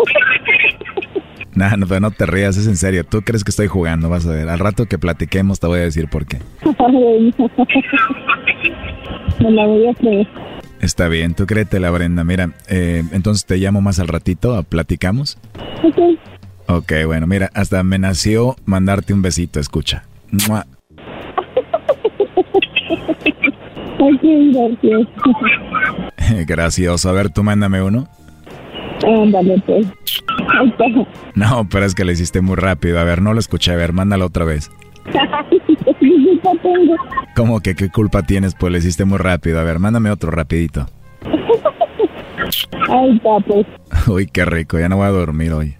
Nah, 1.55 1.75
no, 1.75 1.87
pero 1.87 1.99
no 2.01 2.11
te 2.11 2.27
rías, 2.27 2.55
es 2.55 2.67
en 2.67 2.77
serio. 2.77 3.03
Tú 3.03 3.23
crees 3.23 3.43
que 3.43 3.49
estoy 3.49 3.65
jugando, 3.65 4.09
vas 4.09 4.27
a 4.27 4.29
ver. 4.29 4.47
Al 4.47 4.59
rato 4.59 4.85
que 4.85 4.99
platiquemos 4.99 5.59
te 5.59 5.65
voy 5.65 5.79
a 5.79 5.83
decir 5.83 6.07
por 6.07 6.27
qué. 6.27 6.37
Me 9.39 9.49
la 9.49 9.65
voy 9.65 9.87
a 9.87 9.93
creer. 9.95 10.27
Está 10.81 11.07
bien, 11.07 11.33
tú 11.33 11.47
créetela, 11.47 11.89
Brenda. 11.89 12.23
Mira, 12.23 12.51
eh, 12.69 13.03
entonces 13.11 13.47
te 13.47 13.57
llamo 13.57 13.81
más 13.81 13.97
al 13.97 14.07
ratito, 14.07 14.61
platicamos. 14.69 15.39
Ok. 15.83 15.97
Ok, 16.67 16.93
bueno, 17.07 17.25
mira, 17.25 17.49
hasta 17.55 17.81
me 17.81 17.97
nació 17.97 18.55
mandarte 18.65 19.15
un 19.15 19.23
besito, 19.23 19.59
escucha. 19.59 20.03
Mua. 20.47 20.67
Ay, 23.99 24.17
qué 24.21 24.51
gracias. 24.53 25.07
Gracioso. 26.47 27.09
A 27.09 27.13
ver, 27.13 27.29
tú 27.29 27.43
mándame 27.43 27.81
uno. 27.81 28.07
Ándale, 29.05 29.61
pues. 29.65 29.87
No, 31.35 31.67
pero 31.69 31.85
es 31.85 31.95
que 31.95 32.05
lo 32.05 32.11
hiciste 32.11 32.41
muy 32.41 32.55
rápido. 32.55 32.99
A 32.99 33.03
ver, 33.03 33.21
no 33.21 33.33
lo 33.33 33.39
escuché. 33.39 33.71
A 33.71 33.75
ver, 33.75 33.93
mándalo 33.93 34.25
otra 34.25 34.45
vez. 34.45 34.69
¿Cómo 37.35 37.59
que 37.61 37.75
qué 37.75 37.89
culpa 37.89 38.23
tienes? 38.23 38.55
Pues 38.55 38.71
lo 38.71 38.77
hiciste 38.77 39.05
muy 39.05 39.17
rápido. 39.19 39.59
A 39.59 39.63
ver, 39.63 39.79
mándame 39.79 40.09
otro 40.11 40.31
rapidito. 40.31 40.87
Ahí 42.89 43.15
está, 43.15 43.39
pues. 43.45 43.65
Uy, 44.07 44.27
qué 44.27 44.45
rico. 44.45 44.79
Ya 44.79 44.89
no 44.89 44.97
voy 44.97 45.05
a 45.07 45.11
dormir 45.11 45.53
hoy. 45.53 45.75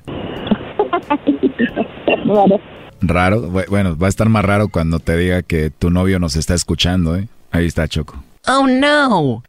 Raro. 3.02 3.42
Bu- 3.52 3.68
Bueno, 3.70 3.98
va 3.98 4.08
a 4.08 4.10
estar 4.10 4.30
más 4.30 4.46
raro 4.46 4.70
cuando 4.70 5.00
te 5.00 5.18
diga 5.18 5.42
que 5.44 5.70
tu 5.70 5.90
novio 5.90 6.20
nos 6.20 6.36
está 6.36 6.54
escuchando, 6.54 7.16
¿eh? 7.16 7.28
Ahí 7.52 7.66
está, 7.66 7.88
Choco. 7.88 8.16
Oh 8.48 8.68
no. 8.68 9.44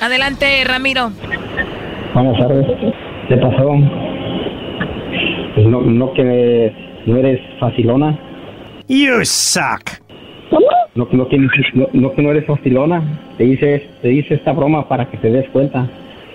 Adelante, 0.00 0.64
Ramiro. 0.64 1.10
Buenas 2.14 2.38
tardes. 2.38 2.66
¿Qué 3.28 3.36
pasó? 3.36 3.74
Pues 5.54 5.66
no, 5.66 5.80
no 5.82 6.12
que 6.14 6.72
no 7.06 7.16
eres 7.16 7.40
facilona. 7.58 8.18
You 8.88 9.24
suck. 9.24 10.00
No, 10.94 11.06
no, 11.12 11.28
que, 11.28 11.38
no, 11.38 11.48
no 11.92 12.12
que 12.12 12.22
no 12.22 12.30
eres 12.30 12.46
facilona. 12.46 13.02
Te 13.38 13.44
hice, 13.44 13.88
te 14.02 14.12
hice 14.12 14.34
esta 14.34 14.52
broma 14.52 14.88
para 14.88 15.08
que 15.10 15.16
te 15.18 15.30
des 15.30 15.48
cuenta. 15.50 15.88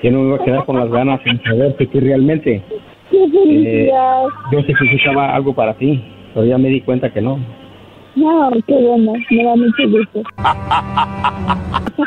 Yo 0.03 0.11
no 0.11 0.19
me 0.19 0.30
voy 0.32 0.39
a 0.39 0.45
quedar 0.45 0.65
con 0.65 0.80
las 0.80 0.89
ganas 0.89 1.19
en 1.26 1.41
saber 1.43 1.76
que 1.76 1.88
tú 1.88 1.99
realmente. 1.99 2.61
Eh, 3.11 3.91
yo 4.51 4.61
sé 4.61 4.73
que 4.73 5.09
algo 5.09 5.53
para 5.53 5.73
ti, 5.73 6.03
pero 6.34 6.45
ya 6.45 6.57
me 6.57 6.69
di 6.69 6.82
cuenta 6.82 7.11
que 7.11 7.21
no. 7.21 7.39
No, 8.16 8.49
qué 8.68 8.74
bueno. 8.74 9.13
Me 9.30 9.43
da 9.43 9.55
mucho 9.55 9.89
gusto. 9.89 10.22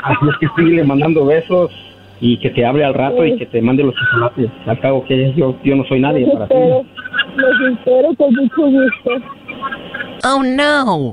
Así 0.05 0.27
es 0.31 0.37
que 0.41 0.47
sigue 0.63 0.85
mandando 0.85 1.27
besos 1.27 1.71
y 2.21 2.37
que 2.39 2.51
te 2.51 2.65
hable 2.65 2.85
al 2.85 2.95
rato 2.95 3.25
y 3.25 3.37
que 3.37 3.47
te 3.47 3.61
mande 3.63 3.85
los 3.85 3.95
chocolates. 3.95 4.51
Al 4.67 4.79
cabo 4.81 5.05
que 5.05 5.33
yo, 5.37 5.55
yo 5.63 5.77
no 5.77 5.85
soy 5.85 6.01
nadie 6.01 6.27
Los 6.27 6.33
para 6.35 6.49
ti. 6.49 6.55
espero. 6.55 6.85
Los 7.37 7.73
espero 7.79 8.15
con 8.17 8.35
mucho 8.35 8.63
gusto. 8.63 9.11
Oh 10.25 10.43
no. 10.43 11.13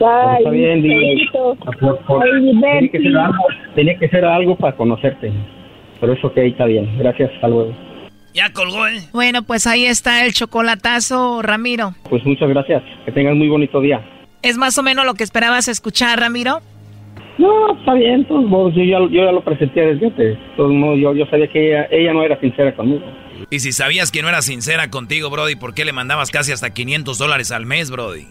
Bye. 0.00 0.38
está 0.38 0.50
bien, 0.50 0.82
dile. 0.82 1.14
Besito. 1.14 1.56
Por- 1.80 1.98
por- 2.00 2.22
Ay, 2.24 2.50
tenía, 2.50 2.90
que 2.90 2.98
ser 3.00 3.16
algo, 3.16 3.44
tenía 3.74 3.98
que 3.98 4.08
ser 4.08 4.24
algo 4.24 4.56
para 4.56 4.76
conocerte. 4.76 5.32
Pero 6.00 6.12
eso 6.12 6.32
que 6.32 6.46
está 6.46 6.64
bien. 6.66 6.88
Gracias, 6.98 7.30
hasta 7.34 7.48
luego. 7.48 7.72
Ya 8.34 8.52
colgó, 8.52 8.86
¿eh? 8.88 9.00
Bueno, 9.12 9.42
pues 9.44 9.66
ahí 9.68 9.86
está 9.86 10.26
el 10.26 10.34
chocolatazo, 10.34 11.40
Ramiro. 11.40 11.94
Pues 12.10 12.24
muchas 12.26 12.48
gracias. 12.48 12.82
Que 13.04 13.12
tengas 13.12 13.36
muy 13.36 13.48
bonito 13.48 13.80
día. 13.80 14.04
¿Es 14.42 14.58
más 14.58 14.76
o 14.76 14.82
menos 14.82 15.06
lo 15.06 15.14
que 15.14 15.22
esperabas 15.22 15.68
escuchar, 15.68 16.18
Ramiro? 16.18 16.60
No, 17.38 17.78
está 17.78 17.94
bien, 17.94 18.26
todos 18.26 18.44
modos, 18.44 18.74
yo, 18.74 18.82
ya, 18.82 18.98
yo 18.98 19.24
ya 19.24 19.32
lo 19.32 19.42
presenté 19.42 19.80
desde 19.80 20.06
antes. 20.06 20.38
Todos 20.56 20.72
modos, 20.72 20.98
yo, 21.00 21.14
yo 21.14 21.26
sabía 21.26 21.48
que 21.48 21.68
ella, 21.68 21.88
ella 21.90 22.12
no 22.12 22.22
era 22.22 22.38
sincera 22.40 22.74
conmigo. 22.74 23.04
Y 23.50 23.60
si 23.60 23.72
sabías 23.72 24.10
que 24.10 24.22
no 24.22 24.28
era 24.28 24.42
sincera 24.42 24.90
contigo, 24.90 25.30
Brody, 25.30 25.54
¿por 25.54 25.72
qué 25.74 25.84
le 25.84 25.92
mandabas 25.92 26.30
casi 26.30 26.52
hasta 26.52 26.74
500 26.74 27.18
dólares 27.18 27.52
al 27.52 27.66
mes, 27.66 27.90
Brody? 27.90 28.26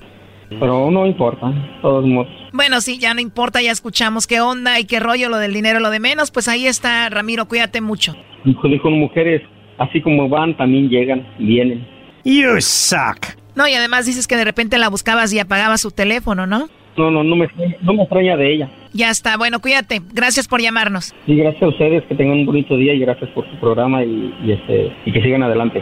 Pero 0.49 0.91
no 0.91 1.05
importa, 1.05 1.51
todos 1.81 2.05
modos. 2.05 2.31
Bueno, 2.51 2.81
sí, 2.81 2.99
ya 2.99 3.13
no 3.13 3.21
importa, 3.21 3.61
ya 3.61 3.71
escuchamos 3.71 4.27
qué 4.27 4.41
onda 4.41 4.79
y 4.79 4.85
qué 4.85 4.99
rollo, 4.99 5.29
lo 5.29 5.37
del 5.37 5.53
dinero, 5.53 5.79
lo 5.79 5.89
de 5.89 5.99
menos. 5.99 6.31
Pues 6.31 6.47
ahí 6.47 6.67
está, 6.67 7.09
Ramiro, 7.09 7.47
cuídate 7.47 7.81
mucho. 7.81 8.15
Dijo, 8.45 8.67
dijo, 8.67 8.89
mujeres, 8.89 9.41
así 9.83 10.01
como 10.01 10.29
van, 10.29 10.55
también 10.55 10.89
llegan, 10.89 11.27
vienen. 11.39 11.87
You 12.23 12.59
suck. 12.59 13.35
No, 13.55 13.67
y 13.67 13.73
además 13.73 14.05
dices 14.05 14.27
que 14.27 14.35
de 14.35 14.45
repente 14.45 14.77
la 14.77 14.89
buscabas 14.89 15.33
y 15.33 15.39
apagabas 15.39 15.81
su 15.81 15.91
teléfono, 15.91 16.47
¿no? 16.47 16.69
No, 16.97 17.09
no, 17.09 17.23
no 17.23 17.35
me, 17.35 17.47
no 17.81 17.93
me 17.93 18.03
extraña 18.03 18.37
de 18.37 18.53
ella. 18.53 18.69
Ya 18.93 19.09
está, 19.09 19.37
bueno, 19.37 19.59
cuídate. 19.59 20.01
Gracias 20.13 20.47
por 20.47 20.61
llamarnos. 20.61 21.13
Y 21.25 21.35
gracias 21.35 21.63
a 21.63 21.67
ustedes, 21.67 22.03
que 22.03 22.15
tengan 22.15 22.39
un 22.39 22.45
bonito 22.45 22.77
día 22.77 22.93
y 22.93 22.99
gracias 22.99 23.29
por 23.31 23.49
su 23.49 23.59
programa 23.59 24.03
y, 24.03 24.33
y 24.43 24.51
este, 24.51 24.91
y 25.05 25.11
que 25.11 25.21
sigan 25.21 25.43
adelante. 25.43 25.81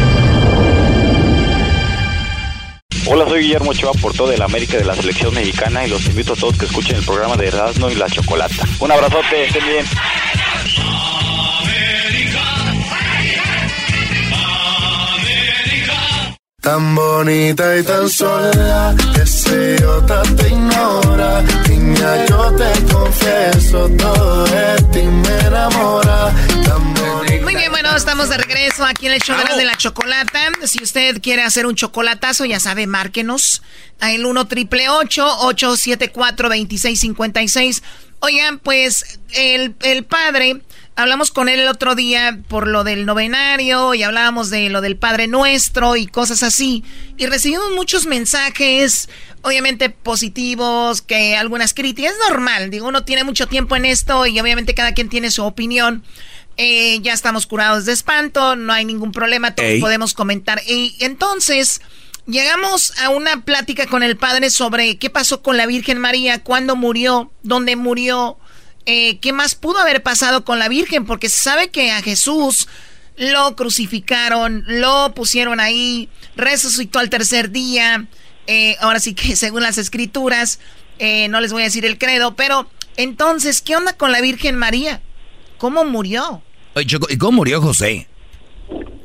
Hola, 3.07 3.27
soy 3.27 3.41
Guillermo 3.41 3.71
Ochoa, 3.71 3.93
portó 3.93 4.27
de 4.27 4.37
la 4.37 4.45
América 4.45 4.77
de 4.77 4.85
la 4.85 4.95
Selección 4.95 5.33
Mexicana 5.33 5.85
y 5.85 5.89
los 5.89 6.05
invito 6.05 6.33
a 6.33 6.35
todos 6.35 6.57
que 6.57 6.65
escuchen 6.65 6.97
el 6.97 7.03
programa 7.03 7.35
de 7.35 7.47
Erasmo 7.47 7.89
y 7.89 7.95
la 7.95 8.07
Chocolata. 8.07 8.63
Un 8.79 8.91
abrazote, 8.91 9.45
estén 9.45 9.65
bien. 9.67 9.85
Tan 16.61 16.93
bonita 16.93 17.75
y 17.75 17.83
tan 17.83 18.07
sola, 18.07 18.95
que 19.15 19.21
ese 19.23 19.83
otra 19.83 20.21
te 20.21 20.47
ignora. 20.47 21.41
Niña, 21.67 22.25
yo 22.29 22.51
te 22.51 22.93
confieso, 22.93 23.89
todo 23.97 24.45
de 24.45 24.81
ti 24.93 25.01
me 25.01 25.47
enamora. 25.47 26.31
Muy 27.51 27.59
bien, 27.59 27.71
bueno, 27.73 27.93
estamos 27.97 28.29
de 28.29 28.37
regreso 28.37 28.85
aquí 28.85 29.07
en 29.07 29.11
el 29.11 29.19
show 29.19 29.35
de 29.57 29.65
la 29.65 29.75
chocolata. 29.75 30.39
Si 30.63 30.81
usted 30.81 31.21
quiere 31.21 31.41
hacer 31.41 31.65
un 31.65 31.75
chocolatazo, 31.75 32.45
ya 32.45 32.61
sabe, 32.61 32.87
márquenos 32.87 33.61
a 33.99 34.13
el 34.13 34.25
1 34.25 34.47
triple 34.47 34.87
874 34.87 36.47
2656. 36.47 37.83
Oigan, 38.21 38.57
pues 38.57 39.19
el, 39.33 39.75
el 39.81 40.05
padre 40.05 40.61
Hablamos 41.01 41.31
con 41.31 41.47
él 41.47 41.61
el 41.61 41.69
otro 41.69 41.95
día 41.95 42.37
por 42.49 42.67
lo 42.67 42.83
del 42.83 43.05
novenario 43.05 43.93
y 43.93 44.03
hablábamos 44.03 44.49
de 44.49 44.69
lo 44.69 44.81
del 44.81 44.97
Padre 44.97 45.27
Nuestro 45.27 45.95
y 45.95 46.05
cosas 46.05 46.43
así. 46.43 46.83
Y 47.17 47.27
recibimos 47.27 47.71
muchos 47.73 48.05
mensajes, 48.05 49.07
obviamente 49.41 49.89
positivos, 49.89 51.01
que 51.01 51.37
algunas 51.37 51.73
críticas. 51.73 52.11
Es 52.11 52.19
normal, 52.29 52.69
digo, 52.69 52.87
uno 52.87 53.05
tiene 53.05 53.23
mucho 53.23 53.47
tiempo 53.47 53.77
en 53.77 53.85
esto 53.85 54.25
y 54.25 54.37
obviamente 54.39 54.75
cada 54.75 54.93
quien 54.93 55.07
tiene 55.07 55.31
su 55.31 55.43
opinión. 55.43 56.03
Eh, 56.57 56.99
ya 57.01 57.13
estamos 57.13 57.47
curados 57.47 57.85
de 57.85 57.93
espanto, 57.93 58.55
no 58.55 58.73
hay 58.73 58.85
ningún 58.85 59.11
problema, 59.11 59.55
todos 59.55 59.79
podemos 59.79 60.13
comentar. 60.13 60.61
Y 60.67 60.95
entonces 60.99 61.81
llegamos 62.27 62.93
a 62.99 63.09
una 63.09 63.43
plática 63.43 63.87
con 63.87 64.03
el 64.03 64.17
padre 64.17 64.49
sobre 64.49 64.97
qué 64.97 65.09
pasó 65.09 65.41
con 65.41 65.57
la 65.57 65.65
Virgen 65.65 65.97
María, 65.97 66.43
cuándo 66.43 66.75
murió, 66.75 67.31
dónde 67.43 67.75
murió, 67.75 68.37
eh, 68.85 69.19
qué 69.19 69.33
más 69.33 69.55
pudo 69.55 69.79
haber 69.79 70.03
pasado 70.03 70.43
con 70.43 70.59
la 70.59 70.67
Virgen, 70.67 71.05
porque 71.05 71.29
se 71.29 71.41
sabe 71.41 71.69
que 71.69 71.91
a 71.91 72.01
Jesús 72.01 72.67
lo 73.17 73.55
crucificaron, 73.55 74.63
lo 74.67 75.13
pusieron 75.13 75.59
ahí, 75.59 76.09
resucitó 76.35 76.99
al 76.99 77.09
tercer 77.09 77.51
día. 77.51 78.07
Eh, 78.47 78.75
ahora 78.79 78.99
sí 78.99 79.13
que 79.13 79.35
según 79.35 79.63
las 79.63 79.77
escrituras, 79.77 80.59
eh, 80.99 81.27
no 81.29 81.41
les 81.41 81.53
voy 81.53 81.61
a 81.61 81.65
decir 81.65 81.85
el 81.85 81.97
credo, 81.97 82.35
pero 82.35 82.69
entonces, 82.97 83.61
¿qué 83.61 83.75
onda 83.75 83.93
con 83.93 84.11
la 84.11 84.21
Virgen 84.21 84.55
María? 84.55 85.01
¿Cómo 85.61 85.85
murió? 85.85 86.41
¿y 86.75 87.17
cómo 87.19 87.33
murió 87.33 87.61
José? 87.61 88.07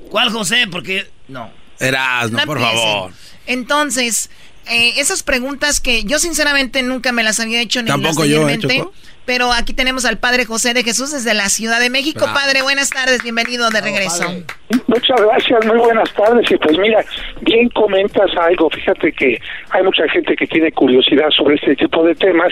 ¿Cuál 0.08 0.30
José? 0.30 0.64
Porque 0.72 1.04
no. 1.28 1.50
Erasmo, 1.78 2.38
por 2.46 2.58
favor. 2.58 3.12
Entonces, 3.46 4.30
esas 4.64 5.22
preguntas 5.22 5.82
que 5.82 6.04
yo 6.04 6.18
sinceramente 6.18 6.82
nunca 6.82 7.12
me 7.12 7.22
las 7.22 7.40
había 7.40 7.60
hecho 7.60 7.82
ni 7.82 7.88
Tampoco 7.88 8.22
las 8.22 8.30
yo 8.30 8.40
en 8.40 8.46
mente. 8.46 8.84
Pero 9.26 9.52
aquí 9.52 9.74
tenemos 9.74 10.06
al 10.06 10.16
Padre 10.16 10.46
José 10.46 10.72
de 10.72 10.82
Jesús 10.82 11.12
desde 11.12 11.34
la 11.34 11.50
Ciudad 11.50 11.78
de 11.78 11.90
México. 11.90 12.24
Padre, 12.32 12.62
buenas 12.62 12.88
tardes, 12.88 13.22
bienvenido 13.22 13.68
de 13.68 13.82
regreso. 13.82 14.24
Muchas 14.86 15.20
gracias, 15.20 15.66
muy 15.66 15.76
buenas 15.76 16.10
tardes. 16.14 16.50
Y 16.50 16.56
pues 16.56 16.78
mira, 16.78 17.04
bien 17.42 17.68
comentas 17.68 18.30
algo. 18.34 18.70
Fíjate 18.70 19.12
que 19.12 19.38
hay 19.70 19.82
mucha 19.82 20.08
gente 20.08 20.34
que 20.34 20.46
tiene 20.46 20.72
curiosidad 20.72 21.28
sobre 21.36 21.56
este 21.56 21.76
tipo 21.76 22.02
de 22.02 22.14
temas, 22.14 22.50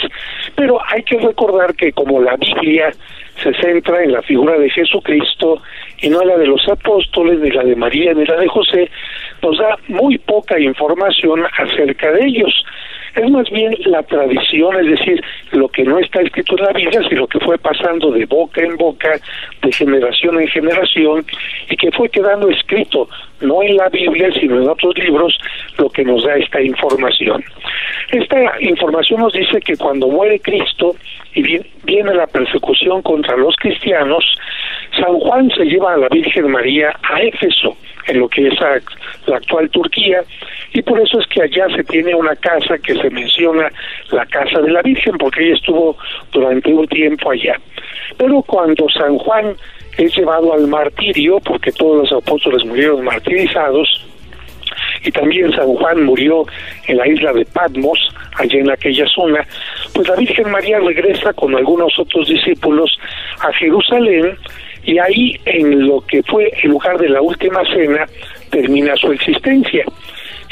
pero 0.57 0.79
hay 0.93 1.03
que 1.05 1.17
recordar 1.21 1.75
que 1.75 1.91
como 1.93 2.21
la 2.21 2.37
Biblia 2.37 2.93
se 3.43 3.53
centra 3.55 4.03
en 4.03 4.13
la 4.13 4.23
figura 4.23 4.59
de 4.59 4.71
Jesucristo 4.71 5.63
y 6.01 6.09
no 6.09 6.23
en 6.23 6.29
la 6.29 6.37
de 6.37 6.47
los 6.47 6.67
apóstoles, 6.69 7.41
ni 7.41 7.51
la 7.51 7.65
de 7.65 7.77
María, 7.77 8.15
ni 8.15 8.25
la 8.25 8.37
de 8.37 8.49
José, 8.49 8.91
nos 9.43 9.59
da 9.59 9.77
muy 9.89 10.19
poca 10.19 10.59
información 10.59 11.45
acerca 11.59 12.13
de 12.13 12.27
ellos 12.27 12.65
es 13.17 13.31
más 13.31 13.49
bien 13.51 13.75
la 13.87 14.03
tradición, 14.03 14.77
es 14.81 14.99
decir, 14.99 15.23
lo 15.53 15.69
que 15.69 15.85
no 15.85 15.99
está 15.99 16.21
escrito 16.21 16.57
en 16.59 16.65
la 16.65 16.73
Biblia, 16.73 17.01
sino 17.09 17.27
que 17.27 17.39
fue 17.41 17.59
pasando 17.59 18.11
de 18.11 18.27
boca 18.27 18.63
en 18.63 18.77
boca, 18.77 19.21
de 19.63 19.73
generación 19.73 20.41
en 20.41 20.49
generación, 20.49 21.25
y 21.71 21.77
que 21.77 21.91
fue 21.93 22.09
quedando 22.09 22.49
escrito, 22.51 23.09
no 23.41 23.63
en 23.63 23.77
la 23.77 23.89
Biblia, 23.89 24.31
sino 24.39 24.61
en 24.61 24.69
otros 24.69 24.97
libros, 24.99 25.39
lo 25.79 25.89
que 25.91 26.05
nos 26.05 26.25
da 26.25 26.35
esta 26.37 26.61
información. 26.61 27.45
Esta 28.11 28.61
información 28.61 29.21
nos 29.21 29.33
dice 29.33 29.61
que 29.61 29.77
cuando 29.77 30.09
muere 30.09 30.41
Cristo 30.41 30.95
y 31.35 31.43
viene 31.85 32.15
la 32.15 32.27
persecución 32.27 33.03
contra 33.03 33.37
los 33.37 33.55
cristianos, 33.57 34.25
San 34.99 35.19
Juan 35.19 35.51
se 35.51 35.65
lleva 35.65 35.95
a 35.95 35.99
la 35.99 36.09
Virgen 36.09 36.51
María 36.51 36.95
a 37.03 37.23
Éfeso, 37.23 37.77
en 38.07 38.21
lo 38.21 38.29
que 38.29 38.49
es 38.49 38.55
la 39.27 39.37
actual 39.37 39.71
Turquía, 39.71 40.23
y 40.73 40.83
por 40.83 41.01
eso 41.01 41.21
es 41.21 41.27
que 41.29 41.43
allá 41.43 41.67
se 41.75 41.85
tiene 41.85 42.15
una 42.15 42.35
casa 42.37 42.79
que 42.79 42.95
se 42.95 43.11
menciona 43.11 43.71
la 44.11 44.27
casa 44.27 44.61
de 44.61 44.71
la 44.71 44.83
Virgen, 44.83 45.17
porque 45.19 45.45
ella 45.45 45.55
estuvo 45.55 45.97
durante 46.33 46.73
un 46.73 46.87
tiempo 46.89 47.31
allá. 47.31 47.59
Pero 48.17 48.43
cuando 48.43 48.89
San 48.91 49.17
Juan 49.19 49.55
es 49.97 50.17
llevado 50.17 50.53
al 50.53 50.67
martirio, 50.67 51.39
porque 51.41 51.73
todos 51.73 52.11
los 52.11 52.23
apóstoles 52.23 52.65
murieron 52.65 53.05
martirizados, 53.05 54.05
y 55.05 55.11
también 55.11 55.53
San 55.53 55.69
Juan 55.69 56.05
murió 56.05 56.45
en 56.89 56.97
la 56.97 57.07
isla 57.07 57.33
de 57.33 57.45
Patmos, 57.47 57.99
allá 58.37 58.59
en 58.59 58.71
aquella 58.71 59.07
zona, 59.07 59.47
pues 59.95 60.09
la 60.09 60.17
Virgen 60.17 60.51
María 60.51 60.79
regresa 60.81 61.33
con 61.35 61.55
algunos 61.55 61.97
otros 61.99 62.29
discípulos 62.29 62.99
a 63.41 63.53
Jerusalén 63.53 64.37
y 64.85 64.99
ahí 64.99 65.41
en 65.45 65.87
lo 65.87 66.01
que 66.03 66.23
fue 66.23 66.53
el 66.63 66.71
lugar 66.71 66.99
de 66.99 67.09
la 67.09 67.21
última 67.21 67.63
cena 67.65 68.07
termina 68.51 68.95
su 68.97 69.13
existencia. 69.13 69.85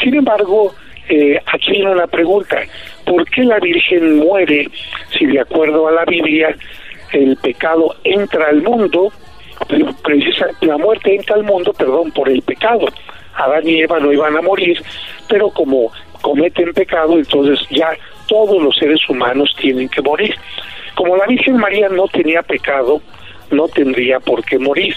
Sin 0.02 0.14
embargo, 0.14 0.74
eh, 1.08 1.38
aquí 1.46 1.72
viene 1.72 1.92
una 1.92 2.06
pregunta, 2.06 2.60
¿por 3.04 3.28
qué 3.28 3.44
la 3.44 3.58
Virgen 3.58 4.18
muere 4.18 4.68
si 5.16 5.26
de 5.26 5.40
acuerdo 5.40 5.88
a 5.88 5.92
la 5.92 6.04
Biblia 6.04 6.56
el 7.12 7.36
pecado 7.36 7.94
entra 8.04 8.48
al 8.48 8.62
mundo, 8.62 9.12
precisa, 10.02 10.46
la 10.62 10.78
muerte 10.78 11.14
entra 11.14 11.36
al 11.36 11.44
mundo, 11.44 11.72
perdón, 11.72 12.10
por 12.12 12.28
el 12.28 12.42
pecado? 12.42 12.86
Adán 13.34 13.66
y 13.66 13.80
Eva 13.80 13.98
no 13.98 14.12
iban 14.12 14.36
a 14.36 14.42
morir, 14.42 14.82
pero 15.28 15.50
como 15.50 15.90
cometen 16.20 16.72
pecado, 16.72 17.14
entonces 17.18 17.66
ya 17.70 17.90
todos 18.28 18.62
los 18.62 18.76
seres 18.76 19.00
humanos 19.08 19.54
tienen 19.60 19.88
que 19.88 20.02
morir. 20.02 20.34
Como 20.94 21.16
la 21.16 21.26
Virgen 21.26 21.56
María 21.56 21.88
no 21.88 22.06
tenía 22.08 22.42
pecado, 22.42 23.00
no 23.52 23.68
tendría 23.68 24.18
por 24.20 24.44
qué 24.44 24.58
morir. 24.58 24.94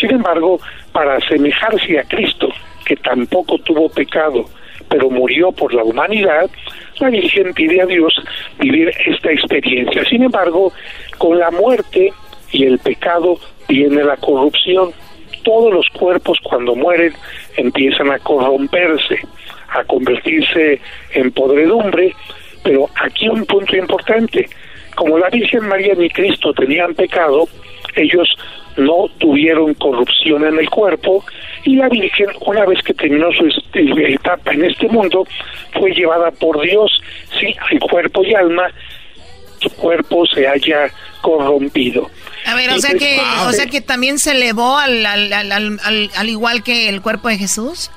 Sin 0.00 0.10
embargo, 0.10 0.58
para 0.92 1.16
asemejarse 1.16 1.98
a 1.98 2.04
Cristo, 2.04 2.48
que 2.84 2.96
tampoco 2.96 3.58
tuvo 3.58 3.88
pecado, 3.88 4.44
pero 4.88 5.10
murió 5.10 5.52
por 5.52 5.72
la 5.72 5.84
humanidad, 5.84 6.50
la 6.98 7.10
Virgen 7.10 7.54
pide 7.54 7.80
a 7.80 7.86
Dios 7.86 8.14
vivir 8.58 8.92
esta 9.06 9.32
experiencia. 9.32 10.04
Sin 10.04 10.22
embargo, 10.22 10.72
con 11.18 11.38
la 11.38 11.50
muerte 11.50 12.12
y 12.52 12.64
el 12.64 12.78
pecado 12.78 13.38
viene 13.68 14.04
la 14.04 14.16
corrupción. 14.16 14.92
Todos 15.42 15.72
los 15.72 15.88
cuerpos 15.88 16.38
cuando 16.42 16.74
mueren 16.74 17.12
empiezan 17.56 18.10
a 18.10 18.18
corromperse, 18.18 19.18
a 19.68 19.82
convertirse 19.84 20.80
en 21.14 21.32
podredumbre, 21.32 22.14
pero 22.62 22.88
aquí 22.94 23.28
un 23.28 23.44
punto 23.46 23.76
importante, 23.76 24.48
como 24.94 25.18
la 25.18 25.30
Virgen 25.30 25.66
María 25.66 25.94
ni 25.94 26.10
Cristo 26.10 26.52
tenían 26.52 26.94
pecado, 26.94 27.48
ellos 27.96 28.28
no 28.76 29.08
tuvieron 29.18 29.74
corrupción 29.74 30.44
en 30.46 30.58
el 30.58 30.68
cuerpo 30.70 31.24
y 31.64 31.76
la 31.76 31.88
Virgen, 31.88 32.28
una 32.46 32.64
vez 32.64 32.82
que 32.82 32.94
terminó 32.94 33.28
su 33.32 33.46
etapa 33.74 34.52
en 34.52 34.64
este 34.64 34.88
mundo, 34.88 35.26
fue 35.78 35.92
llevada 35.92 36.30
por 36.30 36.60
Dios, 36.62 36.90
sí, 37.38 37.54
al 37.70 37.78
cuerpo 37.80 38.24
y 38.24 38.34
alma, 38.34 38.68
su 39.60 39.70
cuerpo 39.70 40.26
se 40.26 40.46
haya 40.48 40.90
corrompido. 41.20 42.10
A 42.46 42.54
ver, 42.54 42.70
o 42.70 42.78
sea 42.78 42.94
que, 42.94 43.20
o 43.46 43.52
sea 43.52 43.66
que 43.66 43.80
también 43.80 44.18
se 44.18 44.32
elevó 44.32 44.76
al, 44.76 45.06
al, 45.06 45.32
al, 45.32 45.52
al, 45.52 46.10
al 46.16 46.28
igual 46.28 46.64
que 46.64 46.88
el 46.88 47.00
cuerpo 47.00 47.28
de 47.28 47.38
Jesús. 47.38 47.90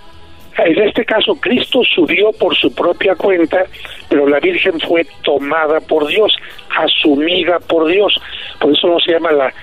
En 0.57 0.87
este 0.87 1.03
caso, 1.03 1.35
Cristo 1.35 1.81
subió 1.83 2.31
por 2.31 2.55
su 2.55 2.73
propia 2.73 3.15
cuenta, 3.15 3.65
pero 4.09 4.27
la 4.27 4.39
Virgen 4.39 4.79
fue 4.79 5.05
tomada 5.23 5.81
por 5.81 6.07
Dios, 6.07 6.33
asumida 6.69 7.59
por 7.59 7.87
Dios. 7.87 8.13
Por 8.59 8.71
eso 8.71 8.87
no 8.87 8.99
se 8.99 9.11
llama 9.11 9.31
la. 9.31 9.53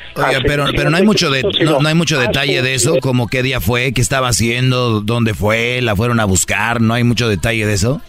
Pero, 0.45 0.67
pero 0.77 0.91
no 0.91 0.97
hay 0.99 1.03
mucho 1.03 1.31
de, 1.31 1.43
no, 1.65 1.81
no 1.81 1.89
hay 1.89 1.95
mucho 1.95 2.21
detalle 2.21 2.61
de 2.61 2.75
eso, 2.75 2.99
como 3.01 3.27
qué 3.27 3.43
día 3.43 3.61
fue, 3.61 3.93
qué 3.93 4.03
estaba 4.03 4.29
haciendo, 4.29 5.01
dónde 5.01 5.33
fue, 5.33 5.81
la 5.81 5.97
fueron 5.97 6.21
a 6.21 6.27
buscar, 6.27 6.81
no 6.81 6.95
hay 6.95 7.05
mucho 7.05 7.29
detalle 7.29 7.65
de 7.65 7.73
eso. 7.73 8.03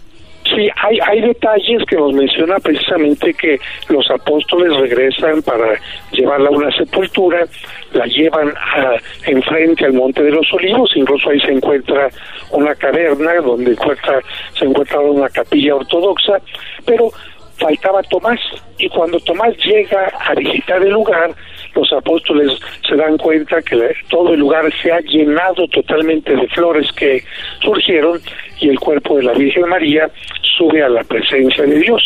Sí, 0.53 0.69
hay, 0.75 0.99
hay 1.07 1.21
detalles 1.21 1.83
que 1.87 1.95
nos 1.95 2.13
menciona 2.13 2.59
precisamente 2.59 3.33
que 3.33 3.59
los 3.89 4.09
apóstoles 4.11 4.75
regresan 4.77 5.41
para 5.41 5.79
llevarla 6.11 6.49
a 6.49 6.51
una 6.51 6.71
sepultura, 6.71 7.45
la 7.93 8.05
llevan 8.05 8.49
a, 8.49 8.95
enfrente 9.25 9.85
al 9.85 9.93
Monte 9.93 10.21
de 10.21 10.31
los 10.31 10.51
Olivos, 10.53 10.91
incluso 10.95 11.29
ahí 11.29 11.39
se 11.39 11.53
encuentra 11.53 12.09
una 12.51 12.75
caverna 12.75 13.33
donde 13.35 13.71
encuentra, 13.71 14.19
se 14.53 14.65
encuentra 14.65 14.99
una 14.99 15.29
capilla 15.29 15.75
ortodoxa, 15.75 16.39
pero 16.85 17.09
faltaba 17.57 18.03
Tomás 18.03 18.39
y 18.77 18.89
cuando 18.89 19.19
Tomás 19.21 19.55
llega 19.65 20.11
a 20.19 20.35
visitar 20.35 20.81
el 20.83 20.89
lugar, 20.89 21.31
los 21.75 21.91
apóstoles 21.93 22.51
se 22.87 22.95
dan 22.95 23.17
cuenta 23.17 23.61
que 23.61 23.93
todo 24.09 24.33
el 24.33 24.39
lugar 24.39 24.71
se 24.81 24.91
ha 24.91 24.99
llenado 25.01 25.67
totalmente 25.67 26.35
de 26.35 26.47
flores 26.49 26.91
que 26.93 27.23
surgieron 27.61 28.19
y 28.59 28.69
el 28.69 28.79
cuerpo 28.79 29.17
de 29.17 29.23
la 29.23 29.33
Virgen 29.33 29.67
María 29.67 30.09
sube 30.57 30.83
a 30.83 30.89
la 30.89 31.03
presencia 31.03 31.65
de 31.65 31.79
Dios. 31.79 32.03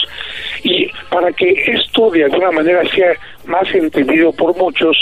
Y 0.63 0.87
para 1.09 1.31
que 1.31 1.51
esto 1.67 2.09
de 2.11 2.23
alguna 2.23 2.51
manera 2.51 2.87
sea 2.89 3.13
más 3.45 3.73
entendido 3.73 4.31
por 4.33 4.55
muchos, 4.57 4.97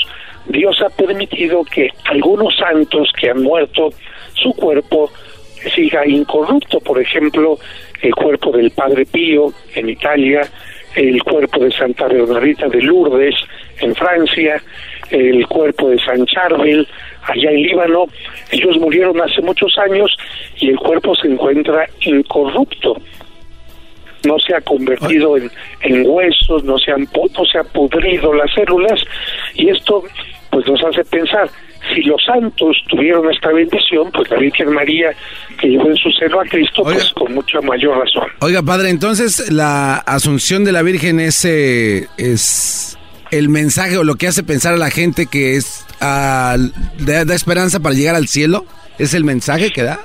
Dios 0.47 0.81
ha 0.81 0.89
permitido 0.89 1.63
que 1.63 1.89
algunos 2.05 2.55
santos 2.57 3.11
que 3.19 3.29
han 3.29 3.41
muerto, 3.41 3.89
su 4.33 4.53
cuerpo 4.53 5.09
siga 5.73 6.05
incorrupto. 6.05 6.79
Por 6.79 7.01
ejemplo, 7.01 7.57
el 8.01 8.13
cuerpo 8.13 8.51
del 8.51 8.71
Padre 8.71 9.05
Pío 9.05 9.51
en 9.75 9.89
Italia, 9.89 10.41
el 10.95 11.21
cuerpo 11.23 11.59
de 11.59 11.71
Santa 11.71 12.07
Bernardita 12.07 12.67
de 12.67 12.81
Lourdes 12.81 13.35
en 13.79 13.95
Francia, 13.95 14.61
el 15.09 15.45
cuerpo 15.47 15.89
de 15.89 15.99
San 15.99 16.25
Charbel 16.25 16.87
allá 17.23 17.51
en 17.51 17.61
Líbano. 17.63 18.05
Ellos 18.51 18.77
murieron 18.77 19.19
hace 19.21 19.41
muchos 19.41 19.77
años 19.77 20.15
y 20.57 20.69
el 20.69 20.77
cuerpo 20.77 21.15
se 21.15 21.27
encuentra 21.27 21.87
incorrupto. 22.01 23.01
No 24.25 24.39
se 24.39 24.55
ha 24.55 24.61
convertido 24.61 25.37
en, 25.37 25.51
en 25.81 26.03
huesos, 26.07 26.63
no 26.63 26.79
se, 26.79 26.91
han, 26.91 27.01
no 27.01 27.45
se 27.45 27.59
ha 27.59 27.63
pudrido 27.63 28.33
las 28.33 28.51
células 28.53 28.99
y 29.53 29.69
esto 29.69 30.03
pues 30.49 30.65
nos 30.67 30.81
hace 30.85 31.03
pensar, 31.03 31.49
si 31.93 32.01
los 32.03 32.23
santos 32.23 32.77
tuvieron 32.87 33.29
esta 33.31 33.51
bendición, 33.51 34.09
pues 34.11 34.29
la 34.29 34.37
Virgen 34.37 34.73
María 34.73 35.13
que 35.59 35.67
llevó 35.67 35.89
en 35.89 35.95
su 35.97 36.09
seno 36.11 36.39
a 36.39 36.45
Cristo, 36.45 36.83
pues 36.83 37.11
con 37.13 37.33
mucha 37.33 37.59
mayor 37.61 37.97
razón. 37.97 38.29
Oiga, 38.39 38.63
padre, 38.63 38.89
entonces 38.89 39.51
la 39.51 39.97
asunción 39.97 40.63
de 40.63 40.71
la 40.71 40.81
Virgen 40.81 41.19
es, 41.19 41.43
eh, 41.45 42.07
es 42.17 42.97
el 43.37 43.49
mensaje 43.49 43.97
o 43.97 44.03
lo 44.03 44.15
que 44.15 44.27
hace 44.27 44.43
pensar 44.43 44.73
a 44.73 44.77
la 44.77 44.89
gente 44.89 45.27
que 45.27 45.55
es 45.55 45.85
uh, 46.01 46.57
da, 47.03 47.35
esperanza 47.35 47.79
para 47.79 47.95
llegar 47.95 48.15
al 48.15 48.27
cielo. 48.27 48.65
¿Es 48.97 49.13
el 49.13 49.23
mensaje 49.23 49.71
que 49.71 49.83
da? 49.83 49.99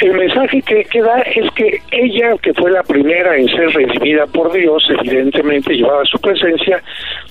El 0.00 0.14
mensaje 0.14 0.62
que, 0.62 0.82
que, 0.84 1.02
da 1.02 1.20
es 1.20 1.50
que 1.52 1.78
ella, 1.90 2.34
que 2.42 2.54
fue 2.54 2.70
la 2.70 2.82
primera 2.82 3.36
en 3.36 3.46
ser 3.48 3.68
recibida 3.68 4.26
por 4.26 4.50
Dios, 4.50 4.82
evidentemente 4.98 5.74
llevaba 5.74 6.04
su 6.06 6.18
presencia, 6.18 6.82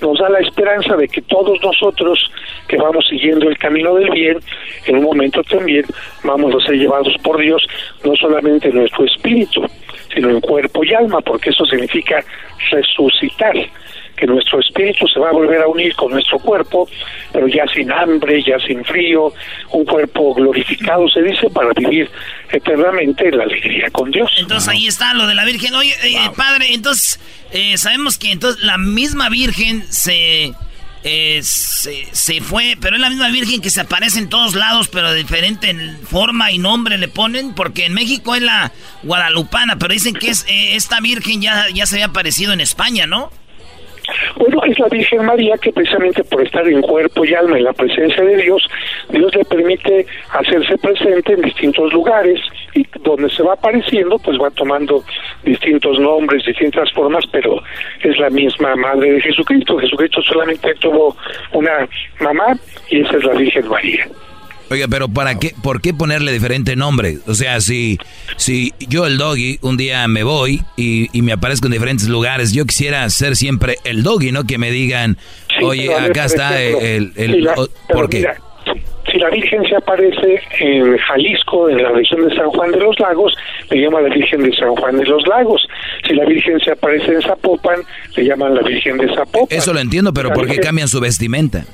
nos 0.02 0.20
da 0.20 0.30
la 0.30 0.40
esperanza 0.40 0.96
de 0.96 1.08
que 1.08 1.22
todos 1.24 1.60
nosotros 1.64 2.32
que 2.68 2.78
vamos 2.78 3.06
siguiendo 3.10 3.50
el 3.50 3.58
camino 3.58 3.96
del 3.96 4.12
bien, 4.12 4.38
en 4.86 4.98
un 4.98 5.04
momento 5.04 5.42
también 5.44 5.84
vamos 6.24 6.54
a 6.56 6.66
ser 6.68 6.76
llevados 6.76 7.16
por 7.24 7.40
Dios, 7.40 7.66
no 8.06 8.16
solamente 8.16 8.70
en 8.70 8.76
nuestro 8.76 9.04
espíritu, 9.06 9.66
sino 10.14 10.30
en 10.30 10.40
cuerpo 10.40 10.84
y 10.84 10.94
alma, 10.94 11.22
porque 11.22 11.50
eso 11.50 11.66
significa 11.66 12.24
resucitar 12.70 13.56
que 14.20 14.28
nuestro 14.28 14.60
espíritu 14.60 15.08
se 15.08 15.20
va 15.20 15.30
a 15.30 15.32
volver 15.32 15.62
a 15.62 15.68
unir 15.68 15.96
con 15.96 16.12
nuestro 16.12 16.40
cuerpo, 16.40 16.90
pero 17.32 17.48
ya 17.48 17.66
sin 17.74 17.92
hambre, 17.92 18.44
ya 18.44 18.60
sin 18.60 18.84
frío, 18.84 19.34
un 19.72 19.86
cuerpo 19.86 20.34
glorificado, 20.34 21.08
se 21.08 21.22
dice, 21.22 21.50
para 21.50 21.72
vivir 21.74 22.10
eternamente 22.52 23.30
en 23.30 23.38
la 23.38 23.44
alegría 23.44 23.90
con 23.92 24.12
Dios. 24.12 24.30
Entonces 24.38 24.68
ahí 24.68 24.88
está 24.88 25.14
lo 25.14 25.26
de 25.26 25.36
la 25.36 25.46
Virgen. 25.46 25.74
Oye, 25.76 25.94
eh, 26.04 26.18
padre, 26.36 26.74
entonces 26.74 27.20
eh, 27.52 27.78
sabemos 27.78 28.18
que 28.18 28.32
entonces 28.32 28.62
la 28.64 28.78
misma 28.78 29.30
Virgen 29.30 29.84
se, 29.90 30.54
eh, 31.04 31.40
se, 31.42 32.08
se 32.12 32.42
fue, 32.42 32.76
pero 32.82 32.98
es 32.98 33.02
la 33.02 33.10
misma 33.10 33.30
Virgen 33.30 33.62
que 33.62 33.70
se 33.70 33.82
aparece 33.82 34.20
en 34.20 34.28
todos 34.28 34.56
lados, 34.56 34.90
pero 34.90 35.12
de 35.12 35.20
diferente 35.20 35.74
forma 36.10 36.52
y 36.52 36.58
nombre 36.58 36.98
le 36.98 37.08
ponen, 37.08 37.54
porque 37.54 37.86
en 37.86 37.94
México 37.94 38.36
es 38.36 38.42
la 38.42 38.74
guadalupana, 39.04 39.78
pero 39.78 39.94
dicen 39.94 40.14
que 40.14 40.30
es 40.30 40.46
esta 40.50 41.00
Virgen 41.00 41.42
ya, 41.42 41.68
ya 41.74 41.86
se 41.86 41.96
había 41.96 42.08
aparecido 42.08 42.52
en 42.52 42.60
España, 42.60 43.06
¿no? 43.08 43.32
Bueno, 44.38 44.64
es 44.64 44.80
la 44.80 44.88
Virgen 44.88 45.26
María 45.26 45.56
que 45.58 45.72
precisamente 45.72 46.24
por 46.24 46.42
estar 46.42 46.68
en 46.68 46.82
cuerpo 46.82 47.26
y 47.26 47.34
alma 47.34 47.58
en 47.58 47.64
la 47.64 47.74
presencia 47.74 48.24
de 48.24 48.38
Dios, 48.38 48.68
Dios 49.10 49.36
le 49.36 49.46
permite 49.46 50.06
hacerse 50.32 50.78
presente 50.78 51.34
en 51.34 51.42
distintos 51.42 51.92
lugares 51.94 52.40
y 52.74 52.86
donde 53.04 53.30
se 53.30 53.44
va 53.44 53.54
apareciendo, 53.54 54.18
pues 54.20 54.38
va 54.40 54.50
tomando 54.52 55.04
distintos 55.44 56.00
nombres, 56.00 56.46
distintas 56.46 56.92
formas, 56.94 57.26
pero 57.32 57.62
es 58.04 58.18
la 58.18 58.30
misma 58.30 58.76
Madre 58.76 59.14
de 59.14 59.22
Jesucristo. 59.22 59.78
Jesucristo 59.78 60.22
solamente 60.22 60.74
tuvo 60.76 61.16
una 61.54 61.88
mamá 62.20 62.56
y 62.90 63.02
esa 63.02 63.18
es 63.18 63.24
la 63.24 63.34
Virgen 63.34 63.68
María. 63.68 64.08
Oiga, 64.72 64.88
pero 64.88 65.08
¿para 65.10 65.36
qué, 65.40 65.54
por 65.64 65.82
qué 65.82 65.94
ponerle 65.94 66.32
diferente 66.32 66.76
nombre? 66.76 67.18
O 67.28 67.34
sea, 67.34 67.60
si, 67.60 67.98
si 68.38 68.74
yo 68.88 69.08
el 69.08 69.18
doggy 69.18 69.58
un 69.62 69.78
día 69.78 70.08
me 70.08 70.24
voy 70.24 70.62
y, 70.78 71.08
y 71.18 71.22
me 71.24 71.32
aparezco 71.34 71.66
en 71.68 71.74
diferentes 71.74 72.08
lugares, 72.08 72.54
yo 72.54 72.66
quisiera 72.66 73.10
ser 73.10 73.36
siempre 73.36 73.78
el 73.84 74.04
doggy, 74.04 74.32
¿no? 74.32 74.44
Que 74.46 74.58
me 74.60 74.70
digan, 74.72 75.18
Sí, 75.58 75.64
oye, 75.66 75.94
acá 75.96 76.26
está 76.26 76.62
el... 76.62 77.12
el- 77.16 77.34
si 77.34 77.42
la- 77.42 77.56
¿Por 77.90 78.10
qué? 78.10 78.18
mira, 78.20 78.36
si 79.12 79.18
la 79.18 79.30
Virgen 79.32 79.64
se 79.68 79.76
aparece 79.76 80.40
en 80.60 80.96
Jalisco, 81.00 81.68
en 81.68 81.82
la 81.82 81.90
región 81.90 82.30
de 82.30 82.36
San 82.36 82.48
Juan 82.52 82.70
de 82.72 82.78
los 82.78 83.00
Lagos, 83.00 83.36
le 83.72 83.82
llaman 83.82 84.04
la 84.04 84.14
Virgen 84.14 84.44
de 84.44 84.56
San 84.56 84.76
Juan 84.76 84.98
de 84.98 85.06
los 85.06 85.26
Lagos. 85.28 85.68
Si 86.08 86.14
la 86.14 86.26
Virgen 86.26 86.60
se 86.60 86.72
aparece 86.74 87.14
en 87.14 87.22
Zapopan, 87.24 87.80
le 88.16 88.24
llaman 88.24 88.54
la 88.54 88.62
Virgen 88.62 88.98
de 89.00 89.08
Zapopan. 89.16 89.48
Eso 89.58 89.74
lo 89.74 89.80
entiendo, 89.80 90.14
pero 90.14 90.30
La 90.30 90.36
¿por 90.36 90.46
qué 90.46 90.52
Virgen- 90.54 90.64
cambian 90.64 90.88
su 90.88 91.00
vestimenta? 91.00 91.66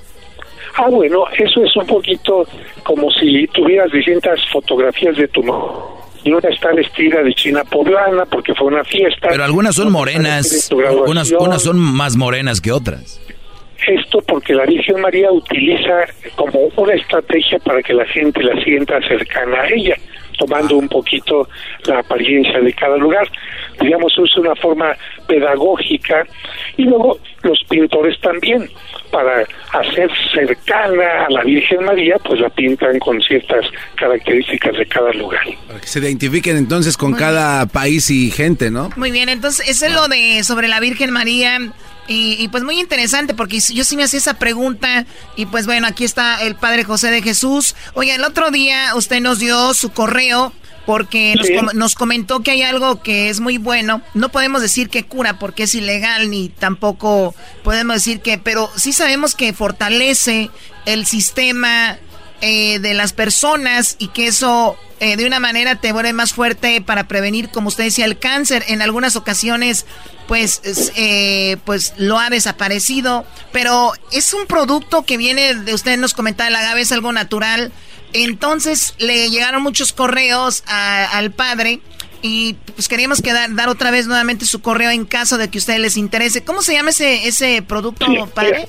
Ah, 0.77 0.89
bueno, 0.89 1.25
eso 1.37 1.63
es 1.63 1.75
un 1.75 1.85
poquito 1.85 2.45
como 2.83 3.09
si 3.11 3.47
tuvieras 3.47 3.91
distintas 3.91 4.39
fotografías 4.51 5.15
de 5.15 5.27
tu 5.29 5.41
mamá. 5.41 5.71
Y 6.23 6.31
una 6.31 6.49
está 6.49 6.73
vestida 6.73 7.21
de 7.21 7.33
china 7.33 7.63
poblana 7.63 8.25
porque 8.25 8.53
fue 8.55 8.67
una 8.67 8.83
fiesta. 8.83 9.29
Pero 9.29 9.43
algunas 9.43 9.75
son 9.75 9.91
morenas, 9.91 10.69
unas, 11.07 11.31
unas 11.31 11.61
son 11.61 11.77
más 11.79 12.17
morenas 12.17 12.59
que 12.59 12.71
otras. 12.71 13.21
Esto 13.87 14.19
porque 14.27 14.53
la 14.53 14.65
Virgen 14.65 14.99
María 14.99 15.31
utiliza 15.31 16.05
como 16.35 16.59
una 16.75 16.93
estrategia 16.93 17.59
para 17.59 17.83
que 17.83 17.93
la 17.93 18.05
gente 18.05 18.41
la 18.41 18.59
sienta 18.63 18.99
cercana 19.07 19.61
a 19.61 19.69
ella, 19.69 19.95
tomando 20.39 20.77
un 20.77 20.89
poquito 20.89 21.47
la 21.85 21.99
apariencia 21.99 22.59
de 22.59 22.73
cada 22.73 22.97
lugar. 22.97 23.29
Digamos, 23.79 24.11
es 24.17 24.37
una 24.37 24.55
forma 24.55 24.95
pedagógica. 25.27 26.25
Y 26.77 26.83
luego 26.83 27.19
los 27.43 27.63
pintores 27.69 28.19
también, 28.21 28.67
para 29.11 29.47
hacer 29.73 30.09
cercana 30.33 31.25
a 31.27 31.29
la 31.29 31.43
Virgen 31.43 31.83
María, 31.83 32.17
pues 32.23 32.39
la 32.39 32.49
pintan 32.49 32.99
con 32.99 33.21
ciertas 33.21 33.65
características 33.95 34.77
de 34.77 34.85
cada 34.85 35.11
lugar. 35.13 35.41
Para 35.67 35.79
que 35.79 35.87
se 35.87 35.99
identifiquen 35.99 36.57
entonces 36.57 36.97
con 36.97 37.13
cada 37.13 37.65
país 37.65 38.09
y 38.09 38.31
gente, 38.31 38.71
¿no? 38.71 38.89
Muy 38.95 39.11
bien, 39.11 39.29
entonces 39.29 39.67
eso 39.69 39.85
es 39.85 39.93
lo 39.93 40.07
de 40.07 40.43
sobre 40.43 40.67
la 40.67 40.79
Virgen 40.79 41.11
María. 41.11 41.59
Y, 42.07 42.37
y, 42.39 42.47
pues 42.49 42.63
muy 42.63 42.79
interesante 42.79 43.33
porque 43.33 43.59
yo 43.59 43.83
sí 43.83 43.97
me 43.97 44.03
hacía 44.03 44.19
esa 44.19 44.35
pregunta 44.35 45.05
y 45.35 45.47
pues 45.47 45.65
bueno, 45.65 45.87
aquí 45.87 46.03
está 46.03 46.43
el 46.43 46.55
Padre 46.55 46.83
José 46.83 47.09
de 47.09 47.23
Jesús. 47.23 47.75
Oye, 47.95 48.13
el 48.13 48.23
otro 48.23 48.51
día 48.51 48.93
usted 48.95 49.19
nos 49.21 49.39
dio 49.39 49.73
su 49.73 49.89
correo 49.91 50.53
porque 50.85 51.33
nos, 51.35 51.49
com- 51.49 51.69
nos 51.73 51.95
comentó 51.95 52.41
que 52.41 52.51
hay 52.51 52.61
algo 52.61 53.01
que 53.01 53.29
es 53.29 53.39
muy 53.39 53.57
bueno. 53.57 54.03
No 54.13 54.29
podemos 54.29 54.61
decir 54.61 54.89
que 54.91 55.03
cura 55.05 55.39
porque 55.39 55.63
es 55.63 55.73
ilegal 55.73 56.29
ni 56.29 56.49
tampoco 56.49 57.33
podemos 57.63 57.95
decir 57.95 58.19
que, 58.21 58.37
pero 58.37 58.69
sí 58.75 58.93
sabemos 58.93 59.33
que 59.33 59.51
fortalece 59.53 60.51
el 60.85 61.07
sistema 61.07 61.97
eh, 62.47 62.77
de 62.77 62.93
las 62.93 63.11
personas 63.11 63.95
y 63.97 64.09
que 64.09 64.27
eso 64.27 64.77
eh, 64.99 65.17
de 65.17 65.25
una 65.25 65.39
manera 65.39 65.81
te 65.81 65.91
vuelve 65.91 66.13
más 66.13 66.31
fuerte 66.31 66.79
para 66.79 67.07
prevenir, 67.07 67.49
como 67.49 67.69
usted 67.69 67.85
decía, 67.85 68.05
el 68.05 68.19
cáncer. 68.19 68.63
En 68.67 68.83
algunas 68.83 69.15
ocasiones, 69.15 69.87
pues, 70.27 70.61
eh, 70.95 71.57
pues 71.65 71.95
lo 71.97 72.19
ha 72.19 72.29
desaparecido, 72.29 73.25
pero 73.51 73.93
es 74.11 74.31
un 74.35 74.45
producto 74.45 75.05
que 75.05 75.17
viene 75.17 75.55
de 75.55 75.73
usted 75.73 75.97
nos 75.97 76.13
comentaba, 76.13 76.49
el 76.49 76.55
agave 76.55 76.81
es 76.81 76.91
algo 76.91 77.11
natural. 77.11 77.71
Entonces 78.13 78.93
le 78.99 79.31
llegaron 79.31 79.63
muchos 79.63 79.91
correos 79.91 80.63
al 80.67 81.31
padre 81.31 81.81
y 82.25 82.55
pues 82.73 82.87
queríamos 82.87 83.21
quedar, 83.21 83.53
dar 83.53 83.69
otra 83.69 83.91
vez 83.91 84.07
nuevamente 84.07 84.45
su 84.45 84.59
correo 84.59 84.89
en 84.89 85.05
caso 85.05 85.37
de 85.37 85.47
que 85.49 85.59
a 85.59 85.59
ustedes 85.59 85.79
les 85.79 85.95
interese. 85.95 86.43
¿Cómo 86.43 86.63
se 86.63 86.73
llama 86.73 86.89
ese, 86.89 87.27
ese 87.27 87.61
producto, 87.61 88.07
padre? 88.33 88.65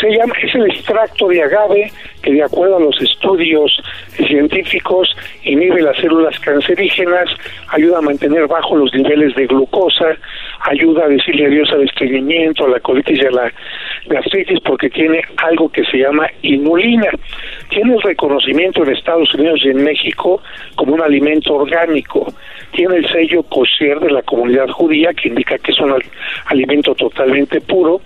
se 0.00 0.10
llama, 0.10 0.34
es 0.42 0.54
el 0.54 0.70
extracto 0.70 1.28
de 1.28 1.42
agave 1.42 1.92
que 2.22 2.32
de 2.32 2.42
acuerdo 2.42 2.76
a 2.76 2.80
los 2.80 3.00
estudios 3.00 3.72
científicos 4.16 5.08
inhibe 5.42 5.82
las 5.82 5.96
células 5.96 6.38
cancerígenas, 6.40 7.28
ayuda 7.68 7.98
a 7.98 8.02
mantener 8.02 8.46
bajo 8.46 8.76
los 8.76 8.92
niveles 8.94 9.34
de 9.34 9.46
glucosa, 9.46 10.16
ayuda 10.60 11.04
a 11.04 11.08
decirle 11.08 11.46
adiós 11.46 11.70
al 11.72 11.82
estreñimiento, 11.82 12.66
a 12.66 12.68
la 12.68 12.80
colitis 12.80 13.20
y 13.20 13.26
a 13.26 13.30
la 13.30 13.52
gastritis 14.06 14.60
porque 14.60 14.90
tiene 14.90 15.22
algo 15.38 15.68
que 15.68 15.84
se 15.84 15.98
llama 15.98 16.28
inulina. 16.42 17.10
Tiene 17.68 17.96
reconocimiento 18.02 18.84
en 18.84 18.92
Estados 18.92 19.34
Unidos 19.34 19.60
y 19.64 19.68
en 19.68 19.82
México 19.82 20.42
como 20.74 20.94
un 20.94 21.00
alimento 21.00 21.54
orgánico. 21.54 22.32
Tiene 22.72 22.96
el 22.96 23.08
sello 23.08 23.42
kosher 23.44 24.00
de 24.00 24.10
la 24.10 24.22
comunidad 24.22 24.68
judía 24.68 25.12
que 25.12 25.28
indica 25.28 25.58
que 25.58 25.72
es 25.72 25.80
un 25.80 25.94
alimento 26.46 26.94
totalmente 26.94 27.60
puro 27.60 28.00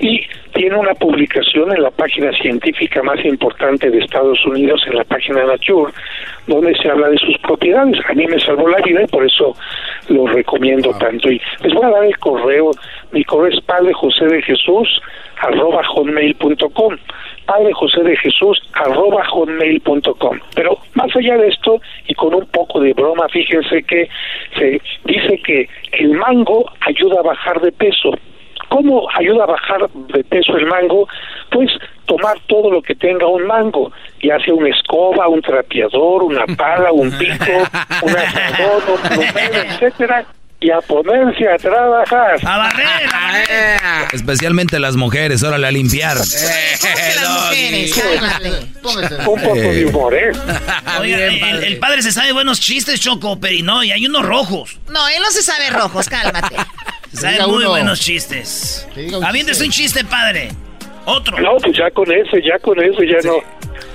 y 0.00 0.22
tiene 0.54 0.76
una 0.76 0.94
publicación 0.94 1.72
en 1.72 1.82
la 1.82 1.90
página 1.90 2.32
científica 2.32 3.02
más 3.02 3.22
importante 3.24 3.90
de 3.90 3.98
Estados 3.98 4.44
Unidos, 4.46 4.82
en 4.86 4.96
la 4.96 5.04
página 5.04 5.44
Nature, 5.44 5.92
donde 6.46 6.74
se 6.76 6.88
habla 6.88 7.08
de 7.08 7.18
sus 7.18 7.36
propiedades. 7.38 7.98
A 8.08 8.14
mí 8.14 8.26
me 8.26 8.38
salvó 8.38 8.68
la 8.68 8.78
vida 8.78 9.02
y 9.02 9.06
por 9.08 9.26
eso 9.26 9.54
lo 10.08 10.26
recomiendo 10.28 10.90
tanto. 10.98 11.30
Y 11.30 11.40
les 11.62 11.74
voy 11.74 11.84
a 11.84 11.90
dar 11.90 12.04
el 12.04 12.16
correo, 12.18 12.70
mi 13.12 13.24
correo 13.24 13.52
es 13.52 13.64
padre 13.64 13.92
José 13.92 14.26
de 14.26 14.42
Jesús 14.42 15.02
arroba 15.40 15.82
hotmail.com 15.84 16.96
padre 17.44 17.72
José 17.72 18.02
de 18.02 18.16
Jesús 18.16 18.62
arroba 18.72 19.24
hotmail.com 19.26 20.38
pero 20.54 20.78
más 20.94 21.14
allá 21.16 21.36
de 21.36 21.48
esto 21.48 21.80
y 22.06 22.14
con 22.14 22.34
un 22.34 22.46
poco 22.46 22.80
de 22.80 22.92
broma 22.94 23.28
fíjense 23.28 23.82
que 23.82 24.08
se 24.56 24.80
dice 25.04 25.38
que 25.44 25.68
el 25.92 26.12
mango 26.12 26.64
ayuda 26.80 27.20
a 27.20 27.22
bajar 27.22 27.60
de 27.60 27.72
peso 27.72 28.12
¿Cómo 28.74 29.06
ayuda 29.16 29.44
a 29.44 29.46
bajar 29.46 29.88
de 29.88 30.24
peso 30.24 30.56
el 30.56 30.66
mango? 30.66 31.06
Pues 31.52 31.70
tomar 32.06 32.36
todo 32.48 32.72
lo 32.72 32.82
que 32.82 32.96
tenga 32.96 33.24
un 33.24 33.46
mango, 33.46 33.92
ya 34.20 34.36
sea 34.40 34.52
una 34.52 34.68
escoba, 34.68 35.28
un 35.28 35.40
trapeador, 35.40 36.24
una 36.24 36.44
pala, 36.56 36.90
un 36.90 37.08
pico, 37.18 37.52
un 38.02 38.16
asador, 38.16 38.82
un 38.88 39.00
plumero, 39.08 39.62
etcétera, 39.70 40.26
y 40.58 40.72
a 40.72 40.80
ponerse 40.80 41.48
a 41.48 41.56
trabajar. 41.56 42.36
A 42.44 42.58
barrer, 42.58 43.08
a. 43.12 44.08
Especialmente 44.12 44.80
las 44.80 44.96
mujeres, 44.96 45.44
órale 45.44 45.68
a 45.68 45.70
limpiar. 45.70 46.16
Un 48.82 49.24
poco 49.24 49.54
de 49.54 49.86
humor, 49.86 50.14
¿eh? 50.14 50.32
Oiga, 50.98 51.26
el, 51.26 51.62
el, 51.62 51.78
padre 51.78 52.02
se 52.02 52.10
sabe 52.10 52.32
buenos 52.32 52.58
chistes, 52.58 52.98
Choco, 52.98 53.38
pero 53.38 53.54
no, 53.62 53.84
y 53.84 53.92
hay 53.92 54.04
unos 54.04 54.26
rojos. 54.26 54.80
No, 54.90 55.06
él 55.06 55.22
no 55.22 55.30
se 55.30 55.44
sabe 55.44 55.70
rojos, 55.70 56.08
cálmate. 56.08 56.56
Saben 57.14 57.48
muy 57.48 57.64
buenos 57.64 58.00
chistes. 58.00 58.86
Aviéntese 59.24 59.64
un 59.64 59.70
chiste, 59.70 60.04
padre. 60.04 60.48
Otro. 61.06 61.38
No, 61.40 61.56
pues 61.56 61.76
ya 61.76 61.90
con 61.90 62.10
ese, 62.10 62.42
ya 62.42 62.58
con 62.58 62.82
eso, 62.82 63.02
ya 63.02 63.18
no, 63.24 63.36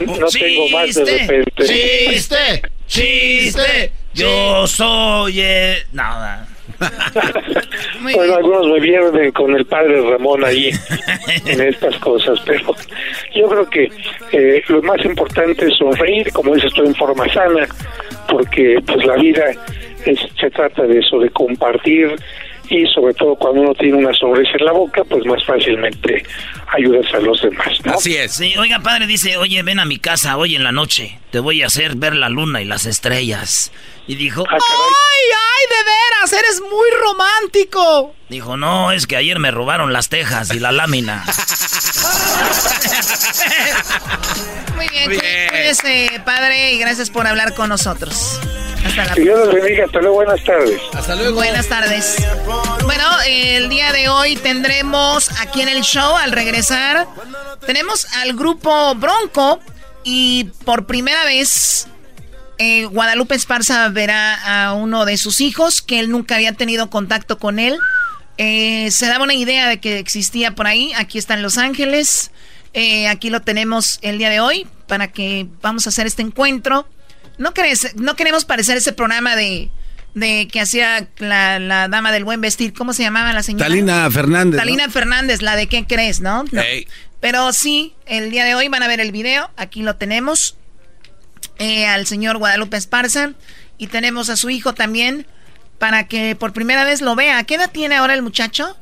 no 0.05 0.28
tengo 0.28 0.70
más 0.70 0.93
de 0.93 1.05
repente. 1.05 1.65
Chiste, 1.65 2.61
chiste. 2.88 3.91
Yo 4.13 4.67
soy 4.67 5.41
el... 5.41 5.78
Nada. 5.91 6.47
bueno, 8.01 8.36
algunos 8.36 8.67
me 8.67 8.80
vieron 8.80 9.32
con 9.32 9.55
el 9.55 9.65
padre 9.65 10.01
Ramón 10.01 10.45
ahí 10.45 10.72
en 11.45 11.61
estas 11.61 11.95
cosas, 11.97 12.39
pero 12.45 12.74
yo 13.36 13.47
creo 13.49 13.70
que 13.70 13.91
eh, 14.32 14.63
lo 14.67 14.82
más 14.84 15.03
importante 15.03 15.65
es 15.67 15.78
sonreír, 15.78 16.32
como 16.32 16.55
dices 16.55 16.72
tú, 16.74 16.84
en 16.84 16.95
forma 16.95 17.28
sana, 17.34 17.67
porque 18.30 18.78
pues 18.86 19.05
la 19.05 19.15
vida 19.15 19.45
es, 20.05 20.20
se 20.39 20.49
trata 20.51 20.84
de 20.84 20.99
eso, 20.99 21.20
de 21.20 21.30
compartir 21.32 22.15
y 22.70 22.86
sobre 22.88 23.13
todo 23.13 23.36
cuando 23.36 23.61
uno 23.61 23.74
tiene 23.74 23.97
una 23.97 24.13
sonrisa 24.13 24.51
en 24.59 24.65
la 24.65 24.72
boca, 24.72 25.03
pues 25.03 25.26
más 25.26 25.43
fácilmente 25.45 26.24
ayudas 26.67 27.13
a 27.13 27.20
los 27.20 27.41
demás. 27.41 27.80
Así 27.86 28.15
es. 28.15 28.34
Sí, 28.34 28.53
oiga, 28.57 28.80
padre 28.80 29.07
dice, 29.07 29.38
oye, 29.38 29.61
ven 29.63 29.80
a 29.80 29.86
mi 29.86 29.97
casa 29.97 30.38
hoy 30.38 30.55
en 30.55 30.63
la 30.63 30.72
noche, 30.72 31.20
te 31.32 31.39
voy 31.39 31.63
a 31.63 31.67
hacer 31.67 31.95
ver 31.95 32.15
la 32.15 32.30
luna 32.30 32.61
y 32.61 32.65
las 32.65 32.86
estrellas. 32.86 33.72
Y 34.10 34.16
dijo, 34.16 34.43
ah, 34.49 34.53
¡ay, 34.53 34.60
ay, 34.60 35.68
de 35.70 35.84
veras, 35.84 36.34
eres 36.34 36.62
muy 36.62 36.89
romántico! 36.99 38.16
Dijo, 38.28 38.57
no, 38.57 38.91
es 38.91 39.05
que 39.05 39.16
ayer 39.16 39.38
me 39.38 39.51
robaron 39.51 39.93
las 39.93 40.10
tejas 40.10 40.51
y 40.51 40.57
la 40.57 40.72
lámina. 40.72 41.24
muy 44.76 44.88
bien, 44.88 45.10
muy 45.10 45.20
bien. 45.20 45.49
cuídese, 45.49 46.24
padre, 46.26 46.72
y 46.72 46.80
gracias 46.80 47.12
por 47.12 47.28
hablar 47.28 47.53
con 47.53 47.70
nosotros. 47.70 48.39
Hasta 48.84 49.05
la 49.05 49.14
Dios 49.14 49.45
los 49.45 49.53
bendiga. 49.53 49.86
Hasta 49.86 49.99
luego. 49.99 50.16
Buenas 50.16 50.43
tardes. 50.43 50.82
Hasta 50.91 51.16
luego. 51.16 51.36
Buenas 51.36 51.68
tardes. 51.68 52.16
Bueno, 52.86 53.05
el 53.28 53.70
día 53.70 53.91
de 53.91 54.10
hoy 54.10 54.36
tendremos 54.38 55.30
aquí 55.39 55.62
en 55.62 55.70
el 55.70 55.82
show, 55.82 56.16
al 56.16 56.32
regresar, 56.32 57.05
tenemos 57.68 58.07
al 58.16 58.34
grupo 58.34 58.95
Bronco 58.95 59.60
y 60.03 60.45
por 60.66 60.88
primera 60.88 61.26
vez 61.26 61.88
eh, 62.60 62.86
Guadalupe 62.86 63.36
Esparza 63.36 63.88
verá 63.88 64.36
a 64.68 64.74
uno 64.74 65.05
de 65.05 65.16
sus 65.16 65.39
hijos 65.39 65.82
que 65.82 65.99
él 66.01 66.12
nunca 66.12 66.36
había 66.36 66.51
tenido 66.51 66.89
contacto 66.89 67.39
con 67.39 67.57
él. 67.57 67.78
Eh, 68.38 68.91
se 68.91 69.07
daba 69.07 69.24
una 69.24 69.34
idea 69.34 69.70
de 69.70 69.80
que 69.80 69.97
existía 69.97 70.55
por 70.55 70.68
ahí. 70.68 70.91
Aquí 70.97 71.18
está 71.18 71.36
en 71.36 71.41
Los 71.41 71.57
Ángeles. 71.57 72.32
Eh, 72.74 73.07
aquí 73.07 73.30
lo 73.30 73.41
tenemos 73.41 73.97
el 74.01 74.18
día 74.18 74.30
de 74.30 74.41
hoy 74.41 74.68
para 74.88 75.07
que 75.07 75.47
vamos 75.62 75.88
a 75.88 75.89
hacer 75.89 76.05
este 76.05 76.22
encuentro. 76.22 76.86
¿No, 77.38 77.53
crees, 77.53 77.95
no 77.95 78.18
queremos 78.18 78.43
parecer 78.43 78.76
ese 78.76 78.91
programa 78.91 79.38
de, 79.38 79.72
de 80.14 80.49
que 80.51 80.60
hacía 80.60 81.07
la, 81.20 81.88
dama 81.88 82.12
del 82.12 82.26
buen 82.26 82.41
vestir. 82.41 82.74
¿Cómo 82.74 82.91
se 82.91 83.03
llamaba 83.03 83.32
la 83.32 83.41
señora? 83.41 83.68
Talina 83.68 84.12
Fernández. 84.12 84.60
Talina 84.60 84.89
Fernández, 84.89 85.41
la 85.41 85.55
de 85.55 85.68
qué 85.68 85.86
crees, 85.88 86.20
¿no? 86.20 86.43
Pero 87.22 87.53
sí, 87.53 87.93
el 88.05 88.32
día 88.32 88.43
de 88.43 88.55
hoy 88.55 88.68
van 88.68 88.84
a 88.84 88.88
ver 88.89 88.99
el 88.99 89.14
video. 89.14 89.49
Aquí 89.55 89.82
lo 89.82 89.95
tenemos. 89.95 90.59
Eh, 91.57 91.85
al 91.85 92.05
señor 92.05 92.37
Guadalupe 92.37 92.77
Esparza. 92.77 93.33
Y 93.77 93.87
tenemos 93.87 94.29
a 94.29 94.35
su 94.35 94.49
hijo 94.49 94.73
también. 94.73 95.25
Para 95.77 96.07
que 96.07 96.35
por 96.35 96.53
primera 96.53 96.83
vez 96.83 97.01
lo 97.01 97.15
vea. 97.15 97.43
¿Qué 97.43 97.55
edad 97.55 97.71
tiene 97.71 97.95
ahora 97.95 98.13
el 98.13 98.21
muchacho? 98.21 98.75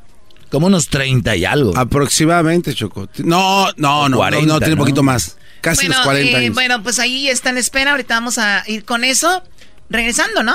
Como 0.50 0.66
unos 0.66 0.88
30 0.88 1.36
y 1.36 1.44
algo. 1.44 1.76
Aproximadamente, 1.76 2.74
Choco. 2.74 3.08
No, 3.18 3.68
no, 3.76 4.08
no, 4.08 4.30
no, 4.30 4.58
tiene 4.58 4.74
un 4.74 4.78
poquito 4.78 5.02
más. 5.02 5.36
Casi 5.60 5.86
los 5.86 5.98
40 5.98 6.30
eh, 6.30 6.36
años. 6.36 6.54
Bueno, 6.54 6.82
pues 6.82 6.98
ahí 6.98 7.28
está 7.28 7.50
en 7.50 7.58
espera. 7.58 7.92
Ahorita 7.92 8.14
vamos 8.14 8.38
a 8.38 8.64
ir 8.66 8.84
con 8.84 9.04
eso. 9.04 9.42
Regresando, 9.90 10.42
¿no? 10.42 10.54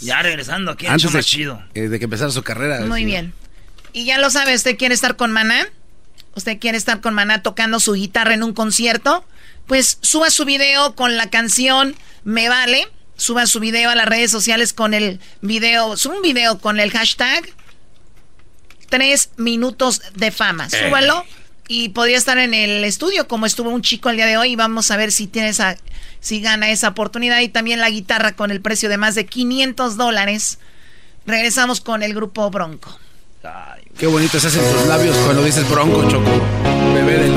Ya 0.00 0.22
regresando, 0.22 0.72
aquí 0.72 0.86
Antes 0.86 1.12
de, 1.12 1.22
chido. 1.22 1.62
Eh, 1.74 1.88
de 1.88 1.98
que 1.98 2.04
empezara 2.04 2.30
su 2.30 2.42
carrera. 2.42 2.84
Muy 2.84 3.04
bien. 3.04 3.32
Y 3.92 4.04
ya 4.04 4.18
lo 4.18 4.30
sabe, 4.30 4.54
¿usted 4.54 4.76
quiere 4.76 4.94
estar 4.94 5.16
con 5.16 5.32
Maná? 5.32 5.66
¿Usted 6.34 6.58
quiere 6.58 6.76
estar 6.76 7.00
con 7.00 7.14
Maná 7.14 7.42
tocando 7.42 7.80
su 7.80 7.94
guitarra 7.94 8.34
en 8.34 8.42
un 8.42 8.52
concierto? 8.52 9.24
Pues 9.68 9.98
suba 10.00 10.30
su 10.30 10.44
video 10.44 10.96
con 10.96 11.16
la 11.16 11.30
canción 11.30 11.94
Me 12.24 12.48
Vale. 12.48 12.88
Suba 13.16 13.46
su 13.46 13.60
video 13.60 13.90
a 13.90 13.94
las 13.94 14.06
redes 14.06 14.30
sociales 14.30 14.72
con 14.72 14.94
el 14.94 15.20
video, 15.40 15.96
suba 15.96 16.16
un 16.16 16.22
video 16.22 16.58
con 16.58 16.78
el 16.78 16.90
hashtag 16.92 17.44
tres 18.88 19.30
minutos 19.36 20.00
de 20.14 20.30
fama. 20.30 20.68
Eh. 20.72 20.86
Súbalo 20.86 21.24
y 21.66 21.90
podría 21.90 22.16
estar 22.16 22.38
en 22.38 22.54
el 22.54 22.84
estudio 22.84 23.28
como 23.28 23.44
estuvo 23.44 23.70
un 23.70 23.82
chico 23.82 24.08
el 24.08 24.16
día 24.16 24.26
de 24.26 24.38
hoy 24.38 24.52
y 24.52 24.56
vamos 24.56 24.90
a 24.90 24.96
ver 24.96 25.12
si 25.12 25.26
tiene 25.26 25.50
esa, 25.50 25.76
si 26.20 26.40
gana 26.40 26.70
esa 26.70 26.88
oportunidad 26.88 27.40
y 27.40 27.48
también 27.48 27.80
la 27.80 27.90
guitarra 27.90 28.32
con 28.32 28.50
el 28.50 28.62
precio 28.62 28.88
de 28.88 28.96
más 28.96 29.14
de 29.14 29.26
500 29.26 29.96
dólares. 29.96 30.58
Regresamos 31.26 31.82
con 31.82 32.02
el 32.02 32.14
grupo 32.14 32.48
Bronco. 32.50 32.98
qué 33.98 34.06
bonito 34.06 34.40
se 34.40 34.46
hacen 34.46 34.62
tus 34.72 34.86
labios 34.86 35.16
cuando 35.18 35.44
dices 35.44 35.68
Bronco, 35.68 36.08
Choco. 36.08 36.40
Bebé 36.94 37.18
del 37.18 37.34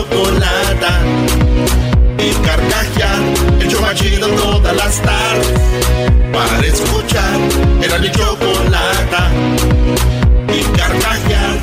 chocolata 0.00 1.00
y 2.18 2.32
carcajear 2.44 3.18
el 3.60 3.68
chomachido 3.68 4.28
todas 4.28 4.74
las 4.74 5.02
tardes 5.02 5.60
para 6.32 6.66
escuchar 6.66 7.38
era 7.82 7.98
mi 7.98 8.10
chocolata 8.10 9.30
y 10.48 10.62
carcajear. 10.78 11.58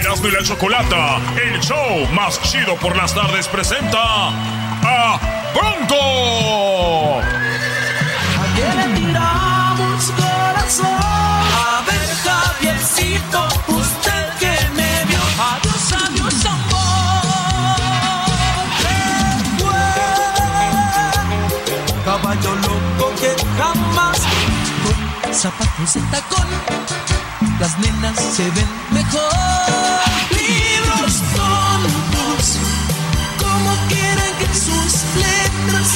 Erasmo 0.00 0.28
y 0.28 0.30
la 0.32 0.42
Chocolata, 0.42 1.20
el 1.40 1.60
show 1.60 2.08
más 2.12 2.40
chido 2.42 2.74
por 2.76 2.96
las 2.96 3.14
tardes 3.14 3.46
presenta 3.48 4.00
a 4.02 5.20
Bronco. 5.54 7.20
¿A 8.40 8.54
qué 8.56 8.66
le 8.78 9.00
tiramos 9.00 10.12
corazón? 10.12 10.86
A 10.86 11.84
ver, 11.86 12.08
Javiercito, 12.24 13.48
zapatos 25.40 25.94
de 25.94 26.00
tacón 26.12 26.46
las 27.58 27.78
nenas 27.78 28.16
se 28.36 28.42
ven 28.50 28.68
mejor. 28.90 29.22
Libros 30.30 31.22
tontos, 31.34 32.58
como 33.38 33.70
quieren 33.88 34.34
que 34.38 34.46
sus 34.54 34.92
letras, 35.16 35.88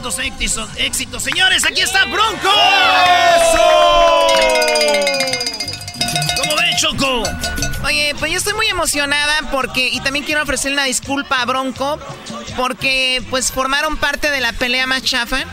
Tantos 0.00 0.18
éxitos. 0.18 0.70
éxitos. 0.78 1.22
Señores, 1.22 1.62
aquí 1.66 1.82
está 1.82 2.06
Bronco. 2.06 2.48
¿Cómo 6.38 6.56
ven, 6.56 6.76
Choco? 6.78 7.22
Oye, 7.84 8.14
pues 8.18 8.32
yo 8.32 8.38
estoy 8.38 8.54
muy 8.54 8.66
emocionada 8.68 9.50
porque, 9.52 9.88
y 9.88 10.00
también 10.00 10.24
quiero 10.24 10.42
ofrecer 10.42 10.72
una 10.72 10.84
disculpa 10.84 11.42
a 11.42 11.44
Bronco, 11.44 11.98
porque 12.56 13.22
pues 13.28 13.52
formaron 13.52 13.98
parte 13.98 14.30
de 14.30 14.40
la 14.40 14.54
pelea 14.54 14.86
más 14.86 15.02
chafa. 15.02 15.44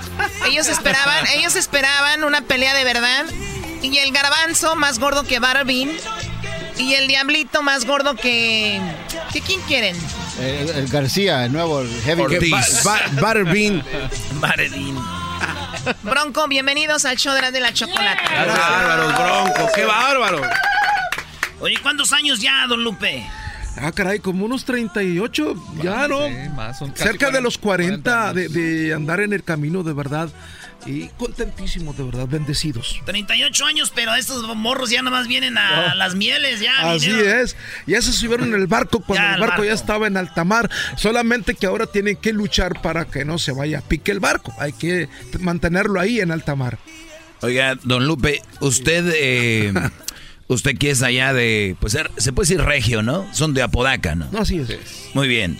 Ellos 0.45 0.69
esperaban, 0.69 1.27
ellos 1.35 1.57
esperaban 1.57 2.23
una 2.23 2.39
pelea 2.39 2.73
de 2.73 2.85
verdad. 2.85 3.25
Y 3.81 3.97
el 3.97 4.13
garbanzo 4.13 4.77
más 4.77 4.97
gordo 4.97 5.25
que 5.25 5.39
Barbin. 5.39 5.91
Y 6.77 6.93
el 6.93 7.09
diablito 7.09 7.63
más 7.63 7.83
gordo 7.83 8.15
que. 8.15 8.79
¿Que 9.33 9.41
quién 9.41 9.59
quieren? 9.63 9.97
El, 10.39 10.69
el 10.69 10.87
García, 10.87 11.45
el 11.45 11.51
nuevo, 11.51 11.81
el 11.81 11.89
heavy. 12.01 12.27
Que 12.27 12.49
ba- 12.49 12.61
ba- 12.83 12.99
Butterbean. 13.21 13.83
Butterbean. 14.35 14.97
Bronco, 16.03 16.47
bienvenidos 16.47 17.05
al 17.05 17.17
show 17.17 17.33
de 17.33 17.41
la, 17.41 17.51
de 17.51 17.59
la 17.59 17.73
chocolate. 17.73 18.21
Qué 18.27 18.35
bárbaro, 18.45 19.07
Bronco, 19.53 19.71
qué 19.73 19.85
bárbaro. 19.85 20.41
Oye, 21.59 21.77
¿cuántos 21.81 22.13
años 22.13 22.39
ya, 22.39 22.65
don 22.67 22.83
Lupe? 22.83 23.25
Ah, 23.79 23.91
caray, 23.91 24.19
como 24.19 24.45
unos 24.45 24.65
38, 24.65 25.55
ya, 25.81 26.07
¿no? 26.07 26.19
Cerca 26.95 27.29
de 27.31 27.41
los 27.41 27.57
40 27.57 28.33
de, 28.33 28.49
de 28.49 28.93
andar 28.93 29.21
en 29.21 29.33
el 29.33 29.43
camino, 29.43 29.83
de 29.83 29.93
verdad. 29.93 30.29
Y 30.85 31.07
contentísimos, 31.17 31.97
de 31.97 32.03
verdad, 32.03 32.27
bendecidos. 32.27 33.01
38 33.05 33.65
años, 33.65 33.91
pero 33.93 34.13
estos 34.15 34.43
morros 34.55 34.89
ya 34.89 35.01
nomás 35.01 35.27
vienen 35.27 35.57
a 35.57 35.95
las 35.95 36.15
mieles, 36.15 36.59
ya. 36.61 36.91
Así 36.91 37.07
vinieron. 37.07 37.41
es. 37.41 37.55
Ya 37.85 38.01
se 38.01 38.13
subieron 38.13 38.53
en 38.53 38.61
el 38.61 38.67
barco 38.67 39.01
cuando 39.01 39.23
Ya, 39.23 39.35
el 39.35 39.41
el 39.41 39.47
barco, 39.47 39.63
ya 39.65 39.73
estaba 39.73 40.07
en 40.07 40.17
alta 40.17 40.43
mar. 40.43 40.69
Solamente 40.95 41.55
que 41.55 41.65
ahora 41.65 41.87
tienen 41.87 42.15
que 42.15 42.31
luchar 42.31 42.81
para 42.81 43.05
que 43.05 43.25
no 43.25 43.37
se 43.37 43.51
vaya 43.51 43.79
a 43.79 43.81
pique 43.81 44.11
el 44.11 44.19
barco. 44.19 44.53
Hay 44.59 44.73
que 44.73 45.09
mantenerlo 45.39 45.99
ahí 45.99 46.21
en 46.21 46.31
alta 46.31 46.55
mar. 46.55 46.77
Oiga, 47.41 47.75
don 47.83 48.05
Lupe, 48.07 48.41
usted, 48.61 49.11
eh, 49.15 49.73
usted 50.47 50.77
que 50.77 50.91
es 50.91 51.03
allá 51.03 51.33
de, 51.33 51.75
pues 51.79 51.97
se 52.17 52.33
puede 52.33 52.47
decir 52.47 52.63
regio, 52.63 53.03
¿no? 53.03 53.27
Son 53.33 53.53
de 53.53 53.61
Apodaca, 53.61 54.15
¿no? 54.15 54.27
No, 54.31 54.39
así 54.39 54.59
es. 54.59 55.09
Muy 55.13 55.27
bien. 55.27 55.59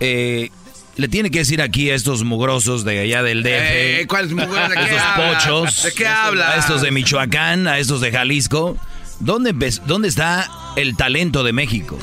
Eh, 0.00 0.50
le 0.96 1.08
tiene 1.08 1.30
que 1.30 1.38
decir 1.40 1.62
aquí 1.62 1.90
a 1.90 1.94
estos 1.94 2.22
mugrosos 2.24 2.84
de 2.84 3.00
allá 3.00 3.22
del 3.22 3.42
DF. 3.42 3.48
Eh, 3.50 4.06
¿cuáles 4.08 4.32
mugrosos? 4.32 4.68
¿De 4.74 4.82
estos 4.82 5.02
pochos. 5.16 5.82
¿De 5.84 5.92
qué 5.92 6.06
habla? 6.06 6.50
A 6.50 6.56
estos 6.56 6.82
de 6.82 6.90
Michoacán, 6.90 7.66
a 7.66 7.78
estos 7.78 8.00
de 8.00 8.12
Jalisco. 8.12 8.76
¿Dónde, 9.20 9.52
ves- 9.52 9.82
¿Dónde 9.86 10.08
está 10.08 10.48
el 10.76 10.96
talento 10.96 11.44
de 11.44 11.52
México? 11.52 11.98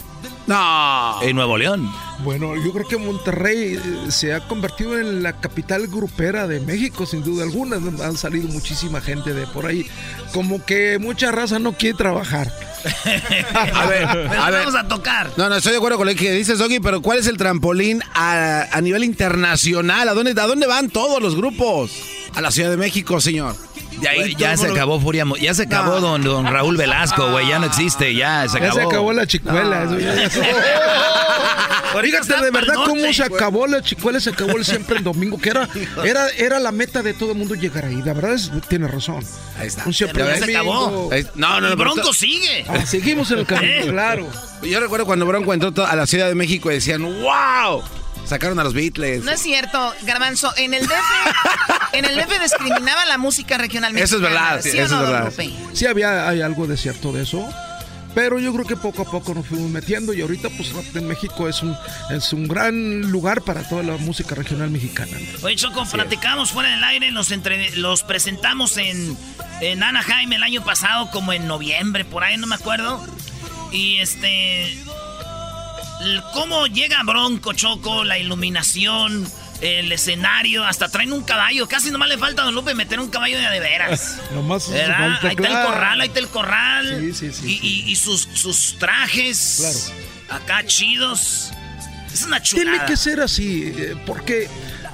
No. 0.50 1.22
En 1.22 1.36
Nuevo 1.36 1.58
León. 1.60 1.90
Bueno, 2.24 2.56
yo 2.56 2.74
creo 2.74 2.88
que 2.88 2.98
Monterrey 2.98 3.76
eh, 3.76 4.12
se 4.12 4.34
ha 4.34 4.46
convertido 4.48 4.98
en 5.00 5.22
la 5.22 5.40
capital 5.40 5.88
grupera 5.88 6.48
de 6.48 6.60
México, 6.60 7.06
sin 7.06 7.24
duda 7.24 7.44
alguna. 7.44 7.76
Han 7.78 8.18
salido 8.18 8.48
muchísima 8.48 9.00
gente 9.00 9.34
de 9.34 9.46
por 9.48 9.68
ahí. 9.68 9.86
Como 10.34 10.66
que 10.66 10.98
mucha 11.00 11.32
raza 11.32 11.60
no 11.60 11.74
quiere 11.74 11.96
trabajar. 11.98 12.52
A 13.74 13.86
ver, 13.86 14.08
Pero 14.12 14.34
a 14.42 14.50
ver. 14.50 14.60
vamos 14.66 14.76
a 14.76 14.88
tocar. 14.88 15.30
No, 15.38 15.50
no, 15.50 15.56
estoy 15.56 15.74
de 15.74 15.78
acuerdo 15.78 15.98
con 15.98 16.08
lo 16.08 16.16
que 16.16 16.32
dices, 16.32 16.58
Doggy, 16.58 16.80
pero 16.80 17.02
¿cuál 17.02 17.20
es 17.20 17.28
el 17.28 17.38
trampolín 17.38 18.02
a, 18.16 18.66
a 18.72 18.82
nivel 18.82 19.04
internacional? 19.04 20.10
¿A 20.10 20.14
dónde, 20.14 20.32
¿A 20.32 20.48
dónde 20.48 20.66
van 20.66 20.90
todos 20.90 21.22
los 21.22 21.36
grupos? 21.36 21.92
A 22.36 22.42
la 22.42 22.52
Ciudad 22.52 22.70
de 22.72 22.78
México, 22.78 23.20
señor. 23.22 23.56
De 24.02 24.10
ahí 24.10 24.36
ya 24.36 24.56
se 24.58 24.68
acabó 24.68 25.00
Furia, 25.00 25.26
Mo- 25.26 25.36
ya 25.38 25.54
se 25.54 25.64
acabó 25.64 25.96
No. 25.96 26.02
don, 26.02 26.22
don 26.24 26.46
Raúl 26.48 26.78
Velasco, 26.78 27.32
güey, 27.32 27.48
ya 27.50 27.60
no 27.60 27.66
existe, 27.66 28.14
ya 28.16 28.48
se 28.48 28.60
Ya 28.60 28.66
acabó. 28.68 28.80
se 28.80 28.86
acabó 28.86 29.14
la 29.14 29.28
chicuela. 29.28 29.86
ya- 29.98 30.30
ya 30.30 30.30
Fíjate 32.02 32.42
de 32.46 32.52
verdad 32.52 32.76
cómo 32.86 33.12
se 33.14 33.24
acabó 33.24 33.68
la 33.68 33.82
chicuela, 33.82 34.20
se 34.20 34.30
acabó 34.30 34.58
el 34.58 34.66
siempre 34.66 34.98
el 34.98 35.04
domingo, 35.04 35.38
que 35.40 35.50
era, 35.50 35.68
era, 36.04 36.28
era 36.38 36.60
la 36.60 36.72
meta 36.72 37.02
de 37.02 37.14
todo 37.14 37.32
el 37.32 37.38
mundo 37.38 37.56
llegar 37.56 37.86
ahí. 37.86 38.02
La 38.06 38.14
verdad 38.14 38.34
es, 38.34 38.52
tiene 38.68 38.88
razón. 38.88 39.24
Ahí 39.60 39.68
está. 39.68 39.84
Un 39.86 39.94
siempre 39.94 40.24
ya 40.26 40.38
se 40.38 40.52
acabó. 40.56 41.10
No, 41.36 41.60
no, 41.62 41.70
no. 41.70 41.76
pero 41.78 41.94
Bronco 41.94 42.14
sigue. 42.14 42.66
Ah, 42.70 42.86
seguimos 42.86 43.32
en 43.32 43.40
el 43.40 43.46
camino, 43.46 43.72
Eh. 43.74 43.88
claro. 43.90 44.28
Yo 44.64 44.80
recuerdo 44.80 45.06
cuando 45.06 45.26
Bronco 45.26 45.54
entró 45.54 45.86
a 45.86 45.96
la 45.96 46.06
Ciudad 46.06 46.28
de 46.28 46.36
México 46.36 46.70
y 46.72 46.76
decían, 46.76 47.02
¡Wow! 47.04 47.84
Sacaron 48.30 48.60
a 48.60 48.64
los 48.64 48.74
Beatles. 48.74 49.24
No 49.24 49.32
es 49.32 49.42
cierto, 49.42 49.94
Garbanzo. 50.04 50.54
En 50.58 50.74
el 50.76 50.86
DF, 50.86 50.94
en 51.94 52.06
el 52.06 52.16
DF 52.16 52.42
discriminaba 52.42 53.06
la 53.06 53.18
música 53.18 53.58
regional 53.58 53.98
Eso 53.98 54.18
es 54.18 54.22
mexicana, 54.22 54.46
verdad, 54.52 54.62
¿sí 54.64 54.72
sí, 54.72 54.78
eso 54.78 54.96
no, 54.96 55.04
es 55.04 55.10
verdad. 55.10 55.34
Sí, 55.74 55.86
había 55.88 56.28
hay 56.30 56.42
algo 56.42 56.68
de 56.68 56.78
cierto 56.78 57.12
de 57.12 57.24
eso. 57.24 57.48
Pero 58.16 58.40
yo 58.40 58.52
creo 58.54 58.66
que 58.66 58.76
poco 58.76 59.04
a 59.04 59.06
poco 59.06 59.36
nos 59.36 59.46
fuimos 59.46 59.70
metiendo 59.70 60.14
y 60.14 60.22
ahorita 60.22 60.50
pues 60.58 60.72
en 60.96 61.08
México 61.08 61.48
es 61.48 61.62
un, 61.62 61.78
es 62.10 62.34
un 62.34 62.48
gran 62.48 63.02
lugar 63.12 63.42
para 63.44 63.68
toda 63.68 63.84
la 63.84 63.98
música 63.98 64.34
regional 64.34 64.72
mexicana. 64.72 65.16
Oye, 65.44 65.56
Choco, 65.56 65.86
platicamos 65.86 66.52
fuera 66.52 66.70
del 66.72 66.84
aire, 66.84 67.12
los, 67.12 67.32
entre- 67.32 67.76
los 67.78 68.02
presentamos 68.02 68.78
en, 68.78 69.16
en 69.62 69.84
Anaheim 69.84 70.34
el 70.34 70.42
año 70.44 70.64
pasado, 70.64 71.12
como 71.12 71.34
en 71.34 71.48
noviembre, 71.48 72.04
por 72.04 72.24
ahí, 72.24 72.36
no 72.38 72.48
me 72.48 72.56
acuerdo. 72.56 73.00
Y 73.72 74.00
este. 74.00 74.76
¿Cómo 76.34 76.68
llega 76.68 77.04
Bronco, 77.04 77.54
Choco? 77.54 78.04
La 78.04 78.18
iluminación, 78.18 79.28
el 79.62 79.92
escenario, 79.92 80.64
hasta 80.64 80.90
traen 80.90 81.12
un 81.12 81.24
caballo. 81.24 81.68
Casi 81.68 81.92
nomás 81.92 82.08
le 82.10 82.18
falta 82.18 82.42
a 82.44 82.46
Don 82.46 82.56
Lupe 82.56 82.74
meter 82.74 83.00
un 83.00 83.10
caballo 83.10 83.38
de 83.38 83.46
a 83.46 83.52
de 83.52 83.60
veras. 83.60 84.18
Nomás 84.34 84.70
¿Verdad? 84.70 85.08
ahí 85.08 85.14
está 85.16 85.28
el 85.30 85.36
claro. 85.36 85.70
corral, 85.70 86.02
ahí 86.02 86.08
está 86.08 86.20
el 86.20 86.28
corral. 86.30 86.98
Sí, 87.00 87.14
sí, 87.14 87.34
sí, 87.34 87.60
Y, 87.62 87.68
y- 87.68 87.92
y 87.92 87.96
sus, 87.96 88.28
sus 88.34 88.78
trajes. 88.80 89.92
Acá 90.30 90.66
chidos. 90.66 91.52
Es 92.14 92.24
una 92.24 92.42
chulada. 92.42 92.72
Tiene 92.72 92.86
que 92.88 92.98
ser 92.98 93.20
así, 93.20 93.74
eh, 93.76 93.96
porque 94.06 94.50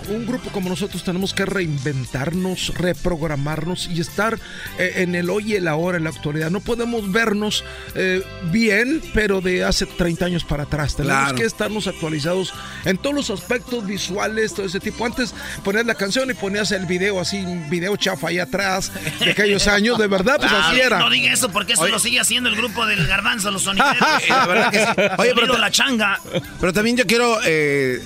un 0.10 0.26
grupo 0.26 0.50
como 0.52 0.70
nosotros 0.70 1.04
tenemos 1.04 1.34
que 1.34 1.46
reinventarnos, 1.46 2.74
reprogramarnos 2.76 3.88
y 3.88 4.02
estar 4.02 4.38
eh, 4.78 4.94
en 4.98 5.16
el 5.16 5.30
hoy 5.30 5.54
y 5.54 5.56
el 5.56 5.68
ahora, 5.68 5.98
en 5.98 6.04
la 6.04 6.10
actualidad. 6.10 6.50
No 6.52 6.60
podemos 6.60 7.12
vernos 7.12 7.64
eh, 7.96 8.24
bien, 8.52 9.02
pero 9.14 9.42
de 9.42 9.64
hace 9.64 9.86
30 9.86 10.26
años 10.26 10.44
para 10.44 10.64
atrás. 10.64 10.96
Tenemos 10.96 11.16
Claro. 11.20 11.36
que 11.38 11.44
estarnos 11.44 11.88
actualizados 11.88 12.54
en 12.84 12.98
todos 12.98 13.16
los 13.16 13.30
aspectos 13.30 13.86
visuales, 13.86 14.54
todo 14.54 14.66
ese 14.66 14.80
tipo. 14.80 15.06
Antes 15.06 15.34
ponías 15.64 15.86
la 15.86 15.96
canción 15.96 16.30
y 16.30 16.34
ponías 16.34 16.72
el 16.72 16.86
video 16.86 17.20
así, 17.20 17.38
un 17.38 17.70
video 17.70 17.96
chafa 17.98 18.30
ahí 18.30 18.40
atrás 18.40 18.92
de 19.20 19.32
aquellos 19.32 19.68
años, 19.68 19.98
de 19.98 20.08
verdad, 20.08 20.38
pues 20.40 20.52
así 20.52 20.80
era. 20.80 21.00
No 21.00 21.10
diga 21.10 21.32
eso 21.34 21.50
porque 21.50 21.74
eso 21.74 21.84
Oye. 21.84 21.92
lo 21.92 22.00
sigue 22.00 22.20
haciendo 22.20 22.50
el 22.50 22.56
grupo 22.56 22.86
del 22.86 23.06
garbanzo, 23.08 23.52
los 23.52 23.62
sonideros. 23.64 23.96
La 24.30 24.46
verdad 24.48 24.72
que 24.72 24.80
sí. 24.80 24.86
Oye, 25.18 25.32
pero 25.36 25.58
la 25.58 25.72
changa. 25.72 26.20
Pero 26.60 26.74
también 26.74 26.98
yo 26.98 27.06
quiero 27.06 27.38
eh, 27.46 28.02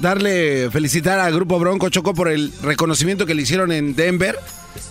darle, 0.00 0.70
felicitar 0.70 1.20
grupo 1.34 1.58
Bronco 1.58 1.88
Choco 1.88 2.14
por 2.14 2.28
el 2.28 2.52
reconocimiento 2.62 3.26
que 3.26 3.34
le 3.34 3.42
hicieron 3.42 3.72
en 3.72 3.94
Denver. 3.94 4.38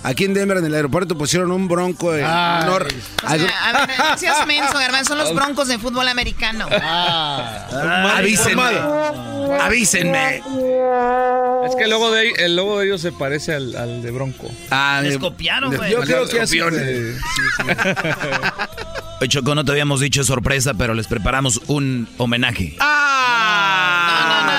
Aquí 0.04 0.26
en 0.26 0.34
Denver, 0.34 0.58
en 0.58 0.66
el 0.66 0.74
aeropuerto, 0.76 1.18
pusieron 1.18 1.52
un 1.52 1.68
bronco 1.68 2.14
en 2.14 2.26
Ay. 2.26 2.64
honor 2.64 2.88
O 3.24 3.30
sea, 3.30 3.30
a 3.32 3.86
ver, 3.86 3.98
no 3.98 4.18
seas 4.18 4.46
menso, 4.48 4.74
Garbanzo, 4.74 5.10
son 5.10 5.20
los 5.20 5.34
broncos 5.34 5.68
de 5.68 5.78
fútbol 5.78 6.08
americano. 6.08 6.68
Ah, 6.72 8.16
avísenme. 8.18 8.78
Avísenme. 9.62 10.38
Es 11.66 11.76
que 11.76 11.84
el 11.84 11.90
logo 11.90 12.12
de, 12.12 12.30
el 12.32 12.56
logo 12.56 12.80
de 12.80 12.88
ellos 12.88 13.02
se 13.02 13.12
parece 13.12 13.54
al, 13.56 13.76
al 13.76 14.02
de 14.02 14.12
Bronco. 14.12 14.50
Ah, 14.70 15.00
Les 15.04 15.18
copiaron, 15.18 15.76
güey. 15.76 15.92
Yo 15.92 16.02
creo 16.02 16.28
que 16.28 16.40
Oye, 19.22 19.28
Choco, 19.28 19.54
no 19.54 19.66
te 19.66 19.72
habíamos 19.74 20.00
dicho 20.00 20.24
sorpresa, 20.24 20.74
pero 20.76 20.94
les 20.94 21.08
preparamos 21.08 21.60
un 21.68 22.08
homenaje. 22.18 22.78
No, 22.80 22.86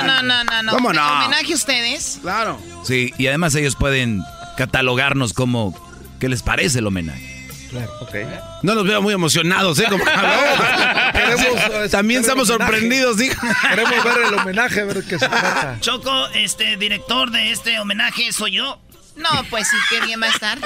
no, 0.02 0.22
no, 0.22 0.22
no, 0.22 0.44
no, 0.44 0.62
no. 0.62 0.72
¿Cómo 0.72 0.92
no? 0.92 1.12
Homenaje 1.24 1.52
a 1.52 1.56
ustedes. 1.56 2.18
Claro. 2.22 2.60
Sí, 2.84 3.12
y 3.18 3.26
además 3.26 3.54
ellos 3.54 3.76
pueden 3.76 4.22
catalogarnos 4.56 5.32
como 5.32 5.74
qué 6.18 6.28
les 6.28 6.42
parece 6.42 6.78
el 6.80 6.86
homenaje. 6.86 7.36
Claro. 7.70 7.90
No 8.62 8.74
los 8.74 8.84
veo 8.84 9.00
muy 9.00 9.14
emocionados, 9.14 9.78
¿eh? 9.78 9.86
Como- 9.88 10.04
Queremos, 11.12 11.46
eh, 11.46 11.88
También 11.90 12.20
estamos 12.20 12.48
sorprendidos, 12.48 13.16
¿sí? 13.18 13.30
Queremos 13.68 14.04
ver 14.04 14.14
el 14.26 14.34
homenaje, 14.34 14.80
a 14.80 14.84
ver 14.86 15.04
qué 15.04 15.18
se 15.18 15.28
trata. 15.28 15.76
Choco, 15.80 16.26
este 16.34 16.76
director 16.76 17.30
de 17.30 17.52
este 17.52 17.78
homenaje 17.78 18.32
soy 18.32 18.52
yo. 18.52 18.80
No, 19.20 19.44
pues 19.50 19.68
sí, 19.68 19.76
qué 19.90 20.00
bien 20.04 20.20
va 20.22 20.26
a 20.26 20.30
estar. 20.30 20.58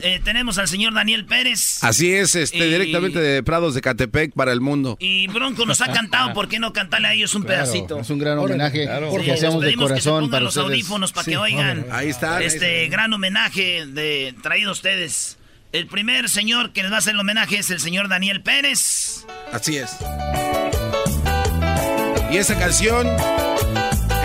Eh, 0.00 0.20
tenemos 0.24 0.58
al 0.58 0.68
señor 0.68 0.92
Daniel 0.94 1.24
Pérez. 1.24 1.82
Así 1.82 2.12
es, 2.12 2.34
este, 2.34 2.58
Y- 2.58 2.70
directamente 2.70 3.18
de 3.20 3.42
Prados 3.42 3.74
de 3.74 3.80
Catepec 3.80 4.32
para 4.34 4.52
el 4.52 4.60
mundo. 4.60 4.96
Y 5.00 5.26
Bronco 5.28 5.64
nos 5.66 5.80
ha 5.80 5.92
cantado, 5.92 6.32
¿por 6.34 6.48
qué 6.48 6.58
no 6.58 6.72
cantarle 6.72 7.08
a 7.08 7.12
ellos 7.14 7.34
un 7.34 7.42
Claro, 7.42 7.62
pedacito? 7.62 8.00
es 8.00 8.10
un 8.10 8.18
gran 8.18 8.38
homenaje 8.38 8.82
Sí, 8.86 9.24
que 9.24 9.32
hacemos 9.32 9.62
les 9.62 9.70
de 9.72 9.76
que 9.76 9.82
se 9.82 9.88
corazón 9.88 10.12
pongan 10.14 10.30
para 10.30 10.44
los 10.44 10.56
ustedes. 10.56 10.70
audífonos 10.72 11.12
para 11.12 11.24
Sí, 11.24 11.30
que 11.32 11.36
oigan. 11.38 11.86
Ahí 11.90 12.08
está. 12.08 12.42
Este 12.42 12.88
gran 12.88 13.12
homenaje 13.12 13.86
de 13.86 14.34
traído 14.42 14.70
a 14.70 14.72
ustedes. 14.72 15.36
El 15.72 15.86
primer 15.86 16.28
señor 16.30 16.72
que 16.72 16.82
les 16.82 16.90
va 16.90 16.96
a 16.96 16.98
hacer 17.00 17.14
el 17.14 17.20
homenaje 17.20 17.58
es 17.58 17.70
el 17.70 17.78
señor 17.80 18.08
Daniel 18.08 18.42
Pérez. 18.42 19.26
Así 19.52 19.76
es. 19.76 19.96
Y 22.30 22.36
esa 22.36 22.58
canción 22.58 23.06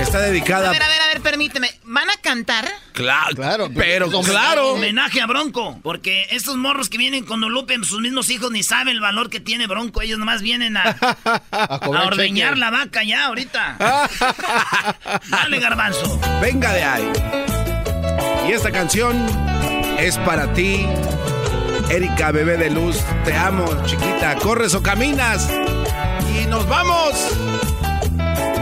está 0.01 0.19
dedicada 0.19 0.69
A 0.69 0.71
ver, 0.71 0.83
a 0.83 0.87
ver, 0.87 1.01
a 1.01 1.07
ver, 1.07 1.12
permíteme. 1.23 1.71
¿Van 1.85 2.09
a 2.09 2.17
cantar? 2.21 2.67
Claro, 2.91 3.35
claro, 3.35 3.69
pero 3.73 4.09
claro. 4.21 4.73
Homenaje 4.73 5.21
a 5.21 5.25
Bronco. 5.25 5.79
Porque 5.81 6.27
estos 6.29 6.57
morros 6.57 6.89
que 6.89 6.97
vienen 6.97 7.25
con 7.25 7.41
Lupe, 7.41 7.75
sus 7.83 8.01
mismos 8.01 8.29
hijos 8.29 8.51
ni 8.51 8.61
saben 8.61 8.89
el 8.89 9.01
valor 9.01 9.29
que 9.29 9.39
tiene 9.39 9.65
Bronco. 9.65 10.01
Ellos 10.01 10.19
nomás 10.19 10.41
vienen 10.41 10.77
a, 10.77 10.83
a, 11.51 11.79
ordeñar 11.87 12.49
cheque. 12.49 12.59
la 12.59 12.69
vaca 12.69 13.03
ya 13.03 13.25
ahorita. 13.25 13.77
Dale, 15.29 15.59
garbanzo. 15.59 16.19
Venga 16.41 16.71
de 16.73 16.83
ahí. 16.83 17.11
Y 18.47 18.51
esta 18.51 18.71
canción 18.71 19.25
es 19.97 20.17
para 20.19 20.53
ti, 20.53 20.85
Erika, 21.89 22.31
bebé 22.31 22.57
de 22.57 22.69
luz. 22.69 22.97
Te 23.23 23.33
amo, 23.35 23.65
chiquita. 23.85 24.35
¿Corres 24.35 24.75
o 24.75 24.83
caminas? 24.83 25.49
Y 26.37 26.45
nos 26.47 26.67
vamos. 26.67 27.13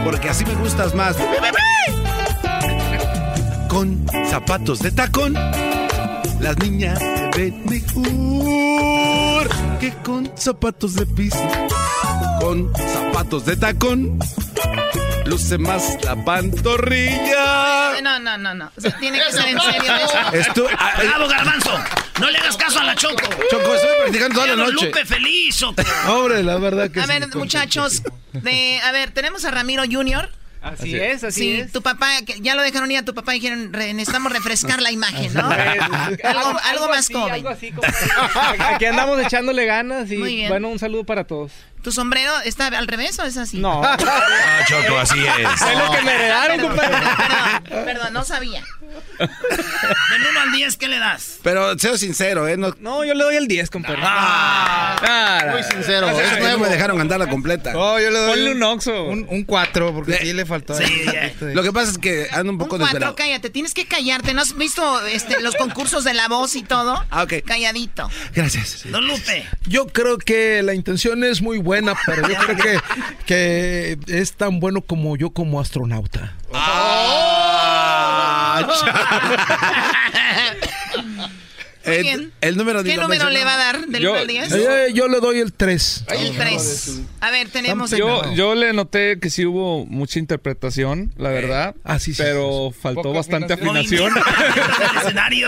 Porque 0.04 0.28
así 0.28 0.44
me 0.44 0.54
gustas 0.54 0.94
más. 0.94 1.16
Con 3.72 4.06
zapatos 4.28 4.80
de 4.80 4.90
tacón, 4.92 5.34
las 6.40 6.56
niñas 6.58 6.98
se 6.98 7.30
ven 7.38 7.64
mejor 7.66 9.48
que 9.80 9.92
con 10.04 10.30
zapatos 10.36 10.94
de 10.94 11.06
piso. 11.06 11.42
Con 12.40 12.70
zapatos 12.76 13.46
de 13.46 13.56
tacón, 13.56 14.18
luce 15.24 15.56
más 15.58 15.96
la 16.04 16.22
pantorrilla. 16.24 18.00
No, 18.02 18.18
no, 18.18 18.36
no, 18.36 18.54
no. 18.54 18.70
O 18.76 18.80
sea, 18.80 18.96
tiene 18.98 19.18
que 19.18 19.32
ser 19.32 19.48
en 19.48 19.60
serio. 19.60 19.92
Estu- 20.32 20.68
ah, 20.78 20.92
eh, 21.02 21.06
Bravo, 21.08 21.28
garbanzo. 21.28 21.70
No 22.20 22.30
le 22.30 22.38
hagas 22.38 22.56
caso 22.56 22.78
a 22.80 22.84
la 22.84 22.94
Choco. 22.94 23.16
Choco, 23.50 23.74
estoy 23.74 23.90
practicando 24.02 24.34
toda 24.34 24.46
la 24.48 24.56
noche. 24.56 24.86
Lupe 24.86 25.04
feliz. 25.06 25.62
Hombre, 26.08 26.42
la 26.42 26.56
verdad 26.58 26.90
que 26.90 27.00
A 27.00 27.04
sí, 27.04 27.08
ver, 27.08 27.28
muchachos, 27.36 28.02
de, 28.32 28.80
a 28.84 28.92
ver, 28.92 29.12
tenemos 29.12 29.44
a 29.44 29.50
Ramiro 29.50 29.82
Jr. 29.90 30.28
Así 30.62 30.94
es, 30.96 31.24
así 31.24 31.40
sí, 31.40 31.60
es. 31.60 31.72
tu 31.72 31.82
papá, 31.82 32.08
que 32.24 32.40
ya 32.40 32.54
lo 32.54 32.62
dejaron 32.62 32.90
ir 32.90 32.98
a 32.98 33.04
tu 33.04 33.14
papá 33.14 33.34
y 33.34 33.40
dijeron, 33.40 33.72
"Re- 33.72 33.92
necesitamos 33.94 34.32
refrescar 34.32 34.80
la 34.80 34.92
imagen, 34.92 35.34
¿no? 35.34 35.40
Algo, 36.22 36.58
algo 36.64 36.88
más 36.88 36.98
así, 37.00 37.14
joven. 37.14 37.34
algo 37.34 37.48
así, 37.48 37.72
compadre. 37.72 37.96
Aquí 38.74 38.84
andamos 38.86 39.20
echándole 39.20 39.64
ganas 39.66 40.10
y 40.10 40.16
Muy 40.18 40.36
bien. 40.36 40.48
bueno, 40.48 40.68
un 40.68 40.78
saludo 40.78 41.04
para 41.04 41.24
todos. 41.24 41.52
¿Tu 41.82 41.90
sombrero 41.92 42.32
está 42.44 42.68
al 42.68 42.86
revés 42.86 43.18
o 43.18 43.24
es 43.24 43.36
así? 43.36 43.58
No. 43.58 43.82
Ah, 44.54 44.64
Choco, 44.68 44.98
así 44.98 45.18
es. 45.18 45.60
Es 45.62 45.78
lo 45.78 45.90
que 45.90 46.02
me 46.02 46.14
heredaron, 46.14 46.56
Perdón, 46.60 46.70
compadre. 46.76 46.96
Perdón, 47.68 47.84
perdón, 47.84 48.12
no 48.12 48.24
sabía. 48.24 48.62
Del 49.18 50.26
1 50.30 50.40
al 50.40 50.52
10, 50.52 50.76
¿qué 50.76 50.88
le 50.88 50.98
das? 50.98 51.38
Pero 51.42 51.78
sea 51.78 51.96
sincero, 51.96 52.46
¿eh? 52.48 52.56
No, 52.56 52.74
No, 52.80 53.04
yo 53.04 53.14
le 53.14 53.24
doy 53.24 53.36
el 53.36 53.48
10, 53.48 53.70
compadre. 53.70 54.00
Ah. 54.04 55.46
Muy 55.52 55.62
sincero, 55.62 56.08
es 56.10 56.18
es 56.18 56.32
no 56.32 56.38
nuevo. 56.40 56.58
me 56.64 56.68
dejaron 56.68 56.98
cantarla 56.98 57.28
completa. 57.28 57.72
No, 57.72 57.98
yo 58.00 58.10
le 58.10 58.18
doy 58.18 58.30
Ponle 58.30 58.52
un 58.52 58.62
oxo. 58.62 59.04
Un, 59.04 59.26
un 59.28 59.44
cuatro, 59.44 59.92
porque 59.94 60.18
sí 60.18 60.32
le 60.32 60.46
faltó. 60.46 60.74
Sí, 60.76 60.84
ya. 61.06 61.26
Este, 61.26 61.54
Lo 61.54 61.62
que 61.62 61.72
pasa 61.72 61.90
es 61.92 61.98
que 61.98 62.28
ando 62.32 62.52
un 62.52 62.58
poco 62.58 62.70
Cuatro, 62.76 62.86
desvelado. 62.86 63.14
cállate, 63.16 63.50
tienes 63.50 63.74
que 63.74 63.86
callarte. 63.86 64.34
¿No 64.34 64.42
has 64.42 64.56
visto 64.56 65.04
este, 65.06 65.40
los 65.40 65.56
concursos 65.56 66.04
de 66.04 66.14
la 66.14 66.28
voz 66.28 66.54
y 66.56 66.62
todo? 66.62 67.02
Ah, 67.10 67.22
ok. 67.24 67.34
Calladito. 67.44 68.08
Gracias. 68.34 68.82
Don 68.90 69.06
Lupe. 69.06 69.46
Yo 69.66 69.86
creo 69.88 70.18
que 70.18 70.62
la 70.62 70.74
intención 70.74 71.24
es 71.24 71.42
muy 71.42 71.58
buena, 71.58 71.71
pero 72.06 72.28
yo 72.28 72.36
creo 72.36 72.56
que, 72.56 72.78
que 73.26 73.98
es 74.08 74.34
tan 74.34 74.60
bueno 74.60 74.82
como 74.82 75.16
yo 75.16 75.30
como 75.30 75.60
astronauta. 75.60 76.34
El, 81.84 82.02
bien. 82.02 82.32
el 82.40 82.56
número 82.56 82.82
¿Qué 82.84 82.96
número 82.96 83.30
le 83.30 83.44
va 83.44 83.54
a 83.54 83.56
dar 83.56 83.86
del 83.86 84.02
Yo- 84.02 84.12
1 84.12 84.20
al 84.20 84.26
10? 84.26 84.52
Eh, 84.52 84.86
yo 84.94 85.08
le 85.08 85.20
doy 85.20 85.38
el 85.40 85.52
3. 85.52 86.04
El 86.08 86.36
3. 86.36 87.00
A 87.20 87.30
ver, 87.30 87.48
tenemos 87.48 87.92
el... 87.92 87.98
Yo, 87.98 88.32
yo 88.34 88.54
le 88.54 88.72
noté 88.72 89.18
que 89.18 89.30
sí 89.30 89.44
hubo 89.46 89.84
mucha 89.86 90.18
interpretación, 90.18 91.12
la 91.16 91.30
verdad. 91.30 91.74
Ah, 91.84 91.98
sí, 91.98 92.14
sí, 92.14 92.22
pero 92.22 92.70
faltó 92.72 93.02
Poca 93.02 93.18
bastante 93.18 93.52
afinación. 93.54 94.12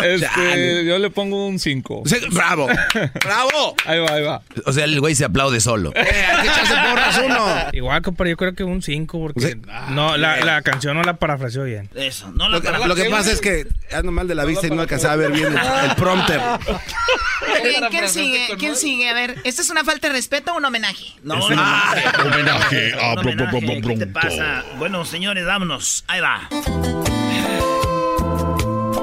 Este, 0.04 0.84
yo 0.84 0.98
le 0.98 1.10
pongo 1.10 1.46
un 1.46 1.58
5. 1.58 2.02
Sí, 2.06 2.16
bravo. 2.30 2.66
Bravo. 3.24 3.74
Ahí 3.86 4.00
va, 4.00 4.12
ahí 4.12 4.22
va. 4.22 4.42
O 4.66 4.72
sea, 4.72 4.84
el 4.84 5.00
güey 5.00 5.14
se 5.14 5.24
aplaude 5.24 5.60
solo. 5.60 5.92
Eh, 5.94 6.00
hay 6.00 6.42
que 6.42 6.48
echarse 6.48 6.74
porras 6.74 7.20
uno. 7.24 7.46
Igual, 7.72 8.02
compadre, 8.02 8.30
yo 8.30 8.36
creo 8.36 8.54
que 8.54 8.64
un 8.64 8.82
5 8.82 9.18
porque 9.20 9.56
no, 9.90 10.16
la, 10.16 10.44
la 10.44 10.62
canción 10.62 10.96
no 10.96 11.02
la 11.02 11.16
parafraseó 11.16 11.64
bien. 11.64 11.88
Eso, 11.94 12.30
no 12.32 12.48
la 12.48 12.58
Lo 12.58 12.62
que, 12.62 12.88
lo 12.88 12.94
que 12.94 13.04
pasa 13.10 13.32
es 13.32 13.40
que 13.40 13.66
ando 13.92 14.12
mal 14.12 14.28
de 14.28 14.34
la 14.34 14.44
vista 14.44 14.66
y 14.66 14.70
no 14.70 14.80
alcanzaba 14.82 15.14
a 15.14 15.16
ver 15.16 15.32
bien 15.32 15.46
el, 15.52 15.58
el 15.90 15.96
Bien, 16.26 17.84
¿Quién 17.90 18.08
sigue? 18.08 18.48
¿Quién 18.58 18.76
sigue? 18.76 19.08
A 19.10 19.14
ver, 19.14 19.40
¿esta 19.44 19.62
es 19.62 19.70
una 19.70 19.84
falta 19.84 20.08
de 20.08 20.14
respeto 20.14 20.52
o 20.52 20.56
un 20.56 20.64
homenaje? 20.64 21.12
No, 21.22 21.34
Es 21.34 21.40
no, 21.40 21.46
un 21.46 22.32
homenaje. 22.32 22.92
A. 22.94 23.16
¿Qué 23.82 23.96
te 23.96 24.06
pasa? 24.06 24.64
Bueno, 24.78 25.04
señores, 25.04 25.44
vámonos. 25.46 26.04
Ahí 26.06 26.20
va. 26.20 26.48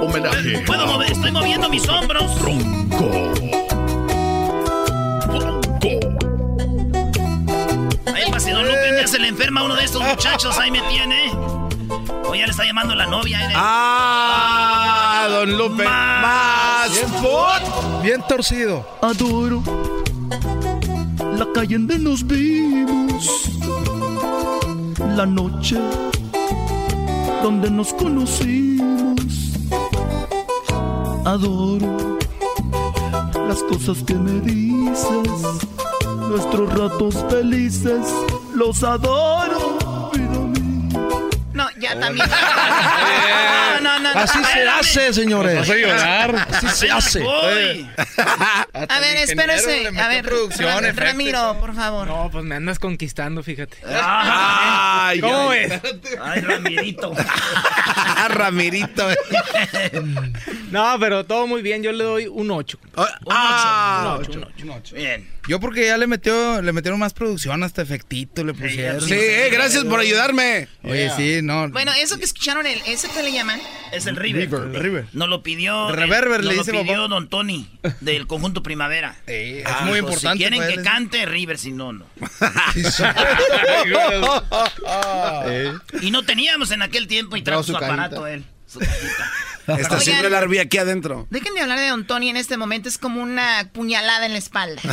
Homenaje 0.01 0.63
Puedo 0.65 0.87
mover, 0.87 1.11
estoy 1.11 1.31
moviendo 1.31 1.69
mis 1.69 1.87
hombros. 1.87 2.39
Bronco. 2.41 3.09
Bronco. 5.27 5.89
Ahí 8.13 8.39
si 8.39 8.51
Lupe 8.51 8.91
ya 8.99 9.07
se 9.07 9.19
le 9.19 9.27
enferma 9.27 9.61
a 9.61 9.63
uno 9.65 9.75
de 9.75 9.85
estos 9.85 10.01
muchachos, 10.01 10.57
ahí 10.57 10.71
me 10.71 10.81
tiene. 10.81 11.31
O 12.25 12.35
ya 12.35 12.45
le 12.45 12.51
está 12.51 12.65
llamando 12.65 12.95
la 12.95 13.05
novia. 13.05 13.49
¿eh? 13.49 13.53
Ah, 13.55 15.27
don 15.29 15.57
Lupe. 15.57 15.83
Más 15.83 16.89
foot. 17.21 18.01
Bien 18.03 18.21
torcido. 18.27 18.85
Adoro 19.01 19.61
la 21.41 21.47
calle 21.53 21.75
donde 21.75 21.97
nos 21.97 22.25
vimos, 22.25 23.49
la 25.15 25.25
noche 25.25 25.77
donde 27.41 27.69
nos 27.71 27.93
conocimos. 27.93 29.57
Adoro 31.25 32.17
las 33.47 33.63
cosas 33.63 34.03
que 34.03 34.13
me 34.13 34.39
dices, 34.41 35.41
nuestros 36.29 36.73
ratos 36.77 37.15
felices, 37.29 38.05
los 38.53 38.83
adoro. 38.83 39.90
Ya 41.81 41.99
también. 41.99 42.29
No, 42.29 43.81
no, 43.81 43.99
no. 43.99 44.13
no. 44.13 44.19
Así 44.19 44.39
A 44.39 44.43
se 44.45 44.67
hace, 44.69 45.13
señores. 45.13 45.59
Vas 45.59 45.69
a 45.69 45.75
llorar. 45.75 46.47
Así 46.51 46.67
se 46.69 46.91
hace. 46.91 47.23
A 47.25 48.99
ver, 48.99 49.17
espérese. 49.17 49.87
A 49.99 50.07
ver, 50.07 50.23
producción, 50.23 50.69
Ra- 50.69 50.89
efectos. 50.89 51.03
Ramiro, 51.05 51.57
por 51.59 51.75
favor. 51.75 52.07
No, 52.07 52.29
pues 52.31 52.43
me 52.45 52.55
andas 52.55 52.77
conquistando, 52.79 53.41
fíjate. 53.43 53.77
Ay, 53.91 55.19
¿Cómo 55.21 55.49
ay. 55.49 55.67
ves? 55.69 55.81
Ay, 56.21 56.41
Ramirito. 56.41 57.13
Ah, 57.17 58.27
Ramirito. 58.29 59.07
No, 60.71 60.97
pero 60.99 61.25
todo 61.25 61.47
muy 61.47 61.61
bien. 61.61 61.83
Yo 61.83 61.91
le 61.91 62.03
doy 62.03 62.27
un 62.27 62.49
8. 62.51 62.79
Ah, 63.29 64.17
Un 64.19 64.27
8, 64.27 64.47
un 64.63 64.69
8. 64.71 64.95
Bien. 64.95 65.29
Yo 65.47 65.59
porque 65.59 65.87
ya 65.87 65.97
le 65.97 66.05
metió, 66.05 66.61
le 66.61 66.71
metieron 66.71 66.99
más 66.99 67.13
producción, 67.13 67.63
hasta 67.63 67.81
efectito 67.81 68.43
le 68.43 68.53
pusieron. 68.53 69.01
Sí, 69.01 69.13
eh, 69.15 69.49
gracias 69.51 69.83
por 69.85 69.99
ayudarme. 69.99 70.67
Oye, 70.83 71.09
sí, 71.17 71.39
no. 71.41 71.67
Bueno, 71.69 71.91
eso 71.93 72.17
que 72.19 72.25
escucharon, 72.25 72.65
el, 72.67 72.79
¿ese 72.85 73.09
qué 73.09 73.23
le 73.23 73.31
llaman? 73.31 73.59
Es 73.91 74.05
el 74.05 74.15
River. 74.15 74.49
River. 74.71 75.05
Nos 75.13 75.27
lo 75.29 75.41
pidió. 75.41 75.89
el- 75.89 75.95
Reverber, 75.95 76.41
nos 76.43 76.45
le 76.51 76.55
lo 76.57 76.63
dice 76.63 76.71
pidió 76.71 76.93
papá. 76.95 77.07
Don 77.07 77.27
Tony, 77.27 77.67
del 78.01 78.27
conjunto 78.27 78.61
Primavera. 78.63 79.15
Sí, 79.27 79.33
es 79.33 79.63
Ah, 79.65 79.81
muy 79.81 80.01
pues, 80.01 80.13
importante. 80.13 80.43
Si 80.43 80.49
quieren 80.49 80.67
que 80.67 80.75
él. 80.79 80.83
cante 80.85 81.25
River, 81.25 81.57
si 81.57 81.71
no, 81.71 81.91
no. 81.93 82.05
Eh. 85.47 85.73
Y 86.01 86.11
no 86.11 86.23
teníamos 86.23 86.71
en 86.71 86.81
aquel 86.81 87.07
tiempo 87.07 87.35
y 87.35 87.41
Trajo 87.41 87.63
su 87.63 87.71
su 87.71 87.77
aparato 87.77 88.27
él. 88.27 88.43
Su 88.67 88.79
cajita. 88.79 89.31
Está 89.77 89.95
Oigan. 89.95 90.01
siempre 90.01 90.29
la 90.29 90.39
arbilla 90.39 90.63
aquí 90.63 90.77
adentro. 90.77 91.27
Dejen 91.29 91.53
de 91.53 91.61
hablar 91.61 91.79
de 91.79 91.87
Don 91.87 92.05
Tony 92.05 92.29
en 92.29 92.37
este 92.37 92.57
momento, 92.57 92.89
es 92.89 92.97
como 92.97 93.21
una 93.21 93.69
puñalada 93.73 94.25
en 94.25 94.33
la 94.33 94.37
espalda. 94.39 94.81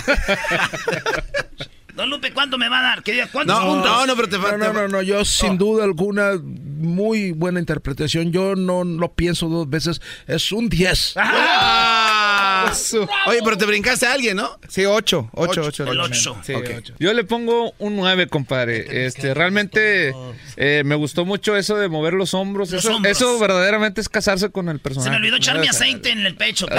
Don 1.95 2.11
Lupe, 2.11 2.33
¿cuánto 2.33 2.59
me 2.59 2.69
va 2.69 2.79
a 2.79 2.83
dar? 2.83 3.03
¿Qué? 3.03 3.27
¿Cuántos 3.33 3.59
No, 3.59 3.67
puntos? 3.67 3.91
no, 3.91 4.07
no, 4.07 4.15
pero 4.15 4.29
te 4.29 4.37
No, 4.37 4.43
falta. 4.45 4.57
no, 4.69 4.73
no, 4.73 4.87
no, 4.89 5.03
yo 5.03 5.25
sin 5.25 5.59
duda 5.59 5.83
alguna, 5.83 6.31
muy 6.41 7.33
buena 7.33 7.59
interpretación. 7.59 8.31
Yo 8.31 8.55
no 8.55 8.85
lo 8.85 9.15
pienso 9.15 9.49
dos 9.49 9.69
veces. 9.69 10.01
Es 10.29 10.53
un 10.53 10.69
10. 10.69 11.15
Ah. 11.17 11.98
Oye, 13.27 13.41
pero 13.45 13.57
te 13.57 13.65
brincaste 13.67 14.07
a 14.07 14.13
alguien, 14.13 14.37
¿no? 14.37 14.59
Sí, 14.69 14.85
ocho. 14.87 15.29
Ocho, 15.33 15.63
ocho. 15.63 15.83
El 15.85 15.91
realmente. 15.97 16.19
ocho. 16.19 16.37
Sí, 16.45 16.55
Ok. 16.55 16.65
ocho. 16.79 16.95
Yo 16.99 17.13
le 17.13 17.25
pongo 17.25 17.73
un 17.79 17.97
9, 17.97 18.27
compadre. 18.29 19.07
Este, 19.07 19.35
realmente 19.35 20.15
eh, 20.57 20.83
me 20.85 20.95
gustó 20.95 21.25
mucho 21.25 21.57
eso 21.57 21.77
de 21.77 21.89
mover 21.89 22.15
los 22.15 22.35
hombros. 22.35 22.71
Los 22.71 22.85
eso, 22.85 22.97
hombros. 22.97 23.17
eso 23.17 23.39
verdaderamente 23.39 24.01
es 24.01 24.09
casarse 24.09 24.51
con 24.51 24.69
el 24.69 24.81
personaje. 24.81 25.07
Se 25.09 25.11
me 25.11 25.17
olvidó 25.17 25.39
Debe 25.39 25.65
ser. 25.65 25.71
aceite 25.71 26.11
en 26.11 26.27
el 26.27 26.35
pecho. 26.37 26.67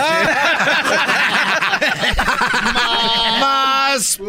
Más. 3.39 4.19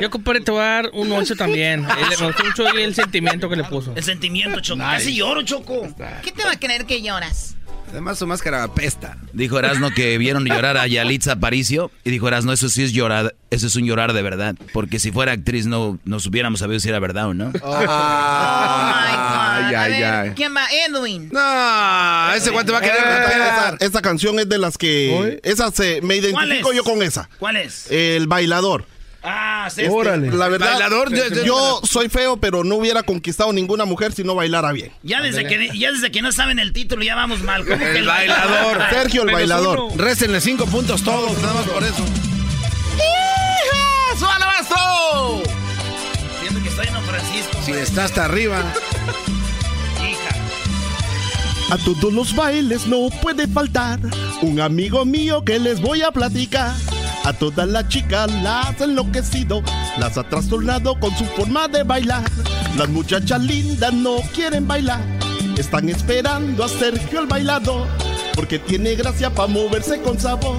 Yo, 0.00 0.10
compadre, 0.10 0.40
te 0.40 0.50
voy 0.50 0.60
a 0.60 0.64
dar 0.64 0.90
un 0.92 1.12
8 1.12 1.36
también. 1.36 1.82
Le- 2.10 2.16
Me 2.16 2.26
gustó 2.26 2.44
mucho 2.44 2.68
el 2.68 2.94
sentimiento 2.94 3.48
que 3.48 3.56
le 3.56 3.64
puso. 3.64 3.92
El 3.94 4.02
sentimiento, 4.02 4.60
Choco. 4.60 4.80
Casi 4.80 5.14
lloro, 5.14 5.42
Choco. 5.42 5.86
¿Qué 6.22 6.32
te 6.32 6.44
va 6.44 6.52
a 6.52 6.58
creer 6.58 6.84
que 6.86 7.00
lloras? 7.02 7.56
Además, 7.90 8.18
su 8.18 8.26
máscara 8.26 8.62
apesta. 8.62 9.16
Dijo 9.32 9.58
Erasno 9.58 9.90
que 9.90 10.18
vieron 10.18 10.44
llorar 10.44 10.76
a 10.76 10.86
Yalitza 10.86 11.32
Aparicio 11.32 11.90
y 12.04 12.10
dijo 12.10 12.28
Erasno, 12.28 12.52
eso 12.52 12.68
sí 12.68 12.82
es 12.82 12.92
llorar, 12.92 13.34
eso 13.50 13.66
es 13.68 13.76
un 13.76 13.86
llorar 13.86 14.12
de 14.12 14.22
verdad, 14.22 14.54
porque 14.72 14.98
si 14.98 15.12
fuera 15.12 15.32
actriz 15.32 15.66
no 15.66 15.98
nos 16.04 16.26
hubiéramos 16.26 16.60
sabido 16.60 16.80
si 16.80 16.88
era 16.88 16.98
verdad 16.98 17.28
o 17.28 17.34
no. 17.34 17.52
Ay, 17.64 19.74
A 19.74 19.82
ay, 19.82 19.90
ver, 19.92 20.04
ay. 20.04 20.30
¿Quién 20.36 20.54
va? 20.54 20.66
Edwin. 20.86 21.30
No, 21.32 22.34
ese 22.34 22.50
guante 22.50 22.72
va 22.72 22.78
a 22.78 22.82
querer 22.82 22.96
Esa, 22.98 23.76
esa 23.80 24.02
canción 24.02 24.38
es 24.38 24.48
de 24.48 24.58
las 24.58 24.78
que. 24.78 25.40
Esa 25.42 25.70
se, 25.70 26.00
me 26.02 26.16
identifico 26.16 26.72
yo 26.72 26.84
con 26.84 27.02
esa. 27.02 27.28
¿Cuál 27.38 27.56
es? 27.56 27.90
El 27.90 28.26
bailador. 28.26 28.84
Ah, 29.28 29.68
sí. 29.74 29.82
Órale. 29.90 30.30
La 30.30 30.46
verdad, 30.48 30.70
Bailador, 30.74 31.12
yo- 31.12 31.44
yo- 31.44 31.80
soy 31.82 32.08
feo, 32.08 32.36
pero 32.36 32.62
no 32.62 32.76
hubiera 32.76 33.02
conquistado 33.02 33.52
ninguna 33.52 33.84
mujer 33.84 34.12
si 34.12 34.22
no 34.22 34.36
bailara 34.36 34.70
bien. 34.70 34.92
Ya 35.02 35.20
desde, 35.20 35.44
que, 35.46 35.76
ya 35.76 35.90
desde 35.90 36.12
que 36.12 36.22
no 36.22 36.30
saben 36.30 36.60
el 36.60 36.72
título 36.72 37.02
ya 37.02 37.16
vamos 37.16 37.42
mal. 37.42 37.64
¿Cómo 37.66 37.78
que 37.78 37.98
El 37.98 38.06
bailador. 38.06 38.78
Sergio 38.90 39.22
el 39.22 39.26
Menos 39.26 39.40
bailador. 39.40 39.80
uno. 39.80 39.94
Récenle 39.96 40.40
cinco 40.40 40.66
puntos 40.66 41.02
todos, 41.02 41.36
nada 41.42 41.54
más 41.54 41.64
por 41.64 41.82
eso. 41.82 42.04
¡Suena, 44.18 44.46
maestro! 44.46 45.42
Siento 46.40 46.62
que 46.62 46.68
estoy 46.68 46.86
en 46.86 47.02
Francisco. 47.02 47.58
Si 47.64 47.72
está 47.72 48.04
hasta 48.04 48.24
arriba. 48.26 48.62
Hija. 50.00 51.74
A 51.74 51.78
todos 51.78 52.12
los 52.12 52.34
bailes 52.34 52.86
no 52.86 53.08
puede 53.20 53.46
faltar 53.48 53.98
un 54.40 54.60
amigo 54.60 55.04
mío 55.04 55.44
que 55.44 55.58
les 55.58 55.80
voy 55.80 56.02
a 56.02 56.12
platicar. 56.12 56.72
A 57.26 57.32
todas 57.32 57.66
las 57.66 57.88
chicas 57.88 58.30
las 58.40 58.80
ha 58.80 58.84
enloquecido, 58.84 59.60
las 59.98 60.16
ha 60.16 60.22
trastornado 60.22 60.96
con 61.00 61.10
su 61.18 61.24
forma 61.24 61.66
de 61.66 61.82
bailar. 61.82 62.22
Las 62.76 62.88
muchachas 62.88 63.40
lindas 63.40 63.92
no 63.92 64.18
quieren 64.32 64.68
bailar, 64.68 65.00
están 65.58 65.88
esperando 65.88 66.62
a 66.62 66.68
Sergio 66.68 67.18
el 67.18 67.26
bailador, 67.26 67.88
porque 68.36 68.60
tiene 68.60 68.94
gracia 68.94 69.28
para 69.28 69.48
moverse 69.48 70.00
con 70.02 70.20
sabor. 70.20 70.56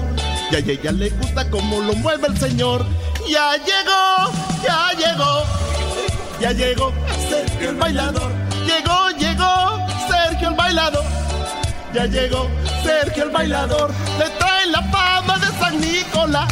Y 0.52 0.56
a 0.56 0.58
ella 0.58 0.92
le 0.92 1.08
gusta 1.08 1.48
como 1.48 1.80
lo 1.80 1.94
mueve 1.94 2.26
el 2.28 2.36
señor. 2.36 2.84
Ya 3.26 3.52
llegó, 3.56 4.30
ya 4.62 4.92
llegó, 4.92 5.44
ya 6.38 6.52
llegó 6.52 6.92
Sergio 7.30 7.70
el 7.70 7.76
bailador. 7.76 8.30
Llegó, 8.66 9.08
llegó 9.18 9.86
Sergio 10.06 10.50
el 10.50 10.54
bailador. 10.54 11.04
Ya 11.94 12.04
llegó 12.04 12.46
Sergio 12.84 13.24
el 13.24 13.30
bailador. 13.30 13.90
Le 14.18 14.28
trae 14.38 14.66
la 14.66 14.82
fama 14.82 15.38
de 15.38 15.47
San 15.58 15.80
Nicolás. 15.80 16.48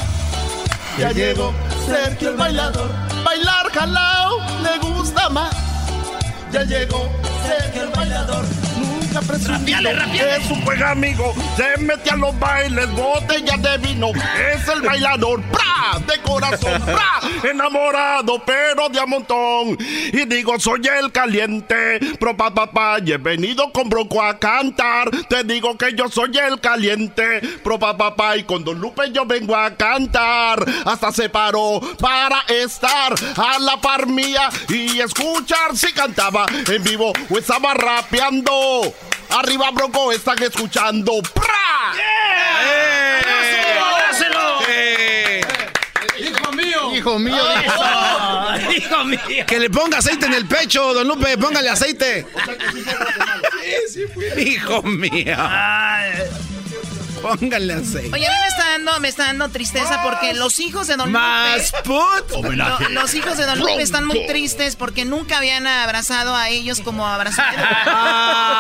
Ya 0.99 1.11
llegó 1.13 1.53
Sergio 1.87 2.31
el 2.31 2.37
bailador. 2.37 2.91
Bailar 3.25 3.71
jalao 3.73 4.39
le 4.63 4.79
gusta 4.79 5.29
más. 5.29 5.55
Ya 6.53 6.63
llegó 6.65 7.11
Sergio 7.47 7.83
el 7.83 7.91
bailador. 7.91 8.56
Presumido 9.23 9.91
es 9.91 10.51
un 10.51 10.63
buen 10.65 10.83
amigo. 10.83 11.35
Se 11.57 11.81
mete 11.81 12.11
a 12.11 12.17
los 12.17 12.39
bailes, 12.39 12.91
botellas 12.93 13.63
de 13.63 13.79
vino. 13.79 14.09
Es 14.39 14.69
el 14.69 14.83
bailador, 14.83 15.43
¡pra! 15.45 15.99
De 16.07 16.21
corazón, 16.21 16.83
¡pra! 16.83 17.21
Enamorado, 17.51 18.43
pero 18.45 18.89
de 18.91 19.01
a 19.01 19.07
montón. 19.07 19.79
Y 19.81 20.27
digo, 20.27 20.61
soy 20.61 20.83
el 20.87 21.11
caliente. 21.13 21.99
Pro 22.21 22.37
pa 22.37 22.53
papá, 22.53 22.99
y 23.05 23.13
he 23.13 23.17
venido 23.17 23.73
con 23.73 23.89
Bronco 23.89 24.23
a 24.23 24.39
cantar. 24.39 25.11
Te 25.29 25.45
digo 25.45 25.79
que 25.79 25.95
yo 25.95 26.09
soy 26.09 26.37
el 26.37 26.61
caliente. 26.61 27.41
Pro 27.65 27.79
pa 27.79 27.97
papá, 27.97 28.37
y 28.37 28.45
con 28.45 28.65
Don 28.65 28.79
Lupe 28.79 29.11
yo 29.13 29.25
vengo 29.25 29.57
a 29.57 29.75
cantar. 29.75 30.63
Hasta 30.85 31.11
se 31.11 31.31
paró 31.31 31.81
para 31.99 32.41
estar 32.49 33.15
a 33.37 33.59
la 33.59 33.81
par 33.81 34.07
mía 34.07 34.51
y 34.69 35.01
escuchar 35.01 35.75
si 35.75 35.93
cantaba 35.93 36.47
en 36.69 36.83
vivo 36.83 37.13
o 37.31 37.39
estaba 37.39 37.73
rapeando. 37.73 38.93
Arriba, 39.31 39.71
Bronco, 39.71 40.13
están 40.13 40.43
escuchando. 40.43 41.21
¡Pra! 41.35 41.93
¡Abrázelo! 43.93 44.61
Hijo 46.19 46.53
mío. 46.53 46.95
Hijo 46.95 47.19
mío. 47.19 47.43
¡Eso! 47.65 48.71
¡Hijo 48.77 49.05
mío! 49.05 49.45
Que 49.47 49.59
le 49.59 49.71
ponga 49.71 49.99
aceite 49.99 50.27
en 50.27 50.35
el 50.35 50.47
pecho, 50.47 50.95
don 50.95 51.07
Lupe, 51.07 51.37
póngale 51.39 51.69
aceite. 51.69 52.27
Hijo 54.37 54.83
mío. 54.83 55.37
Ay, 55.39 56.13
Póngale 57.27 57.73
aceite. 57.75 58.11
Oye, 58.13 58.27
a 58.27 58.31
mí 58.31 58.37
me 58.41 58.47
está 58.47 58.69
dando, 58.71 59.01
me 59.01 59.09
está 59.09 59.25
dando 59.25 59.49
tristeza 59.49 60.03
porque 60.03 60.35
los 60.35 60.61
hijos 60.61 60.87
de 60.87 60.97
Don 60.97 61.11
Más 61.11 61.73
Lupe. 61.85 62.91
los 62.91 63.15
hijos 63.15 63.37
de 63.37 63.47
Don 63.47 63.59
Lupe 63.59 63.83
están 63.83 64.07
muy 64.07 64.27
tristes 64.27 64.77
porque 64.77 65.05
nunca 65.05 65.39
habían 65.39 65.67
abrazado 65.67 66.35
a 66.37 66.49
ellos 66.51 66.81
como 66.81 67.07
abrazaron. 67.07 67.61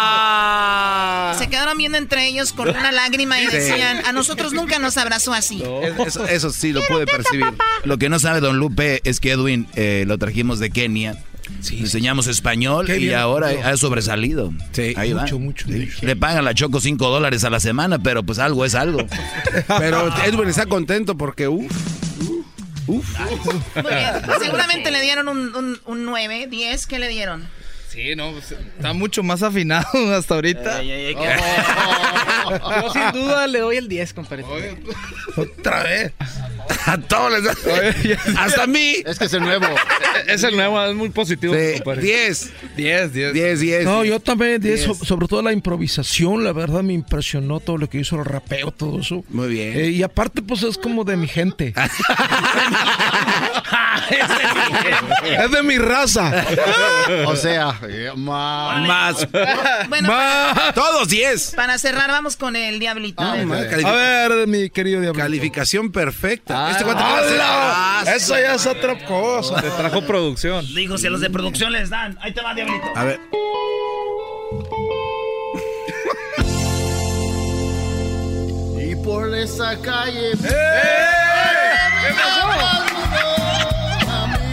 Ah. 0.08 1.34
Se 1.38 1.48
quedaron 1.48 1.76
viendo 1.78 1.98
entre 1.98 2.26
ellos 2.26 2.52
con 2.52 2.68
una 2.68 2.90
lágrima 2.92 3.40
y 3.40 3.46
decían, 3.46 4.04
a 4.06 4.12
nosotros 4.12 4.52
nunca 4.52 4.78
nos 4.78 4.96
abrazó 4.96 5.32
así. 5.32 5.62
Eso, 6.06 6.26
eso 6.26 6.50
sí 6.50 6.72
lo 6.72 6.86
pude 6.86 7.06
percibir. 7.06 7.46
Lo 7.84 7.98
que 7.98 8.08
no 8.08 8.18
sabe 8.18 8.40
Don 8.40 8.58
Lupe 8.58 9.00
es 9.04 9.20
que 9.20 9.32
Edwin 9.32 9.68
eh, 9.74 10.04
lo 10.06 10.18
trajimos 10.18 10.58
de 10.58 10.70
Kenia. 10.70 11.22
Le 11.70 11.78
enseñamos 11.80 12.26
español 12.26 12.86
Qué 12.86 12.96
y 12.96 13.06
bien, 13.06 13.16
ahora 13.18 13.50
ha 13.64 13.76
sobresalido. 13.76 14.52
Sí, 14.72 14.94
Ahí 14.96 15.12
va. 15.12 15.22
mucho, 15.22 15.38
mucho, 15.38 15.66
Sí. 15.66 15.72
mucho. 15.78 16.06
Le 16.06 16.16
pagan 16.16 16.44
la 16.44 16.54
Choco 16.54 16.80
5 16.80 17.08
dólares 17.08 17.44
a 17.44 17.50
la 17.50 17.60
semana, 17.60 17.98
pero 17.98 18.22
pues 18.22 18.38
algo 18.38 18.64
es 18.64 18.74
algo. 18.74 19.06
Pero 19.78 20.08
Edwin 20.24 20.48
está 20.48 20.66
contento 20.66 21.16
porque, 21.16 21.48
uff. 21.48 21.72
Muy 22.86 23.02
bien. 23.74 24.10
Seguramente 24.40 24.90
le 24.90 25.00
dieron 25.00 25.28
un, 25.28 25.54
un, 25.54 25.80
un 25.86 26.04
9, 26.04 26.46
10, 26.48 26.86
¿qué 26.86 26.98
le 26.98 27.08
dieron? 27.08 27.48
Sí, 27.88 28.14
no, 28.14 28.30
pues, 28.32 28.52
está 28.52 28.92
mucho 28.92 29.22
más 29.22 29.42
afinado 29.42 29.86
hasta 30.14 30.34
ahorita. 30.34 30.76
ay, 30.78 30.90
ay, 30.90 31.16
ay, 31.16 31.16
Yo 32.82 32.92
sin 32.92 33.12
duda 33.12 33.46
le 33.46 33.58
doy 33.60 33.76
el 33.76 33.88
10, 33.88 34.12
compadre. 34.14 34.44
Otra 35.36 35.82
vez. 35.82 36.12
A 36.86 36.98
todos 36.98 37.32
les 37.32 37.44
da. 37.44 37.54
Hasta 38.42 38.62
a 38.64 38.66
mí. 38.66 38.96
Es 39.04 39.18
que 39.18 39.24
es 39.26 39.32
el 39.32 39.40
nuevo. 39.42 39.66
Es 40.26 40.42
el 40.42 40.56
nuevo, 40.56 40.82
es 40.82 40.94
muy 40.94 41.10
positivo. 41.10 41.54
Sí, 41.54 41.74
compadre. 41.74 42.02
10. 42.02 42.50
10, 42.76 43.12
10. 43.12 43.32
10, 43.34 43.60
10. 43.60 43.84
No, 43.84 44.02
yo 44.04 44.18
también, 44.18 44.60
de 44.60 44.70
Diez. 44.70 44.80
eso, 44.80 44.94
sobre 44.94 45.28
todo 45.28 45.40
la 45.42 45.52
improvisación, 45.52 46.42
la 46.42 46.52
verdad 46.52 46.82
me 46.82 46.94
impresionó 46.94 47.60
todo 47.60 47.76
lo 47.78 47.88
que 47.88 47.98
hizo 47.98 48.16
el 48.16 48.24
rapeo, 48.24 48.70
todo 48.72 49.00
eso. 49.00 49.24
Muy 49.28 49.48
bien. 49.48 49.78
Eh, 49.78 49.90
y 49.90 50.02
aparte, 50.02 50.42
pues 50.42 50.62
es 50.64 50.78
como 50.78 51.04
de 51.04 51.16
mi 51.16 51.28
gente. 51.28 51.74
es 55.38 55.50
de 55.50 55.62
mi 55.62 55.78
raza. 55.78 56.44
O 57.26 57.36
sea, 57.36 57.78
eh, 57.88 58.10
Más. 58.16 59.26
Bueno, 59.88 60.08
Ma- 60.08 60.72
Todos 60.74 61.08
10. 61.08 61.52
para 61.54 61.78
cerrar, 61.78 62.10
vamos 62.10 62.36
con 62.36 62.56
el 62.56 62.78
diablito. 62.78 63.22
Ah, 63.22 63.34
A 63.84 63.92
ver, 63.92 64.46
mi 64.46 64.70
querido 64.70 65.00
diablo. 65.00 65.20
Calificación 65.22 65.90
perfecta. 65.92 66.55
Ah, 66.58 66.68
este 66.70 66.84
cuate 66.84 67.02
puede 67.02 67.14
hacer- 67.16 67.40
¡Hala! 67.40 68.00
Ah, 68.00 68.04
Eso 68.16 68.34
ya 68.38 68.54
es 68.54 68.66
otra 68.66 69.04
cosa. 69.04 69.60
Te 69.60 69.70
trajo 69.70 70.02
producción. 70.06 70.64
Dijo, 70.74 70.96
si 70.98 71.06
a 71.06 71.10
los 71.10 71.20
de 71.20 71.28
producción 71.30 71.72
les 71.72 71.90
dan. 71.90 72.16
Ahí 72.22 72.32
te 72.32 72.40
va, 72.40 72.54
Diablito. 72.54 72.86
A 72.94 73.04
ver. 73.04 73.20
Y 78.78 78.94
por 78.96 79.34
esa 79.34 79.76
calle. 79.80 80.32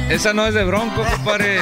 Esa 0.10 0.34
no 0.34 0.46
es 0.46 0.54
de 0.54 0.64
Bronco, 0.64 1.04
compadre. 1.04 1.60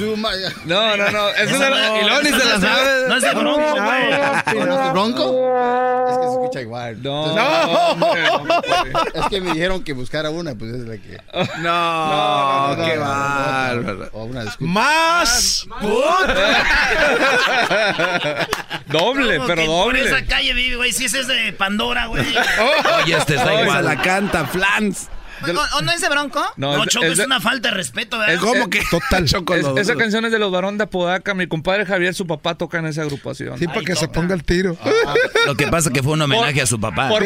Suma- 0.00 0.30
No, 0.64 0.96
no, 0.96 1.10
no. 1.10 1.28
La... 1.30 1.44
no, 1.46 2.00
Y 2.00 2.04
luego 2.04 2.22
ni 2.22 2.28
esa 2.30 2.38
se 2.40 2.44
no 2.44 2.48
la 2.48 2.54
es 2.54 2.60
de- 2.60 2.66
sabe. 2.68 3.08
No 3.08 3.16
es 3.16 3.22
de 3.22 3.30
Bronco, 3.34 3.72
güey. 3.72 4.60
¿O 4.62 4.66
no 4.66 4.72
es 4.78 4.84
de 4.84 4.90
Bronco? 4.90 5.50
Es 6.10 6.16
que 6.16 6.22
se 6.24 6.30
escucha 6.30 6.60
igual. 6.62 7.02
No, 7.02 7.30
Entonces, 7.30 8.30
hombre. 8.30 8.92
Es 9.14 9.26
que 9.26 9.40
me 9.40 9.52
dijeron 9.52 9.84
que 9.84 9.92
buscara 9.92 10.30
una, 10.30 10.54
pues 10.54 10.72
es 10.74 10.80
la 10.88 10.96
que. 10.96 11.18
No, 11.60 12.68
no, 12.76 12.84
qué 12.84 12.96
bárbaro. 12.98 14.08
O 14.12 14.24
una 14.24 14.44
disculpa. 14.44 14.72
Más. 14.72 15.66
Doble, 18.86 19.36
¿Cómo 19.36 19.46
pero 19.46 19.62
que 19.62 19.66
Por 19.66 19.84
doble. 19.96 20.04
esa 20.04 20.24
calle 20.26 20.52
vive, 20.54 20.76
güey. 20.76 20.92
Si 20.92 21.04
ese 21.04 21.20
es 21.20 21.26
de 21.26 21.52
Pandora, 21.52 22.06
güey. 22.06 22.24
Oye, 23.04 23.16
este 23.16 23.36
está 23.36 23.62
igual. 23.62 23.84
la 23.84 23.96
canta 24.00 24.44
Flans. 24.46 25.08
¿O, 25.42 25.78
o 25.78 25.82
no 25.82 25.92
es 25.92 26.00
de 26.00 26.08
Bronco? 26.08 26.42
No, 26.56 26.76
No, 26.76 26.84
es- 26.84 26.90
Choco, 26.90 27.06
es 27.06 27.18
es, 27.18 27.26
una 27.26 27.40
falta 27.40 27.68
de 27.70 27.74
respeto, 27.74 28.18
¿verdad? 28.18 28.34
Es- 28.34 28.40
¿Cómo 28.40 28.68
que? 28.70 28.82
Total. 28.90 29.24
Choco, 29.26 29.54
Es- 29.54 29.66
esa 29.76 29.96
canción 29.96 30.24
es 30.24 30.32
de 30.32 30.38
los 30.38 30.50
varón 30.52 30.78
de 30.78 30.84
Apodaca. 30.84 31.34
Mi 31.34 31.46
compadre 31.46 31.86
Javier, 31.86 32.14
su 32.14 32.26
papá, 32.26 32.54
toca 32.56 32.78
en 32.78 32.86
esa 32.86 33.02
agrupación. 33.02 33.58
Sí, 33.58 33.66
para 33.66 33.82
que 33.82 33.96
se 33.96 34.08
ponga 34.08 34.34
el 34.34 34.44
tiro. 34.44 34.76
Lo 35.46 35.54
que 35.56 35.66
pasa 35.68 35.90
que 35.90 36.02
fue 36.02 36.12
un 36.12 36.22
homenaje 36.22 36.60
a 36.62 36.66
su 36.66 36.78
papá. 36.80 37.08
Por, 37.08 37.22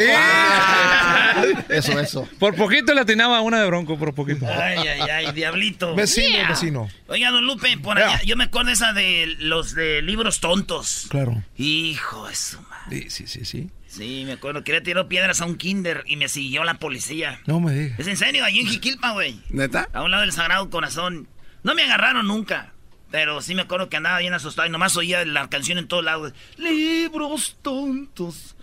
Eso, 1.69 1.99
eso. 1.99 2.27
por 2.39 2.55
poquito 2.55 2.93
le 2.93 3.01
atinaba 3.01 3.41
una 3.41 3.59
de 3.59 3.67
Bronco, 3.67 3.97
por 3.97 4.13
poquito. 4.13 4.45
Ay, 4.47 4.77
ay, 4.87 5.01
ay, 5.09 5.31
diablito. 5.33 5.95
Vecino, 5.95 6.29
Yeah. 6.29 6.49
vecino. 6.49 6.89
Oiga, 7.07 7.31
don 7.31 7.45
Lupe, 7.45 7.77
por 7.77 7.97
allá, 7.97 8.21
yo 8.23 8.35
me 8.35 8.45
acuerdo 8.45 8.71
esa 8.71 8.93
de 8.93 9.35
los 9.39 9.73
de 9.75 10.01
libros 10.01 10.39
tontos. 10.39 11.07
Claro. 11.09 11.43
Hijo 11.57 12.27
de 12.27 12.35
su 12.35 12.61
madre. 12.61 13.09
Sí, 13.09 13.09
sí, 13.09 13.27
sí, 13.27 13.45
sí. 13.45 13.69
Sí, 13.95 14.23
me 14.25 14.33
acuerdo 14.33 14.63
que 14.63 14.73
le 14.73 14.81
tiró 14.81 15.07
piedras 15.07 15.39
a 15.39 15.45
un 15.45 15.55
kinder 15.55 16.03
y 16.05 16.17
me 16.17 16.27
siguió 16.27 16.65
la 16.65 16.79
policía. 16.79 17.39
No 17.45 17.61
me 17.61 17.73
digas. 17.73 17.99
Es 17.99 18.07
en 18.07 18.17
serio, 18.17 18.43
ahí 18.43 18.59
en 18.59 18.67
Jiquilpa, 18.67 19.11
güey. 19.13 19.39
¿Neta? 19.49 19.87
A 19.93 20.03
un 20.03 20.11
lado 20.11 20.23
del 20.23 20.33
Sagrado 20.33 20.69
Corazón. 20.69 21.29
No 21.63 21.75
me 21.75 21.83
agarraron 21.83 22.27
nunca. 22.27 22.73
Pero 23.09 23.41
sí 23.41 23.55
me 23.55 23.61
acuerdo 23.61 23.87
que 23.87 23.95
andaba 23.95 24.19
bien 24.19 24.33
asustado 24.33 24.67
y 24.67 24.71
nomás 24.71 24.97
oía 24.97 25.23
la 25.23 25.49
canción 25.49 25.77
en 25.77 25.87
todos 25.87 26.03
lados. 26.03 26.33
Libros 26.57 27.57
tontos. 27.61 28.57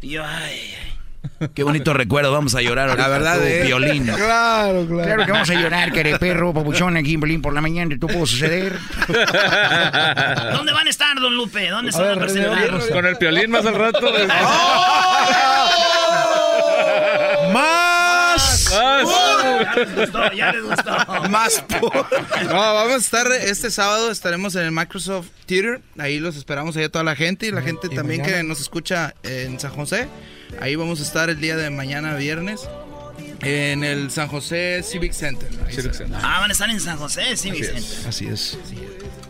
Y 0.00 0.10
yo, 0.10 0.24
ay, 0.24 0.74
ay. 0.82 0.99
Qué 1.54 1.62
bonito 1.62 1.92
recuerdo, 1.94 2.32
vamos 2.32 2.54
a 2.54 2.62
llorar 2.62 2.90
ahorita. 2.90 3.08
La 3.08 3.12
verdad, 3.12 3.46
eh. 3.46 3.62
violín. 3.64 4.04
Claro, 4.04 4.86
claro. 4.86 5.04
Claro 5.04 5.26
que 5.26 5.32
vamos 5.32 5.50
a 5.50 5.54
llorar, 5.54 5.92
que 5.92 6.16
perro, 6.18 6.52
papuchón, 6.52 6.96
aquí 6.96 7.14
en 7.14 7.20
Berlín 7.20 7.42
por 7.42 7.52
la 7.54 7.60
mañana, 7.60 7.94
tú 7.98 8.06
puedo 8.06 8.26
suceder. 8.26 8.78
¿Dónde 10.52 10.72
van 10.72 10.86
a 10.86 10.90
estar, 10.90 11.18
don 11.18 11.34
Lupe? 11.34 11.68
¿Dónde 11.68 11.96
ver, 11.96 12.16
los 12.16 12.32
presentados? 12.32 12.86
Con 12.86 13.06
el 13.06 13.16
piolín 13.16 13.50
más 13.50 13.66
al 13.66 13.74
rato. 13.74 14.00
¡Más! 17.52 18.70
Ya 18.70 19.74
les 19.76 19.94
gustó, 19.96 20.32
ya 20.32 20.52
les 20.52 20.62
gustó. 20.62 20.90
Más 21.30 21.64
No, 22.48 22.54
vamos 22.54 22.92
a 22.92 22.96
estar 22.96 23.26
este 23.32 23.70
sábado, 23.70 24.10
estaremos 24.10 24.54
en 24.54 24.62
el 24.62 24.72
Microsoft 24.72 25.28
Theater. 25.46 25.80
Ahí 25.98 26.18
los 26.20 26.36
esperamos 26.36 26.76
ahí 26.76 26.84
a 26.84 26.88
toda 26.88 27.04
la 27.04 27.16
gente 27.16 27.46
y 27.46 27.50
la 27.50 27.62
gente 27.62 27.88
¿Y 27.90 27.94
también 27.94 28.20
mañana? 28.22 28.38
que 28.38 28.44
nos 28.44 28.60
escucha 28.60 29.14
en 29.22 29.58
San 29.58 29.72
José. 29.72 30.08
Ahí 30.60 30.74
vamos 30.74 31.00
a 31.00 31.02
estar 31.02 31.30
el 31.30 31.40
día 31.40 31.56
de 31.56 31.70
mañana, 31.70 32.14
viernes, 32.14 32.68
en 33.42 33.84
el 33.84 34.10
San 34.10 34.28
José 34.28 34.82
Civic 34.82 35.12
Center. 35.12 35.48
Ahí 35.66 35.76
está. 35.76 36.04
Ah, 36.22 36.40
van 36.40 36.50
a 36.50 36.52
estar 36.52 36.68
en 36.70 36.80
San 36.80 36.98
José, 36.98 37.36
sí, 37.36 37.50
Vicente. 37.50 38.08
Así 38.08 38.26
es. 38.26 38.58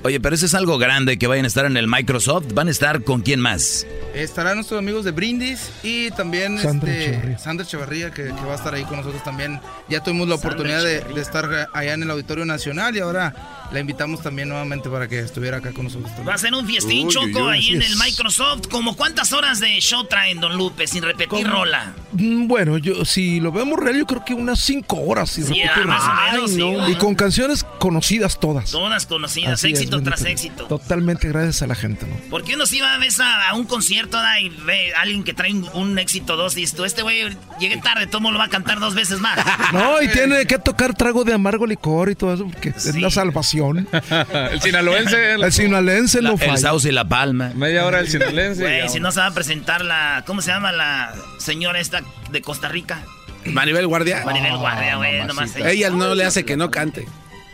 Oye, 0.02 0.18
pero 0.18 0.34
eso 0.34 0.46
es 0.46 0.54
algo 0.54 0.78
grande 0.78 1.18
que 1.18 1.26
vayan 1.26 1.44
a 1.44 1.48
estar 1.48 1.66
en 1.66 1.76
el 1.76 1.86
Microsoft. 1.86 2.52
¿Van 2.54 2.68
a 2.68 2.70
estar 2.70 3.04
con 3.04 3.20
quién 3.20 3.38
más? 3.38 3.86
Estarán 4.14 4.54
nuestros 4.56 4.78
amigos 4.78 5.04
de 5.04 5.10
Brindis 5.10 5.70
y 5.82 6.10
también 6.12 6.58
Sandra 6.58 6.90
este, 6.90 7.10
Echeverría. 7.10 7.38
Sandra 7.38 7.66
Echeverría, 7.66 8.10
que, 8.10 8.24
que 8.24 8.44
va 8.46 8.52
a 8.52 8.56
estar 8.56 8.72
ahí 8.72 8.84
con 8.84 8.96
nosotros 8.96 9.22
también. 9.22 9.60
Ya 9.90 10.02
tuvimos 10.02 10.26
la 10.26 10.36
oportunidad 10.36 10.82
de, 10.82 11.02
de 11.02 11.20
estar 11.20 11.68
allá 11.72 11.92
en 11.92 12.02
el 12.02 12.10
Auditorio 12.10 12.46
Nacional 12.46 12.96
y 12.96 13.00
ahora 13.00 13.34
la 13.72 13.80
invitamos 13.80 14.20
también 14.22 14.48
nuevamente 14.48 14.88
para 14.90 15.06
que 15.08 15.20
estuviera 15.20 15.58
acá 15.58 15.72
con 15.72 15.84
nosotros 15.84 16.08
también. 16.10 16.28
Va 16.28 16.34
a 16.34 16.38
ser 16.38 16.52
un 16.54 16.66
fiestín 16.66 17.06
Uy, 17.06 17.12
choco 17.12 17.44
uy, 17.46 17.52
ahí 17.52 17.68
en 17.70 17.82
el 17.82 17.96
Microsoft. 17.96 18.66
¿Como 18.68 18.96
cuántas 18.96 19.32
horas 19.32 19.60
de 19.60 19.78
show 19.80 20.04
traen, 20.04 20.40
don 20.40 20.56
Lupe, 20.56 20.86
sin 20.86 21.02
repetir 21.02 21.28
¿Cómo? 21.28 21.44
rola? 21.44 21.92
Mm, 22.12 22.48
Bueno, 22.48 22.78
yo 22.78 23.04
si 23.04 23.38
lo 23.40 23.52
vemos 23.52 23.78
real, 23.78 23.96
yo 23.96 24.06
creo 24.06 24.24
que 24.24 24.34
unas 24.34 24.60
cinco 24.60 24.96
horas. 25.00 25.30
Si 25.30 25.42
Sí, 25.42 25.54
repetir. 25.54 25.84
más 25.86 26.02
o 26.02 26.32
menos, 26.32 26.50
Ay, 26.50 26.56
sí, 26.56 26.60
no. 26.60 26.88
Y 26.88 26.94
con 26.96 27.14
canciones 27.14 27.64
conocidas 27.78 28.38
todas. 28.40 28.70
Todas 28.70 29.06
conocidas, 29.06 29.52
Así 29.54 29.68
éxito 29.68 30.02
tras 30.02 30.24
éxito. 30.24 30.64
Totalmente 30.66 31.28
gracias 31.28 31.62
a 31.62 31.66
la 31.66 31.74
gente, 31.74 32.06
¿no? 32.06 32.16
Porque 32.28 32.54
uno 32.56 32.66
sí 32.66 32.80
va 32.80 32.94
a 32.94 32.98
ver 32.98 33.10
a, 33.20 33.50
a 33.50 33.54
un 33.54 33.64
concierto 33.64 34.16
da, 34.16 34.40
y 34.40 34.48
ve 34.48 34.92
a 34.94 35.02
alguien 35.02 35.22
que 35.24 35.32
trae 35.34 35.52
un, 35.52 35.68
un 35.74 35.98
éxito 35.98 36.36
dos 36.36 36.56
y 36.56 36.66
tú, 36.66 36.84
este 36.84 37.02
güey 37.02 37.36
llegué 37.60 37.76
tarde, 37.78 38.06
todo 38.06 38.20
mundo 38.20 38.34
lo 38.34 38.38
va 38.40 38.46
a 38.46 38.50
cantar 38.50 38.78
dos 38.80 38.94
veces 38.94 39.20
más. 39.20 39.38
No, 39.72 40.02
y 40.02 40.08
tiene 40.08 40.46
que 40.46 40.58
tocar 40.58 40.94
trago 40.94 41.22
de 41.24 41.32
amargo 41.32 41.66
licor 41.66 42.10
y 42.10 42.14
todo 42.16 42.34
eso, 42.34 42.44
porque 42.44 42.70
es 42.70 42.96
la 42.96 43.10
salvación. 43.10 43.59
el 44.52 44.60
sinaloense. 44.60 45.32
El 45.32 45.52
sinaloense 45.52 46.22
no 46.22 46.32
el 46.32 46.38
falla. 46.38 46.56
Sauce 46.56 46.88
y 46.88 46.92
la 46.92 47.08
Palma. 47.08 47.52
Media 47.54 47.84
hora 47.86 48.00
el 48.00 48.08
sinaloense. 48.08 48.62
Güey, 48.62 48.88
si 48.88 49.00
no 49.00 49.12
se 49.12 49.20
va 49.20 49.26
a 49.26 49.34
presentar 49.34 49.84
la, 49.84 50.24
¿cómo 50.26 50.42
se 50.42 50.50
llama 50.50 50.72
la 50.72 51.14
señora 51.38 51.80
esta 51.80 52.02
de 52.30 52.42
Costa 52.42 52.68
Rica? 52.68 53.02
Maribel 53.46 53.86
Guardia. 53.86 54.22
Maribel 54.24 54.56
Guardia, 54.56 54.96
güey, 54.96 55.24
nomás. 55.24 55.56
Ella 55.56 55.90
no 55.90 56.14
le 56.14 56.24
hace 56.24 56.44
que 56.44 56.56
no 56.56 56.70
cante. 56.70 57.06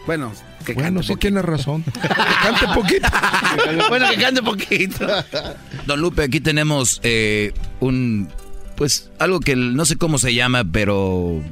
Bueno, 0.06 0.32
que 0.64 0.74
Bueno, 0.74 1.00
cante 1.00 1.14
sí 1.14 1.16
tiene 1.16 1.42
razón. 1.42 1.84
Que 1.92 2.08
cante 2.08 2.66
poquito. 2.74 3.08
bueno, 3.88 4.10
que 4.10 4.16
cante 4.16 4.42
poquito. 4.42 5.06
Don 5.86 6.00
Lupe, 6.00 6.22
aquí 6.22 6.40
tenemos 6.40 7.00
eh, 7.02 7.52
un, 7.80 8.28
pues, 8.76 9.10
algo 9.18 9.40
que 9.40 9.56
no 9.56 9.84
sé 9.84 9.96
cómo 9.96 10.18
se 10.18 10.34
llama, 10.34 10.64
pero 10.64 11.42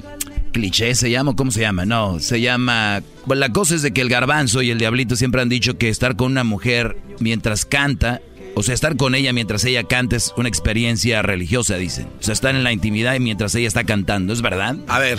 cliché 0.55 0.94
se 0.94 1.10
llama, 1.10 1.32
o 1.32 1.36
¿cómo 1.36 1.51
se 1.51 1.60
llama? 1.60 1.85
No, 1.85 2.20
se 2.20 2.40
llama, 2.40 3.02
bueno, 3.26 3.40
la 3.40 3.51
cosa 3.51 3.74
es 3.74 3.82
de 3.82 3.93
que 3.93 4.01
el 4.01 4.09
garbanzo 4.09 4.62
y 4.62 4.70
el 4.70 4.78
diablito 4.78 5.16
siempre 5.16 5.43
han 5.43 5.51
dicho 5.51 5.76
que 5.76 5.90
estar 5.90 6.16
con 6.16 6.32
una 6.32 6.44
mujer 6.44 6.97
mientras 7.18 7.66
canta, 7.66 8.22
o 8.55 8.62
sea, 8.62 8.72
estar 8.72 8.97
con 8.97 9.14
ella 9.14 9.32
mientras 9.32 9.64
ella 9.64 9.82
canta 9.85 10.16
es 10.16 10.32
una 10.36 10.48
experiencia 10.48 11.20
religiosa, 11.22 11.76
dicen. 11.76 12.06
O 12.20 12.22
sea, 12.22 12.32
estar 12.32 12.55
en 12.55 12.62
la 12.62 12.72
intimidad 12.72 13.14
y 13.14 13.20
mientras 13.20 13.55
ella 13.56 13.68
está 13.68 13.85
cantando, 13.85 14.32
¿es 14.32 14.40
verdad? 14.40 14.76
A 14.86 15.01
ver, 15.01 15.18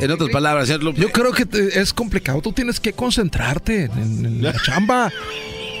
en 0.00 0.10
otras 0.10 0.30
palabras. 0.30 0.68
Yo 0.68 1.12
creo 1.12 1.32
que 1.32 1.46
es 1.74 1.92
complicado. 1.92 2.42
Tú 2.42 2.52
tienes 2.52 2.80
que 2.80 2.92
concentrarte 2.92 3.84
en, 3.84 4.26
en 4.26 4.42
la 4.42 4.52
chamba. 4.52 5.10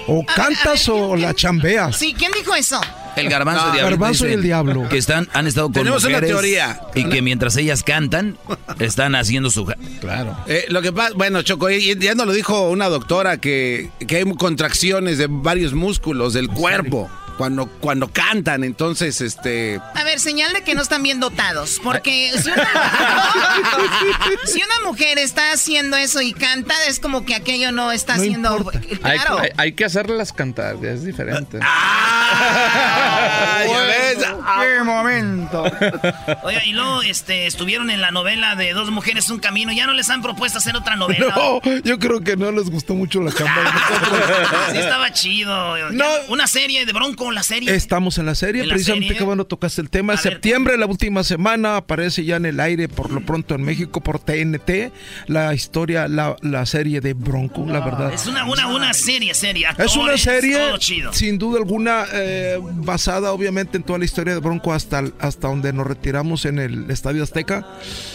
O 0.06 0.24
cantas 0.24 0.88
o 0.88 1.16
la 1.16 1.32
chambeas. 1.34 1.96
Sí, 1.96 2.14
¿quién 2.16 2.32
dijo 2.32 2.54
eso? 2.54 2.80
El 3.16 3.28
garbanzo, 3.28 3.62
No, 3.66 3.68
y 3.68 3.72
diablito 3.76 3.90
garbanzo 4.00 4.28
y 4.28 4.32
el 4.32 4.42
diablo. 4.42 4.88
Que 4.88 4.98
están, 4.98 5.28
han 5.32 5.46
estado 5.46 5.66
con 5.66 5.74
Tenemos 5.74 6.02
una 6.04 6.10
mujeres 6.18 6.30
teoría. 6.30 6.80
y 6.94 7.04
que 7.08 7.22
mientras 7.22 7.56
ellas 7.56 7.82
cantan, 7.82 8.38
están 8.78 9.14
haciendo 9.14 9.50
su... 9.50 9.66
Claro. 10.00 10.36
Eh, 10.46 10.64
lo 10.68 10.80
que 10.82 10.92
pasa, 10.92 11.12
bueno, 11.14 11.42
Choco, 11.42 11.70
y- 11.70 11.96
ya 11.98 12.14
nos 12.14 12.26
lo 12.26 12.32
dijo 12.32 12.68
una 12.70 12.88
doctora 12.88 13.36
que, 13.38 13.90
que 14.06 14.16
hay 14.16 14.24
contracciones 14.34 15.18
de 15.18 15.26
varios 15.28 15.74
músculos 15.74 16.32
del 16.32 16.48
cuerpo 16.48 17.10
cuando, 17.38 17.66
cuando 17.66 18.08
cantan. 18.12 18.64
Entonces, 18.64 19.20
este. 19.20 19.80
A 19.94 20.04
ver, 20.04 20.20
señal 20.20 20.52
de 20.52 20.62
que 20.62 20.74
no 20.74 20.82
están 20.82 21.02
bien 21.02 21.20
dotados. 21.20 21.80
Porque 21.82 22.32
si 22.42 22.50
una, 22.50 22.68
si 24.46 24.62
una 24.62 24.80
mujer 24.88 25.18
está 25.18 25.52
haciendo 25.52 25.96
eso 25.96 26.20
y 26.20 26.32
canta, 26.32 26.74
es 26.88 27.00
como 27.00 27.24
que 27.24 27.34
aquello 27.34 27.72
no 27.72 27.92
está 27.92 28.14
haciendo. 28.14 28.70
Hay, 29.02 29.18
Claro. 29.18 29.38
hay- 29.40 29.50
hay 29.56 29.72
que 29.72 29.84
hacerlas 29.84 30.32
cantar, 30.32 30.80
ya 30.80 30.90
es 30.90 31.04
diferente. 31.04 31.58
¡Ay, 31.62 33.68
ya 33.68 33.80
ves! 33.82 34.11
¡Qué 34.60 34.84
momento! 34.84 35.62
Oiga, 36.42 36.64
y 36.64 36.72
luego 36.72 37.02
este, 37.02 37.46
estuvieron 37.46 37.90
en 37.90 38.00
la 38.00 38.10
novela 38.10 38.56
de 38.56 38.72
Dos 38.72 38.90
Mujeres, 38.90 39.28
Un 39.30 39.38
Camino. 39.38 39.72
¿Ya 39.72 39.86
no 39.86 39.92
les 39.92 40.10
han 40.10 40.22
propuesto 40.22 40.58
hacer 40.58 40.76
otra 40.76 40.96
novela? 40.96 41.34
No, 41.36 41.60
yo 41.82 41.98
creo 41.98 42.20
que 42.20 42.36
no 42.36 42.50
les 42.52 42.70
gustó 42.70 42.94
mucho 42.94 43.20
la 43.20 43.32
chamba. 43.32 43.56
de 43.58 43.64
nosotros. 43.64 44.22
Sí, 44.72 44.78
estaba 44.78 45.12
chido. 45.12 45.90
No. 45.90 46.04
Una 46.28 46.46
serie 46.46 46.86
de 46.86 46.92
Bronco, 46.92 47.30
la 47.30 47.42
serie. 47.42 47.74
Estamos 47.74 48.18
en 48.18 48.26
la 48.26 48.34
serie, 48.34 48.62
¿En 48.62 48.68
la 48.68 48.74
precisamente 48.74 49.14
que 49.16 49.24
bueno 49.24 49.44
tocaste 49.44 49.80
el 49.80 49.90
tema. 49.90 50.14
A 50.14 50.16
ver. 50.16 50.22
Septiembre, 50.22 50.76
la 50.78 50.86
última 50.86 51.22
semana, 51.24 51.76
aparece 51.76 52.24
ya 52.24 52.36
en 52.36 52.46
el 52.46 52.60
aire 52.60 52.88
por 52.88 53.10
lo 53.10 53.20
pronto 53.20 53.54
en 53.54 53.62
México 53.62 54.00
por 54.00 54.18
TNT 54.18 54.92
la 55.26 55.54
historia, 55.54 56.08
la, 56.08 56.36
la 56.40 56.66
serie 56.66 57.00
de 57.00 57.14
Bronco, 57.14 57.64
la 57.66 57.80
verdad. 57.80 58.12
Es 58.12 58.26
una, 58.26 58.44
una, 58.44 58.66
una 58.68 58.94
serie, 58.94 59.34
serie. 59.34 59.66
Es 59.78 59.96
una 59.96 60.16
serie, 60.16 60.58
todo 60.58 60.78
chido. 60.78 61.12
sin 61.12 61.38
duda 61.38 61.58
alguna, 61.58 62.04
eh, 62.12 62.58
basada 62.60 63.32
obviamente 63.32 63.76
en 63.76 63.82
toda 63.82 63.98
la 63.98 64.04
historia 64.04 64.31
de 64.34 64.40
Bronco 64.40 64.72
hasta, 64.72 65.02
hasta 65.18 65.48
donde 65.48 65.72
nos 65.72 65.86
retiramos 65.86 66.44
en 66.44 66.58
el 66.58 66.90
Estadio 66.90 67.22
Azteca. 67.22 67.66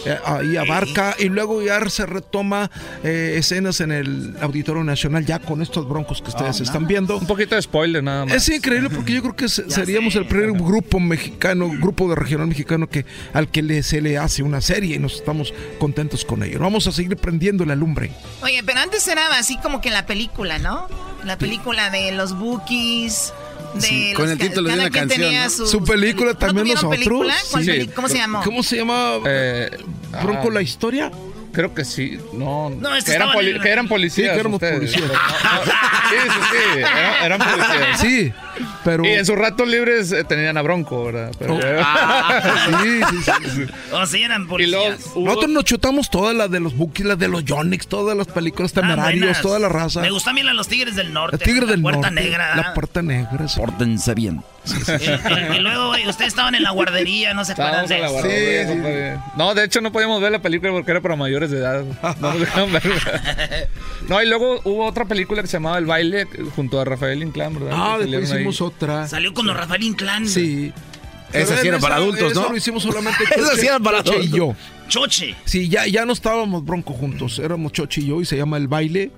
Eh, 0.06 0.18
ahí 0.26 0.57
abarca 0.57 1.15
y 1.19 1.26
luego 1.26 1.61
ya 1.61 1.88
se 1.89 2.06
retoma 2.06 2.69
eh, 3.03 3.35
escenas 3.38 3.81
en 3.81 3.91
el 3.91 4.35
Auditorio 4.41 4.84
Nacional 4.84 5.26
ya 5.26 5.39
con 5.39 5.61
estos 5.61 5.88
Broncos 5.88 6.22
que 6.22 6.30
ustedes 6.30 6.60
están 6.61 6.88
viendo. 6.88 7.18
Un 7.18 7.27
poquito 7.27 7.56
de 7.56 7.61
spoiler 7.61 8.03
nada 8.03 8.26
más. 8.26 8.34
Es 8.35 8.49
increíble 8.49 8.89
porque 8.89 9.14
yo 9.14 9.22
creo 9.22 9.35
que 9.35 9.49
se- 9.49 9.69
seríamos 9.69 10.15
el 10.15 10.26
primer 10.26 10.52
grupo 10.53 10.99
mexicano, 10.99 11.69
grupo 11.69 12.10
de 12.10 12.15
regional 12.15 12.48
mexicano 12.48 12.88
que 12.88 13.06
al 13.34 13.49
que 13.49 13.61
le, 13.61 13.84
se 13.84 14.02
le 14.02 14.18
hace 14.18 14.44
una 14.44 14.61
serie 14.61 14.95
y 14.95 14.99
nos 14.99 15.15
estamos 15.15 15.53
contentos 15.80 16.26
con 16.26 16.44
ello. 16.44 16.60
Vamos 16.60 16.88
a 16.88 16.91
seguir 16.91 17.15
prendiendo 17.18 17.65
la 17.65 17.76
lumbre. 17.76 18.11
Oye, 18.41 18.61
pero 18.65 18.80
antes 18.80 19.07
era 19.07 19.27
así 19.38 19.57
como 19.60 19.81
que 19.81 19.89
la 19.91 20.06
película, 20.06 20.60
¿no? 20.60 20.88
La 21.26 21.38
película 21.38 21.89
de 21.89 22.11
los 22.11 22.38
Bookies. 22.38 23.34
De 23.76 23.81
Sí, 23.81 24.14
con 24.15 24.30
el 24.30 24.38
título 24.38 24.69
de 24.69 24.76
una 24.76 24.89
canción, 24.89 25.22
tenía 25.22 25.44
¿no? 25.45 25.49
su- 25.49 25.68
Su 25.68 25.84
película 25.84 26.31
¿No 26.34 26.38
también 26.38 26.68
nosotros. 26.69 26.91
película? 26.91 27.35
¿Cuál 27.52 27.64
Sí. 27.65 27.88
¿Cómo 27.95 28.07
se 28.10 28.18
llamó? 28.18 28.41
¿Cómo 28.44 28.64
se 28.64 28.77
llama? 28.77 29.18
¿Bronco 29.18 30.48
ah, 30.48 30.53
la 30.53 30.61
historia? 30.61 31.11
Creo 31.57 31.73
que 31.73 31.85
sí. 31.85 32.19
No, 32.34 32.69
No, 32.69 32.89
que, 33.03 33.11
eran 33.13 33.31
poli- 33.31 33.59
que 33.59 33.69
eran 33.71 33.88
policías. 33.88 34.27
Sí, 34.27 34.34
que 34.35 34.39
éramos 34.39 34.61
ustedes. 34.61 34.75
policías. 34.77 35.11
Sí, 35.11 36.15
sí, 36.23 36.39
sí. 36.51 36.79
Eran, 36.79 37.23
eran 37.25 37.39
policías. 37.39 37.99
Sí, 37.99 38.34
pero. 38.84 39.03
Y 39.03 39.07
en 39.09 39.25
sus 39.25 39.35
ratos 39.35 39.67
libres 39.67 40.11
eh, 40.11 40.23
tenían 40.23 40.55
a 40.55 40.61
Bronco, 40.61 41.05
¿verdad? 41.05 41.31
Pero- 41.39 41.59
Sí, 41.59 43.01
sí, 43.09 43.17
sí, 43.25 43.49
sí. 43.55 43.73
O 43.91 44.05
sí, 44.05 44.21
eran 44.21 44.47
policías. 44.47 44.99
hubo- 45.15 45.25
Nosotros 45.25 45.49
nos 45.51 45.63
chutamos 45.65 46.11
todas 46.11 46.35
las 46.35 46.51
de 46.51 46.59
los 46.59 46.75
Bookies, 46.77 47.07
las 47.07 47.17
de 47.17 47.27
los 47.27 47.43
Yonix, 47.43 47.88
todas 47.88 48.15
las 48.15 48.27
películas 48.27 48.71
Ah, 48.75 48.81
temerarios, 48.81 49.41
toda 49.41 49.57
la 49.57 49.67
raza. 49.69 50.01
Me 50.01 50.11
gustan 50.11 50.35
bien 50.35 50.45
las 50.45 50.55
Los 50.55 50.67
Tigres 50.67 50.95
del 50.95 51.11
Norte. 51.11 51.38
La 51.39 51.43
Tigre 51.43 51.65
la 51.65 51.71
del 51.71 51.81
Puerta 51.81 52.11
Norte, 52.11 52.21
Negra. 52.21 52.55
La 52.55 52.73
Puerta 52.75 53.01
Negra. 53.01 53.47
sí. 53.47 53.59
Pórtense 53.59 54.13
bien. 54.13 54.43
Y, 54.73 55.56
y 55.56 55.60
luego, 55.60 55.88
güey, 55.89 56.07
ustedes 56.07 56.30
estaban 56.30 56.56
en 56.56 56.64
la 56.64 56.72
guardería, 56.72 57.34
no 57.34 57.45
se 57.45 57.53
acuerdan 57.53 57.88
de 57.88 57.95
en 57.95 58.02
la 58.02 58.07
eso. 58.07 58.14
guardería, 58.15 58.68
compadre. 58.68 59.18
No, 59.38 59.53
de 59.56 59.64
hecho 59.64 59.81
no 59.81 59.91
podíamos 59.91 60.22
ver 60.22 60.31
la 60.31 60.41
película 60.41 60.72
porque 60.72 60.91
era 60.91 61.02
para 61.02 61.15
mayores 61.15 61.52
de 61.52 61.60
edad. 61.60 61.84
No 62.19 62.31
nos 62.31 62.39
dejaron. 62.39 62.69
No, 64.07 64.22
y 64.22 64.26
luego 64.27 64.61
hubo 64.64 64.85
otra 64.85 65.03
película 65.06 65.41
que 65.41 65.48
se 65.48 65.53
llamaba 65.57 65.77
El 65.77 65.85
baile 65.85 66.27
junto 66.56 66.80
a 66.80 66.85
Rafael 66.85 67.22
Inclán, 67.22 67.53
¿verdad? 67.56 67.72
Ah, 67.73 67.98
después 67.99 68.31
ahí. 68.31 68.38
hicimos 68.38 68.61
otra. 68.61 69.06
Salió 69.07 69.34
con 69.34 69.45
los 69.48 69.57
Rafael 69.57 69.84
Inclán. 69.84 70.27
Sí. 70.27 70.72
Esa 71.34 71.57
sí 71.57 71.68
era 71.68 71.77
para 71.80 71.95
adultos, 71.95 72.34
¿no? 72.34 72.49
lo 72.49 72.56
hicimos 72.56 72.84
solamente 72.84 73.26
Esa 73.35 73.56
sí 73.57 73.65
era 73.68 73.80
para 73.81 74.02
Choche 74.02 74.19
y 74.23 74.27
adultos. 74.27 74.38
yo. 74.38 74.56
Choche. 74.88 75.35
Sí, 75.44 75.68
ya, 75.68 75.85
ya 75.88 76.06
no 76.06 76.14
estábamos 76.14 76.64
bronco 76.64 76.94
juntos, 76.94 77.39
éramos 77.39 77.73
Choche 77.73 77.99
y 77.99 78.06
yo 78.07 78.22
y 78.22 78.26
se 78.26 78.38
llama 78.38 78.56
El 78.56 78.69
Baile. 78.69 79.11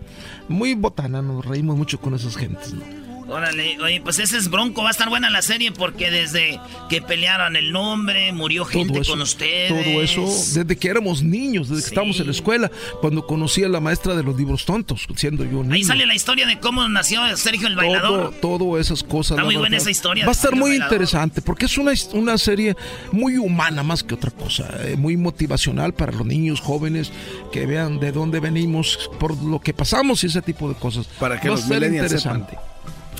Muy 0.47 0.73
botana, 0.73 1.21
nos 1.21 1.45
reímos 1.45 1.77
mucho 1.77 1.99
con 1.99 2.15
esas 2.15 2.35
gentes, 2.35 2.73
¿no? 2.73 2.83
Órale, 3.29 3.79
oye, 3.81 4.01
pues 4.01 4.17
ese 4.19 4.37
es 4.37 4.49
Bronco, 4.49 4.81
va 4.81 4.89
a 4.89 4.91
estar 4.91 5.07
buena 5.09 5.29
la 5.29 5.41
serie 5.41 5.71
porque 5.71 6.09
desde 6.09 6.59
que 6.89 7.01
pelearon 7.01 7.55
el 7.55 7.71
nombre, 7.71 8.31
murió 8.33 8.65
gente 8.65 8.99
eso, 8.99 9.11
con 9.11 9.21
ustedes. 9.21 9.69
Todo 9.69 10.01
eso, 10.01 10.21
desde 10.59 10.75
que 10.75 10.87
éramos 10.89 11.21
niños, 11.21 11.69
desde 11.69 11.83
que 11.83 11.87
estábamos 11.89 12.19
en 12.19 12.25
la 12.25 12.31
escuela, 12.31 12.71
cuando 13.01 13.25
conocí 13.25 13.63
a 13.63 13.69
la 13.69 13.79
maestra 13.79 14.15
de 14.15 14.23
los 14.23 14.35
libros 14.35 14.65
tontos, 14.65 15.07
siendo 15.15 15.43
yo 15.43 15.61
niño. 15.63 15.73
Ahí 15.75 15.83
sale 15.83 16.05
la 16.05 16.15
historia 16.15 16.47
de 16.47 16.59
cómo 16.59 16.87
nació 16.89 17.21
Sergio 17.37 17.67
el 17.67 17.75
todo, 17.75 17.81
bailador. 17.85 18.33
todo 18.41 18.79
esas 18.79 19.03
cosas. 19.03 19.31
Está 19.37 19.43
muy 19.45 19.55
buena 19.57 19.77
esa 19.77 19.91
historia 19.91 20.25
Va 20.25 20.29
a 20.29 20.33
estar 20.33 20.55
muy 20.55 20.71
Bailador. 20.71 20.93
interesante 20.93 21.41
porque 21.41 21.65
es 21.65 21.77
una, 21.77 21.91
una 22.13 22.37
serie 22.37 22.75
muy 23.11 23.37
humana 23.37 23.83
más 23.83 24.03
que 24.03 24.15
otra 24.15 24.31
cosa, 24.31 24.67
eh, 24.83 24.95
muy 24.97 25.17
motivacional 25.17 25.93
para 25.93 26.11
los 26.11 26.25
niños 26.25 26.61
jóvenes 26.61 27.11
que 27.51 27.65
vean 27.65 27.99
de 27.99 28.11
dónde 28.11 28.39
venimos, 28.39 29.09
por 29.19 29.37
lo 29.43 29.59
que 29.59 29.73
pasamos 29.73 30.23
y 30.23 30.27
ese 30.27 30.41
tipo 30.41 30.67
de 30.67 30.75
cosas. 30.75 31.07
Para 31.19 31.39
que 31.39 31.49
Va 31.49 31.55
los 31.55 31.67
millennials 31.67 32.11
interesante. 32.11 32.57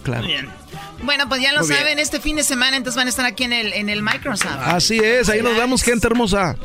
Claro. 0.01 0.23
Muy 0.23 0.31
bien. 0.34 0.49
Bueno, 1.03 1.30
pues 1.30 1.41
ya 1.41 1.53
lo 1.53 1.59
Muy 1.61 1.69
bien. 1.69 1.80
saben, 1.80 1.99
este 1.99 2.19
fin 2.19 2.35
de 2.35 2.43
semana 2.43 2.76
entonces 2.77 2.97
van 2.97 3.07
a 3.07 3.09
estar 3.09 3.26
aquí 3.26 3.43
en 3.45 3.53
el, 3.53 3.71
en 3.73 3.89
el 3.89 4.01
Microsoft. 4.03 4.51
Así 4.61 4.97
es, 4.99 5.30
ahí 5.30 5.41
nos 5.41 5.55
vemos, 5.55 5.81
gente 5.81 6.07
hermosa. 6.07 6.55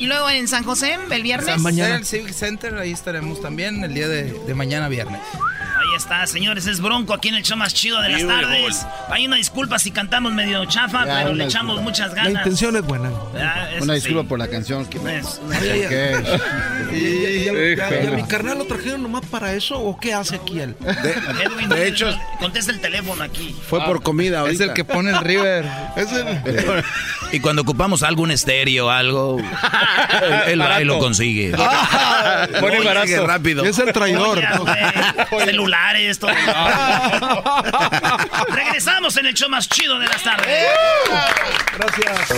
Y 0.00 0.06
luego 0.06 0.28
en 0.28 0.48
San 0.48 0.64
José, 0.64 0.98
el 1.10 1.22
viernes. 1.22 1.58
mañana. 1.60 1.90
En 1.94 2.00
el 2.00 2.06
Civic 2.06 2.32
Center, 2.32 2.76
ahí 2.78 2.90
estaremos 2.92 3.40
también 3.40 3.82
el 3.84 3.94
día 3.94 4.08
de, 4.08 4.24
de 4.32 4.54
mañana 4.54 4.88
viernes. 4.88 5.20
Ahí 5.88 5.96
está, 5.96 6.26
señores, 6.26 6.66
es 6.66 6.80
Bronco 6.80 7.14
aquí 7.14 7.28
en 7.28 7.36
el 7.36 7.42
show 7.42 7.56
más 7.56 7.72
chido 7.72 8.00
de 8.00 8.08
las 8.10 8.22
Beautiful. 8.22 8.44
tardes. 8.50 8.86
Hay 9.08 9.26
una 9.26 9.36
disculpa 9.36 9.78
si 9.78 9.90
cantamos 9.90 10.32
medio 10.32 10.64
chafa, 10.66 11.06
Ya, 11.06 11.18
pero 11.18 11.34
le 11.34 11.44
echamos 11.44 11.76
disculpa. 11.76 11.82
muchas 11.82 12.08
La 12.10 12.14
ganas. 12.14 12.32
intención 12.32 12.76
es 12.76 12.82
buena. 12.82 13.10
Ah, 13.38 13.68
Una 13.80 13.94
sí. 13.94 14.00
disculpa 14.00 14.28
por 14.28 14.38
la 14.38 14.48
canción. 14.48 14.84
Que... 14.86 14.98
Es- 15.18 15.40
Ay, 15.60 15.70
ay, 15.70 15.80
¿Qué? 15.88 16.16
¿Y, 16.92 16.96
y- 16.96 16.98
y- 16.98 17.02
y- 17.02 17.72
Híjole. 17.72 18.04
y 18.04 18.06
a 18.06 18.10
mi 18.10 18.22
carnal 18.24 18.58
lo 18.58 18.64
trajeron 18.66 19.02
nomás 19.02 19.24
para 19.26 19.52
eso 19.54 19.78
o 19.78 19.98
qué 19.98 20.12
hace 20.12 20.36
aquí 20.36 20.60
él? 20.60 20.74
Edwin, 21.44 21.68
de 21.68 21.88
hecho- 21.88 22.10
contesta 22.40 22.72
el 22.72 22.80
teléfono 22.80 23.22
aquí. 23.22 23.54
Fue 23.68 23.80
por 23.84 24.02
comida 24.02 24.40
ahorita. 24.40 24.64
Es 24.64 24.68
el 24.70 24.74
que 24.74 24.84
pone 24.84 25.10
el 25.10 25.20
River. 25.20 25.64
Es 25.96 26.12
el- 26.12 26.84
Y 27.32 27.40
cuando 27.40 27.62
ocupamos 27.62 28.02
algún 28.04 28.30
estéreo 28.30 28.86
o 28.86 28.90
algo, 28.90 29.38
él, 30.46 30.58
lo 30.86 30.98
consigue. 31.00 31.50
Pone 32.60 32.80
barato. 32.84 33.06
Qué 33.06 33.20
rápido. 33.20 33.64
es 33.64 33.78
el 33.80 33.92
traidor. 33.92 34.40
Güey, 35.30 35.52
celulares, 35.76 36.18
todo. 36.18 36.30
Regresamos 38.54 39.16
en 39.16 39.26
el 39.26 39.34
show 39.34 39.48
más 39.48 39.68
chido 39.68 39.96
de 39.98 40.06
las 40.06 40.22
tardes. 40.22 40.46
Gracias. 41.76 42.28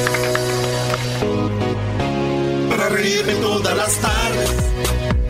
Para 2.69 2.89
reírme 2.91 3.35
todas 3.35 3.77
las 3.77 3.95
tardes, 3.99 4.51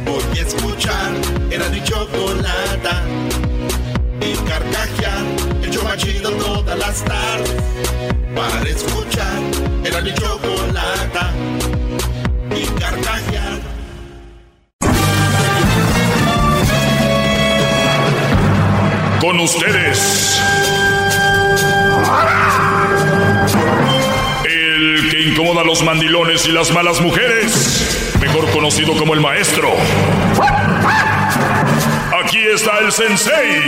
voy 0.04 0.38
a 0.38 0.42
escuchar 0.42 1.12
era 1.50 1.68
mi 1.68 1.82
chocolata. 1.82 3.02
Y 4.20 4.34
carcajear, 4.48 5.22
el 5.62 5.70
show 5.70 5.84
más 5.84 5.96
chido 5.98 6.30
todas 6.32 6.76
las 6.78 7.04
tardes. 7.04 7.54
Para 8.34 8.68
escuchar 8.68 9.38
era 9.84 10.00
mi 10.00 10.12
chocolata. 10.14 11.32
Con 19.20 19.40
ustedes. 19.40 20.40
El 24.44 25.08
que 25.10 25.20
incomoda 25.22 25.62
a 25.62 25.64
los 25.64 25.82
mandilones 25.82 26.46
y 26.46 26.52
las 26.52 26.70
malas 26.70 27.00
mujeres. 27.00 28.14
Mejor 28.20 28.48
conocido 28.50 28.96
como 28.96 29.14
el 29.14 29.20
maestro. 29.20 29.74
Aquí 32.24 32.38
está 32.54 32.78
el 32.78 32.92
sensei. 32.92 33.62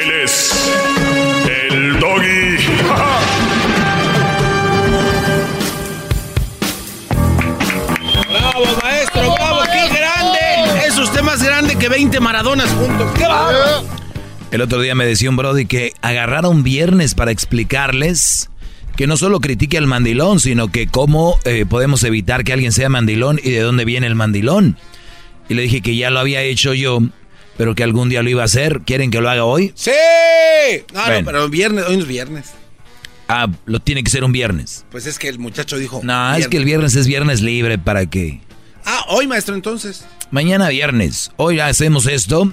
Él 0.00 0.12
es 0.24 0.72
el 1.46 2.00
doggy. 2.00 2.56
¡Bravo, 8.28 8.64
maestro! 8.82 9.34
¡Bravo! 9.34 9.60
¡Qué 9.72 9.88
grande! 9.88 10.86
Es 10.86 10.98
usted 10.98 11.22
más 11.22 11.40
grande 11.40 11.76
que 11.76 11.88
20 11.88 12.18
Maradonas 12.18 12.68
juntos. 12.70 13.12
¡Qué 13.16 13.26
bárbaro! 13.26 13.99
El 14.50 14.62
otro 14.62 14.80
día 14.80 14.94
me 14.94 15.06
decía 15.06 15.30
un 15.30 15.36
Brody 15.36 15.66
que 15.66 15.92
agarrara 16.02 16.48
un 16.48 16.62
viernes 16.64 17.14
para 17.14 17.30
explicarles 17.30 18.50
que 18.96 19.06
no 19.06 19.16
solo 19.16 19.40
critique 19.40 19.78
al 19.78 19.86
mandilón, 19.86 20.40
sino 20.40 20.72
que 20.72 20.88
cómo 20.88 21.38
eh, 21.44 21.64
podemos 21.68 22.02
evitar 22.02 22.42
que 22.44 22.52
alguien 22.52 22.72
sea 22.72 22.88
mandilón 22.88 23.40
y 23.42 23.50
de 23.50 23.60
dónde 23.60 23.84
viene 23.84 24.06
el 24.08 24.16
mandilón. 24.16 24.76
Y 25.48 25.54
le 25.54 25.62
dije 25.62 25.80
que 25.80 25.96
ya 25.96 26.10
lo 26.10 26.18
había 26.18 26.42
hecho 26.42 26.74
yo, 26.74 27.00
pero 27.56 27.74
que 27.74 27.84
algún 27.84 28.08
día 28.08 28.22
lo 28.22 28.30
iba 28.30 28.42
a 28.42 28.46
hacer. 28.46 28.80
¿Quieren 28.84 29.10
que 29.10 29.20
lo 29.20 29.30
haga 29.30 29.44
hoy? 29.44 29.72
¡Sí! 29.76 29.90
No, 30.92 31.00
Bueno. 31.00 31.20
no, 31.20 31.26
pero 31.26 31.48
viernes, 31.48 31.84
hoy 31.86 31.96
no 31.96 32.02
es 32.02 32.08
viernes. 32.08 32.46
Ah, 33.28 33.46
lo 33.66 33.78
tiene 33.78 34.02
que 34.02 34.10
ser 34.10 34.24
un 34.24 34.32
viernes. 34.32 34.84
Pues 34.90 35.06
es 35.06 35.18
que 35.20 35.28
el 35.28 35.38
muchacho 35.38 35.78
dijo. 35.78 36.00
No, 36.02 36.34
es 36.34 36.48
que 36.48 36.56
el 36.56 36.64
viernes 36.64 36.96
es 36.96 37.06
viernes 37.06 37.40
libre 37.40 37.78
para 37.78 38.06
que... 38.06 38.40
Ah, 38.84 39.04
hoy, 39.08 39.28
maestro, 39.28 39.54
entonces. 39.54 40.04
Mañana 40.32 40.68
viernes. 40.68 41.30
Hoy 41.36 41.60
hacemos 41.60 42.06
esto. 42.06 42.52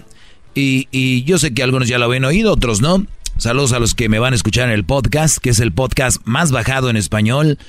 Y, 0.58 0.88
y 0.92 1.24
yo 1.24 1.38
sé 1.38 1.54
que 1.54 1.62
algunos 1.62 1.88
ya 1.88 2.00
lo 2.00 2.06
habían 2.06 2.26
oído, 2.26 2.52
otros 2.54 2.82
no. 2.82 3.06
Saludos 3.38 3.74
a 3.74 3.80
los 3.80 3.94
que 3.94 4.10
me 4.10 4.18
van 4.18 4.34
a 4.34 4.36
escuchar 4.36 4.68
en 4.68 4.74
el 4.74 4.84
podcast, 4.84 5.38
que 5.38 5.52
es 5.52 5.60
el 5.60 5.72
podcast 5.72 6.18
más 6.26 6.52
bajado 6.52 6.90
en 6.90 6.98
español. 6.98 7.60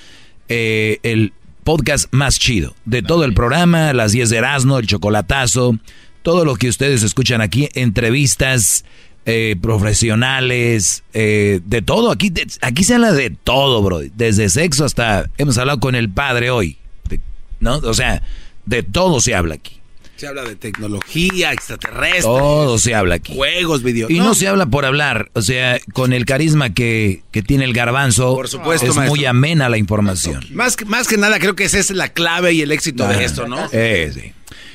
eh, 0.48 0.98
el 1.02 1.32
podcast 1.65 2.06
más 2.12 2.39
chido. 2.39 2.74
De 2.86 3.02
todo 3.02 3.24
el 3.24 3.35
programa, 3.35 3.93
las 3.93 4.12
10 4.12 4.31
de 4.31 4.39
Erasmo, 4.39 4.78
el 4.78 4.86
chocolatazo. 4.86 5.77
Todo 6.23 6.47
lo 6.47 6.56
que 6.56 6.70
ustedes 6.70 7.02
escuchan 7.02 7.43
aquí, 7.43 7.69
entrevistas 7.74 8.86
eh, 9.27 9.56
profesionales, 9.60 11.05
eh, 11.12 11.60
de 11.66 11.82
todo. 11.82 12.10
Aquí, 12.10 12.32
aquí 12.62 12.85
se 12.85 12.94
habla 12.94 13.12
de 13.12 13.28
todo, 13.28 13.82
bro. 13.82 14.01
Desde 14.16 14.48
sexo 14.48 14.86
hasta... 14.86 15.28
Hemos 15.36 15.59
hablado 15.59 15.78
con 15.81 15.94
el 15.94 16.09
padre 16.09 16.48
hoy. 16.51 16.78
de- 17.10 17.20
¿No? 17.60 17.77
O 17.77 17.93
sea, 17.93 18.23
de 18.65 18.82
todo 18.82 19.20
se 19.20 19.35
habla 19.35 19.56
aquí. 19.56 19.77
Se 20.18 20.26
habla 20.26 20.42
de 20.42 20.56
tecnología, 20.56 21.52
extraterrestre. 21.52 22.22
Todo 22.22 22.76
se 22.78 22.92
habla 22.92 23.14
aquí. 23.14 23.34
Juegos, 23.34 23.84
videos. 23.84 24.10
Y 24.10 24.18
no, 24.18 24.34
se 24.34 24.48
habla 24.48 24.66
por 24.66 24.84
hablar, 24.84 25.30
o 25.34 25.42
sea, 25.42 25.78
con 25.92 26.12
el 26.12 26.24
carisma 26.24 26.74
que, 26.74 27.22
que 27.30 27.40
tiene 27.42 27.64
el 27.64 27.72
garbanzo, 27.72 28.34
Por 28.34 28.48
supuesto, 28.48 28.86
es 28.88 28.96
muy 28.96 29.24
amena 29.26 29.68
la 29.68 29.78
información. 29.78 30.44
Más, 30.50 30.74
que- 30.76 30.84
más 30.86 31.06
que 31.06 31.16
nada, 31.18 31.38
creo 31.38 31.54
que 31.54 31.62
esa 31.64 31.78
es 31.78 31.90
la 31.92 32.08
clave 32.08 32.52
y 32.52 32.62
el 32.62 32.72
éxito 32.72 33.04
Ah, 33.04 33.12
de 33.12 33.24
esto, 33.24 33.46
¿no? 33.46 33.68
eh, 33.72 34.10
sí. 34.12 34.32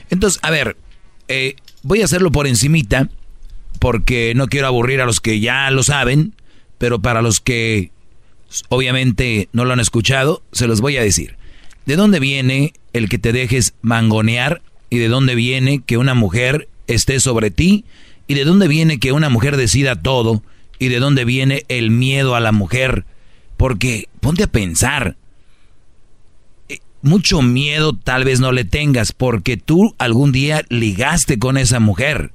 Entonces, 0.10 0.40
a 0.44 0.50
ver, 0.50 0.78
eh, 1.28 1.58
voy 1.82 2.02
a 2.02 2.06
hacerlo 2.06 2.32
por 2.32 2.48
encimita, 2.48 3.10
porque 3.80 4.32
no 4.38 4.48
quiero 4.48 4.68
aburrir 4.68 5.02
a 5.02 5.06
los 5.06 5.20
que 5.20 5.42
ya 5.42 5.70
lo 5.72 5.84
saben, 5.84 6.36
pero 6.78 7.00
para 7.02 7.22
los 7.22 7.42
que 7.42 7.92
obviamente 8.70 9.50
no 9.52 9.66
lo 9.66 9.74
han 9.74 9.82
escuchado, 9.82 10.42
se 10.54 10.68
los 10.68 10.80
voy 10.80 10.96
a 10.96 11.02
decir. 11.04 11.36
¿De 11.86 11.98
dónde 11.98 12.22
viene 12.22 12.72
el 12.94 13.10
que 13.10 13.18
te 13.18 13.34
dejes 13.34 13.74
mangonear? 13.82 14.62
¿Y 14.94 15.00
de 15.00 15.08
dónde 15.08 15.34
viene 15.34 15.82
que 15.84 15.98
una 15.98 16.14
mujer 16.14 16.70
esté 16.86 17.20
sobre 17.20 17.50
ti? 17.50 17.84
¿Y 18.28 18.36
de 18.36 18.46
dónde 18.46 18.68
viene 18.68 19.00
que 19.00 19.12
una 19.12 19.28
mujer 19.28 19.58
decida 19.58 19.96
todo? 19.96 20.44
¿Y 20.78 20.90
de 20.90 21.00
dónde 21.00 21.26
viene 21.26 21.66
el 21.68 21.90
miedo 21.90 22.36
a 22.36 22.40
la 22.40 22.52
mujer? 22.52 23.04
Porque 23.58 24.08
ponte 24.20 24.44
a 24.44 24.48
pensar, 24.48 25.18
eh, 26.70 26.78
mucho 27.02 27.42
miedo 27.42 27.94
tal 27.94 28.24
vez 28.24 28.40
no 28.40 28.52
le 28.52 28.66
tengas 28.66 29.14
porque 29.14 29.58
tú 29.58 29.96
algún 29.98 30.32
día 30.32 30.62
ligaste 30.70 31.40
con 31.40 31.58
esa 31.58 31.80
mujer. 31.80 32.32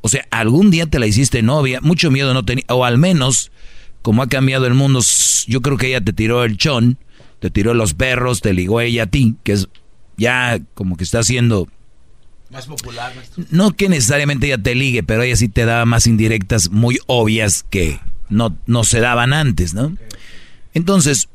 O 0.00 0.08
sea, 0.08 0.24
algún 0.30 0.70
día 0.70 0.86
te 0.86 1.00
la 1.00 1.08
hiciste 1.08 1.42
novia, 1.42 1.80
mucho 1.80 2.12
miedo 2.12 2.32
no 2.32 2.44
tenía, 2.44 2.64
o 2.68 2.84
al 2.84 2.96
menos, 2.96 3.50
como 4.02 4.22
ha 4.22 4.28
cambiado 4.28 4.66
el 4.66 4.74
mundo, 4.74 5.00
yo 5.48 5.62
creo 5.62 5.76
que 5.76 5.88
ella 5.88 6.00
te 6.00 6.12
tiró 6.12 6.44
el 6.44 6.58
chón, 6.58 6.96
te 7.40 7.50
tiró 7.50 7.74
los 7.74 7.94
perros, 7.94 8.40
te 8.40 8.52
ligó 8.52 8.80
ella 8.80 9.02
a 9.02 9.06
ti, 9.06 9.34
que 9.42 9.50
es 9.50 9.68
ya 10.16 10.60
como 10.74 10.96
que 10.96 11.02
está 11.02 11.18
haciendo, 11.18 11.66
Más 12.50 12.66
popular, 12.66 13.14
maestro. 13.14 13.44
no 13.50 13.72
que 13.72 13.88
necesariamente 13.88 14.46
ella 14.46 14.58
te 14.58 14.74
ligue, 14.74 15.02
pero 15.02 15.22
ella 15.22 15.36
sí 15.36 15.48
te 15.48 15.66
daba 15.66 15.84
más 15.84 16.06
indirectas 16.06 16.70
muy 16.70 16.98
obvias 17.06 17.64
que 17.68 18.00
no, 18.30 18.56
no 18.66 18.84
se 18.84 19.00
daban 19.00 19.32
antes, 19.32 19.74
¿no? 19.74 19.96
Entonces, 20.74 21.28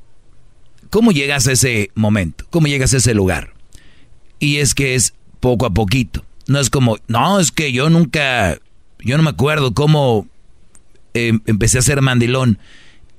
¿cómo 0.90 1.12
llegas 1.12 1.48
a 1.48 1.52
ese 1.52 1.92
momento? 1.96 2.46
¿Cómo 2.50 2.68
llegas 2.68 2.94
a 2.94 2.98
ese 2.98 3.14
lugar? 3.14 3.54
Y 4.40 4.58
es 4.58 4.74
que 4.74 4.96
es 4.96 5.14
poco 5.40 5.66
a 5.66 5.74
poquito. 5.74 6.26
No 6.48 6.60
es 6.60 6.70
como, 6.70 6.98
no, 7.08 7.40
es 7.40 7.52
que 7.52 7.72
yo 7.72 7.90
nunca, 7.90 8.58
yo 9.00 9.18
no 9.18 9.24
me 9.24 9.30
acuerdo 9.30 9.74
cómo 9.74 10.28
eh, 11.14 11.34
empecé 11.46 11.78
a 11.78 11.82
ser 11.82 12.02
mandilón. 12.02 12.58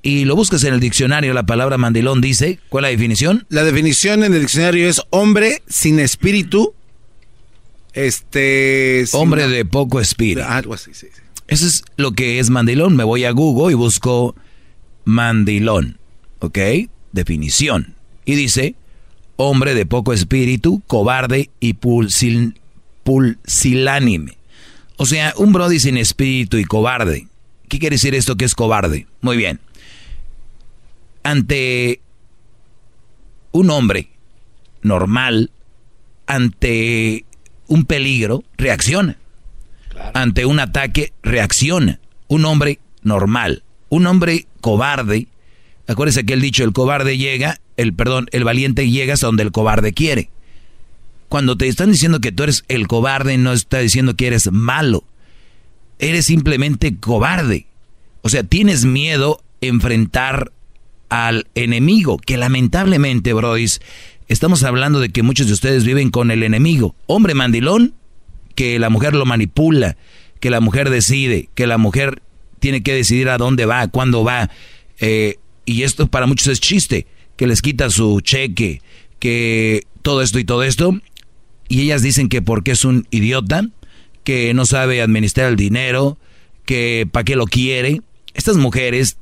y 0.02 0.24
lo 0.24 0.36
buscas 0.36 0.64
en 0.64 0.74
el 0.74 0.80
diccionario, 0.80 1.32
la 1.32 1.46
palabra 1.46 1.78
mandilón 1.78 2.20
dice, 2.20 2.58
¿cuál 2.68 2.84
es 2.84 2.88
la 2.90 2.96
definición? 2.96 3.46
La 3.48 3.64
definición 3.64 4.24
en 4.24 4.34
el 4.34 4.40
diccionario 4.40 4.88
es 4.88 5.00
hombre 5.10 5.62
sin 5.66 5.98
espíritu. 6.00 6.74
Este. 7.94 9.04
Hombre 9.12 9.48
de 9.48 9.64
poco 9.64 10.00
espíritu. 10.00 10.46
Algo 10.46 10.74
así, 10.74 10.92
sí. 10.94 11.06
sí. 11.12 11.20
Eso 11.46 11.66
es 11.66 11.84
lo 11.96 12.12
que 12.12 12.38
es 12.38 12.50
mandilón. 12.50 12.96
Me 12.96 13.04
voy 13.04 13.24
a 13.24 13.30
Google 13.30 13.72
y 13.72 13.76
busco 13.76 14.34
mandilón. 15.04 15.98
¿Ok? 16.40 16.58
Definición. 17.12 17.94
Y 18.24 18.34
dice, 18.34 18.74
hombre 19.36 19.74
de 19.74 19.86
poco 19.86 20.12
espíritu, 20.12 20.82
cobarde 20.86 21.50
y 21.60 21.74
pulsil- 21.74 22.58
pulsilánime. 23.04 24.36
O 24.96 25.06
sea, 25.06 25.34
un 25.36 25.52
brody 25.52 25.78
sin 25.80 25.96
espíritu 25.96 26.56
y 26.56 26.64
cobarde. 26.64 27.28
¿Qué 27.68 27.78
quiere 27.78 27.94
decir 27.94 28.14
esto 28.14 28.36
que 28.36 28.44
es 28.44 28.54
cobarde? 28.54 29.06
Muy 29.20 29.36
bien. 29.36 29.60
Ante 31.22 32.00
un 33.52 33.70
hombre 33.70 34.08
normal, 34.82 35.50
ante 36.26 37.24
un 37.66 37.84
peligro, 37.84 38.44
reacciona. 38.56 39.16
Ante 40.12 40.46
un 40.46 40.60
ataque, 40.60 41.12
reacciona. 41.22 42.00
Un 42.28 42.44
hombre 42.44 42.78
normal. 43.02 43.62
Un 43.88 44.06
hombre 44.06 44.46
cobarde. 44.60 45.28
Acuérdese 45.86 46.24
que 46.24 46.32
el 46.32 46.40
dicho, 46.40 46.64
el 46.64 46.72
cobarde 46.72 47.18
llega, 47.18 47.60
el 47.76 47.94
perdón, 47.94 48.28
el 48.32 48.44
valiente 48.44 48.88
llega 48.88 49.14
hasta 49.14 49.26
donde 49.26 49.42
el 49.42 49.52
cobarde 49.52 49.92
quiere. 49.92 50.30
Cuando 51.28 51.56
te 51.56 51.68
están 51.68 51.92
diciendo 51.92 52.20
que 52.20 52.32
tú 52.32 52.44
eres 52.44 52.64
el 52.68 52.86
cobarde, 52.86 53.36
no 53.38 53.52
está 53.52 53.78
diciendo 53.78 54.14
que 54.14 54.26
eres 54.26 54.50
malo. 54.52 55.04
Eres 55.98 56.26
simplemente 56.26 56.96
cobarde. 56.96 57.66
O 58.22 58.28
sea, 58.28 58.42
tienes 58.42 58.84
miedo 58.84 59.42
a 59.62 59.66
enfrentar 59.66 60.52
al 61.08 61.46
enemigo, 61.54 62.18
que 62.18 62.36
lamentablemente, 62.36 63.32
brodis, 63.32 63.80
estamos 64.28 64.62
hablando 64.62 65.00
de 65.00 65.10
que 65.10 65.22
muchos 65.22 65.46
de 65.46 65.52
ustedes 65.52 65.84
viven 65.84 66.10
con 66.10 66.30
el 66.30 66.42
enemigo. 66.42 66.94
Hombre 67.06 67.34
mandilón, 67.34 67.94
que 68.54 68.78
la 68.78 68.90
mujer 68.90 69.14
lo 69.14 69.26
manipula, 69.26 69.96
que 70.40 70.50
la 70.50 70.60
mujer 70.60 70.90
decide, 70.90 71.48
que 71.54 71.66
la 71.66 71.78
mujer 71.78 72.22
tiene 72.60 72.82
que 72.82 72.94
decidir 72.94 73.28
a 73.28 73.38
dónde 73.38 73.66
va, 73.66 73.88
cuándo 73.88 74.24
va. 74.24 74.50
eh, 74.98 75.36
y 75.66 75.82
esto 75.82 76.06
para 76.08 76.26
muchos 76.26 76.48
es 76.48 76.60
chiste, 76.60 77.06
que 77.36 77.46
les 77.46 77.62
quita 77.62 77.88
su 77.90 78.20
cheque, 78.20 78.82
que 79.18 79.86
todo 80.02 80.22
esto 80.22 80.38
y 80.38 80.44
todo 80.44 80.62
esto. 80.62 81.00
Y 81.68 81.80
ellas 81.80 82.02
dicen 82.02 82.28
que 82.28 82.42
porque 82.42 82.72
es 82.72 82.84
un 82.84 83.06
idiota, 83.10 83.66
que 84.22 84.52
no 84.54 84.66
sabe 84.66 85.00
administrar 85.02 85.48
el 85.48 85.56
dinero, 85.56 86.18
que 86.66 87.08
para 87.10 87.24
qué 87.24 87.36
lo 87.36 87.46
quiere. 87.46 88.02
Estas 88.34 88.56
mujeres 88.56 89.16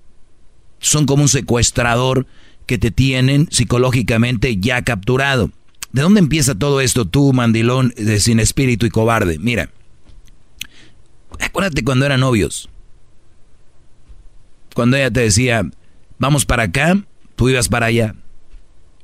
son 0.80 1.06
como 1.06 1.22
un 1.22 1.28
secuestrador 1.28 2.26
que 2.72 2.78
te 2.78 2.90
tienen 2.90 3.48
psicológicamente 3.50 4.56
ya 4.56 4.80
capturado. 4.80 5.50
¿De 5.92 6.00
dónde 6.00 6.20
empieza 6.20 6.54
todo 6.54 6.80
esto, 6.80 7.04
tú, 7.04 7.34
mandilón, 7.34 7.92
de 7.98 8.18
sin 8.18 8.40
espíritu 8.40 8.86
y 8.86 8.88
cobarde? 8.88 9.38
Mira, 9.38 9.68
acuérdate 11.38 11.84
cuando 11.84 12.06
eran 12.06 12.20
novios. 12.20 12.70
Cuando 14.74 14.96
ella 14.96 15.10
te 15.10 15.20
decía, 15.20 15.70
vamos 16.18 16.46
para 16.46 16.62
acá, 16.62 16.98
tú 17.36 17.50
ibas 17.50 17.68
para 17.68 17.84
allá. 17.84 18.14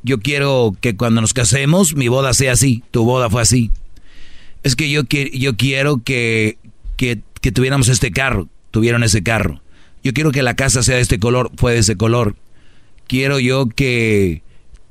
Yo 0.02 0.20
quiero 0.20 0.74
que 0.80 0.96
cuando 0.96 1.20
nos 1.20 1.34
casemos, 1.34 1.94
mi 1.94 2.08
boda 2.08 2.32
sea 2.32 2.52
así, 2.52 2.82
tu 2.90 3.04
boda 3.04 3.28
fue 3.28 3.42
así. 3.42 3.70
Es 4.62 4.76
que 4.76 4.88
yo, 4.88 5.02
yo 5.34 5.58
quiero 5.58 5.98
que, 6.02 6.56
que, 6.96 7.20
que 7.42 7.52
tuviéramos 7.52 7.88
este 7.88 8.12
carro, 8.12 8.48
tuvieron 8.70 9.02
ese 9.02 9.22
carro. 9.22 9.60
Yo 10.02 10.14
quiero 10.14 10.32
que 10.32 10.42
la 10.42 10.56
casa 10.56 10.82
sea 10.82 10.96
de 10.96 11.02
este 11.02 11.18
color, 11.18 11.50
fue 11.58 11.74
de 11.74 11.80
ese 11.80 11.96
color. 11.96 12.34
Quiero 13.08 13.40
yo 13.40 13.68
que 13.68 14.42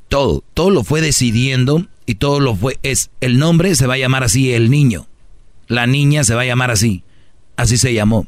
todo, 0.10 0.44
todo 0.54 0.72
lo 0.72 0.84
fue 0.84 1.02
decidiendo 1.02 1.88
y 2.08 2.16
todo 2.16 2.40
lo 2.40 2.56
fue, 2.56 2.80
es, 2.82 3.12
el 3.22 3.38
nombre 3.38 3.76
se 3.76 3.86
va 3.86 3.94
a 3.94 4.00
llamar 4.00 4.24
así, 4.24 4.52
el 4.54 4.70
niño. 4.72 5.08
La 5.68 5.86
niña 5.86 6.24
se 6.24 6.34
va 6.34 6.42
a 6.42 6.46
llamar 6.46 6.72
así. 6.72 7.04
Así 7.56 7.78
se 7.78 7.94
llamó. 7.94 8.26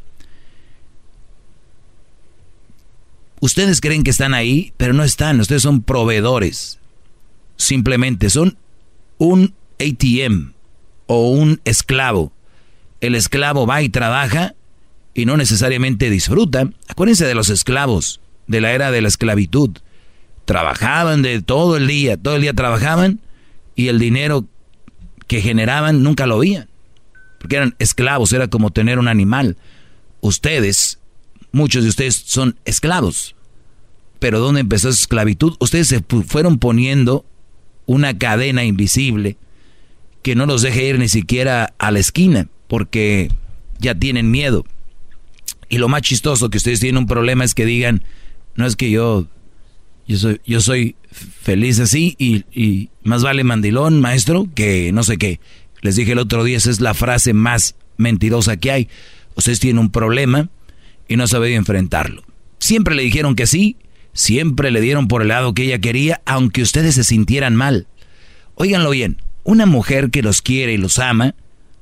Ustedes 3.41 3.81
creen 3.81 4.03
que 4.03 4.11
están 4.11 4.33
ahí, 4.33 4.73
pero 4.77 4.93
no 4.93 5.03
están. 5.03 5.39
Ustedes 5.39 5.63
son 5.63 5.81
proveedores. 5.81 6.79
Simplemente 7.55 8.29
son 8.29 8.57
un 9.17 9.55
ATM 9.79 10.53
o 11.07 11.31
un 11.31 11.61
esclavo. 11.65 12.31
El 13.01 13.15
esclavo 13.15 13.65
va 13.65 13.81
y 13.81 13.89
trabaja 13.89 14.53
y 15.15 15.25
no 15.25 15.35
necesariamente 15.35 16.09
disfruta. 16.09 16.69
Acuérdense 16.87 17.25
de 17.25 17.35
los 17.35 17.49
esclavos 17.49 18.19
de 18.49 18.59
la 18.59 18.73
era 18.73 18.91
de 18.91 19.01
la 19.01 19.07
esclavitud. 19.07 19.69
Trabajaban 20.43 21.21
de 21.21 21.41
todo 21.41 21.77
el 21.77 21.87
día, 21.87 22.17
todo 22.17 22.35
el 22.35 22.41
día 22.41 22.53
trabajaban 22.53 23.19
y 23.75 23.87
el 23.87 23.99
dinero 23.99 24.45
que 25.27 25.41
generaban 25.41 26.03
nunca 26.03 26.25
lo 26.25 26.39
veían. 26.39 26.67
Porque 27.39 27.55
eran 27.55 27.75
esclavos, 27.79 28.33
era 28.33 28.47
como 28.49 28.71
tener 28.71 28.99
un 28.99 29.07
animal. 29.07 29.55
Ustedes, 30.19 30.99
muchos 31.51 31.83
de 31.83 31.89
ustedes 31.89 32.15
son 32.15 32.57
esclavos. 32.65 33.35
Pero 34.19 34.39
¿dónde 34.39 34.59
empezó 34.61 34.89
esa 34.89 34.99
esclavitud? 34.99 35.55
Ustedes 35.59 35.87
se 35.87 36.01
fu- 36.01 36.23
fueron 36.23 36.57
poniendo 36.59 37.25
una 37.85 38.17
cadena 38.17 38.65
invisible 38.65 39.37
que 40.23 40.35
no 40.35 40.45
los 40.45 40.61
deje 40.63 40.87
ir 40.87 40.99
ni 40.99 41.07
siquiera 41.07 41.73
a 41.77 41.91
la 41.91 41.99
esquina, 41.99 42.47
porque 42.67 43.31
ya 43.79 43.95
tienen 43.95 44.31
miedo. 44.31 44.65
Y 45.69 45.77
lo 45.77 45.87
más 45.87 46.01
chistoso 46.01 46.49
que 46.49 46.57
ustedes 46.57 46.79
tienen 46.81 46.97
un 46.97 47.07
problema 47.07 47.45
es 47.45 47.53
que 47.55 47.65
digan, 47.65 48.03
no 48.59 48.65
es 48.65 48.75
que 48.75 48.91
yo, 48.91 49.25
yo 50.05 50.61
soy, 50.61 50.95
feliz 51.11 51.79
así 51.79 52.15
y, 52.17 52.43
y 52.51 52.89
más 53.03 53.23
vale 53.23 53.45
mandilón, 53.45 54.01
maestro, 54.01 54.47
que 54.53 54.91
no 54.91 55.03
sé 55.03 55.17
qué. 55.17 55.39
Les 55.81 55.95
dije 55.95 56.11
el 56.11 56.19
otro 56.19 56.43
día, 56.43 56.57
esa 56.57 56.69
es 56.69 56.81
la 56.81 56.93
frase 56.93 57.33
más 57.33 57.75
mentirosa 57.95 58.57
que 58.57 58.71
hay. 58.71 58.89
Ustedes 59.35 59.61
tienen 59.61 59.79
un 59.79 59.91
problema 59.91 60.49
y 61.07 61.15
no 61.15 61.25
saben 61.25 61.53
enfrentarlo. 61.53 62.23
Siempre 62.59 62.95
le 62.95 63.03
dijeron 63.03 63.35
que 63.35 63.47
sí, 63.47 63.77
siempre 64.11 64.71
le 64.71 64.81
dieron 64.81 65.07
por 65.07 65.21
el 65.21 65.29
lado 65.29 65.53
que 65.53 65.63
ella 65.63 65.79
quería, 65.79 66.21
aunque 66.25 66.61
ustedes 66.61 66.95
se 66.95 67.05
sintieran 67.05 67.55
mal. 67.55 67.87
Óiganlo 68.55 68.89
bien, 68.89 69.21
una 69.45 69.65
mujer 69.65 70.09
que 70.11 70.21
los 70.21 70.41
quiere 70.41 70.73
y 70.73 70.77
los 70.77 70.99
ama, 70.99 71.33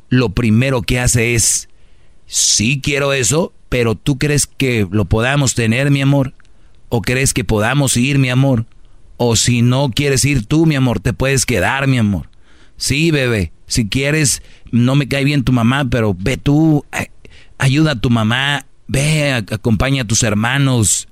lo 0.10 0.30
primero 0.30 0.84
que 0.84 0.99
hace 0.99 1.34
es, 1.34 1.70
sí 2.28 2.80
quiero 2.84 3.14
eso, 3.14 3.52
pero 3.70 3.95
tú 3.95 4.18
crees 4.18 4.48
que 4.48 4.88
lo 4.90 5.06
podamos 5.06 5.56
tener, 5.56 5.91
mi 5.91 6.02
amor, 6.02 6.34
o 6.90 7.02
crees 7.02 7.34
que 7.34 7.44
podamos 7.44 7.98
ir, 7.98 8.20
mi 8.20 8.30
amor, 8.30 8.66
o 9.18 9.36
si 9.36 9.62
no 9.62 9.90
quieres 9.90 10.24
ir 10.26 10.46
tú, 10.46 10.66
mi 10.66 10.76
amor, 10.76 11.00
te 11.00 11.14
puedes 11.14 11.46
quedar, 11.46 11.88
mi 11.88 11.98
amor. 11.98 12.30
Sí, 12.78 13.12
bebé, 13.12 13.52
si 13.66 13.88
quieres, 13.88 14.44
no 14.72 14.96
me 14.96 15.08
cae 15.08 15.24
bien 15.24 15.44
tu 15.44 15.52
mamá, 15.52 15.86
pero 15.90 16.16
ve 16.18 16.38
tú, 16.38 16.86
ayuda 17.58 17.92
a 17.92 18.00
tu 18.00 18.10
mamá, 18.10 18.66
ve, 18.88 19.34
acompaña 19.34 20.04
a 20.04 20.08
tus 20.08 20.24
hermanos. 20.24 21.08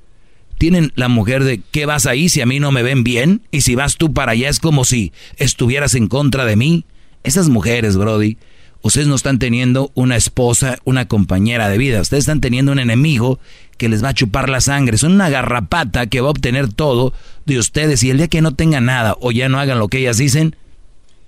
Tienen 0.58 0.94
la 0.96 1.10
mujer 1.10 1.44
de, 1.44 1.62
¿qué 1.72 1.86
vas 1.86 2.06
ahí 2.06 2.30
si 2.30 2.42
a 2.42 2.46
mí 2.46 2.60
no 2.60 2.72
me 2.72 2.84
ven 2.84 3.04
bien? 3.04 3.42
Y 3.52 3.62
si 3.62 3.76
vas 3.76 3.98
tú 3.98 4.14
para 4.14 4.32
allá 4.32 4.48
es 4.48 4.60
como 4.60 4.86
si 4.86 5.12
estuvieras 5.38 5.96
en 5.96 6.08
contra 6.08 6.46
de 6.46 6.56
mí. 6.56 6.86
Esas 7.24 7.50
mujeres, 7.50 7.98
Brody, 7.98 8.38
ustedes 8.82 9.08
no 9.08 9.16
están 9.16 9.40
teniendo 9.40 9.92
una 9.96 10.16
esposa, 10.16 10.78
una 10.86 11.08
compañera 11.08 11.68
de 11.68 11.78
vida. 11.78 12.00
Ustedes 12.00 12.22
están 12.22 12.40
teniendo 12.40 12.72
un 12.72 12.80
enemigo 12.80 13.40
que 13.78 13.90
les 13.90 14.04
va 14.04 14.10
a 14.10 14.14
chupar 14.14 14.50
la 14.50 14.62
sangre. 14.62 14.98
Son 14.98 15.14
una 15.14 15.30
garrapata 15.30 16.08
que 16.08 16.22
va 16.22 16.28
a 16.28 16.32
obtener 16.32 16.72
todo 16.72 17.14
de 17.46 17.60
ustedes. 17.60 18.04
Y 18.04 18.10
el 18.10 18.18
día 18.18 18.28
que 18.28 18.42
no 18.42 18.54
tengan 18.54 18.86
nada 18.86 19.16
o 19.20 19.32
ya 19.32 19.50
no 19.50 19.60
hagan 19.60 19.80
lo 19.80 19.88
que 19.88 20.00
ellas 20.00 20.18
dicen, 20.18 20.56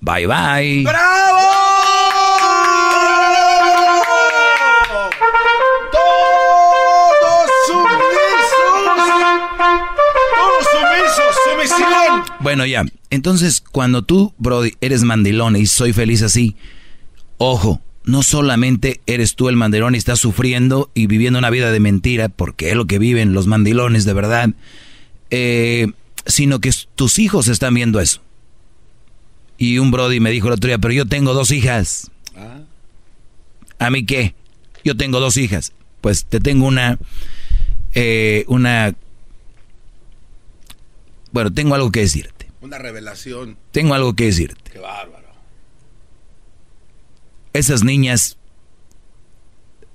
bye 0.02 0.28
bye. 0.28 0.86
¡Sumisión! 11.46 12.24
Bueno, 12.40 12.66
ya. 12.66 12.84
Entonces, 13.10 13.62
cuando 13.62 14.04
tú, 14.04 14.34
Brody, 14.38 14.74
eres 14.82 15.04
mandilón 15.04 15.56
y 15.56 15.66
soy 15.66 15.94
feliz 15.94 16.22
así, 16.22 16.56
ojo, 17.38 17.82
no 18.08 18.24
solamente 18.24 19.02
eres 19.06 19.36
tú 19.36 19.50
el 19.50 19.58
mandilón 19.58 19.94
y 19.94 19.98
estás 19.98 20.20
sufriendo 20.20 20.90
y 20.94 21.08
viviendo 21.08 21.38
una 21.38 21.50
vida 21.50 21.72
de 21.72 21.82
mentira, 21.82 22.30
porque 22.30 22.70
es 22.70 22.76
lo 22.76 22.86
que 22.86 23.00
viven 23.00 23.34
los 23.34 23.48
mandilones 23.48 24.06
de 24.06 24.14
verdad, 24.14 24.50
eh, 25.30 25.88
sino 26.26 26.60
que 26.60 26.72
tus 26.96 27.20
hijos 27.20 27.50
están 27.50 27.74
viendo 27.74 28.00
eso. 28.00 28.22
Y 29.58 29.80
un 29.80 29.92
Brody 29.92 30.22
me 30.22 30.32
dijo 30.32 30.48
el 30.48 30.54
otro 30.54 30.70
día, 30.70 30.78
pero 30.78 30.94
yo 30.94 31.06
tengo 31.06 31.34
dos 31.34 31.52
hijas. 31.52 32.10
¿A 33.78 33.90
mí 33.90 34.06
qué? 34.06 34.36
Yo 34.86 34.96
tengo 34.96 35.20
dos 35.20 35.36
hijas. 35.36 35.74
Pues 36.00 36.24
te 36.26 36.40
tengo 36.40 36.66
una, 36.66 36.98
eh, 37.94 38.46
una, 38.48 38.96
bueno, 41.34 41.54
tengo 41.54 41.76
algo 41.76 41.92
que 41.92 42.00
decirte. 42.00 42.48
Una 42.62 42.78
revelación. 42.78 43.58
Tengo 43.72 43.96
algo 43.96 44.16
que 44.16 44.26
decirte. 44.26 44.72
Qué 44.72 44.80
bárbaro. 44.80 45.27
Esas 47.58 47.84
niñas 47.84 48.38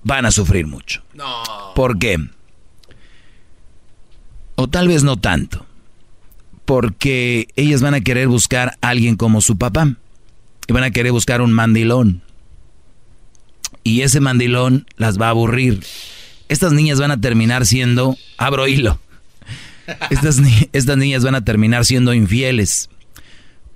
van 0.03 0.27
a 0.27 0.31
sufrir 0.31 0.67
mucho. 0.67 1.03
No. 1.15 1.43
¿Por 1.75 1.99
qué? 1.99 2.19
O 4.57 4.69
tal 4.69 4.89
vez 4.89 5.05
no 5.05 5.17
tanto. 5.17 5.65
Porque 6.65 7.49
ellas 7.57 7.83
van 7.83 7.95
a 7.95 8.01
querer 8.01 8.29
buscar 8.29 8.79
a 8.81 8.89
alguien 8.89 9.17
como 9.17 9.41
su 9.41 9.59
papá. 9.59 9.97
Y 10.67 10.73
van 10.73 10.85
a 10.85 10.91
querer 10.91 11.13
buscar 11.13 11.41
un 11.41 11.53
mandilón. 11.53 12.23
Y 13.85 14.03
ese 14.03 14.21
mandilón 14.21 14.87
las 14.97 15.21
va 15.21 15.27
a 15.27 15.31
aburrir. 15.31 15.85
Estas 16.49 16.73
niñas 16.73 17.01
van 17.01 17.11
a 17.11 17.21
terminar 17.21 17.67
siendo, 17.67 18.17
abro 18.37 18.69
hilo, 18.69 19.01
estas, 20.11 20.41
estas 20.73 20.97
niñas 20.97 21.25
van 21.25 21.35
a 21.35 21.45
terminar 21.45 21.85
siendo 21.85 22.15
infieles. 22.15 22.91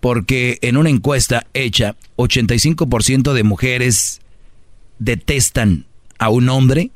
Porque 0.07 0.61
en 0.63 0.77
una 0.77 0.89
encuesta 0.89 1.49
hecha, 1.53 1.97
85% 2.15 3.33
de 3.33 3.43
mujeres 3.43 4.21
detestan 5.01 5.87
a 6.21 6.29
un 6.29 6.49
hombre 6.49 6.93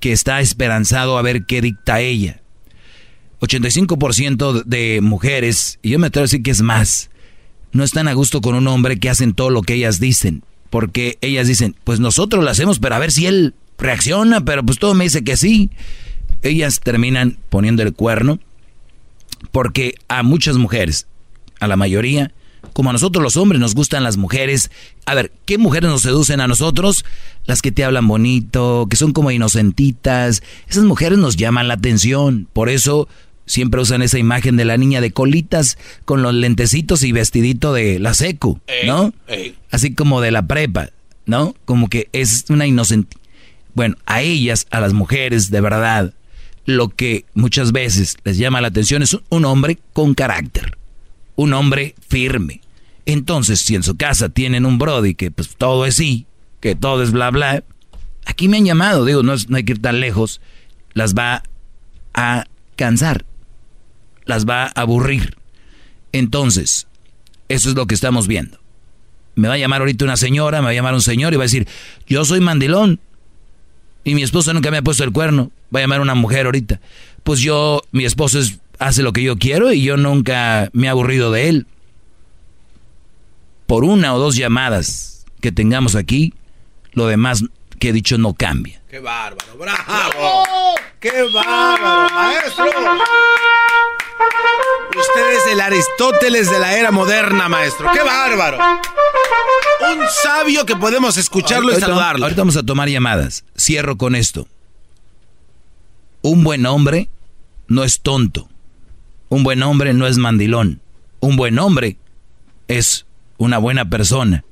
que 0.00 0.12
está 0.12 0.42
esperanzado 0.42 1.16
a 1.16 1.22
ver 1.22 1.46
qué 1.46 1.62
dicta 1.62 2.02
ella. 2.02 2.42
85% 3.40 4.64
de 4.64 5.00
mujeres, 5.00 5.78
y 5.80 5.88
yo 5.88 5.98
me 5.98 6.08
atrevo 6.08 6.24
a 6.24 6.28
decir 6.28 6.42
que 6.42 6.50
es 6.50 6.60
más, 6.60 7.08
no 7.72 7.82
están 7.82 8.06
a 8.06 8.12
gusto 8.12 8.42
con 8.42 8.54
un 8.54 8.68
hombre 8.68 8.98
que 8.98 9.08
hacen 9.08 9.32
todo 9.32 9.48
lo 9.48 9.62
que 9.62 9.72
ellas 9.72 9.98
dicen. 9.98 10.44
Porque 10.68 11.16
ellas 11.22 11.48
dicen, 11.48 11.74
pues 11.84 12.00
nosotros 12.00 12.44
lo 12.44 12.50
hacemos, 12.50 12.80
pero 12.80 12.96
a 12.96 12.98
ver 12.98 13.12
si 13.12 13.24
él 13.24 13.54
reacciona, 13.78 14.44
pero 14.44 14.62
pues 14.62 14.78
todo 14.78 14.92
me 14.92 15.04
dice 15.04 15.24
que 15.24 15.38
sí. 15.38 15.70
Ellas 16.42 16.80
terminan 16.80 17.38
poniendo 17.48 17.82
el 17.82 17.94
cuerno 17.94 18.40
porque 19.52 19.94
a 20.08 20.22
muchas 20.22 20.58
mujeres, 20.58 21.06
a 21.60 21.66
la 21.66 21.76
mayoría, 21.76 22.32
como 22.72 22.90
a 22.90 22.92
nosotros 22.92 23.22
los 23.22 23.36
hombres 23.36 23.60
nos 23.60 23.74
gustan 23.74 24.02
las 24.02 24.16
mujeres. 24.16 24.70
A 25.06 25.14
ver, 25.14 25.32
¿qué 25.44 25.58
mujeres 25.58 25.90
nos 25.90 26.02
seducen 26.02 26.40
a 26.40 26.48
nosotros? 26.48 27.04
Las 27.44 27.62
que 27.62 27.72
te 27.72 27.84
hablan 27.84 28.08
bonito, 28.08 28.86
que 28.90 28.96
son 28.96 29.12
como 29.12 29.30
inocentitas. 29.30 30.42
Esas 30.68 30.84
mujeres 30.84 31.18
nos 31.18 31.36
llaman 31.36 31.68
la 31.68 31.74
atención. 31.74 32.48
Por 32.52 32.68
eso 32.68 33.08
siempre 33.46 33.80
usan 33.80 34.02
esa 34.02 34.18
imagen 34.18 34.56
de 34.56 34.64
la 34.64 34.76
niña 34.76 35.00
de 35.00 35.12
colitas 35.12 35.78
con 36.04 36.22
los 36.22 36.34
lentecitos 36.34 37.02
y 37.04 37.12
vestidito 37.12 37.72
de 37.72 37.98
la 37.98 38.12
secu, 38.12 38.60
¿no? 38.84 39.14
Así 39.70 39.94
como 39.94 40.20
de 40.20 40.32
la 40.32 40.46
prepa, 40.46 40.90
¿no? 41.24 41.54
Como 41.64 41.88
que 41.88 42.08
es 42.12 42.46
una 42.48 42.66
inocente. 42.66 43.16
Bueno, 43.74 43.96
a 44.06 44.22
ellas, 44.22 44.66
a 44.70 44.80
las 44.80 44.92
mujeres, 44.92 45.50
de 45.50 45.60
verdad, 45.60 46.12
lo 46.64 46.88
que 46.88 47.24
muchas 47.34 47.72
veces 47.72 48.16
les 48.24 48.38
llama 48.38 48.60
la 48.60 48.68
atención 48.68 49.02
es 49.02 49.16
un 49.28 49.44
hombre 49.44 49.78
con 49.92 50.14
carácter, 50.14 50.75
un 51.36 51.52
hombre 51.52 51.94
firme. 52.08 52.60
Entonces, 53.04 53.60
si 53.60 53.74
en 53.76 53.82
su 53.82 53.96
casa 53.96 54.28
tienen 54.28 54.66
un 54.66 54.78
Brody 54.78 55.14
que 55.14 55.30
pues 55.30 55.56
todo 55.56 55.86
es 55.86 55.94
sí, 55.94 56.26
que 56.60 56.74
todo 56.74 57.02
es 57.02 57.12
bla 57.12 57.30
bla, 57.30 57.62
aquí 58.24 58.48
me 58.48 58.56
han 58.56 58.64
llamado, 58.64 59.04
digo, 59.04 59.22
no, 59.22 59.34
no 59.48 59.56
hay 59.56 59.64
que 59.64 59.72
ir 59.72 59.82
tan 59.82 60.00
lejos, 60.00 60.40
las 60.92 61.14
va 61.14 61.44
a 62.14 62.46
cansar, 62.74 63.24
las 64.24 64.46
va 64.46 64.64
a 64.64 64.80
aburrir. 64.80 65.36
Entonces, 66.12 66.88
eso 67.48 67.68
es 67.68 67.76
lo 67.76 67.86
que 67.86 67.94
estamos 67.94 68.26
viendo. 68.26 68.58
Me 69.36 69.48
va 69.48 69.54
a 69.54 69.58
llamar 69.58 69.82
ahorita 69.82 70.04
una 70.04 70.16
señora, 70.16 70.60
me 70.60 70.64
va 70.64 70.70
a 70.70 70.74
llamar 70.74 70.94
un 70.94 71.02
señor 71.02 71.32
y 71.32 71.36
va 71.36 71.42
a 71.42 71.46
decir, 71.46 71.68
yo 72.06 72.24
soy 72.24 72.40
mandilón, 72.40 73.00
y 74.06 74.14
mi 74.14 74.22
esposo 74.22 74.54
nunca 74.54 74.70
me 74.70 74.76
ha 74.76 74.82
puesto 74.82 75.02
el 75.02 75.10
cuerno. 75.10 75.50
Va 75.74 75.80
a 75.80 75.82
llamar 75.82 76.00
una 76.00 76.14
mujer 76.14 76.46
ahorita. 76.46 76.80
Pues 77.24 77.40
yo, 77.40 77.82
mi 77.90 78.04
esposo 78.04 78.38
hace 78.78 79.02
lo 79.02 79.12
que 79.12 79.22
yo 79.22 79.36
quiero 79.36 79.72
y 79.72 79.82
yo 79.82 79.96
nunca 79.96 80.70
me 80.72 80.86
he 80.86 80.90
aburrido 80.90 81.30
de 81.30 81.48
él. 81.48 81.66
Por 83.66 83.84
una 83.84 84.14
o 84.14 84.18
dos 84.18 84.36
llamadas 84.36 85.24
que 85.40 85.52
tengamos 85.52 85.94
aquí, 85.96 86.34
lo 86.92 87.06
demás 87.06 87.44
que 87.78 87.90
he 87.90 87.92
dicho 87.92 88.18
no 88.18 88.34
cambia. 88.34 88.80
¡Qué 88.88 89.00
bárbaro! 89.00 89.56
¡Bravo! 89.58 90.44
¡Qué 91.00 91.22
bárbaro, 91.32 92.14
maestro! 92.14 92.64
Usted 94.98 95.36
es 95.36 95.46
el 95.52 95.60
Aristóteles 95.60 96.50
de 96.50 96.58
la 96.58 96.78
era 96.78 96.90
moderna, 96.90 97.48
maestro. 97.48 97.90
¡Qué 97.92 98.02
bárbaro! 98.02 98.58
Un 99.92 100.04
sabio 100.22 100.64
que 100.64 100.76
podemos 100.76 101.16
escucharlo 101.16 101.76
y 101.76 101.80
saludarlo. 101.80 102.24
Ahorita 102.24 102.40
vamos 102.40 102.56
a 102.56 102.62
tomar 102.62 102.88
llamadas. 102.88 103.44
Cierro 103.58 103.98
con 103.98 104.14
esto. 104.14 104.48
Un 106.22 106.42
buen 106.44 106.64
hombre 106.64 107.10
no 107.68 107.84
es 107.84 108.00
tonto. 108.00 108.48
Un 109.28 109.42
buen 109.42 109.62
hombre 109.62 109.92
no 109.94 110.06
es 110.06 110.18
mandilón. 110.18 110.80
Un 111.20 111.36
buen 111.36 111.58
hombre 111.58 111.96
es 112.68 113.06
una 113.38 113.58
buena 113.58 113.88
persona. 113.88 114.44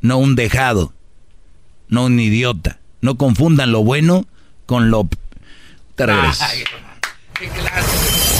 No 0.00 0.18
un 0.18 0.36
dejado. 0.36 0.94
No 1.88 2.04
un 2.04 2.20
idiota. 2.20 2.78
No 3.00 3.16
confundan 3.16 3.72
lo 3.72 3.82
bueno 3.82 4.26
con 4.66 4.90
lo... 4.90 5.08
Te 5.94 6.06
regreso. 6.06 6.44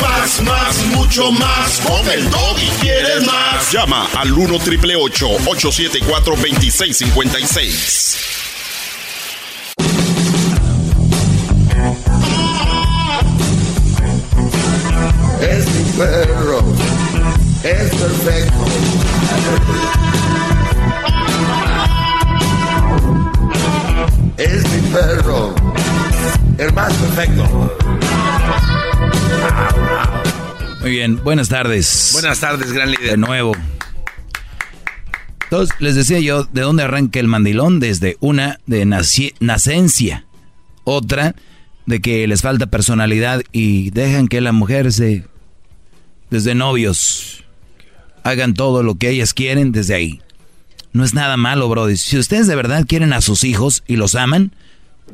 Más, 0.00 0.42
más, 0.42 0.86
mucho 0.86 1.30
más. 1.32 1.80
Con 1.80 2.10
el 2.10 2.24
y 2.24 2.68
quieres 2.80 3.26
más. 3.26 3.72
Llama 3.72 4.08
al 4.16 4.32
1 4.32 4.58
triple 4.60 4.96
874 4.96 6.36
2656. 6.36 8.18
Perro. 15.98 16.62
Es 17.64 17.90
perfecto. 17.90 18.64
Es 24.36 24.72
mi 24.72 24.92
perro. 24.92 25.54
El 26.56 26.72
más 26.72 26.92
perfecto. 26.94 27.76
Muy 30.80 30.90
bien, 30.90 31.20
buenas 31.24 31.48
tardes. 31.48 32.10
Buenas 32.12 32.38
tardes, 32.38 32.72
gran 32.72 32.92
líder. 32.92 33.10
De 33.10 33.16
nuevo. 33.16 33.52
Entonces, 35.42 35.74
les 35.80 35.96
decía 35.96 36.20
yo, 36.20 36.44
¿de 36.44 36.60
dónde 36.60 36.84
arranca 36.84 37.18
el 37.18 37.26
mandilón? 37.26 37.80
Desde 37.80 38.16
una 38.20 38.60
de 38.66 38.84
nacencia, 38.84 40.26
otra 40.84 41.34
de 41.86 42.00
que 42.00 42.26
les 42.28 42.42
falta 42.42 42.66
personalidad 42.66 43.40
y 43.50 43.90
dejan 43.90 44.28
que 44.28 44.40
la 44.40 44.52
mujer 44.52 44.92
se, 44.92 45.24
desde 46.30 46.54
novios, 46.54 47.44
hagan 48.24 48.54
todo 48.54 48.82
lo 48.82 48.96
que 48.96 49.10
ellas 49.10 49.34
quieren 49.34 49.72
desde 49.72 49.94
ahí. 49.94 50.20
No 50.92 51.04
es 51.04 51.14
nada 51.14 51.36
malo, 51.36 51.68
Brody. 51.68 51.96
Si 51.96 52.18
ustedes 52.18 52.46
de 52.46 52.56
verdad 52.56 52.84
quieren 52.86 53.12
a 53.12 53.20
sus 53.20 53.44
hijos 53.44 53.82
y 53.86 53.96
los 53.96 54.14
aman, 54.14 54.52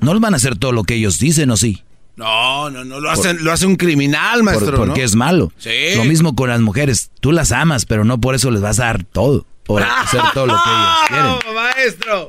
no 0.01 0.13
les 0.15 0.21
van 0.21 0.35
a 0.35 0.37
hacer 0.37 0.57
todo 0.57 0.73
lo 0.73 0.85
que 0.85 0.95
ellos 0.95 1.19
dicen, 1.19 1.51
¿o 1.51 1.57
sí? 1.57 1.83
No, 2.17 2.71
no, 2.71 2.85
no, 2.85 3.01
lo, 3.01 3.11
hace, 3.11 3.35
lo 3.35 3.53
hace 3.53 3.67
un 3.67 3.75
criminal, 3.75 4.45
maestro. 4.45 4.77
porque 4.77 5.03
es 5.03 5.17
malo. 5.17 5.53
Sí. 5.59 5.97
Lo 5.97 6.05
mismo 6.05 6.37
con 6.37 6.49
las 6.49 6.61
mujeres. 6.61 7.11
Tú 7.21 7.33
las 7.33 7.51
amas, 7.51 7.87
pero 7.87 8.05
no 8.05 8.21
por 8.21 8.37
eso 8.37 8.51
les 8.53 8.61
vas 8.63 8.79
a 8.79 8.85
dar 8.85 9.05
todo. 9.05 9.47
Por 9.65 9.83
hacer 9.83 10.21
todo 10.33 10.47
lo 10.47 10.55
que 10.55 10.71
ellas 10.71 10.99
quieren. 11.09 11.55
maestro! 11.55 12.29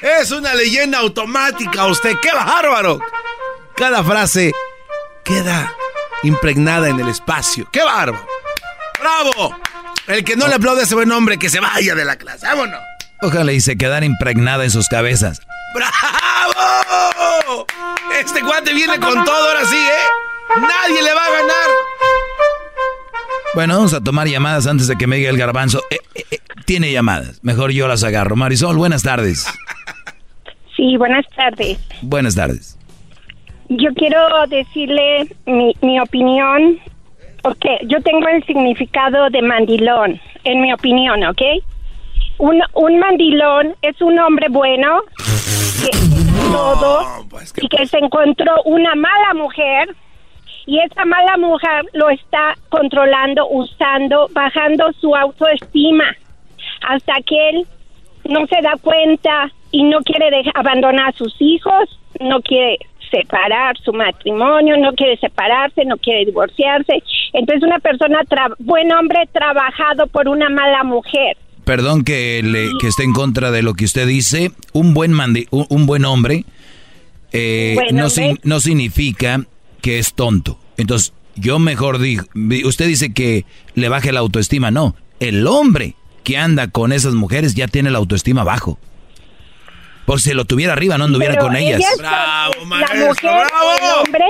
Es 0.00 0.30
una 0.30 0.54
leyenda 0.54 0.98
automática 0.98 1.86
usted. 1.86 2.12
¡Qué 2.22 2.30
bárbaro! 2.32 3.00
Cada 3.74 4.04
frase 4.04 4.52
queda 5.24 5.72
impregnada 6.22 6.88
en 6.88 7.00
el 7.00 7.08
espacio. 7.08 7.68
¡Qué 7.72 7.82
bárbaro! 7.82 8.24
¡Bravo! 9.00 9.56
El 10.06 10.24
que 10.24 10.36
no 10.36 10.48
le 10.48 10.54
aplaude 10.54 10.80
a 10.80 10.84
ese 10.84 10.94
buen 10.94 11.12
hombre, 11.12 11.38
que 11.38 11.50
se 11.50 11.60
vaya 11.60 11.94
de 11.94 12.04
la 12.04 12.16
clase. 12.16 12.46
¡Vámonos! 12.46 12.80
Ojalá 13.20 13.52
y 13.52 13.60
se 13.60 13.76
quedara 13.76 14.06
impregnada 14.06 14.64
en 14.64 14.70
sus 14.70 14.88
cabezas. 14.88 15.40
¡Bravo! 15.74 17.66
Este 18.18 18.40
guante 18.42 18.72
viene 18.72 18.98
con 18.98 19.24
todo 19.24 19.48
ahora 19.48 19.64
sí, 19.66 19.76
¿eh? 19.76 20.60
Nadie 20.60 21.02
le 21.02 21.14
va 21.14 21.24
a 21.24 21.30
ganar. 21.30 21.68
Bueno, 23.54 23.76
vamos 23.76 23.92
a 23.92 24.00
tomar 24.00 24.26
llamadas 24.28 24.66
antes 24.66 24.88
de 24.88 24.96
que 24.96 25.06
me 25.06 25.16
diga 25.16 25.30
el 25.30 25.36
garbanzo. 25.36 25.82
Eh, 25.90 25.98
eh, 26.14 26.24
eh, 26.30 26.38
tiene 26.64 26.92
llamadas. 26.92 27.40
Mejor 27.42 27.70
yo 27.72 27.88
las 27.88 28.02
agarro. 28.04 28.36
Marisol, 28.36 28.76
buenas 28.76 29.02
tardes. 29.02 29.46
Sí, 30.76 30.96
buenas 30.96 31.26
tardes. 31.34 31.78
Buenas 32.02 32.34
tardes. 32.34 32.77
Yo 33.68 33.92
quiero 33.94 34.46
decirle 34.48 35.28
mi, 35.46 35.74
mi 35.82 36.00
opinión. 36.00 36.78
Ok, 37.44 37.64
yo 37.86 38.00
tengo 38.02 38.26
el 38.28 38.44
significado 38.44 39.30
de 39.30 39.42
mandilón, 39.42 40.20
en 40.44 40.60
mi 40.60 40.72
opinión, 40.72 41.22
¿ok? 41.24 41.42
Un, 42.38 42.62
un 42.74 42.98
mandilón 42.98 43.74
es 43.82 44.00
un 44.00 44.18
hombre 44.18 44.48
bueno 44.48 45.02
que 45.82 45.90
todo 46.52 47.26
pues, 47.28 47.52
y 47.60 47.68
que 47.68 47.86
se 47.86 47.98
encontró 47.98 48.62
una 48.64 48.94
mala 48.94 49.34
mujer 49.34 49.94
y 50.66 50.80
esa 50.80 51.04
mala 51.04 51.36
mujer 51.36 51.86
lo 51.92 52.10
está 52.10 52.54
controlando, 52.68 53.48
usando, 53.48 54.28
bajando 54.32 54.92
su 55.00 55.14
autoestima 55.14 56.04
hasta 56.86 57.14
que 57.22 57.50
él 57.50 57.66
no 58.24 58.46
se 58.46 58.60
da 58.60 58.74
cuenta 58.80 59.50
y 59.70 59.84
no 59.84 60.00
quiere 60.00 60.42
abandonar 60.54 61.08
a 61.08 61.12
sus 61.12 61.34
hijos, 61.40 61.98
no 62.20 62.40
quiere 62.40 62.78
separar 63.10 63.76
su 63.78 63.92
matrimonio, 63.92 64.76
no 64.76 64.92
quiere 64.92 65.16
separarse, 65.18 65.84
no 65.84 65.96
quiere 65.96 66.24
divorciarse. 66.24 67.02
Entonces 67.32 67.62
una 67.62 67.78
persona, 67.78 68.20
buen 68.58 68.92
hombre 68.92 69.28
trabajado 69.32 70.06
por 70.06 70.28
una 70.28 70.48
mala 70.48 70.84
mujer 70.84 71.36
perdón 71.68 72.02
que, 72.02 72.40
le, 72.42 72.70
que 72.80 72.86
esté 72.86 73.02
en 73.02 73.12
contra 73.12 73.50
de 73.50 73.60
lo 73.60 73.74
que 73.74 73.84
usted 73.84 74.06
dice, 74.06 74.52
un 74.72 74.94
buen, 74.94 75.12
un, 75.50 75.86
buen 75.86 76.06
hombre, 76.06 76.46
eh, 77.32 77.76
no, 77.92 78.06
no 78.42 78.60
significa 78.60 79.44
que 79.82 79.98
es 79.98 80.14
tonto. 80.14 80.58
Entonces, 80.78 81.12
Yo 81.36 81.58
mejor 81.58 81.98
digo, 81.98 82.24
usted 82.64 82.86
dice 82.86 83.12
que 83.12 83.44
le 83.74 83.90
baje 83.90 84.12
la 84.12 84.20
autoestima, 84.20 84.70
no, 84.70 84.96
el 85.20 85.46
hombre 85.46 85.94
que 86.24 86.38
anda 86.38 86.68
con 86.68 86.90
esas 86.90 87.12
mujeres 87.12 87.54
ya 87.54 87.68
tiene 87.68 87.90
la 87.90 87.98
autoestima 87.98 88.44
bajo. 88.44 88.78
Por 90.08 90.22
si 90.22 90.32
lo 90.32 90.46
tuviera 90.46 90.72
arriba, 90.72 90.96
no 90.96 91.04
anduviera 91.04 91.34
Pero 91.34 91.48
con 91.48 91.54
ellas. 91.54 91.80
ellas- 91.80 92.00
la 92.00 92.48
mujer, 93.06 93.46
el 93.82 94.06
hombre, 94.06 94.24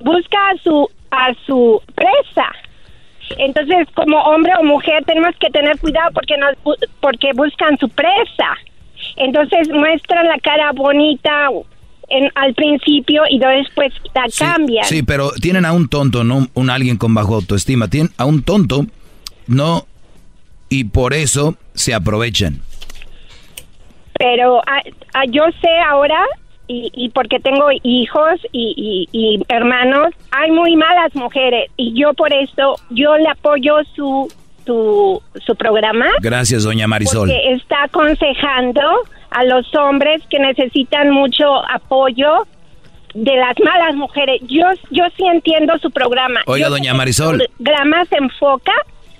busca 0.00 0.36
a 0.50 0.62
su 0.62 0.86
a 1.10 1.32
su 1.46 1.82
presa. 1.94 2.46
Entonces, 3.38 3.88
como 3.94 4.18
hombre 4.18 4.52
o 4.60 4.64
mujer, 4.64 5.02
tenemos 5.06 5.34
que 5.40 5.48
tener 5.48 5.78
cuidado 5.78 6.10
porque 6.12 6.34
nos 6.36 6.76
porque 7.00 7.30
buscan 7.34 7.78
su 7.78 7.88
presa. 7.88 8.48
Entonces 9.16 9.70
muestran 9.70 10.26
la 10.28 10.36
cara 10.42 10.72
bonita 10.72 11.48
en, 12.08 12.30
al 12.34 12.52
principio 12.52 13.22
y 13.30 13.38
después 13.38 13.94
la 14.14 14.26
cambian. 14.38 14.84
Sí, 14.84 15.02
pero 15.02 15.30
tienen 15.40 15.64
a 15.64 15.72
un 15.72 15.88
tonto, 15.88 16.22
no 16.22 16.48
un 16.52 16.68
alguien 16.68 16.98
con 16.98 17.14
bajo 17.14 17.34
autoestima. 17.36 17.88
Tienen 17.88 18.12
a 18.18 18.26
un 18.26 18.42
tonto, 18.42 18.84
no, 19.46 19.86
y 20.68 20.84
por 20.84 21.14
eso 21.14 21.56
se 21.72 21.94
aprovechan. 21.94 22.60
Pero 24.20 24.60
ah, 24.66 24.80
ah, 25.14 25.24
yo 25.28 25.44
sé 25.62 25.70
ahora, 25.88 26.22
y, 26.68 26.90
y 26.94 27.08
porque 27.08 27.40
tengo 27.40 27.66
hijos 27.82 28.38
y, 28.52 29.08
y- 29.12 29.18
y 29.18 29.42
hermanos, 29.48 30.10
hay 30.30 30.50
muy 30.52 30.76
malas 30.76 31.12
mujeres. 31.16 31.70
Y 31.76 31.98
yo 32.00 32.12
por 32.14 32.32
eso, 32.32 32.76
yo 32.90 33.16
le 33.16 33.28
apoyo 33.28 33.76
su, 33.96 34.30
su, 34.66 35.20
su 35.44 35.56
programa. 35.56 36.06
Gracias, 36.20 36.62
doña 36.64 36.86
Marisol. 36.86 37.28
Porque 37.30 37.52
está 37.54 37.84
aconsejando 37.84 38.82
a 39.30 39.44
los 39.44 39.66
hombres 39.74 40.22
que 40.28 40.38
necesitan 40.38 41.10
mucho 41.10 41.46
apoyo 41.72 42.46
de 43.14 43.36
las 43.36 43.58
malas 43.64 43.94
mujeres. 43.96 44.40
Yo, 44.42 44.66
yo 44.90 45.04
sí 45.16 45.24
entiendo 45.26 45.76
su 45.78 45.90
programa. 45.90 46.40
Oiga, 46.46 46.66
Yo 46.66 46.74
doña 46.74 46.92
Marisol. 46.94 47.40
El 47.40 47.48
programa 47.64 48.04
se 48.04 48.16
enfoca 48.18 48.72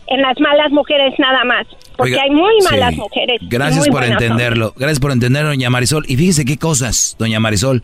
en 0.09 0.21
las 0.23 0.39
malas 0.41 0.71
mujeres 0.73 1.15
nada 1.19 1.43
más. 1.45 1.67
Porque 2.01 2.13
Oiga, 2.15 2.23
hay 2.25 2.31
muy 2.31 2.53
sí. 2.61 2.67
malas 2.71 2.95
mujeres. 2.97 3.41
Gracias 3.43 3.89
por 3.89 4.05
entenderlo. 4.05 4.75
Gracias 4.77 5.01
por 5.01 5.13
entenderlo, 5.13 5.51
doña 5.51 5.71
Marisol. 5.71 6.05
Y 6.09 6.17
fíjese 6.17 6.45
qué 6.45 6.57
cosas, 6.57 7.17
doña 7.19 7.41
Marisol, 7.41 7.83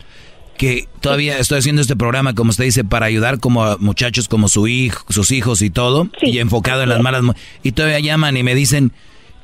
que 0.57 0.87
todavía 1.01 1.37
estoy 1.37 1.59
haciendo 1.59 1.81
este 1.81 1.95
programa, 1.95 2.33
como 2.33 2.49
usted 2.49 2.63
dice, 2.65 2.83
para 2.83 3.05
ayudar 3.05 3.39
como 3.39 3.63
a 3.63 3.77
muchachos 3.77 4.27
como 4.27 4.47
su 4.49 4.67
hijo, 4.67 5.05
sus 5.09 5.31
hijos 5.31 5.61
y 5.61 5.69
todo, 5.69 6.09
y 6.21 6.39
enfocado 6.39 6.81
en 6.83 6.89
las 6.89 6.99
malas 7.01 7.21
mu- 7.21 7.33
Y 7.63 7.73
todavía 7.73 7.99
llaman 7.99 8.35
y 8.37 8.43
me 8.43 8.55
dicen 8.55 8.91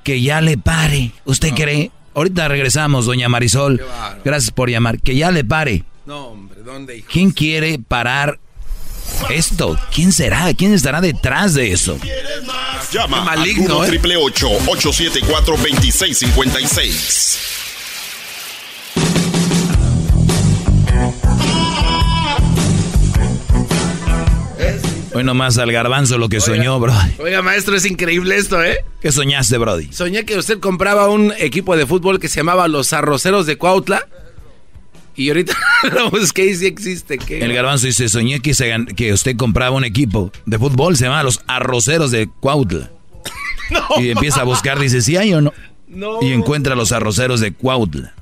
que 0.04 0.22
ya 0.22 0.41
le 0.41 0.58
pare. 0.58 1.12
¿Usted 1.26 1.54
cree? 1.54 1.91
Ahorita 2.16 2.48
regresamos, 2.48 3.06
doña 3.06 3.30
Marisol. 3.30 3.82
Gracias 4.26 4.52
por 4.52 4.70
llamar. 4.70 5.00
Que 5.00 5.16
ya 5.16 5.32
le 5.32 5.44
pare. 5.44 5.84
No, 6.06 6.28
hombre, 6.28 6.62
¿dónde, 6.64 6.98
hijo? 6.98 7.08
¿Quién 7.12 7.32
quiere 7.32 7.80
parar 7.80 8.40
esto? 9.30 9.77
¿Quién 9.94 10.11
será? 10.11 10.53
¿Quién 10.53 10.73
estará 10.73 11.02
detrás 11.02 11.53
de 11.53 11.72
eso? 11.72 11.98
Llama 12.91 13.23
maligno, 13.23 13.65
al 13.65 13.72
1 13.72 13.85
¿eh? 13.85 13.88
triple 13.88 14.18
874 14.18 15.57
2656. 15.57 17.53
Hoy 25.15 25.23
nomás 25.23 25.60
al 25.60 25.72
garbanzo 25.72 26.18
lo 26.18 26.27
que 26.27 26.40
soñó, 26.40 26.80
bro. 26.80 26.94
Oiga, 27.19 27.44
maestro, 27.44 27.76
es 27.76 27.85
increíble 27.85 28.35
esto, 28.35 28.64
¿eh? 28.64 28.84
¿Qué 28.99 29.11
soñaste, 29.11 29.60
Brody? 29.60 29.94
Soñé 29.94 30.26
que 30.26 30.38
usted 30.38 30.60
compraba 30.60 31.07
un 31.07 31.34
equipo 31.38 31.77
de 31.77 31.85
fútbol 31.85 32.19
que 32.19 32.27
se 32.27 32.38
llamaba 32.38 32.68
Los 32.68 32.94
Arroceros 32.94 33.45
de 33.45 33.57
Cuautla. 33.57 34.07
Y 35.15 35.30
ahorita 35.30 35.53
lo 35.94 36.10
busqué 36.10 36.45
y 36.48 36.56
sí 36.56 36.65
existe. 36.65 37.18
¿qué? 37.18 37.44
El 37.44 37.53
garbanzo 37.53 37.85
dice, 37.85 38.10
soñé 38.10 38.40
que, 38.41 38.53
se 38.53 38.73
que 38.95 39.14
usted 39.14 39.38
compraba 39.38 39.76
un 39.76 39.85
equipo 39.85 40.31
de 40.45 40.57
fútbol, 40.57 40.98
se 40.98 41.06
llama 41.06 41.23
Los 41.23 41.41
Arroceros 41.48 42.11
de 42.11 42.27
Cuautla. 42.40 42.91
y 43.99 44.10
empieza 44.10 44.41
a 44.41 44.44
buscar, 44.44 44.80
dice, 44.80 45.02
¿sí 45.02 45.18
hay 45.18 45.34
o 45.34 45.41
no? 45.41 45.53
No. 45.88 46.22
Y 46.22 46.31
encuentra 46.31 46.76
los 46.76 46.91
Arroceros 46.91 47.40
de 47.40 47.53
Cuautla. 47.53 48.14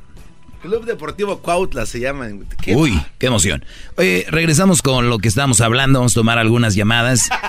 Club 0.62 0.86
Deportivo 0.86 1.40
Cuautla 1.40 1.86
se 1.86 2.00
llama. 2.00 2.28
¿Qué? 2.62 2.76
Uy, 2.76 3.02
qué 3.18 3.28
emoción. 3.28 3.66
Oye, 3.98 4.26
regresamos 4.30 4.82
con 4.82 5.10
lo 5.10 5.18
que 5.18 5.28
estábamos 5.28 5.60
hablando, 5.62 6.00
vamos 6.00 6.14
a 6.14 6.20
tomar 6.20 6.38
algunas 6.38 6.76
llamadas. 6.76 7.30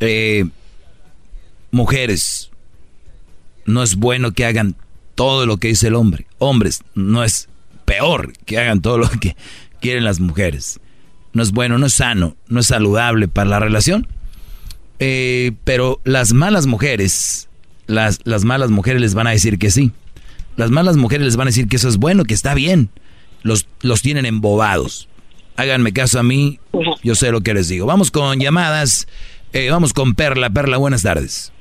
Eh, 0.00 0.44
mujeres, 1.70 2.50
no 3.64 3.82
es 3.82 3.94
bueno 3.94 4.32
que 4.32 4.44
hagan 4.44 4.74
todo 5.14 5.46
lo 5.46 5.56
que 5.56 5.68
dice 5.68 5.86
el 5.86 5.94
hombre. 5.94 6.26
Hombres, 6.38 6.82
no 6.94 7.24
es 7.24 7.48
peor 7.84 8.32
que 8.44 8.58
hagan 8.58 8.80
todo 8.80 8.98
lo 8.98 9.08
que 9.08 9.36
quieren 9.80 10.04
las 10.04 10.20
mujeres. 10.20 10.80
No 11.32 11.42
es 11.42 11.52
bueno, 11.52 11.78
no 11.78 11.86
es 11.86 11.94
sano, 11.94 12.36
no 12.48 12.60
es 12.60 12.66
saludable 12.66 13.28
para 13.28 13.50
la 13.50 13.58
relación. 13.58 14.06
Eh, 15.00 15.52
pero 15.64 16.00
las 16.04 16.32
malas 16.32 16.66
mujeres, 16.66 17.48
las, 17.86 18.20
las 18.24 18.44
malas 18.44 18.70
mujeres 18.70 19.00
les 19.00 19.14
van 19.14 19.26
a 19.26 19.30
decir 19.30 19.58
que 19.58 19.70
sí. 19.70 19.92
Las 20.56 20.70
malas 20.70 20.96
mujeres 20.96 21.24
les 21.26 21.36
van 21.36 21.48
a 21.48 21.50
decir 21.50 21.68
que 21.68 21.76
eso 21.76 21.88
es 21.88 21.96
bueno, 21.96 22.24
que 22.24 22.34
está 22.34 22.54
bien. 22.54 22.90
Los, 23.42 23.66
los 23.82 24.02
tienen 24.02 24.26
embobados. 24.26 25.08
Háganme 25.56 25.92
caso 25.92 26.18
a 26.18 26.22
mí, 26.22 26.60
yo 27.02 27.14
sé 27.14 27.30
lo 27.30 27.40
que 27.40 27.54
les 27.54 27.68
digo. 27.68 27.86
Vamos 27.86 28.10
con 28.10 28.40
llamadas. 28.40 29.06
Eh, 29.52 29.70
vamos 29.70 29.92
con 29.92 30.14
Perla. 30.14 30.50
Perla, 30.50 30.76
buenas 30.78 31.02
tardes. 31.02 31.52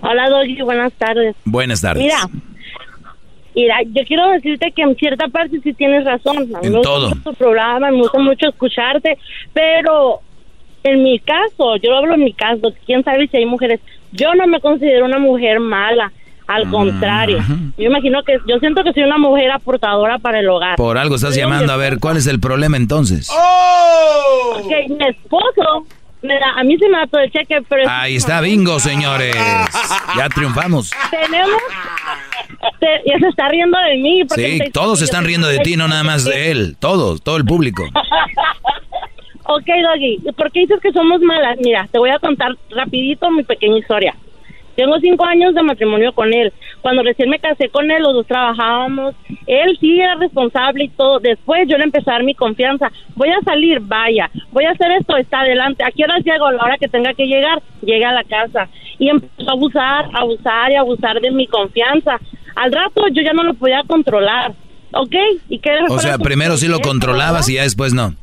Hola, 0.00 0.28
Doggy, 0.30 0.62
buenas 0.62 0.92
tardes. 0.94 1.36
Buenas 1.44 1.80
tardes. 1.80 2.02
Mira, 2.02 2.28
mira, 3.54 3.76
yo 3.84 4.02
quiero 4.06 4.28
decirte 4.30 4.72
que 4.72 4.82
en 4.82 4.96
cierta 4.96 5.28
parte 5.28 5.60
sí 5.62 5.72
tienes 5.72 6.04
razón. 6.04 6.38
A 6.54 6.60
mí 6.60 6.66
En 6.66 6.72
me 6.72 6.78
gusta 6.78 6.88
todo. 6.92 7.08
mucho 7.10 7.20
tu 7.22 7.34
programa, 7.34 7.90
me 7.90 7.98
gusta 7.98 8.18
mucho 8.18 8.48
escucharte, 8.48 9.18
pero 9.52 10.20
en 10.84 11.02
mi 11.02 11.18
caso, 11.20 11.76
yo 11.76 11.96
hablo 11.96 12.14
en 12.14 12.24
mi 12.24 12.32
caso, 12.32 12.72
quién 12.86 13.04
sabe 13.04 13.28
si 13.28 13.36
hay 13.36 13.46
mujeres. 13.46 13.80
Yo 14.12 14.34
no 14.34 14.46
me 14.46 14.60
considero 14.60 15.04
una 15.06 15.18
mujer 15.18 15.60
mala, 15.60 16.12
al 16.48 16.68
contrario. 16.68 17.38
Yo 17.78 17.84
imagino 17.84 18.22
que, 18.24 18.36
yo 18.46 18.58
siento 18.58 18.82
que 18.82 18.92
soy 18.92 19.04
una 19.04 19.16
mujer 19.16 19.50
aportadora 19.52 20.18
para 20.18 20.40
el 20.40 20.48
hogar. 20.48 20.76
Por 20.76 20.98
algo 20.98 21.14
estás 21.14 21.34
llamando. 21.36 21.72
A 21.72 21.76
ver, 21.76 21.98
¿cuál 21.98 22.16
es 22.18 22.26
el 22.26 22.40
problema 22.40 22.76
entonces? 22.76 23.30
Ok, 24.56 24.70
mi 24.90 25.06
esposo, 25.06 25.86
me 26.22 26.34
da- 26.38 26.52
a 26.56 26.64
mí 26.64 26.76
se 26.78 26.88
me 26.88 26.98
da 26.98 27.06
todo 27.06 27.20
el 27.20 27.30
cheque, 27.30 27.58
pero... 27.68 27.88
Ahí 27.88 28.16
está, 28.16 28.40
bingo, 28.40 28.78
señores. 28.80 29.36
Ya 30.16 30.28
triunfamos. 30.28 30.90
Tenemos... 31.10 31.62
te- 32.80 33.02
ya 33.06 33.18
se 33.18 33.28
está 33.28 33.48
riendo 33.48 33.78
de 33.78 33.96
mí. 33.96 34.22
Sí, 34.34 34.60
todos 34.72 34.98
se 34.98 35.04
están 35.06 35.24
riendo 35.24 35.48
de 35.48 35.58
ti, 35.60 35.76
no 35.76 35.88
nada 35.88 36.02
más 36.04 36.24
de 36.24 36.50
él. 36.50 36.76
Todos, 36.78 37.22
todo 37.22 37.36
el 37.38 37.44
público. 37.44 37.84
ok, 39.44 39.66
Doggy, 39.66 40.18
¿por 40.36 40.50
qué 40.52 40.60
dices 40.60 40.80
que 40.80 40.92
somos 40.92 41.20
malas? 41.22 41.56
Mira, 41.64 41.88
te 41.90 41.98
voy 41.98 42.10
a 42.10 42.18
contar 42.18 42.52
rapidito 42.70 43.30
mi 43.30 43.42
pequeña 43.42 43.78
historia. 43.78 44.14
Tengo 44.76 44.98
cinco 45.00 45.24
años 45.24 45.54
de 45.54 45.62
matrimonio 45.62 46.12
con 46.12 46.32
él. 46.32 46.52
Cuando 46.82 47.02
recién 47.02 47.30
me 47.30 47.38
casé 47.38 47.68
con 47.68 47.90
él, 47.90 48.02
los 48.02 48.12
dos 48.12 48.26
trabajábamos. 48.26 49.14
Él 49.46 49.78
sí 49.80 50.00
era 50.00 50.16
responsable 50.16 50.84
y 50.84 50.88
todo. 50.88 51.20
Después 51.20 51.68
yo 51.68 51.78
le 51.78 51.84
empecé 51.84 52.10
a 52.10 52.14
dar 52.14 52.24
mi 52.24 52.34
confianza. 52.34 52.90
Voy 53.14 53.30
a 53.30 53.40
salir, 53.44 53.80
vaya. 53.80 54.28
Voy 54.50 54.64
a 54.64 54.72
hacer 54.72 54.90
esto, 54.92 55.16
está 55.16 55.40
adelante. 55.40 55.84
¿A 55.84 55.92
qué 55.92 56.04
horas 56.04 56.24
llego? 56.24 56.46
A 56.46 56.52
la 56.52 56.62
hora 56.62 56.78
que 56.78 56.88
tenga 56.88 57.14
que 57.14 57.26
llegar, 57.26 57.62
llegue 57.82 58.04
a 58.04 58.12
la 58.12 58.24
casa. 58.24 58.68
Y 58.98 59.08
empezó 59.08 59.48
a 59.48 59.52
abusar, 59.52 60.10
a 60.12 60.18
abusar 60.18 60.70
y 60.72 60.74
a 60.74 60.80
abusar 60.80 61.20
de 61.20 61.30
mi 61.30 61.46
confianza. 61.46 62.18
Al 62.56 62.72
rato 62.72 63.06
yo 63.12 63.22
ya 63.22 63.32
no 63.32 63.44
lo 63.44 63.54
podía 63.54 63.82
controlar. 63.86 64.52
¿Ok? 64.94 65.14
¿Y 65.48 65.58
qué 65.58 65.70
O 65.88 65.98
sea, 65.98 66.18
primero 66.18 66.56
sí 66.56 66.68
lo 66.68 66.80
controlabas 66.80 67.48
y 67.48 67.54
ya 67.54 67.62
después 67.62 67.94
no. 67.94 68.14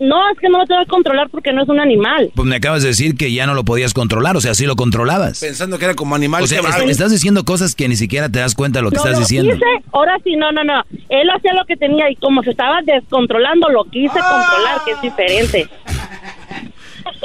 No, 0.00 0.28
es 0.30 0.38
que 0.38 0.48
no 0.48 0.58
lo 0.58 0.66
tengo 0.66 0.80
que 0.80 0.88
controlar 0.90 1.28
porque 1.30 1.52
no 1.52 1.62
es 1.62 1.68
un 1.68 1.78
animal. 1.78 2.30
Pues 2.34 2.48
me 2.48 2.56
acabas 2.56 2.82
de 2.82 2.88
decir 2.88 3.16
que 3.16 3.32
ya 3.32 3.46
no 3.46 3.54
lo 3.54 3.64
podías 3.64 3.94
controlar, 3.94 4.36
o 4.36 4.40
sea, 4.40 4.54
sí 4.54 4.66
lo 4.66 4.74
controlabas. 4.74 5.38
Pensando 5.40 5.78
que 5.78 5.84
era 5.84 5.94
como 5.94 6.14
animal. 6.16 6.42
O 6.42 6.46
sea, 6.48 6.60
bárbaro. 6.60 6.88
estás 6.90 7.12
diciendo 7.12 7.44
cosas 7.44 7.74
que 7.76 7.88
ni 7.88 7.94
siquiera 7.96 8.28
te 8.28 8.40
das 8.40 8.54
cuenta 8.54 8.80
de 8.80 8.82
lo 8.84 8.90
que 8.90 8.96
No 8.96 9.02
estás 9.02 9.14
lo 9.14 9.20
diciendo. 9.20 9.52
quise, 9.54 9.66
ahora 9.92 10.16
sí, 10.24 10.34
no, 10.36 10.50
no, 10.50 10.64
no. 10.64 10.82
Él 11.08 11.30
hacía 11.30 11.52
lo 11.54 11.64
que 11.66 11.76
tenía 11.76 12.10
y 12.10 12.16
como 12.16 12.42
se 12.42 12.50
estaba 12.50 12.80
descontrolando, 12.84 13.68
lo 13.68 13.84
quise 13.84 14.18
controlar, 14.18 14.80
que 14.84 14.90
es 14.92 15.02
diferente. 15.02 15.68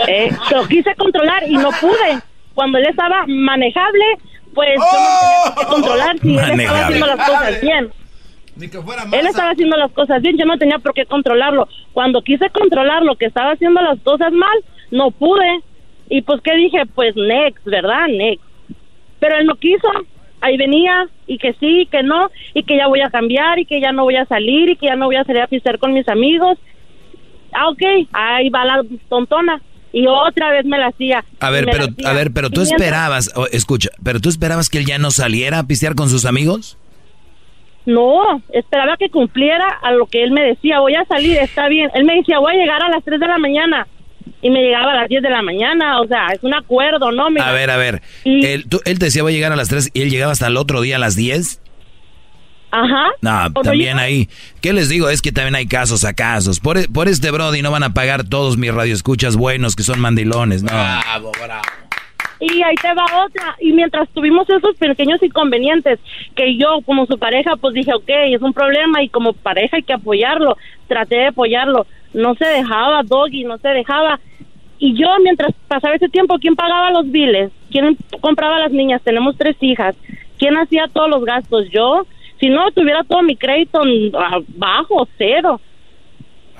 Eh, 0.07 0.29
lo 0.51 0.67
quise 0.67 0.93
controlar 0.95 1.43
y 1.49 1.55
no 1.57 1.69
pude. 1.81 2.19
Cuando 2.53 2.77
él 2.77 2.85
estaba 2.87 3.23
manejable, 3.27 4.03
pues 4.53 4.69
yo 4.75 4.99
no 4.99 5.55
tenía 5.55 5.55
que 5.59 5.65
controlar 5.73 6.19
si 6.19 6.27
él 6.29 6.35
estaba 6.35 6.49
Manejable. 6.55 6.83
haciendo 6.83 7.07
las 7.07 7.27
cosas 7.29 7.61
bien. 7.61 7.89
Él 9.19 9.27
estaba 9.27 9.51
haciendo 9.51 9.77
las 9.77 9.91
cosas 9.91 10.21
bien, 10.21 10.37
yo 10.37 10.45
no 10.45 10.57
tenía 10.57 10.79
por 10.79 10.93
qué 10.93 11.05
controlarlo. 11.05 11.67
Cuando 11.93 12.21
quise 12.21 12.49
controlar 12.49 13.03
lo 13.03 13.15
que 13.15 13.25
estaba 13.25 13.51
haciendo 13.51 13.81
las 13.81 13.99
cosas 13.99 14.31
mal, 14.33 14.57
no 14.91 15.11
pude. 15.11 15.61
Y 16.09 16.21
pues, 16.21 16.41
¿qué 16.41 16.55
dije? 16.55 16.85
Pues 16.95 17.15
next, 17.15 17.63
¿verdad? 17.65 18.07
Next. 18.07 18.43
Pero 19.19 19.37
él 19.37 19.45
no 19.45 19.55
quiso. 19.55 19.87
Ahí 20.39 20.55
venía, 20.57 21.07
y 21.25 21.37
que 21.39 21.53
sí, 21.59 21.87
que 21.91 22.03
no, 22.03 22.29
y 22.53 22.63
que 22.63 22.77
ya 22.77 22.87
voy 22.87 23.01
a 23.01 23.09
cambiar, 23.09 23.57
y 23.59 23.65
que 23.65 23.81
ya 23.81 23.91
no 23.91 24.03
voy 24.03 24.15
a 24.15 24.25
salir, 24.25 24.69
y 24.69 24.75
que 24.75 24.85
ya 24.85 24.95
no 24.95 25.05
voy 25.07 25.15
a 25.15 25.23
salir 25.23 25.41
a 25.41 25.47
pistear 25.47 25.79
con 25.79 25.93
mis 25.93 26.07
amigos. 26.07 26.57
Ah, 27.53 27.69
ok, 27.69 27.81
ahí 28.13 28.49
va 28.49 28.65
la 28.65 28.83
tontona. 29.09 29.61
Y 29.93 30.05
otra 30.05 30.51
vez 30.51 30.65
me 30.65 30.77
la 30.77 30.87
hacía. 30.87 31.23
A 31.39 31.49
y 31.49 31.53
ver, 31.53 31.65
pero 31.71 31.87
a 32.05 32.13
ver, 32.13 32.31
pero 32.31 32.49
tú 32.49 32.61
Y 32.61 32.65
mientras- 32.65 32.81
esperabas, 32.81 33.31
o, 33.35 33.47
escucha, 33.47 33.89
pero 34.03 34.19
tú 34.19 34.29
esperabas 34.29 34.69
que 34.69 34.77
él 34.77 34.85
ya 34.85 34.99
no 34.99 35.11
saliera 35.11 35.59
a 35.59 35.63
pistear 35.67 35.95
con 35.95 36.09
sus 36.09 36.25
amigos? 36.25 36.77
No, 37.87 38.43
esperaba 38.51 38.97
que 38.97 39.09
cumpliera 39.09 39.65
a 39.81 39.93
lo 39.93 40.07
que 40.07 40.21
él 40.21 40.31
me 40.31 40.41
decía, 40.41 40.81
voy 40.81 40.95
a 40.95 41.05
salir, 41.05 41.37
está 41.37 41.69
bien. 41.69 41.89
Él 41.93 42.03
me 42.03 42.15
decía, 42.15 42.37
voy 42.37 42.53
a 42.53 42.57
llegar 42.57 42.83
a 42.83 42.89
las 42.89 43.01
3 43.05 43.17
de 43.17 43.27
la 43.27 43.37
mañana. 43.37 43.87
Y 44.41 44.49
me 44.49 44.61
llegaba 44.61 44.91
a 44.91 44.95
las 44.95 45.07
10 45.07 45.23
de 45.23 45.29
la 45.29 45.41
mañana, 45.41 46.01
o 46.01 46.05
sea, 46.05 46.27
es 46.33 46.43
un 46.43 46.53
acuerdo, 46.53 47.13
¿no? 47.13 47.27
a 47.27 47.51
ver, 47.53 47.69
a 47.71 47.77
ver. 47.77 48.01
Él, 48.25 48.65
tú, 48.67 48.81
él 48.83 48.99
te 48.99 49.05
decía, 49.05 49.23
voy 49.23 49.31
a 49.31 49.35
llegar 49.35 49.53
a 49.53 49.55
las 49.55 49.69
3 49.69 49.91
y 49.93 50.01
él 50.01 50.09
llegaba 50.09 50.33
hasta 50.33 50.47
el 50.47 50.57
otro 50.57 50.81
día 50.81 50.97
a 50.97 50.99
las 50.99 51.15
10. 51.15 51.61
Ajá. 52.71 53.05
No, 53.21 53.53
también 53.63 53.99
ahí. 53.99 54.27
¿Qué 54.59 54.73
les 54.73 54.89
digo? 54.89 55.09
Es 55.09 55.21
que 55.21 55.31
también 55.31 55.55
hay 55.55 55.67
casos 55.67 56.03
a 56.03 56.13
casos. 56.13 56.59
Por, 56.59 56.91
por 56.91 57.07
este 57.07 57.31
Brody 57.31 57.61
no 57.61 57.71
van 57.71 57.83
a 57.83 57.93
pagar 57.93 58.25
todos 58.25 58.57
mis 58.57 58.73
radioescuchas 58.73 59.37
buenos 59.37 59.77
que 59.77 59.83
son 59.83 60.01
mandilones, 60.01 60.61
no. 60.61 60.73
Bravo, 60.73 61.31
bravo. 61.41 61.63
Y 62.39 62.61
ahí 62.61 62.75
te 62.75 62.93
va 62.93 63.05
otra. 63.25 63.55
Y 63.59 63.71
mientras 63.71 64.09
tuvimos 64.09 64.49
esos 64.49 64.75
pequeños 64.75 65.21
inconvenientes, 65.23 65.99
que 66.35 66.55
yo 66.55 66.81
como 66.85 67.05
su 67.05 67.17
pareja, 67.17 67.55
pues 67.55 67.73
dije, 67.73 67.93
ok, 67.93 68.09
es 68.27 68.41
un 68.41 68.53
problema 68.53 69.01
y 69.01 69.09
como 69.09 69.33
pareja 69.33 69.77
hay 69.77 69.83
que 69.83 69.93
apoyarlo. 69.93 70.57
Traté 70.87 71.15
de 71.15 71.27
apoyarlo. 71.27 71.87
No 72.13 72.35
se 72.35 72.45
dejaba, 72.45 73.03
Doggy, 73.03 73.43
no 73.43 73.57
se 73.57 73.69
dejaba. 73.69 74.19
Y 74.79 74.93
yo, 74.95 75.07
mientras 75.23 75.53
pasaba 75.67 75.95
ese 75.95 76.09
tiempo, 76.09 76.37
¿quién 76.39 76.55
pagaba 76.55 76.91
los 76.91 77.09
biles? 77.11 77.51
¿Quién 77.71 77.97
compraba 78.21 78.57
a 78.57 78.61
las 78.61 78.71
niñas? 78.71 79.01
Tenemos 79.01 79.35
tres 79.37 79.55
hijas. 79.61 79.95
¿Quién 80.37 80.55
hacía 80.57 80.87
todos 80.87 81.09
los 81.09 81.25
gastos? 81.25 81.69
Yo. 81.71 82.05
Si 82.39 82.49
no, 82.49 82.69
tuviera 82.71 83.03
todo 83.03 83.23
mi 83.23 83.35
crédito 83.35 83.81
bajo, 84.49 85.07
cero. 85.17 85.59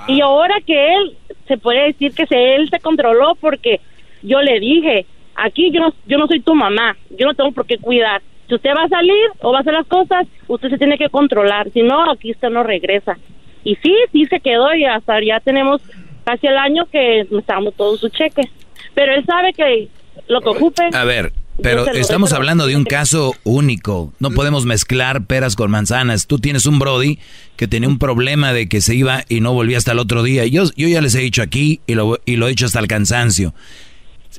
Y 0.08 0.22
ahora 0.22 0.56
que 0.66 0.96
él, 0.96 1.18
se 1.48 1.58
puede 1.58 1.88
decir 1.88 2.14
que 2.14 2.26
se, 2.26 2.56
él 2.56 2.70
se 2.70 2.80
controló 2.80 3.36
porque 3.36 3.80
yo 4.24 4.42
le 4.42 4.60
dije, 4.60 5.06
Aquí 5.38 5.72
yo 5.72 5.80
no, 5.80 5.94
yo 6.08 6.18
no 6.18 6.28
soy 6.28 6.42
tu 6.42 6.56
mamá, 6.56 6.98
yo 7.18 7.28
no 7.28 7.34
tengo 7.36 7.52
por 7.52 7.66
qué 7.66 7.78
cuidar. 7.78 8.22
Si 8.48 8.56
usted 8.56 8.72
va 8.76 8.84
a 8.84 8.90
salir 8.90 9.30
o 9.42 9.52
va 9.52 9.60
a 9.60 9.62
hacer 9.62 9.74
las 9.74 9.86
cosas, 9.88 10.26
usted 10.48 10.70
se 10.70 10.78
tiene 10.78 10.98
que 10.98 11.10
controlar, 11.10 11.72
si 11.72 11.84
no, 11.84 12.12
aquí 12.12 12.32
usted 12.32 12.50
no 12.50 12.64
regresa. 12.64 13.18
Y 13.64 13.76
sí, 13.76 13.94
sí 14.12 14.26
se 14.26 14.40
quedó 14.40 14.74
y 14.74 14.86
hasta 14.86 15.22
ya 15.24 15.40
tenemos 15.40 15.82
casi 16.24 16.48
el 16.48 16.58
año 16.58 16.86
que 16.92 17.22
estamos 17.22 17.76
todos 17.76 18.00
su 18.00 18.10
cheque. 18.10 18.50
Pero 18.96 19.14
él 19.14 19.26
sabe 19.26 19.54
que 19.54 19.90
lo 20.28 20.42
que 20.42 20.50
ocupe... 20.50 20.90
A 20.94 21.04
ver, 21.04 21.34
pero 21.62 21.88
estamos 21.88 22.34
hablando 22.34 22.68
de 22.68 22.76
un 22.76 22.84
caso 22.84 23.34
único. 23.44 24.14
No 24.20 24.32
podemos 24.32 24.66
mezclar 24.66 25.26
peras 25.26 25.56
con 25.56 25.70
manzanas. 25.72 26.28
Tú 26.28 26.40
tienes 26.40 26.66
un 26.66 26.80
Brody 26.80 27.20
que 27.56 27.68
tenía 27.68 27.90
un 27.90 28.00
problema 28.00 28.54
de 28.54 28.70
que 28.70 28.82
se 28.82 28.96
iba 28.96 29.24
y 29.28 29.42
no 29.42 29.54
volvía 29.54 29.78
hasta 29.78 29.92
el 29.92 30.00
otro 30.00 30.24
día. 30.24 30.46
Yo, 30.46 30.64
yo 30.76 30.88
ya 30.88 31.02
les 31.02 31.16
he 31.16 31.20
dicho 31.20 31.42
aquí 31.42 31.82
y 31.88 31.96
lo, 31.96 32.20
y 32.26 32.36
lo 32.36 32.48
he 32.48 32.50
dicho 32.50 32.66
hasta 32.66 32.80
el 32.80 32.88
cansancio. 32.88 33.54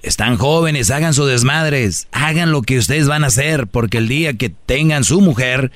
Están 0.02 0.36
jóvenes, 0.36 0.90
hagan 0.90 1.14
sus 1.14 1.28
desmadres, 1.28 2.08
hagan 2.12 2.52
lo 2.52 2.62
que 2.62 2.78
ustedes 2.78 3.08
van 3.08 3.24
a 3.24 3.28
hacer, 3.28 3.66
porque 3.66 3.98
el 3.98 4.08
día 4.08 4.34
que 4.34 4.48
tengan 4.48 5.04
su 5.04 5.20
mujer, 5.20 5.72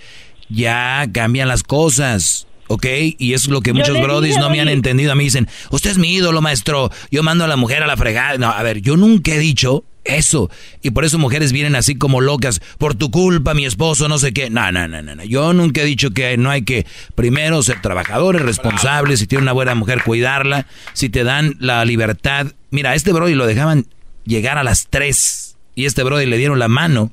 ya 0.49 1.07
cambian 1.12 1.49
las 1.49 1.62
cosas. 1.62 2.47
¿ok? 2.69 2.86
Y 3.19 3.35
eso 3.35 3.47
es 3.47 3.49
lo 3.49 3.61
que 3.61 3.73
muchos 3.73 4.01
brodis 4.01 4.39
no 4.39 4.49
me 4.49 4.61
han 4.61 4.69
entendido. 4.69 5.12
A 5.12 5.15
mí 5.15 5.24
dicen, 5.24 5.49
usted 5.70 5.90
es 5.90 5.99
mi 5.99 6.15
ídolo, 6.15 6.40
maestro. 6.40 6.90
Yo 7.11 7.23
mando 7.23 7.44
a 7.44 7.49
la 7.49 7.57
mujer 7.57 7.82
a 7.82 7.86
la 7.86 7.97
fregada. 7.97 8.39
No, 8.39 8.51
a 8.51 8.62
ver, 8.62 8.81
yo 8.81 8.97
nunca 8.97 9.32
he 9.32 9.39
dicho 9.39 9.85
eso. 10.05 10.51
Y 10.81 10.90
por 10.90 11.05
eso 11.05 11.19
mujeres 11.19 11.53
vienen 11.53 11.77
así 11.77 11.97
como 11.97 12.20
locas. 12.20 12.61
Por 12.78 12.94
tu 12.94 13.11
culpa, 13.11 13.53
mi 13.53 13.66
esposo, 13.66 14.09
no 14.09 14.19
sé 14.19 14.32
qué. 14.32 14.49
No, 14.49 14.73
no, 14.73 14.89
no, 14.89 15.03
no. 15.03 15.24
Yo 15.24 15.53
nunca 15.53 15.82
he 15.82 15.85
dicho 15.85 16.12
que 16.12 16.36
no 16.39 16.51
hay 16.51 16.62
que 16.62 16.86
primero 17.15 17.62
ser 17.62 17.82
trabajadores, 17.82 18.43
responsables. 18.43 19.20
Si 19.20 19.27
tiene 19.27 19.43
una 19.43 19.53
buena 19.53 19.74
mujer, 19.74 20.03
cuidarla. 20.03 20.66
Si 20.94 21.09
te 21.09 21.24
dan 21.24 21.57
la 21.59 21.85
libertad. 21.85 22.49
Mira, 22.70 22.90
a 22.90 22.94
este 22.94 23.12
brody 23.12 23.35
lo 23.35 23.47
dejaban 23.47 23.86
llegar 24.24 24.59
a 24.59 24.65
las 24.65 24.89
3 24.89 25.57
y 25.74 25.86
este 25.86 26.03
brody 26.03 26.27
le 26.27 26.39
dieron 26.39 26.59
la 26.59 26.69
mano 26.69 27.11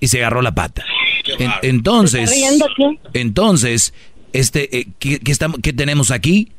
y 0.00 0.08
se 0.08 0.18
agarró 0.18 0.42
la 0.42 0.54
pata. 0.54 0.84
entonces, 1.62 2.30
entonces, 3.12 3.94
este, 4.32 4.78
eh, 4.78 4.88
¿qué, 4.98 5.20
estamos, 5.26 5.60
¿qué 5.62 5.72
tenemos 5.72 6.10
aquí? 6.10 6.52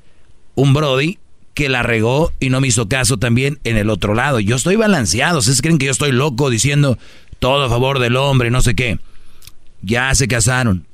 Un 0.56 0.74
brody 0.74 1.20
que 1.54 1.70
la 1.70 1.84
regó 1.84 2.32
y 2.40 2.50
no 2.50 2.60
me 2.60 2.68
hizo 2.68 2.90
caso 2.90 3.18
también 3.18 3.60
en 3.64 3.78
el 3.78 3.90
otro 3.90 4.14
lado. 4.14 4.40
Yo 4.40 4.56
estoy 4.56 4.76
balanceado, 4.76 5.40
¿ustedes 5.40 5.62
creen 5.62 5.78
que 5.78 5.86
yo 5.86 5.92
estoy 5.92 6.12
loco 6.12 6.50
diciendo 6.50 6.98
todo 7.40 7.66
a 7.66 7.70
favor 7.70 8.00
del 8.00 8.16
hombre, 8.16 8.50
no 8.50 8.62
sé 8.62 8.76
qué? 8.76 9.00
Ya 9.82 10.14
se 10.16 10.28
casaron. 10.28 10.86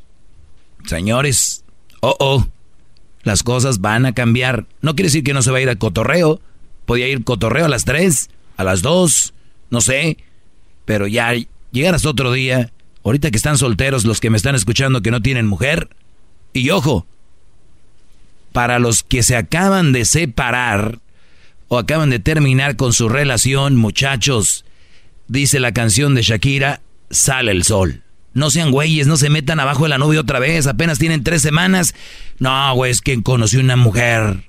Señores, 0.86 1.64
oh, 2.02 2.15
oh, 2.19 2.48
las 3.23 3.44
cosas 3.44 3.80
van 3.80 4.06
a 4.06 4.14
cambiar. 4.14 4.65
No 4.82 4.95
quiere 4.95 5.07
decir 5.07 5.23
que 5.23 5.34
no 5.34 5.41
se 5.41 5.52
va 5.52 5.60
a 5.60 5.61
ir 5.61 5.69
a 5.69 5.76
cotorreo. 5.76 6.41
Podía 6.86 7.07
ir 7.07 7.23
cotorreo 7.23 7.65
a 7.65 7.69
las 7.69 7.86
3 7.86 8.30
a 8.57 8.64
las 8.64 8.82
dos, 8.82 9.34
no 9.69 9.82
sé, 9.82 10.18
pero 10.86 11.07
ya 11.07 11.34
llegarás 11.72 12.06
otro 12.06 12.32
día, 12.32 12.72
ahorita 13.03 13.32
que 13.32 13.38
están 13.38 13.57
solteros 13.57 14.06
los 14.06 14.19
que 14.19 14.30
me 14.30 14.38
están 14.38 14.56
escuchando 14.56 15.02
que 15.02 15.11
no 15.11 15.22
tienen 15.22 15.48
mujer, 15.48 15.90
y 16.53 16.69
ojo, 16.69 17.06
para 18.52 18.80
los 18.80 19.03
que 19.03 19.23
se 19.23 19.36
acaban 19.36 19.94
de 19.94 20.06
separar 20.06 20.99
o 21.68 21.78
acaban 21.78 22.10
de 22.10 22.19
terminar 22.19 22.76
con 22.76 22.91
su 22.94 23.07
relación, 23.07 23.78
muchachos, 23.78 24.65
dice 25.28 25.60
la 25.60 25.72
canción 25.72 26.15
de 26.15 26.22
Shakira, 26.22 26.82
sale 27.10 27.52
el 27.52 27.64
sol. 27.64 28.03
No 28.34 28.49
sean 28.49 28.72
güeyes, 28.72 29.07
no 29.07 29.18
se 29.18 29.30
metan 29.30 29.60
abajo 29.60 29.84
de 29.84 29.90
la 29.90 29.98
nube 29.98 30.19
otra 30.19 30.40
vez, 30.40 30.68
apenas 30.68 30.99
tienen 30.99 31.23
tres 31.23 31.41
semanas. 31.41 31.95
No, 32.40 32.73
güey, 32.76 32.91
es 32.91 33.02
que 33.02 33.22
conocí 33.23 33.57
una 33.57 33.76
mujer. 33.76 34.44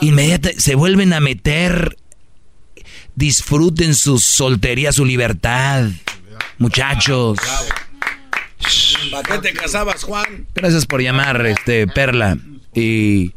Inmediatamente 0.00 0.60
se 0.60 0.74
vuelven 0.74 1.12
a 1.12 1.20
meter 1.20 1.96
Disfruten 3.14 3.94
su 3.94 4.18
soltería, 4.18 4.92
su 4.92 5.04
libertad. 5.04 5.88
Muchachos. 6.58 7.38
¿Para 9.10 9.22
qué 9.22 9.48
te 9.48 9.52
casabas, 9.52 10.04
Juan? 10.04 10.46
Gracias 10.54 10.86
por 10.86 11.02
llamar, 11.02 11.44
este, 11.46 11.86
Perla. 11.86 12.38
Y 12.74 13.32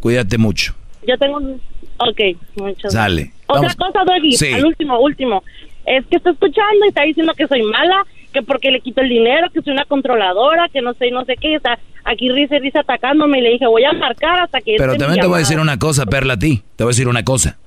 cuídate 0.00 0.38
mucho. 0.38 0.74
Yo 1.06 1.16
tengo 1.18 1.36
un... 1.36 1.60
Ok, 1.98 2.20
muchas 2.56 2.92
Sale. 2.92 3.32
Otra 3.46 3.74
cosa, 3.74 4.00
Doggy, 4.04 4.32
sí. 4.32 4.52
al 4.52 4.64
último, 4.64 4.98
último. 5.00 5.42
Es 5.86 6.04
que 6.06 6.16
está 6.16 6.30
escuchando 6.30 6.84
y 6.84 6.88
está 6.88 7.02
diciendo 7.02 7.32
que 7.36 7.46
soy 7.46 7.62
mala, 7.62 8.06
que 8.32 8.42
porque 8.42 8.70
le 8.70 8.80
quito 8.80 9.00
el 9.00 9.08
dinero, 9.08 9.48
que 9.52 9.60
soy 9.60 9.72
una 9.72 9.84
controladora, 9.84 10.68
que 10.68 10.80
no 10.80 10.94
sé, 10.94 11.10
no 11.10 11.24
sé 11.24 11.36
qué. 11.36 11.56
Está 11.56 11.78
aquí 12.04 12.30
risa 12.30 12.56
y 12.56 12.60
risa 12.60 12.80
atacándome 12.80 13.38
y 13.38 13.42
le 13.42 13.50
dije, 13.50 13.66
voy 13.66 13.84
a 13.84 13.92
marcar 13.92 14.40
hasta 14.40 14.60
que... 14.60 14.76
Pero 14.78 14.96
también 14.96 15.20
te 15.20 15.26
voy 15.26 15.36
a 15.36 15.38
decir 15.40 15.58
una 15.58 15.78
cosa, 15.78 16.06
Perla, 16.06 16.34
a 16.34 16.38
ti. 16.38 16.62
Te 16.76 16.84
voy 16.84 16.90
a 16.90 16.94
decir 16.94 17.08
una 17.08 17.24
cosa. 17.24 17.58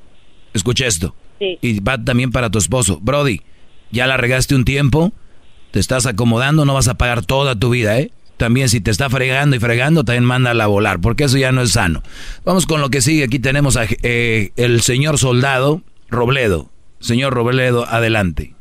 Escucha 0.53 0.85
esto. 0.85 1.15
Y 1.39 1.79
va 1.81 1.97
también 1.97 2.31
para 2.31 2.49
tu 2.49 2.57
esposo. 2.57 2.99
Brody, 3.01 3.41
ya 3.91 4.07
la 4.07 4.17
regaste 4.17 4.55
un 4.55 4.65
tiempo, 4.65 5.11
te 5.71 5.79
estás 5.79 6.05
acomodando, 6.05 6.65
no 6.65 6.73
vas 6.73 6.87
a 6.87 6.95
pagar 6.95 7.25
toda 7.25 7.55
tu 7.55 7.69
vida, 7.69 7.99
¿eh? 7.99 8.11
También 8.37 8.67
si 8.67 8.81
te 8.81 8.91
está 8.91 9.09
fregando 9.09 9.55
y 9.55 9.59
fregando, 9.59 10.03
también 10.03 10.25
mándala 10.25 10.63
a 10.63 10.67
volar, 10.67 10.99
porque 10.99 11.25
eso 11.25 11.37
ya 11.37 11.51
no 11.51 11.61
es 11.61 11.71
sano. 11.71 12.01
Vamos 12.43 12.65
con 12.65 12.81
lo 12.81 12.89
que 12.89 13.01
sigue. 13.01 13.23
Aquí 13.23 13.39
tenemos 13.39 13.77
a 13.77 13.85
eh, 14.01 14.51
el 14.55 14.81
señor 14.81 15.17
soldado 15.17 15.81
Robledo. 16.09 16.69
Señor 16.99 17.33
Robledo, 17.33 17.85
adelante. 17.87 18.53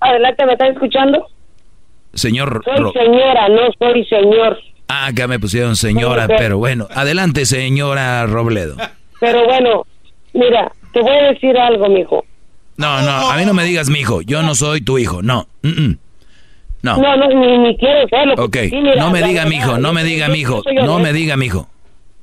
Adelante, 0.00 0.46
¿me 0.46 0.52
están 0.52 0.72
escuchando? 0.72 1.26
Señor. 2.14 2.62
Soy 2.64 2.92
señora, 2.92 3.48
no 3.48 3.62
soy 3.78 4.04
señor. 4.06 4.58
Ah, 4.88 5.06
acá 5.06 5.26
me 5.26 5.38
pusieron 5.38 5.76
señora, 5.76 6.28
pero 6.28 6.58
bueno. 6.58 6.88
Adelante, 6.94 7.46
señora 7.46 8.26
Robledo. 8.26 8.76
Pero 9.20 9.44
bueno, 9.44 9.86
mira, 10.32 10.72
te 10.92 11.00
voy 11.00 11.16
a 11.16 11.32
decir 11.32 11.56
algo, 11.56 11.88
mijo. 11.88 12.24
No, 12.76 13.02
no, 13.02 13.30
a 13.30 13.36
mí 13.36 13.44
no 13.44 13.54
me 13.54 13.64
digas 13.64 13.88
mi 13.88 14.00
hijo. 14.00 14.22
Yo 14.22 14.42
no 14.42 14.54
soy 14.54 14.80
tu 14.80 14.98
hijo. 14.98 15.22
No. 15.22 15.46
No. 15.62 16.98
No, 16.98 17.16
no, 17.16 17.28
ni, 17.28 17.76
quiero 17.78 18.06
serlo. 18.08 18.34
Ok, 18.44 18.56
no 18.98 19.10
me 19.10 19.22
diga 19.22 19.46
mi 19.46 19.56
hijo, 19.56 19.78
no 19.78 19.92
me 19.94 20.04
diga 20.04 20.28
mi 20.28 20.40
hijo, 20.40 20.62
no 20.84 20.98
me 20.98 21.12
diga 21.12 21.36
mi 21.36 21.46
hijo. 21.46 21.66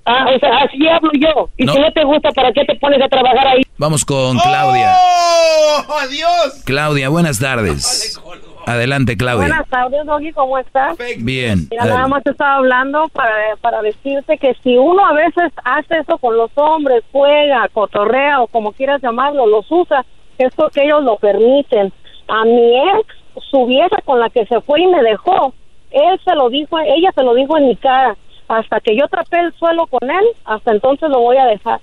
Ah, 0.06 0.26
o 0.36 0.40
sea, 0.40 0.50
así 0.64 0.88
hablo 0.88 1.12
yo. 1.14 1.50
Y 1.58 1.68
si 1.68 1.80
no 1.80 1.92
te 1.94 2.04
gusta, 2.04 2.32
¿para 2.32 2.52
qué 2.54 2.66
te 2.66 2.76
pones 2.76 3.02
a 3.02 3.08
trabajar 3.08 3.48
ahí? 3.48 3.62
Vamos 3.78 4.04
con 4.04 4.38
Claudia. 4.40 4.96
¡Oh, 4.98 5.98
adiós! 6.00 6.64
Claudia, 6.66 7.10
buenas 7.10 7.40
tardes. 7.40 8.20
Adelante, 8.66 9.18
Claudia. 9.18 9.48
Buenas 9.48 9.68
tardes, 9.70 10.06
Doggy, 10.06 10.32
¿cómo 10.34 10.58
estás? 10.58 10.98
Bien. 11.20 11.68
Mira, 11.70 11.86
nada 11.86 12.08
más 12.08 12.24
te 12.24 12.32
estaba 12.32 12.56
hablando 12.56 13.08
para, 13.10 13.56
para 13.60 13.82
decirte 13.82 14.38
que 14.38 14.56
si 14.64 14.78
uno 14.78 15.06
a 15.06 15.14
veces 15.14 15.52
hace 15.64 16.00
eso 16.00 16.18
con 16.18 16.38
los 16.38 16.52
hombres, 16.56 17.04
juega, 17.12 17.68
cotorrea 17.70 18.42
o 18.42 18.48
como 18.48 18.72
quieras 18.74 19.02
llamarlo, 19.02 19.46
los 19.48 19.66
usa, 19.70 20.06
es 20.38 20.54
porque 20.56 20.84
ellos 20.84 21.04
lo 21.04 21.18
permiten. 21.18 21.92
A 22.28 22.46
mi 22.46 22.78
ex, 22.78 23.08
su 23.50 23.66
vieja 23.66 23.98
con 24.06 24.20
la 24.20 24.30
que 24.30 24.46
se 24.46 24.62
fue 24.62 24.82
y 24.82 24.88
me 24.88 25.02
dejó, 25.02 25.54
él 25.92 26.20
se 26.24 26.36
lo 26.36 26.50
dijo, 26.50 26.80
ella 26.80 27.12
se 27.14 27.24
lo 27.24 27.34
dijo 27.34 27.58
en 27.58 27.68
mi 27.68 27.76
cara. 27.76 28.16
Hasta 28.48 28.80
que 28.80 28.96
yo 28.96 29.08
trapé 29.08 29.40
el 29.40 29.54
suelo 29.54 29.88
con 29.88 30.10
él, 30.10 30.26
hasta 30.46 30.72
entonces 30.72 31.10
lo 31.10 31.20
voy 31.20 31.38
a 31.38 31.46
dejar. 31.46 31.80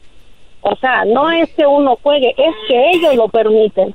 O 0.61 0.77
sea, 0.77 1.05
no 1.05 1.31
es 1.31 1.49
que 1.55 1.67
uno 1.67 1.97
juegue, 2.03 2.35
es 2.37 2.55
que 2.67 2.91
ellos 2.91 3.15
lo 3.15 3.29
permiten 3.29 3.95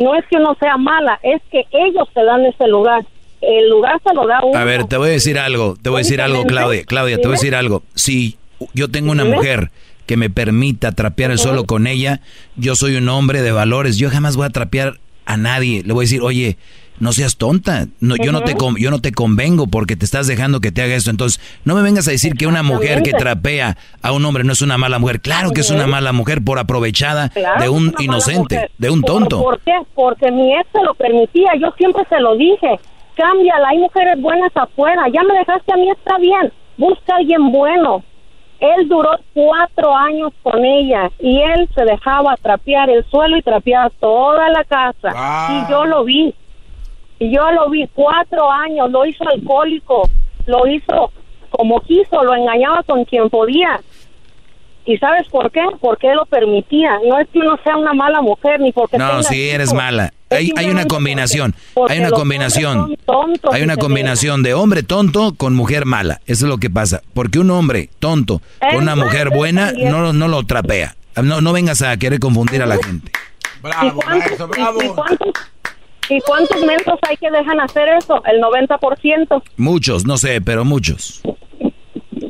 no 0.00 0.14
es 0.14 0.24
que 0.28 0.36
uno 0.36 0.56
sea 0.58 0.76
mala, 0.76 1.20
es 1.22 1.40
que 1.50 1.64
ellos 1.70 2.08
te 2.12 2.24
dan 2.24 2.44
ese 2.46 2.66
lugar. 2.66 3.04
El 3.40 3.70
lugar 3.70 4.00
se 4.06 4.14
lo 4.14 4.26
da 4.26 4.40
uno. 4.42 4.58
A 4.58 4.64
ver, 4.64 4.84
te 4.84 4.96
voy 4.96 5.10
a 5.10 5.12
decir 5.12 5.38
algo, 5.38 5.76
te 5.80 5.88
voy 5.88 6.00
a 6.00 6.02
decir 6.02 6.20
algo, 6.20 6.44
Claudia. 6.44 6.84
Claudia, 6.84 7.16
te 7.16 7.22
voy 7.22 7.36
a 7.36 7.38
decir 7.38 7.54
algo. 7.54 7.82
Si 7.94 8.36
yo 8.74 8.88
tengo 8.88 9.12
una 9.12 9.24
mujer 9.24 9.70
que 10.06 10.16
me 10.16 10.28
permita 10.28 10.92
trapear 10.92 11.30
el 11.30 11.38
suelo 11.38 11.64
con 11.64 11.86
ella, 11.86 12.20
yo 12.56 12.74
soy 12.74 12.96
un 12.96 13.08
hombre 13.08 13.42
de 13.42 13.52
valores, 13.52 13.96
yo 13.96 14.10
jamás 14.10 14.36
voy 14.36 14.46
a 14.46 14.50
trapear 14.50 14.98
a 15.24 15.36
nadie. 15.36 15.82
Le 15.84 15.92
voy 15.92 16.02
a 16.02 16.06
decir, 16.06 16.20
oye, 16.22 16.56
no 17.00 17.12
seas 17.12 17.36
tonta. 17.36 17.86
No, 18.00 18.14
yo, 18.16 18.30
no 18.30 18.42
te 18.42 18.54
con- 18.54 18.76
yo 18.76 18.90
no 18.90 19.00
te 19.00 19.10
convengo 19.12 19.66
porque 19.66 19.96
te 19.96 20.04
estás 20.04 20.26
dejando 20.26 20.60
que 20.60 20.70
te 20.70 20.82
haga 20.82 20.94
esto. 20.94 21.10
Entonces, 21.10 21.40
no 21.64 21.74
me 21.74 21.82
vengas 21.82 22.06
a 22.06 22.12
decir 22.12 22.34
que 22.34 22.46
una 22.46 22.62
mujer 22.62 23.02
que 23.02 23.12
trapea 23.12 23.76
a 24.02 24.12
un 24.12 24.24
hombre 24.24 24.44
no 24.44 24.52
es 24.52 24.62
una 24.62 24.78
mala 24.78 24.98
mujer. 24.98 25.20
Claro 25.20 25.50
que 25.50 25.62
es 25.62 25.70
una 25.70 25.86
mala 25.86 26.12
mujer 26.12 26.42
por 26.44 26.58
aprovechada 26.58 27.30
Claro 27.30 27.60
de 27.62 27.68
un 27.68 27.94
inocente, 27.98 28.70
de 28.78 28.90
un 28.90 29.00
¿Por- 29.02 29.10
tonto. 29.10 29.42
¿Por 29.42 29.60
qué? 29.60 29.72
Porque 29.94 30.30
mi 30.30 30.54
ex 30.54 30.68
se 30.72 30.82
lo 30.84 30.94
permitía. 30.94 31.50
Yo 31.60 31.72
siempre 31.76 32.04
se 32.08 32.20
lo 32.20 32.36
dije. 32.36 32.78
Cámbiala, 33.16 33.68
hay 33.68 33.78
mujeres 33.78 34.20
buenas 34.20 34.52
afuera. 34.54 35.02
Ya 35.12 35.22
me 35.22 35.34
dejaste 35.34 35.72
a 35.72 35.76
mí, 35.76 35.90
está 35.90 36.16
bien. 36.18 36.52
Busca 36.78 37.14
a 37.14 37.16
alguien 37.16 37.50
bueno. 37.50 38.02
Él 38.60 38.88
duró 38.88 39.10
cuatro 39.32 39.96
años 39.96 40.32
con 40.42 40.62
ella 40.62 41.10
y 41.18 41.40
él 41.40 41.66
se 41.74 41.82
dejaba 41.84 42.36
trapear 42.36 42.90
el 42.90 43.04
suelo 43.10 43.38
y 43.38 43.42
trapeaba 43.42 43.90
toda 44.00 44.50
la 44.50 44.64
casa. 44.64 45.08
Y 45.66 45.70
yo 45.70 45.86
lo 45.86 46.04
vi. 46.04 46.34
Y 47.20 47.32
yo 47.32 47.48
lo 47.52 47.70
vi 47.70 47.88
cuatro 47.94 48.50
años. 48.50 48.90
Lo 48.90 49.06
hizo 49.06 49.22
alcohólico. 49.28 50.08
Lo 50.46 50.66
hizo 50.66 51.12
como 51.50 51.80
quiso. 51.82 52.24
Lo 52.24 52.34
engañaba 52.34 52.82
con 52.82 53.04
quien 53.04 53.30
podía. 53.30 53.80
¿Y 54.86 54.96
sabes 54.96 55.28
por 55.28 55.52
qué? 55.52 55.60
Porque 55.80 56.08
él 56.08 56.16
lo 56.16 56.24
permitía. 56.26 56.98
No 57.06 57.20
es 57.20 57.28
que 57.28 57.38
uno 57.38 57.56
sea 57.62 57.76
una 57.76 57.92
mala 57.92 58.22
mujer 58.22 58.58
ni 58.60 58.72
porque 58.72 58.96
No, 58.98 59.08
tenga 59.08 59.22
sí 59.22 59.50
eres 59.50 59.72
mala. 59.74 60.12
Hay, 60.30 60.50
hay 60.56 60.70
una 60.70 60.86
combinación. 60.86 61.54
porque 61.74 61.92
Hay 61.92 61.98
una 62.00 62.10
combinación. 62.10 62.96
tontos 63.04 63.52
Hay 63.54 63.62
una 63.62 63.76
combinación 63.76 64.42
de 64.42 64.54
hombre 64.54 64.82
tonto 64.82 65.34
con 65.36 65.54
mujer 65.54 65.84
mala. 65.84 66.20
Eso 66.26 66.46
es 66.46 66.50
lo 66.50 66.56
que 66.58 66.70
pasa. 66.70 67.02
Porque 67.14 67.38
un 67.38 67.50
hombre 67.50 67.90
tonto 67.98 68.40
con 68.58 68.82
una 68.82 68.96
mujer 68.96 69.28
buena 69.30 69.70
no, 69.72 70.12
no 70.14 70.28
lo 70.28 70.44
trapea. 70.44 70.96
No, 71.22 71.40
no 71.42 71.52
vengas 71.52 71.82
a 71.82 71.96
querer 71.98 72.18
confundir 72.18 72.62
a 72.62 72.66
la 72.66 72.76
gente. 72.78 73.12
¿Y 73.82 73.90
cuántos, 73.90 74.48
y- 74.56 74.84
y 74.86 74.88
cuántos, 74.88 75.28
y 76.16 76.20
cuántos 76.20 76.60
mensos 76.64 76.98
hay 77.08 77.16
que 77.16 77.30
dejan 77.30 77.60
hacer 77.60 77.88
eso? 77.98 78.22
El 78.24 78.40
90%. 78.40 79.42
Muchos, 79.56 80.06
no 80.06 80.16
sé, 80.16 80.40
pero 80.40 80.64
muchos. 80.64 81.22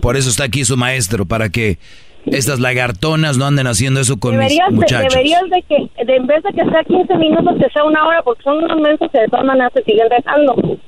Por 0.00 0.16
eso 0.16 0.30
está 0.30 0.44
aquí 0.44 0.64
su 0.64 0.76
maestro, 0.76 1.26
para 1.26 1.48
que 1.48 1.78
estas 2.26 2.60
lagartonas 2.60 3.36
no 3.38 3.46
anden 3.46 3.66
haciendo 3.66 4.00
eso 4.00 4.18
con 4.18 4.32
Deberías, 4.32 4.68
mis 4.70 4.80
de, 4.80 4.84
muchachos. 4.84 5.14
deberías 5.14 5.42
de 5.50 5.62
que, 5.62 6.04
de, 6.04 6.16
en 6.16 6.26
vez 6.26 6.42
de 6.42 6.50
que 6.52 6.70
sea 6.70 6.84
15 6.84 7.14
minutos, 7.16 7.54
que 7.58 7.70
sea 7.70 7.84
una 7.84 8.06
hora, 8.06 8.22
porque 8.22 8.42
son 8.42 8.62
unos 8.64 8.80
mensos 8.80 9.08
que 9.10 9.20
de 9.20 9.28
todas 9.28 9.44
maneras 9.44 9.72
se 9.74 9.82
siguen 9.82 10.06
dejando. 10.08 10.78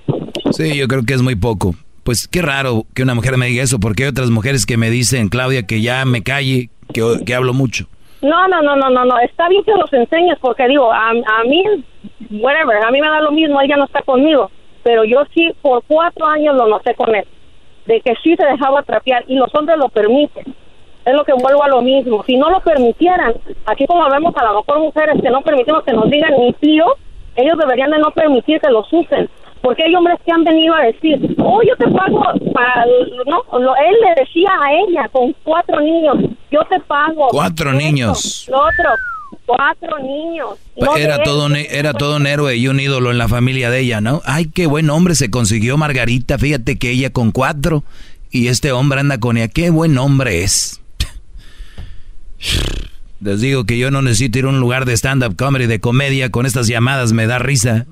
Sí, 0.52 0.77
yo 0.77 0.89
creo 0.89 1.05
que 1.05 1.14
es 1.14 1.23
muy 1.23 1.35
poco. 1.35 1.74
Pues 2.05 2.27
qué 2.27 2.43
raro 2.43 2.85
que 2.94 3.02
una 3.02 3.14
mujer 3.14 3.36
me 3.36 3.47
diga 3.47 3.62
eso, 3.62 3.78
porque 3.78 4.05
hay 4.05 4.09
otras 4.10 4.31
mujeres 4.31 4.66
que 4.66 4.77
me 4.77 4.90
dicen, 4.90 5.28
Claudia, 5.28 5.64
que 5.64 5.81
ya 5.81 6.05
me 6.05 6.23
calle, 6.23 6.70
que, 6.93 7.02
que 7.24 7.35
hablo 7.35 7.55
mucho. 7.55 7.86
No, 8.23 8.47
no, 8.47 8.62
no, 8.62 8.77
no, 8.77 8.89
no, 8.89 9.05
no. 9.05 9.19
Está 9.19 9.49
bien 9.49 9.65
que 9.65 9.73
los 9.73 9.93
enseñes, 9.93 10.39
porque 10.40 10.69
digo, 10.69 10.93
a, 10.93 11.11
a 11.11 11.44
mí, 11.44 11.65
whatever, 12.31 12.77
a 12.85 12.90
mí 12.90 13.01
me 13.01 13.09
da 13.09 13.20
lo 13.20 13.32
mismo, 13.32 13.61
él 13.61 13.69
ya 13.69 13.77
no 13.77 13.85
está 13.85 14.01
conmigo. 14.03 14.51
Pero 14.85 15.05
yo 15.05 15.24
sí, 15.35 15.51
por 15.61 15.82
cuatro 15.86 16.27
años 16.27 16.55
lo 16.55 16.66
noté 16.66 16.94
con 16.94 17.15
él, 17.15 17.24
de 17.86 18.01
que 18.01 18.15
sí 18.23 18.36
se 18.36 18.47
dejaba 18.47 18.82
trapear 18.82 19.24
y 19.27 19.35
los 19.35 19.53
hombres 19.55 19.77
lo 19.77 19.89
permiten. 19.89 20.55
Es 21.05 21.15
lo 21.15 21.24
que 21.24 21.32
vuelvo 21.32 21.65
a 21.65 21.69
lo 21.69 21.82
mismo. 21.82 22.23
Si 22.23 22.36
no 22.36 22.49
lo 22.49 22.61
permitieran, 22.61 23.35
aquí 23.66 23.86
como 23.86 24.09
vemos 24.09 24.32
a 24.36 24.44
lo 24.44 24.61
mejor 24.61 24.78
mujeres 24.78 25.20
que 25.20 25.31
no 25.31 25.40
permitimos 25.43 25.82
que 25.82 25.93
nos 25.93 26.09
digan 26.09 26.32
ni 26.39 26.53
tío, 26.53 26.86
ellos 27.35 27.59
deberían 27.59 27.90
de 27.90 27.99
no 27.99 28.12
permitir 28.12 28.61
que 28.61 28.70
los 28.70 28.93
usen. 28.93 29.28
Porque 29.62 29.84
hay 29.84 29.94
hombres 29.94 30.18
que 30.26 30.32
han 30.32 30.43
venido 30.44 30.74
a 30.74 30.82
decir, 30.82 31.18
oh, 31.39 31.60
yo 31.62 31.76
te 31.76 31.84
pago 31.90 32.20
para... 32.52 32.84
No, 33.26 33.59
lo- 33.60 33.76
él 33.76 33.94
le 34.05 34.22
decía 34.22 34.51
a 34.60 34.72
ella 34.72 35.09
con 35.12 35.32
cuatro 35.44 35.80
niños, 35.80 36.16
yo 36.51 36.60
te 36.68 36.80
pago. 36.80 37.28
Cuatro 37.30 37.70
esto, 37.70 37.80
niños. 37.80 38.47
Lo 38.51 38.59
otro, 38.59 38.90
cuatro 39.47 39.98
niños. 40.01 40.59
No 40.76 40.97
Era 40.97 41.22
todo, 41.22 41.47
un, 41.47 41.55
era 41.56 41.93
todo 41.93 42.16
un 42.16 42.26
héroe 42.26 42.56
y 42.56 42.66
un 42.66 42.80
ídolo 42.80 43.12
en 43.12 43.18
la 43.18 43.28
familia 43.28 43.70
de 43.70 43.80
ella, 43.80 44.01
¿no? 44.01 44.20
Ay, 44.24 44.47
qué 44.52 44.66
buen 44.66 44.90
hombre 44.90 45.14
se 45.14 45.30
consiguió 45.30 45.76
Margarita. 45.76 46.39
Fíjate 46.39 46.76
que 46.76 46.90
ella 46.90 47.10
con 47.10 47.30
cuatro 47.30 47.84
y 48.32 48.48
este 48.48 48.72
hombre 48.72 48.98
anda 49.01 49.20
con 49.20 49.36
ella. 49.36 49.47
Qué 49.48 49.70
buen 49.70 49.97
hombre 49.97 50.43
es. 50.43 50.80
Les 53.20 53.40
digo 53.40 53.62
que 53.64 53.78
yo 53.78 53.93
no 53.93 54.02
necesito 54.02 54.40
ir 54.40 54.47
a 54.47 54.48
un 54.48 54.59
lugar 54.59 54.84
de 54.86 54.94
stand-up 54.97 55.36
comedy, 55.36 55.66
de 55.66 55.78
comedia. 55.78 56.30
Con 56.32 56.47
estas 56.47 56.66
llamadas 56.66 57.12
me 57.12 57.28
da 57.28 57.39
risa. 57.39 57.86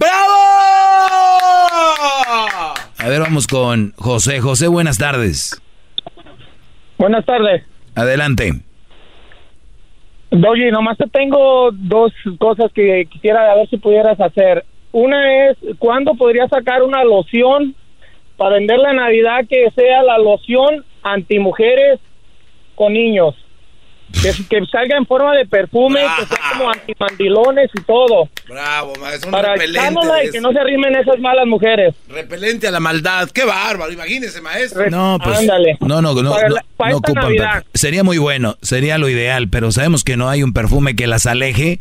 A 3.02 3.08
ver, 3.08 3.20
vamos 3.20 3.46
con 3.46 3.92
José. 3.96 4.40
José, 4.40 4.68
buenas 4.68 4.98
tardes. 4.98 5.60
Buenas 6.98 7.24
tardes. 7.24 7.62
Adelante. 7.94 8.52
Doggy, 10.30 10.70
nomás 10.70 10.98
te 10.98 11.06
tengo 11.08 11.70
dos 11.72 12.12
cosas 12.38 12.70
que 12.74 13.06
quisiera 13.10 13.50
a 13.50 13.56
ver 13.56 13.68
si 13.70 13.78
pudieras 13.78 14.20
hacer. 14.20 14.66
Una 14.92 15.48
es, 15.48 15.56
¿cuándo 15.78 16.14
podría 16.14 16.46
sacar 16.48 16.82
una 16.82 17.02
loción 17.02 17.74
para 18.36 18.56
venderla 18.56 18.90
en 18.90 18.96
Navidad 18.96 19.46
que 19.48 19.70
sea 19.74 20.02
la 20.02 20.18
loción 20.18 20.84
antimujeres 21.02 22.00
con 22.74 22.92
niños? 22.92 23.34
Que, 24.12 24.32
que 24.48 24.66
salga 24.66 24.96
en 24.98 25.06
forma 25.06 25.34
de 25.36 25.46
perfume, 25.46 26.00
que 26.18 26.26
sea 26.26 26.38
como 26.52 26.70
antimandilones 26.70 27.70
y 27.74 27.80
todo. 27.82 28.28
Bravo, 28.48 28.92
maestro. 29.00 29.30
Para 29.30 29.52
repelente. 29.54 29.90
y 30.26 30.30
que 30.30 30.40
no 30.40 30.52
se 30.52 30.58
arrimen 30.58 30.94
esas 30.96 31.18
malas 31.20 31.46
mujeres. 31.46 31.94
Repelente 32.08 32.66
a 32.68 32.70
la 32.70 32.80
maldad. 32.80 33.30
Qué 33.30 33.44
bárbaro. 33.44 33.92
Imagínese, 33.92 34.40
maestro. 34.40 34.90
No, 34.90 35.18
pues. 35.22 35.38
Ándale. 35.38 35.76
No, 35.80 36.02
no, 36.02 36.14
no. 36.22 36.30
Para 36.32 36.48
no, 36.48 36.54
la- 36.56 36.64
para 36.76 36.90
no 36.90 36.96
esta 36.98 37.12
ocupan. 37.12 37.64
Sería 37.72 38.04
muy 38.04 38.18
bueno, 38.18 38.56
sería 38.62 38.98
lo 38.98 39.08
ideal, 39.08 39.48
pero 39.48 39.72
sabemos 39.72 40.04
que 40.04 40.16
no 40.16 40.28
hay 40.28 40.42
un 40.42 40.52
perfume 40.52 40.96
que 40.96 41.06
las 41.06 41.26
aleje. 41.26 41.80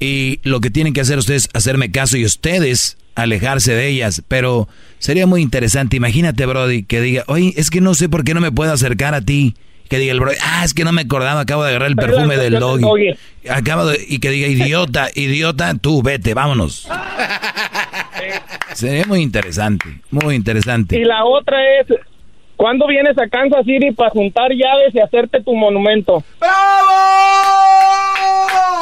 Y 0.00 0.40
lo 0.42 0.60
que 0.60 0.70
tienen 0.70 0.92
que 0.92 1.00
hacer 1.00 1.18
ustedes 1.18 1.44
es 1.44 1.50
hacerme 1.54 1.90
caso 1.90 2.16
y 2.16 2.24
ustedes 2.24 2.98
alejarse 3.14 3.74
de 3.74 3.88
ellas. 3.88 4.22
Pero 4.28 4.68
sería 4.98 5.26
muy 5.26 5.40
interesante. 5.40 5.96
Imagínate, 5.96 6.44
Brody, 6.46 6.82
que 6.84 7.00
diga, 7.00 7.24
oye, 7.26 7.52
es 7.56 7.70
que 7.70 7.80
no 7.80 7.94
sé 7.94 8.08
por 8.08 8.22
qué 8.24 8.34
no 8.34 8.40
me 8.40 8.52
puedo 8.52 8.72
acercar 8.72 9.14
a 9.14 9.20
ti. 9.22 9.54
Que 9.94 10.00
diga 10.00 10.12
el 10.12 10.18
Brody, 10.18 10.34
ah, 10.42 10.62
es 10.64 10.74
que 10.74 10.82
no 10.82 10.90
me 10.90 11.02
acordaba, 11.02 11.38
acabo 11.38 11.62
de 11.62 11.68
agarrar 11.68 11.88
el 11.88 11.94
perfume 11.94 12.36
del 12.36 12.58
doggy. 12.58 13.14
Acabo 13.48 13.86
de, 13.86 14.04
y 14.08 14.18
que 14.18 14.30
diga, 14.30 14.48
idiota, 14.48 15.06
idiota, 15.14 15.72
tú 15.80 16.02
vete, 16.02 16.34
vámonos. 16.34 16.88
Sería 18.72 19.04
muy 19.06 19.20
interesante, 19.20 20.00
muy 20.10 20.34
interesante. 20.34 20.98
Y 20.98 21.04
la 21.04 21.24
otra 21.24 21.58
es, 21.78 21.86
¿cuándo 22.56 22.88
vienes 22.88 23.16
a 23.18 23.28
Kansas 23.28 23.64
City 23.64 23.92
para 23.92 24.10
juntar 24.10 24.50
llaves 24.50 24.92
y 24.92 24.98
hacerte 24.98 25.40
tu 25.44 25.54
monumento? 25.54 26.24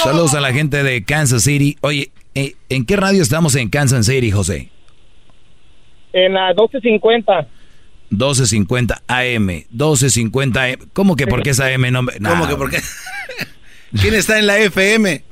Saludos 0.03 0.33
a 0.35 0.41
la 0.41 0.55
gente 0.55 0.83
de 0.83 1.05
Kansas 1.05 1.43
City. 1.43 1.77
Oye, 1.83 2.11
eh, 2.35 2.55
¿en 2.71 2.87
qué 2.87 2.97
radio 2.97 3.21
estamos 3.21 3.55
en 3.57 3.69
Kansas 3.69 4.07
City, 4.07 4.31
José? 4.31 4.71
En 6.15 6.33
la 6.33 6.47
1250. 6.55 7.49
1250 8.13 9.03
AM. 9.09 9.47
1250 9.71 10.63
AM. 10.63 10.77
¿Cómo 10.93 11.17
que 11.17 11.27
por 11.27 11.43
qué 11.43 11.51
es 11.51 11.61
AM? 11.61 11.91
No, 11.91 12.03
me- 12.03 12.13
¿Cómo 12.23 12.47
que 12.47 12.57
por 12.57 12.71
qué? 12.71 12.81
¿Quién 14.01 14.15
está 14.15 14.39
en 14.39 14.47
la 14.47 14.59
FM? 14.59 15.25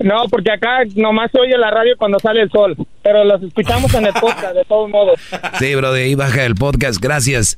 No, 0.00 0.24
porque 0.28 0.50
acá 0.50 0.80
nomás 0.96 1.30
se 1.32 1.40
oye 1.40 1.56
la 1.56 1.70
radio 1.70 1.96
cuando 1.96 2.18
sale 2.18 2.42
el 2.42 2.50
sol, 2.50 2.76
pero 3.02 3.24
los 3.24 3.42
escuchamos 3.42 3.94
en 3.94 4.06
el 4.06 4.12
podcast, 4.12 4.54
de 4.54 4.64
todos 4.64 4.90
modos. 4.90 5.18
Sí, 5.58 5.74
bro, 5.74 5.92
de 5.92 6.02
ahí 6.04 6.14
baja 6.14 6.44
el 6.44 6.56
podcast. 6.56 7.00
Gracias. 7.00 7.56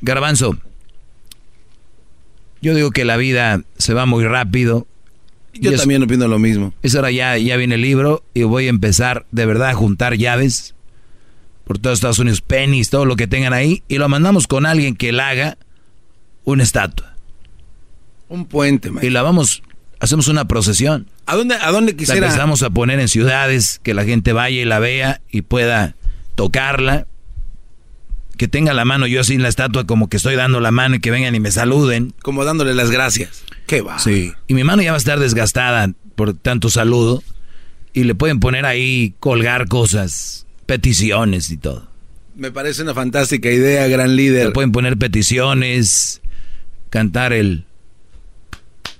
Garbanzo. 0.00 0.56
Yo 2.60 2.74
digo 2.74 2.90
que 2.90 3.04
la 3.04 3.16
vida 3.16 3.60
se 3.76 3.92
va 3.94 4.06
muy 4.06 4.24
rápido. 4.24 4.86
Yo 5.54 5.70
Y 5.70 5.74
es- 5.74 5.80
también 5.80 6.02
opino 6.02 6.26
lo 6.28 6.38
mismo. 6.38 6.72
Es 6.82 6.94
hora 6.94 7.10
ya, 7.10 7.36
ya 7.36 7.56
viene 7.56 7.74
el 7.74 7.82
libro 7.82 8.24
y 8.34 8.44
voy 8.44 8.66
a 8.66 8.70
empezar 8.70 9.26
de 9.30 9.46
verdad 9.46 9.68
a 9.70 9.74
juntar 9.74 10.14
llaves 10.16 10.74
por 11.64 11.78
todos 11.78 11.98
Estados 11.98 12.18
Unidos, 12.18 12.40
pennies, 12.40 12.90
todo 12.90 13.04
lo 13.04 13.16
que 13.16 13.26
tengan 13.26 13.52
ahí 13.52 13.82
y 13.88 13.98
lo 13.98 14.08
mandamos 14.08 14.46
con 14.46 14.66
alguien 14.66 14.96
que 14.96 15.12
la 15.12 15.28
haga 15.28 15.58
una 16.44 16.62
estatua. 16.62 17.14
Un 18.28 18.46
puente, 18.46 18.90
Y 19.02 19.10
la 19.10 19.22
vamos, 19.22 19.62
hacemos 20.00 20.26
una 20.28 20.46
procesión. 20.48 21.06
¿A 21.26 21.36
dónde, 21.36 21.54
a 21.54 21.70
dónde 21.70 21.92
La 21.92 21.98
quisiera? 21.98 22.26
empezamos 22.26 22.62
a 22.62 22.70
poner 22.70 22.98
en 22.98 23.08
ciudades, 23.08 23.78
que 23.82 23.94
la 23.94 24.04
gente 24.04 24.32
vaya 24.32 24.60
y 24.60 24.64
la 24.64 24.78
vea 24.78 25.20
y 25.30 25.42
pueda 25.42 25.94
tocarla. 26.34 27.06
Que 28.38 28.48
tenga 28.48 28.72
la 28.72 28.84
mano 28.84 29.06
yo 29.06 29.20
así 29.20 29.34
en 29.34 29.42
la 29.42 29.48
estatua 29.48 29.86
como 29.86 30.08
que 30.08 30.16
estoy 30.16 30.34
dando 30.34 30.58
la 30.60 30.70
mano 30.72 30.96
y 30.96 31.00
que 31.00 31.10
vengan 31.10 31.34
y 31.34 31.40
me 31.40 31.52
saluden. 31.52 32.14
Como 32.22 32.44
dándole 32.44 32.74
las 32.74 32.90
gracias. 32.90 33.44
Qué 33.66 33.82
va. 33.82 33.98
Sí. 33.98 34.32
Y 34.48 34.54
mi 34.54 34.64
mano 34.64 34.82
ya 34.82 34.90
va 34.90 34.96
a 34.96 34.98
estar 34.98 35.20
desgastada 35.20 35.90
por 36.16 36.34
tanto 36.34 36.70
saludo. 36.70 37.22
Y 37.92 38.04
le 38.04 38.14
pueden 38.14 38.40
poner 38.40 38.64
ahí, 38.64 39.14
colgar 39.20 39.68
cosas, 39.68 40.46
peticiones 40.72 41.50
y 41.50 41.58
todo. 41.58 41.86
Me 42.34 42.50
parece 42.50 42.82
una 42.82 42.94
fantástica 42.94 43.50
idea, 43.50 43.86
gran 43.88 44.16
líder. 44.16 44.46
Le 44.46 44.52
pueden 44.52 44.72
poner 44.72 44.96
peticiones, 44.96 46.22
cantar 46.88 47.34
el... 47.34 47.66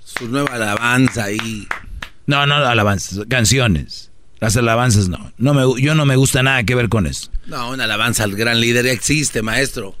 Su 0.03 0.27
nueva 0.27 0.53
alabanza 0.53 1.23
ahí. 1.23 1.67
No, 2.27 2.45
no, 2.45 2.53
alabanzas, 2.57 3.25
canciones. 3.27 4.11
Las 4.39 4.55
alabanzas 4.55 5.09
no. 5.09 5.31
no 5.39 5.53
me, 5.55 5.81
yo 5.81 5.95
no 5.95 6.05
me 6.05 6.15
gusta 6.15 6.43
nada 6.43 6.63
que 6.63 6.75
ver 6.75 6.89
con 6.89 7.07
eso. 7.07 7.31
No, 7.47 7.71
una 7.71 7.85
alabanza 7.85 8.23
al 8.23 8.35
gran 8.35 8.61
líder 8.61 8.85
ya 8.85 8.91
existe, 8.91 9.41
maestro. 9.41 9.95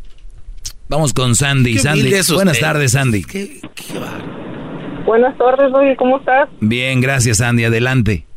Vamos 0.89 1.11
con 1.11 1.35
Sandy. 1.35 1.73
Qué 1.73 1.79
Sandy. 1.79 2.13
Buenas 2.35 2.59
tardes, 2.59 2.91
Sandy. 2.91 3.25
Buenas 5.07 5.35
tardes, 5.39 5.73
oye, 5.73 5.95
¿cómo 5.97 6.19
estás? 6.19 6.49
Bien, 6.59 7.01
gracias, 7.01 7.37
Sandy. 7.37 7.63
Adelante. 7.63 8.27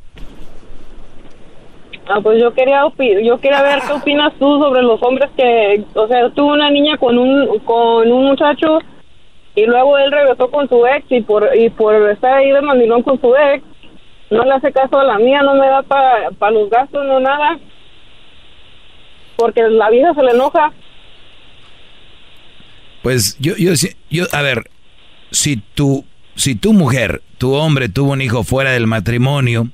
Ah, 2.08 2.20
pues 2.22 2.40
yo 2.40 2.54
quería 2.54 2.82
yo 3.22 3.40
quería 3.40 3.62
ver 3.62 3.80
qué 3.86 3.92
opinas 3.92 4.32
tú 4.38 4.58
sobre 4.60 4.82
los 4.82 5.02
hombres 5.02 5.28
que, 5.36 5.82
o 5.94 6.06
sea, 6.06 6.30
tuvo 6.30 6.52
una 6.52 6.70
niña 6.70 6.96
con 6.98 7.18
un 7.18 7.58
con 7.60 8.10
un 8.10 8.26
muchacho 8.26 8.78
y 9.54 9.66
luego 9.66 9.98
él 9.98 10.12
regresó 10.12 10.48
con 10.50 10.68
su 10.68 10.86
ex 10.86 11.04
y 11.10 11.22
por 11.22 11.48
y 11.56 11.68
por 11.70 12.10
estar 12.10 12.34
ahí 12.34 12.52
de 12.52 12.60
mandilón 12.60 13.02
con 13.02 13.20
su 13.20 13.34
ex 13.34 13.64
no 14.30 14.44
le 14.44 14.52
hace 14.52 14.72
caso 14.72 14.98
a 14.98 15.04
la 15.04 15.18
mía, 15.18 15.42
no 15.42 15.54
me 15.54 15.66
da 15.66 15.82
para 15.82 16.50
los 16.50 16.68
gastos, 16.68 17.04
no 17.06 17.20
nada. 17.20 17.58
Porque 19.36 19.62
la 19.62 19.90
vieja 19.90 20.14
se 20.14 20.22
le 20.22 20.32
enoja. 20.32 20.72
Pues 23.02 23.36
yo, 23.38 23.54
yo, 23.56 23.72
yo, 24.10 24.24
a 24.32 24.42
ver, 24.42 24.68
si 25.30 25.56
tu, 25.56 26.04
si 26.34 26.56
tu 26.56 26.72
mujer, 26.72 27.22
tu 27.38 27.54
hombre 27.54 27.88
tuvo 27.88 28.12
un 28.12 28.22
hijo 28.22 28.42
fuera 28.42 28.72
del 28.72 28.86
matrimonio, 28.86 29.68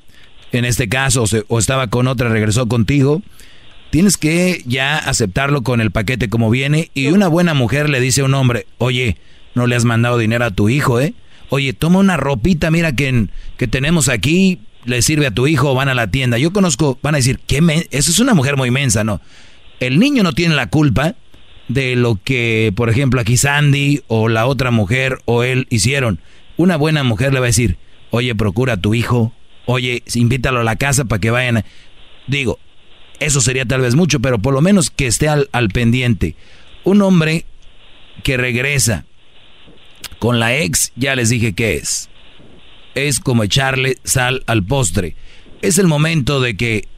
en 0.53 0.65
este 0.65 0.89
caso, 0.89 1.25
o, 1.49 1.59
estaba 1.59 1.89
con 1.89 2.07
otra, 2.07 2.29
regresó 2.29 2.69
contigo, 2.69 3.23
tienes 3.91 4.17
que 4.17 4.63
ya 4.67 4.99
aceptarlo 4.99 5.63
con 5.63 5.81
el 5.81 5.91
paquete 5.91 6.29
como 6.29 6.51
viene. 6.51 6.91
Y 6.95 7.09
una 7.09 7.29
buena 7.29 7.55
mujer 7.55 7.89
le 7.89 8.01
dice 8.01 8.21
a 8.21 8.25
un 8.25 8.35
hombre, 8.35 8.67
oye, 8.79 9.17
no 9.55 9.67
le 9.67 9.77
has 9.77 9.85
mandado 9.85 10.19
dinero 10.19 10.45
a 10.45 10.51
tu 10.51 10.69
hijo, 10.69 11.01
¿eh? 11.01 11.15
Oye, 11.49 11.73
toma 11.73 11.99
una 11.99 12.17
ropita, 12.17 12.71
mira 12.71 12.93
que, 12.93 13.27
que 13.57 13.67
tenemos 13.67 14.09
aquí, 14.09 14.61
le 14.85 15.03
sirve 15.03 15.27
a 15.27 15.31
tu 15.31 15.47
hijo, 15.47 15.75
van 15.75 15.89
a 15.89 15.95
la 15.95 16.11
tienda. 16.11 16.39
Yo 16.39 16.53
conozco, 16.53 16.99
van 17.03 17.15
a 17.15 17.19
decir, 17.19 17.41
¿qué 17.47 17.59
Eso 17.91 18.11
es 18.11 18.19
una 18.19 18.35
mujer 18.35 18.57
muy 18.57 18.71
mensa, 18.71 19.05
¿no? 19.05 19.21
El 19.81 19.99
niño 19.99 20.23
no 20.23 20.33
tiene 20.33 20.55
la 20.55 20.69
culpa 20.69 21.15
de 21.69 21.97
lo 21.97 22.19
que, 22.23 22.73
por 22.75 22.91
ejemplo, 22.91 23.21
aquí 23.21 23.37
Sandy 23.37 24.03
o 24.07 24.29
la 24.29 24.47
otra 24.47 24.71
mujer 24.71 25.19
o 25.25 25.43
él 25.43 25.67
hicieron. 25.71 26.21
Una 26.57 26.77
buena 26.77 27.03
mujer 27.03 27.33
le 27.33 27.41
va 27.41 27.47
a 27.47 27.49
decir, 27.49 27.79
oye, 28.11 28.35
procura 28.35 28.75
a 28.75 28.77
tu 28.77 28.95
hijo, 28.95 29.33
oye, 29.67 30.03
invítalo 30.15 30.61
a 30.61 30.65
la 30.65 30.77
casa 30.77 31.05
para 31.05 31.21
que 31.21 31.31
vayan. 31.31 31.59
a-". 31.59 31.65
Digo, 32.27 32.59
eso 33.21 33.41
sería 33.41 33.65
tal 33.65 33.81
vez 33.81 33.95
mucho, 33.95 34.21
pero 34.21 34.39
por 34.39 34.55
lo 34.55 34.61
menos 34.61 34.91
que 34.91 35.07
esté 35.07 35.29
al, 35.29 35.49
al 35.53 35.69
pendiente. 35.69 36.37
Un 36.85 37.03
hombre 37.03 37.45
que 38.23 38.37
regresa 38.37 39.05
con 40.19 40.41
la 40.41 40.57
ex, 40.57 40.93
ya 40.97 41.15
les 41.17 41.31
dije 41.31 41.53
qué 41.53 41.75
es. 41.75 42.09
Es 42.95 43.21
como 43.21 43.45
echarle 43.45 43.97
sal 44.05 44.43
al 44.47 44.65
postre. 44.65 45.17
Es 45.63 45.79
el 45.79 45.87
momento 45.87 46.41
de 46.41 46.57
que 46.57 46.89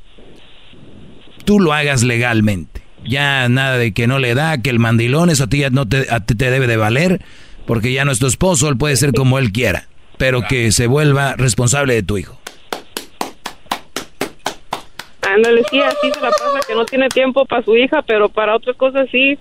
tú 1.44 1.60
lo 1.60 1.72
hagas 1.72 2.02
legalmente. 2.02 2.82
Ya 3.06 3.48
nada 3.48 3.76
de 3.76 3.92
que 3.92 4.06
no 4.06 4.18
le 4.18 4.34
da, 4.34 4.58
que 4.58 4.70
el 4.70 4.78
mandilón, 4.78 5.30
eso 5.30 5.44
a 5.44 5.46
ti 5.46 5.58
ya 5.58 5.70
no 5.70 5.86
te, 5.86 6.06
a 6.10 6.20
ti 6.20 6.34
te 6.34 6.50
debe 6.50 6.66
de 6.66 6.78
valer, 6.78 7.22
porque 7.66 7.92
ya 7.92 8.04
no 8.04 8.12
es 8.12 8.18
tu 8.18 8.26
esposo, 8.26 8.68
él 8.68 8.78
puede 8.78 8.96
ser 8.96 9.12
como 9.12 9.38
él 9.38 9.52
quiera, 9.52 9.88
pero 10.16 10.42
que 10.42 10.72
se 10.72 10.86
vuelva 10.86 11.34
responsable 11.34 11.94
de 11.94 12.02
tu 12.02 12.16
hijo. 12.16 12.40
Ándale, 15.34 15.62
sí, 15.70 15.80
así 15.80 16.12
se 16.12 16.20
la 16.20 16.30
pasa, 16.30 16.60
que 16.66 16.74
no 16.74 16.84
tiene 16.84 17.08
tiempo 17.08 17.44
para 17.44 17.64
su 17.64 17.76
hija, 17.76 18.02
pero 18.02 18.28
para 18.28 18.54
otras 18.54 18.76
cosas 18.76 19.08
sí. 19.10 19.38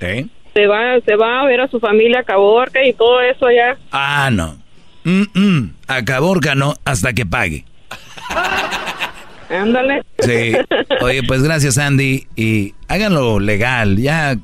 ¿Eh? 0.00 0.26
Se 0.54 0.66
va, 0.66 1.00
se 1.04 1.16
va 1.16 1.40
a 1.40 1.46
ver 1.46 1.60
a 1.60 1.68
su 1.68 1.80
familia 1.80 2.20
a 2.20 2.24
Caborca 2.24 2.84
y 2.84 2.92
todo 2.92 3.20
eso 3.20 3.46
allá. 3.46 3.76
Ah, 3.92 4.30
no. 4.32 4.56
Mm, 5.04 5.24
mm. 5.34 5.74
A 5.88 6.04
Caborca 6.04 6.54
no, 6.54 6.74
hasta 6.84 7.12
que 7.12 7.26
pague. 7.26 7.64
Ándale. 9.50 10.02
Sí. 10.18 10.52
Oye, 11.00 11.22
pues 11.22 11.42
gracias, 11.42 11.78
Andy. 11.78 12.26
Y 12.36 12.74
háganlo 12.88 13.40
legal. 13.40 13.98
Ya 13.98 14.36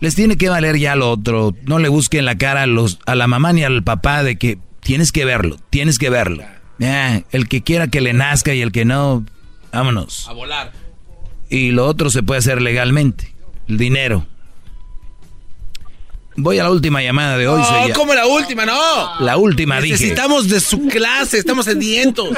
les 0.00 0.14
tiene 0.14 0.36
que 0.36 0.48
valer 0.48 0.78
ya 0.78 0.96
lo 0.96 1.10
otro. 1.10 1.54
No 1.64 1.78
le 1.78 1.88
busquen 1.88 2.24
la 2.24 2.36
cara 2.38 2.62
a, 2.62 2.66
los, 2.66 2.98
a 3.06 3.14
la 3.14 3.26
mamá 3.26 3.52
ni 3.52 3.64
al 3.64 3.82
papá 3.82 4.22
de 4.22 4.36
que 4.36 4.58
tienes 4.80 5.12
que 5.12 5.24
verlo, 5.24 5.56
tienes 5.70 5.98
que 5.98 6.10
verlo. 6.10 6.44
Ya, 6.78 7.22
el 7.32 7.48
que 7.48 7.62
quiera 7.62 7.88
que 7.88 8.00
le 8.00 8.12
nazca 8.12 8.54
y 8.54 8.62
el 8.62 8.70
que 8.72 8.84
no, 8.84 9.24
vámonos. 9.72 10.28
A 10.28 10.32
volar. 10.32 10.72
Y 11.50 11.70
lo 11.72 11.86
otro 11.86 12.10
se 12.10 12.22
puede 12.22 12.38
hacer 12.38 12.60
legalmente. 12.62 13.34
El 13.68 13.78
dinero. 13.78 14.26
Voy 16.36 16.58
a 16.60 16.62
la 16.62 16.70
última 16.70 17.02
llamada 17.02 17.36
de 17.36 17.48
hoy. 17.48 17.60
No, 17.60 17.88
ya- 17.88 17.94
como 17.94 18.14
la 18.14 18.26
última, 18.26 18.64
no. 18.64 19.20
La 19.20 19.36
última, 19.38 19.80
dije. 19.80 19.94
Necesitamos 19.94 20.48
de 20.48 20.60
su 20.60 20.86
clase, 20.86 21.38
estamos 21.38 21.64
sedientos. 21.64 22.28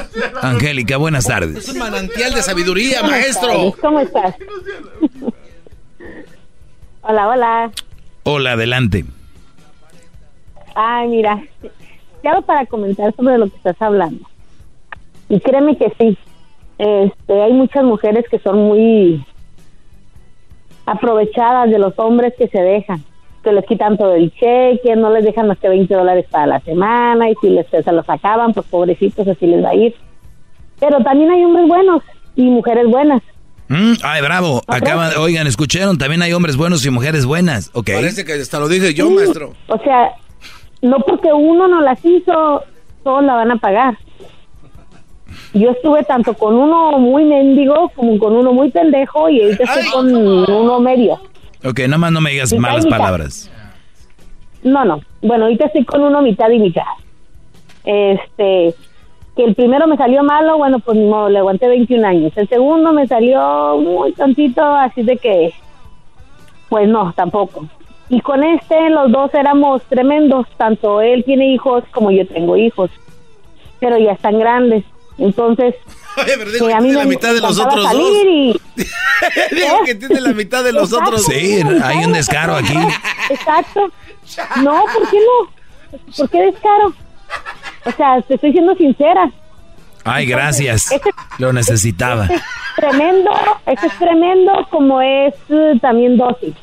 Angélica, 0.41 0.97
buenas 0.97 1.27
tardes. 1.27 1.57
Es 1.59 1.69
un 1.69 1.79
manantial 1.79 2.33
de 2.33 2.43
sabiduría, 2.43 3.03
maestro. 3.03 3.75
¿Cómo 3.79 4.01
estás? 4.01 4.35
hola, 7.03 7.29
hola. 7.29 7.71
Hola, 8.23 8.53
adelante. 8.53 9.05
Ay, 10.75 11.09
mira, 11.09 11.43
llamo 12.23 12.43
para 12.43 12.65
comentar 12.67 13.15
sobre 13.17 13.37
lo 13.37 13.51
que 13.51 13.57
estás 13.57 13.77
hablando. 13.81 14.27
Y 15.31 15.41
créeme 15.41 15.79
que 15.79 15.91
sí, 15.99 16.19
este, 16.77 17.43
hay 17.43 17.53
muchas 17.53 17.85
mujeres 17.85 18.25
que 18.29 18.41
son 18.41 18.59
muy 18.59 19.25
aprovechadas 20.87 21.71
de 21.71 21.79
los 21.79 21.97
hombres 21.99 22.35
que 22.37 22.49
se 22.49 22.61
dejan, 22.61 23.05
que 23.45 23.53
les 23.53 23.65
quitan 23.65 23.97
todo 23.97 24.17
el 24.17 24.33
cheque, 24.33 24.97
no 24.97 25.11
les 25.13 25.25
dejan 25.25 25.47
más 25.47 25.59
que 25.59 25.69
20 25.69 25.95
dólares 25.95 26.27
para 26.29 26.47
la 26.47 26.61
semana 26.61 27.31
y 27.31 27.35
si 27.41 27.49
les 27.49 27.67
se 27.69 27.93
los 27.93 28.09
acaban, 28.11 28.53
pues 28.53 28.67
pobrecitos 28.67 29.27
así 29.29 29.47
les 29.47 29.65
va 29.65 29.71
a 29.71 29.75
ir. 29.77 29.95
Pero 30.81 30.99
también 31.05 31.31
hay 31.31 31.45
hombres 31.45 31.69
buenos 31.69 32.03
y 32.35 32.43
mujeres 32.43 32.87
buenas. 32.89 33.23
Mm, 33.69 33.93
ay, 34.03 34.21
bravo. 34.21 34.63
Acaban, 34.67 35.13
oigan, 35.17 35.47
escucharon, 35.47 35.97
también 35.97 36.23
hay 36.23 36.33
hombres 36.33 36.57
buenos 36.57 36.85
y 36.85 36.91
mujeres 36.91 37.25
buenas, 37.25 37.71
¿ok? 37.73 37.91
Parece 37.93 38.25
que 38.25 38.33
hasta 38.33 38.59
lo 38.59 38.67
dije 38.67 38.95
yo, 38.95 39.07
Sí, 39.07 39.15
maestro. 39.15 39.53
O 39.69 39.79
sea, 39.79 40.11
no 40.83 40.99
porque 41.07 41.33
uno 41.33 41.69
no 41.69 41.81
las 41.83 42.05
hizo, 42.05 42.65
todos 43.05 43.23
la 43.23 43.35
van 43.35 43.53
a 43.53 43.57
pagar. 43.59 43.97
Yo 45.53 45.71
estuve 45.71 46.05
tanto 46.05 46.35
con 46.35 46.55
uno 46.55 46.99
muy 46.99 47.25
mendigo 47.25 47.91
como 47.95 48.19
con 48.19 48.35
uno 48.35 48.53
muy 48.53 48.71
pendejo 48.71 49.29
y 49.29 49.43
ahorita 49.43 49.65
estoy 49.65 49.91
con 49.91 50.15
uno 50.15 50.81
medio. 50.81 51.15
Ok, 51.65 51.81
nada 51.81 51.99
más 51.99 52.13
no 52.13 52.21
me 52.21 52.31
digas 52.31 52.53
Mitad 52.53 52.63
malas 52.63 52.87
palabras. 52.87 53.51
No, 54.63 54.85
no. 54.85 55.01
Bueno, 55.23 55.45
ahorita 55.45 55.67
estoy 55.67 55.85
con 55.85 56.03
uno 56.03 56.23
mitad 56.23 56.51
y 56.51 56.59
mitad. 56.59 56.83
Este, 57.85 58.75
que 59.37 59.45
el 59.45 59.55
primero 59.55 59.87
me 59.87 59.97
salió 59.97 60.23
malo, 60.23 60.59
bueno, 60.59 60.79
pues 60.79 60.97
ni 60.99 61.07
modo, 61.07 61.29
le 61.29 61.39
aguanté 61.39 61.69
21 61.69 62.07
años. 62.07 62.33
El 62.37 62.49
segundo 62.49 62.93
me 62.93 63.07
salió 63.07 63.77
muy 63.79 64.13
tontito, 64.13 64.63
así 64.63 65.03
de 65.03 65.17
que, 65.17 65.53
pues 66.69 66.89
no, 66.89 67.13
tampoco. 67.15 67.67
Y 68.09 68.21
con 68.21 68.43
este, 68.43 68.91
los 68.91 69.11
dos 69.13 69.33
éramos 69.35 69.83
tremendos. 69.85 70.47
Tanto 70.57 71.01
él 71.01 71.25
tiene 71.25 71.53
hijos 71.53 71.85
como 71.93 72.11
yo 72.11 72.27
tengo 72.27 72.57
hijos. 72.57 72.91
Pero 73.79 73.99
ya 73.99 74.13
están 74.13 74.39
grandes. 74.39 74.85
Entonces, 75.21 75.75
Oye, 76.17 76.33
pero 76.39 76.51
digo 76.51 76.67
que 76.67 76.73
que 76.73 76.75
a 76.77 76.81
mí 76.81 76.89
tiene 76.89 76.99
la 77.05 77.09
mitad 77.09 77.33
de 77.35 77.41
los 77.41 77.59
otros 77.59 77.85
salir 77.85 78.03
dos. 78.03 78.57
y- 78.77 79.55
Digo 79.55 79.85
que 79.85 79.95
tiene 79.95 80.21
la 80.21 80.33
mitad 80.33 80.65
de 80.65 80.73
los 80.73 80.91
Exacto. 80.91 81.11
otros. 81.11 81.25
Sí, 81.27 81.61
hay 81.85 82.05
un 82.05 82.13
descaro 82.13 82.57
aquí. 82.57 82.75
Exacto. 83.31 83.91
No, 84.63 84.85
¿por 84.95 85.11
qué 85.11 85.17
no? 85.19 85.99
¿Por 86.17 86.31
qué 86.31 86.39
descaro? 86.43 86.95
O 87.85 87.91
sea, 87.97 88.23
te 88.23 88.35
estoy 88.35 88.53
siendo 88.53 88.77
sincera. 88.77 89.29
Ay, 90.05 90.25
gracias. 90.27 90.93
Este- 90.93 91.11
Lo 91.39 91.53
necesitaba. 91.53 92.25
Este 92.27 92.37
es 92.37 92.43
tremendo, 92.77 93.31
este 93.67 93.87
es 93.89 93.99
tremendo 93.99 94.53
como 94.71 95.03
es 95.03 95.35
eh, 95.49 95.73
también 95.83 96.17
dócil. 96.17 96.55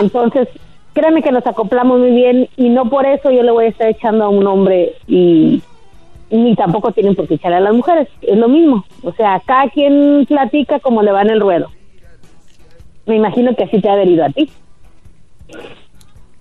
Entonces, 0.00 0.46
créeme 0.94 1.20
que 1.20 1.32
nos 1.32 1.44
acoplamos 1.46 1.98
muy 1.98 2.10
bien 2.12 2.48
y 2.56 2.68
no 2.68 2.88
por 2.88 3.04
eso 3.06 3.30
yo 3.32 3.42
le 3.42 3.50
voy 3.50 3.64
a 3.64 3.68
estar 3.70 3.88
echando 3.88 4.24
a 4.26 4.28
un 4.28 4.46
hombre 4.46 4.94
y 5.08 5.60
ni 6.30 6.54
tampoco 6.54 6.92
tienen 6.92 7.14
por 7.14 7.26
qué 7.28 7.34
echarle 7.34 7.56
a 7.56 7.60
las 7.60 7.74
mujeres. 7.74 8.08
Es 8.22 8.36
lo 8.36 8.48
mismo. 8.48 8.84
O 9.02 9.12
sea, 9.12 9.40
cada 9.46 9.68
quien 9.70 10.24
platica 10.26 10.78
como 10.80 11.02
le 11.02 11.12
va 11.12 11.22
en 11.22 11.30
el 11.30 11.40
ruedo. 11.40 11.70
Me 13.06 13.16
imagino 13.16 13.54
que 13.56 13.64
así 13.64 13.80
te 13.80 13.88
ha 13.88 13.92
adherido 13.94 14.24
a 14.24 14.30
ti. 14.30 14.50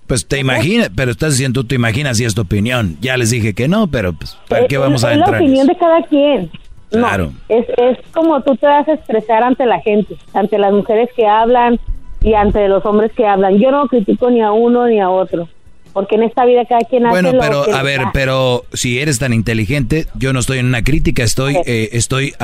Pues 0.07 0.25
te 0.25 0.39
imaginas, 0.39 0.89
pero 0.95 1.11
estás 1.11 1.33
diciendo 1.33 1.61
tú 1.61 1.67
te 1.67 1.75
imaginas 1.75 2.19
y 2.19 2.25
es 2.25 2.33
tu 2.33 2.41
opinión. 2.41 2.97
Ya 3.01 3.17
les 3.17 3.29
dije 3.29 3.53
que 3.53 3.67
no, 3.67 3.87
pero 3.87 4.13
pues, 4.13 4.37
¿para 4.47 4.65
qué 4.67 4.77
vamos 4.77 5.01
es 5.01 5.05
a 5.05 5.09
la 5.09 5.13
entrar? 5.15 5.35
en 5.35 5.41
opinión 5.43 5.65
eso? 5.69 5.73
de 5.73 5.79
cada 5.79 6.01
quien. 6.03 6.51
No, 6.91 6.99
Claro. 6.99 7.31
es, 7.49 7.65
es 7.77 7.97
como 8.13 8.41
tú 8.41 8.55
te 8.55 8.65
vas 8.65 8.87
a 8.87 8.93
expresar 8.93 9.43
ante 9.43 9.65
la 9.65 9.81
gente, 9.81 10.15
ante 10.33 10.57
las 10.57 10.71
mujeres 10.71 11.09
que 11.17 11.27
hablan 11.27 11.77
y 12.21 12.33
ante 12.33 12.65
los 12.69 12.85
hombres 12.85 13.11
que 13.11 13.25
hablan. 13.27 13.57
Yo 13.59 13.71
no 13.71 13.87
critico 13.87 14.29
ni 14.29 14.41
a 14.41 14.53
uno 14.53 14.87
ni 14.87 15.01
a 15.01 15.09
otro, 15.09 15.49
porque 15.97 16.13
en 16.13 16.21
esta 16.21 16.45
vida 16.45 16.63
cada 16.69 16.81
quien 16.81 17.01
Bueno, 17.09 17.29
hace 17.29 17.37
lo 17.37 17.41
pero 17.41 17.65
que 17.65 17.71
a 17.71 17.81
ver, 17.81 18.01
da. 18.01 18.11
pero 18.13 18.65
si 18.71 18.99
eres 18.99 19.17
tan 19.17 19.33
inteligente, 19.33 20.05
yo 20.13 20.31
no 20.31 20.39
estoy 20.41 20.59
en 20.59 20.67
una 20.67 20.83
crítica, 20.83 21.23
estoy, 21.23 21.57
eh, 21.65 21.89
estoy 21.93 22.35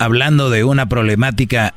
hablando 0.00 0.50
de 0.50 0.64
una 0.64 0.88
problemática 0.88 1.72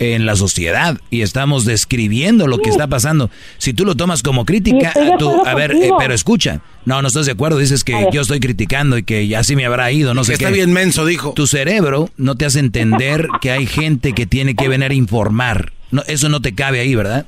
en 0.00 0.26
la 0.26 0.34
sociedad 0.34 0.98
y 1.08 1.20
estamos 1.20 1.66
describiendo 1.66 2.48
lo 2.48 2.58
que 2.58 2.68
está 2.70 2.88
pasando. 2.88 3.30
Si 3.58 3.74
tú 3.74 3.84
lo 3.84 3.94
tomas 3.94 4.24
como 4.24 4.44
crítica, 4.44 4.92
tú, 5.20 5.30
a 5.46 5.54
ver, 5.54 5.70
eh, 5.70 5.90
pero 6.00 6.14
escucha, 6.14 6.62
no, 6.84 7.00
no 7.00 7.06
estás 7.06 7.26
de 7.26 7.32
acuerdo, 7.32 7.58
dices 7.58 7.84
que 7.84 8.08
yo 8.12 8.22
estoy 8.22 8.40
criticando 8.40 8.98
y 8.98 9.04
que 9.04 9.28
ya 9.28 9.44
sí 9.44 9.54
me 9.54 9.64
habrá 9.64 9.92
ido, 9.92 10.14
no 10.14 10.24
sé 10.24 10.32
Que 10.32 10.38
qué. 10.38 10.44
está 10.46 10.52
bien 10.56 10.72
menso, 10.72 11.06
dijo. 11.06 11.32
Tu 11.34 11.46
cerebro 11.46 12.10
no 12.16 12.34
te 12.34 12.44
hace 12.44 12.58
entender 12.58 13.28
que 13.40 13.52
hay 13.52 13.66
gente 13.66 14.14
que 14.14 14.26
tiene 14.26 14.56
que 14.56 14.66
venir 14.66 14.90
a 14.90 14.94
informar. 14.94 15.70
No, 15.92 16.02
eso 16.08 16.28
no 16.28 16.42
te 16.42 16.56
cabe 16.56 16.80
ahí, 16.80 16.96
¿verdad? 16.96 17.26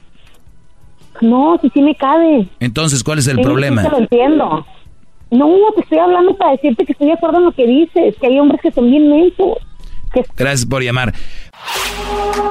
No, 1.24 1.58
si 1.62 1.70
sí 1.70 1.80
me 1.80 1.94
cabe. 1.94 2.48
Entonces, 2.60 3.02
¿cuál 3.02 3.18
es 3.18 3.26
el 3.28 3.36
Sí, 3.38 3.42
problema? 3.42 3.82
sí 3.82 3.88
te 3.88 3.92
lo 3.92 3.98
entiendo. 3.98 4.66
No, 5.30 5.48
te 5.74 5.80
estoy 5.80 5.98
hablando 5.98 6.36
para 6.36 6.52
decirte 6.52 6.84
que 6.84 6.92
estoy 6.92 7.06
de 7.08 7.14
acuerdo 7.14 7.38
en 7.38 7.44
lo 7.44 7.52
que 7.52 7.66
dices, 7.66 8.14
que 8.20 8.26
hay 8.26 8.38
hombres 8.38 8.60
que 8.60 8.70
son 8.70 8.90
bien 8.90 9.08
mensos. 9.08 9.58
Gracias 10.36 10.64
por 10.66 10.82
llamar. 10.82 11.12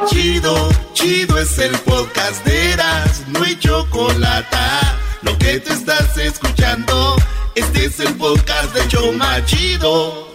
Chido, 0.07 0.53
chido 0.93 1.37
es 1.37 1.57
el 1.59 1.71
podcast 1.79 2.45
de 2.45 2.73
Eras, 2.73 3.25
no 3.31 3.43
hay 3.43 3.55
chocolate. 3.57 4.57
Lo 5.21 5.37
que 5.37 5.59
te 5.59 5.71
estás 5.71 6.17
escuchando, 6.17 7.15
este 7.55 7.85
es 7.85 7.99
el 8.01 8.13
podcast 8.15 8.75
de 8.75 8.87
Choma 8.89 9.45
Chido. 9.45 10.27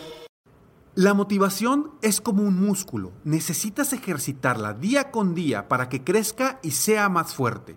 La 0.94 1.12
motivación 1.14 1.90
es 2.02 2.20
como 2.20 2.42
un 2.42 2.58
músculo. 2.64 3.12
Necesitas 3.24 3.92
ejercitarla 3.92 4.72
día 4.72 5.10
con 5.10 5.34
día 5.34 5.68
para 5.68 5.88
que 5.88 6.02
crezca 6.02 6.58
y 6.62 6.70
sea 6.70 7.08
más 7.08 7.34
fuerte. 7.34 7.76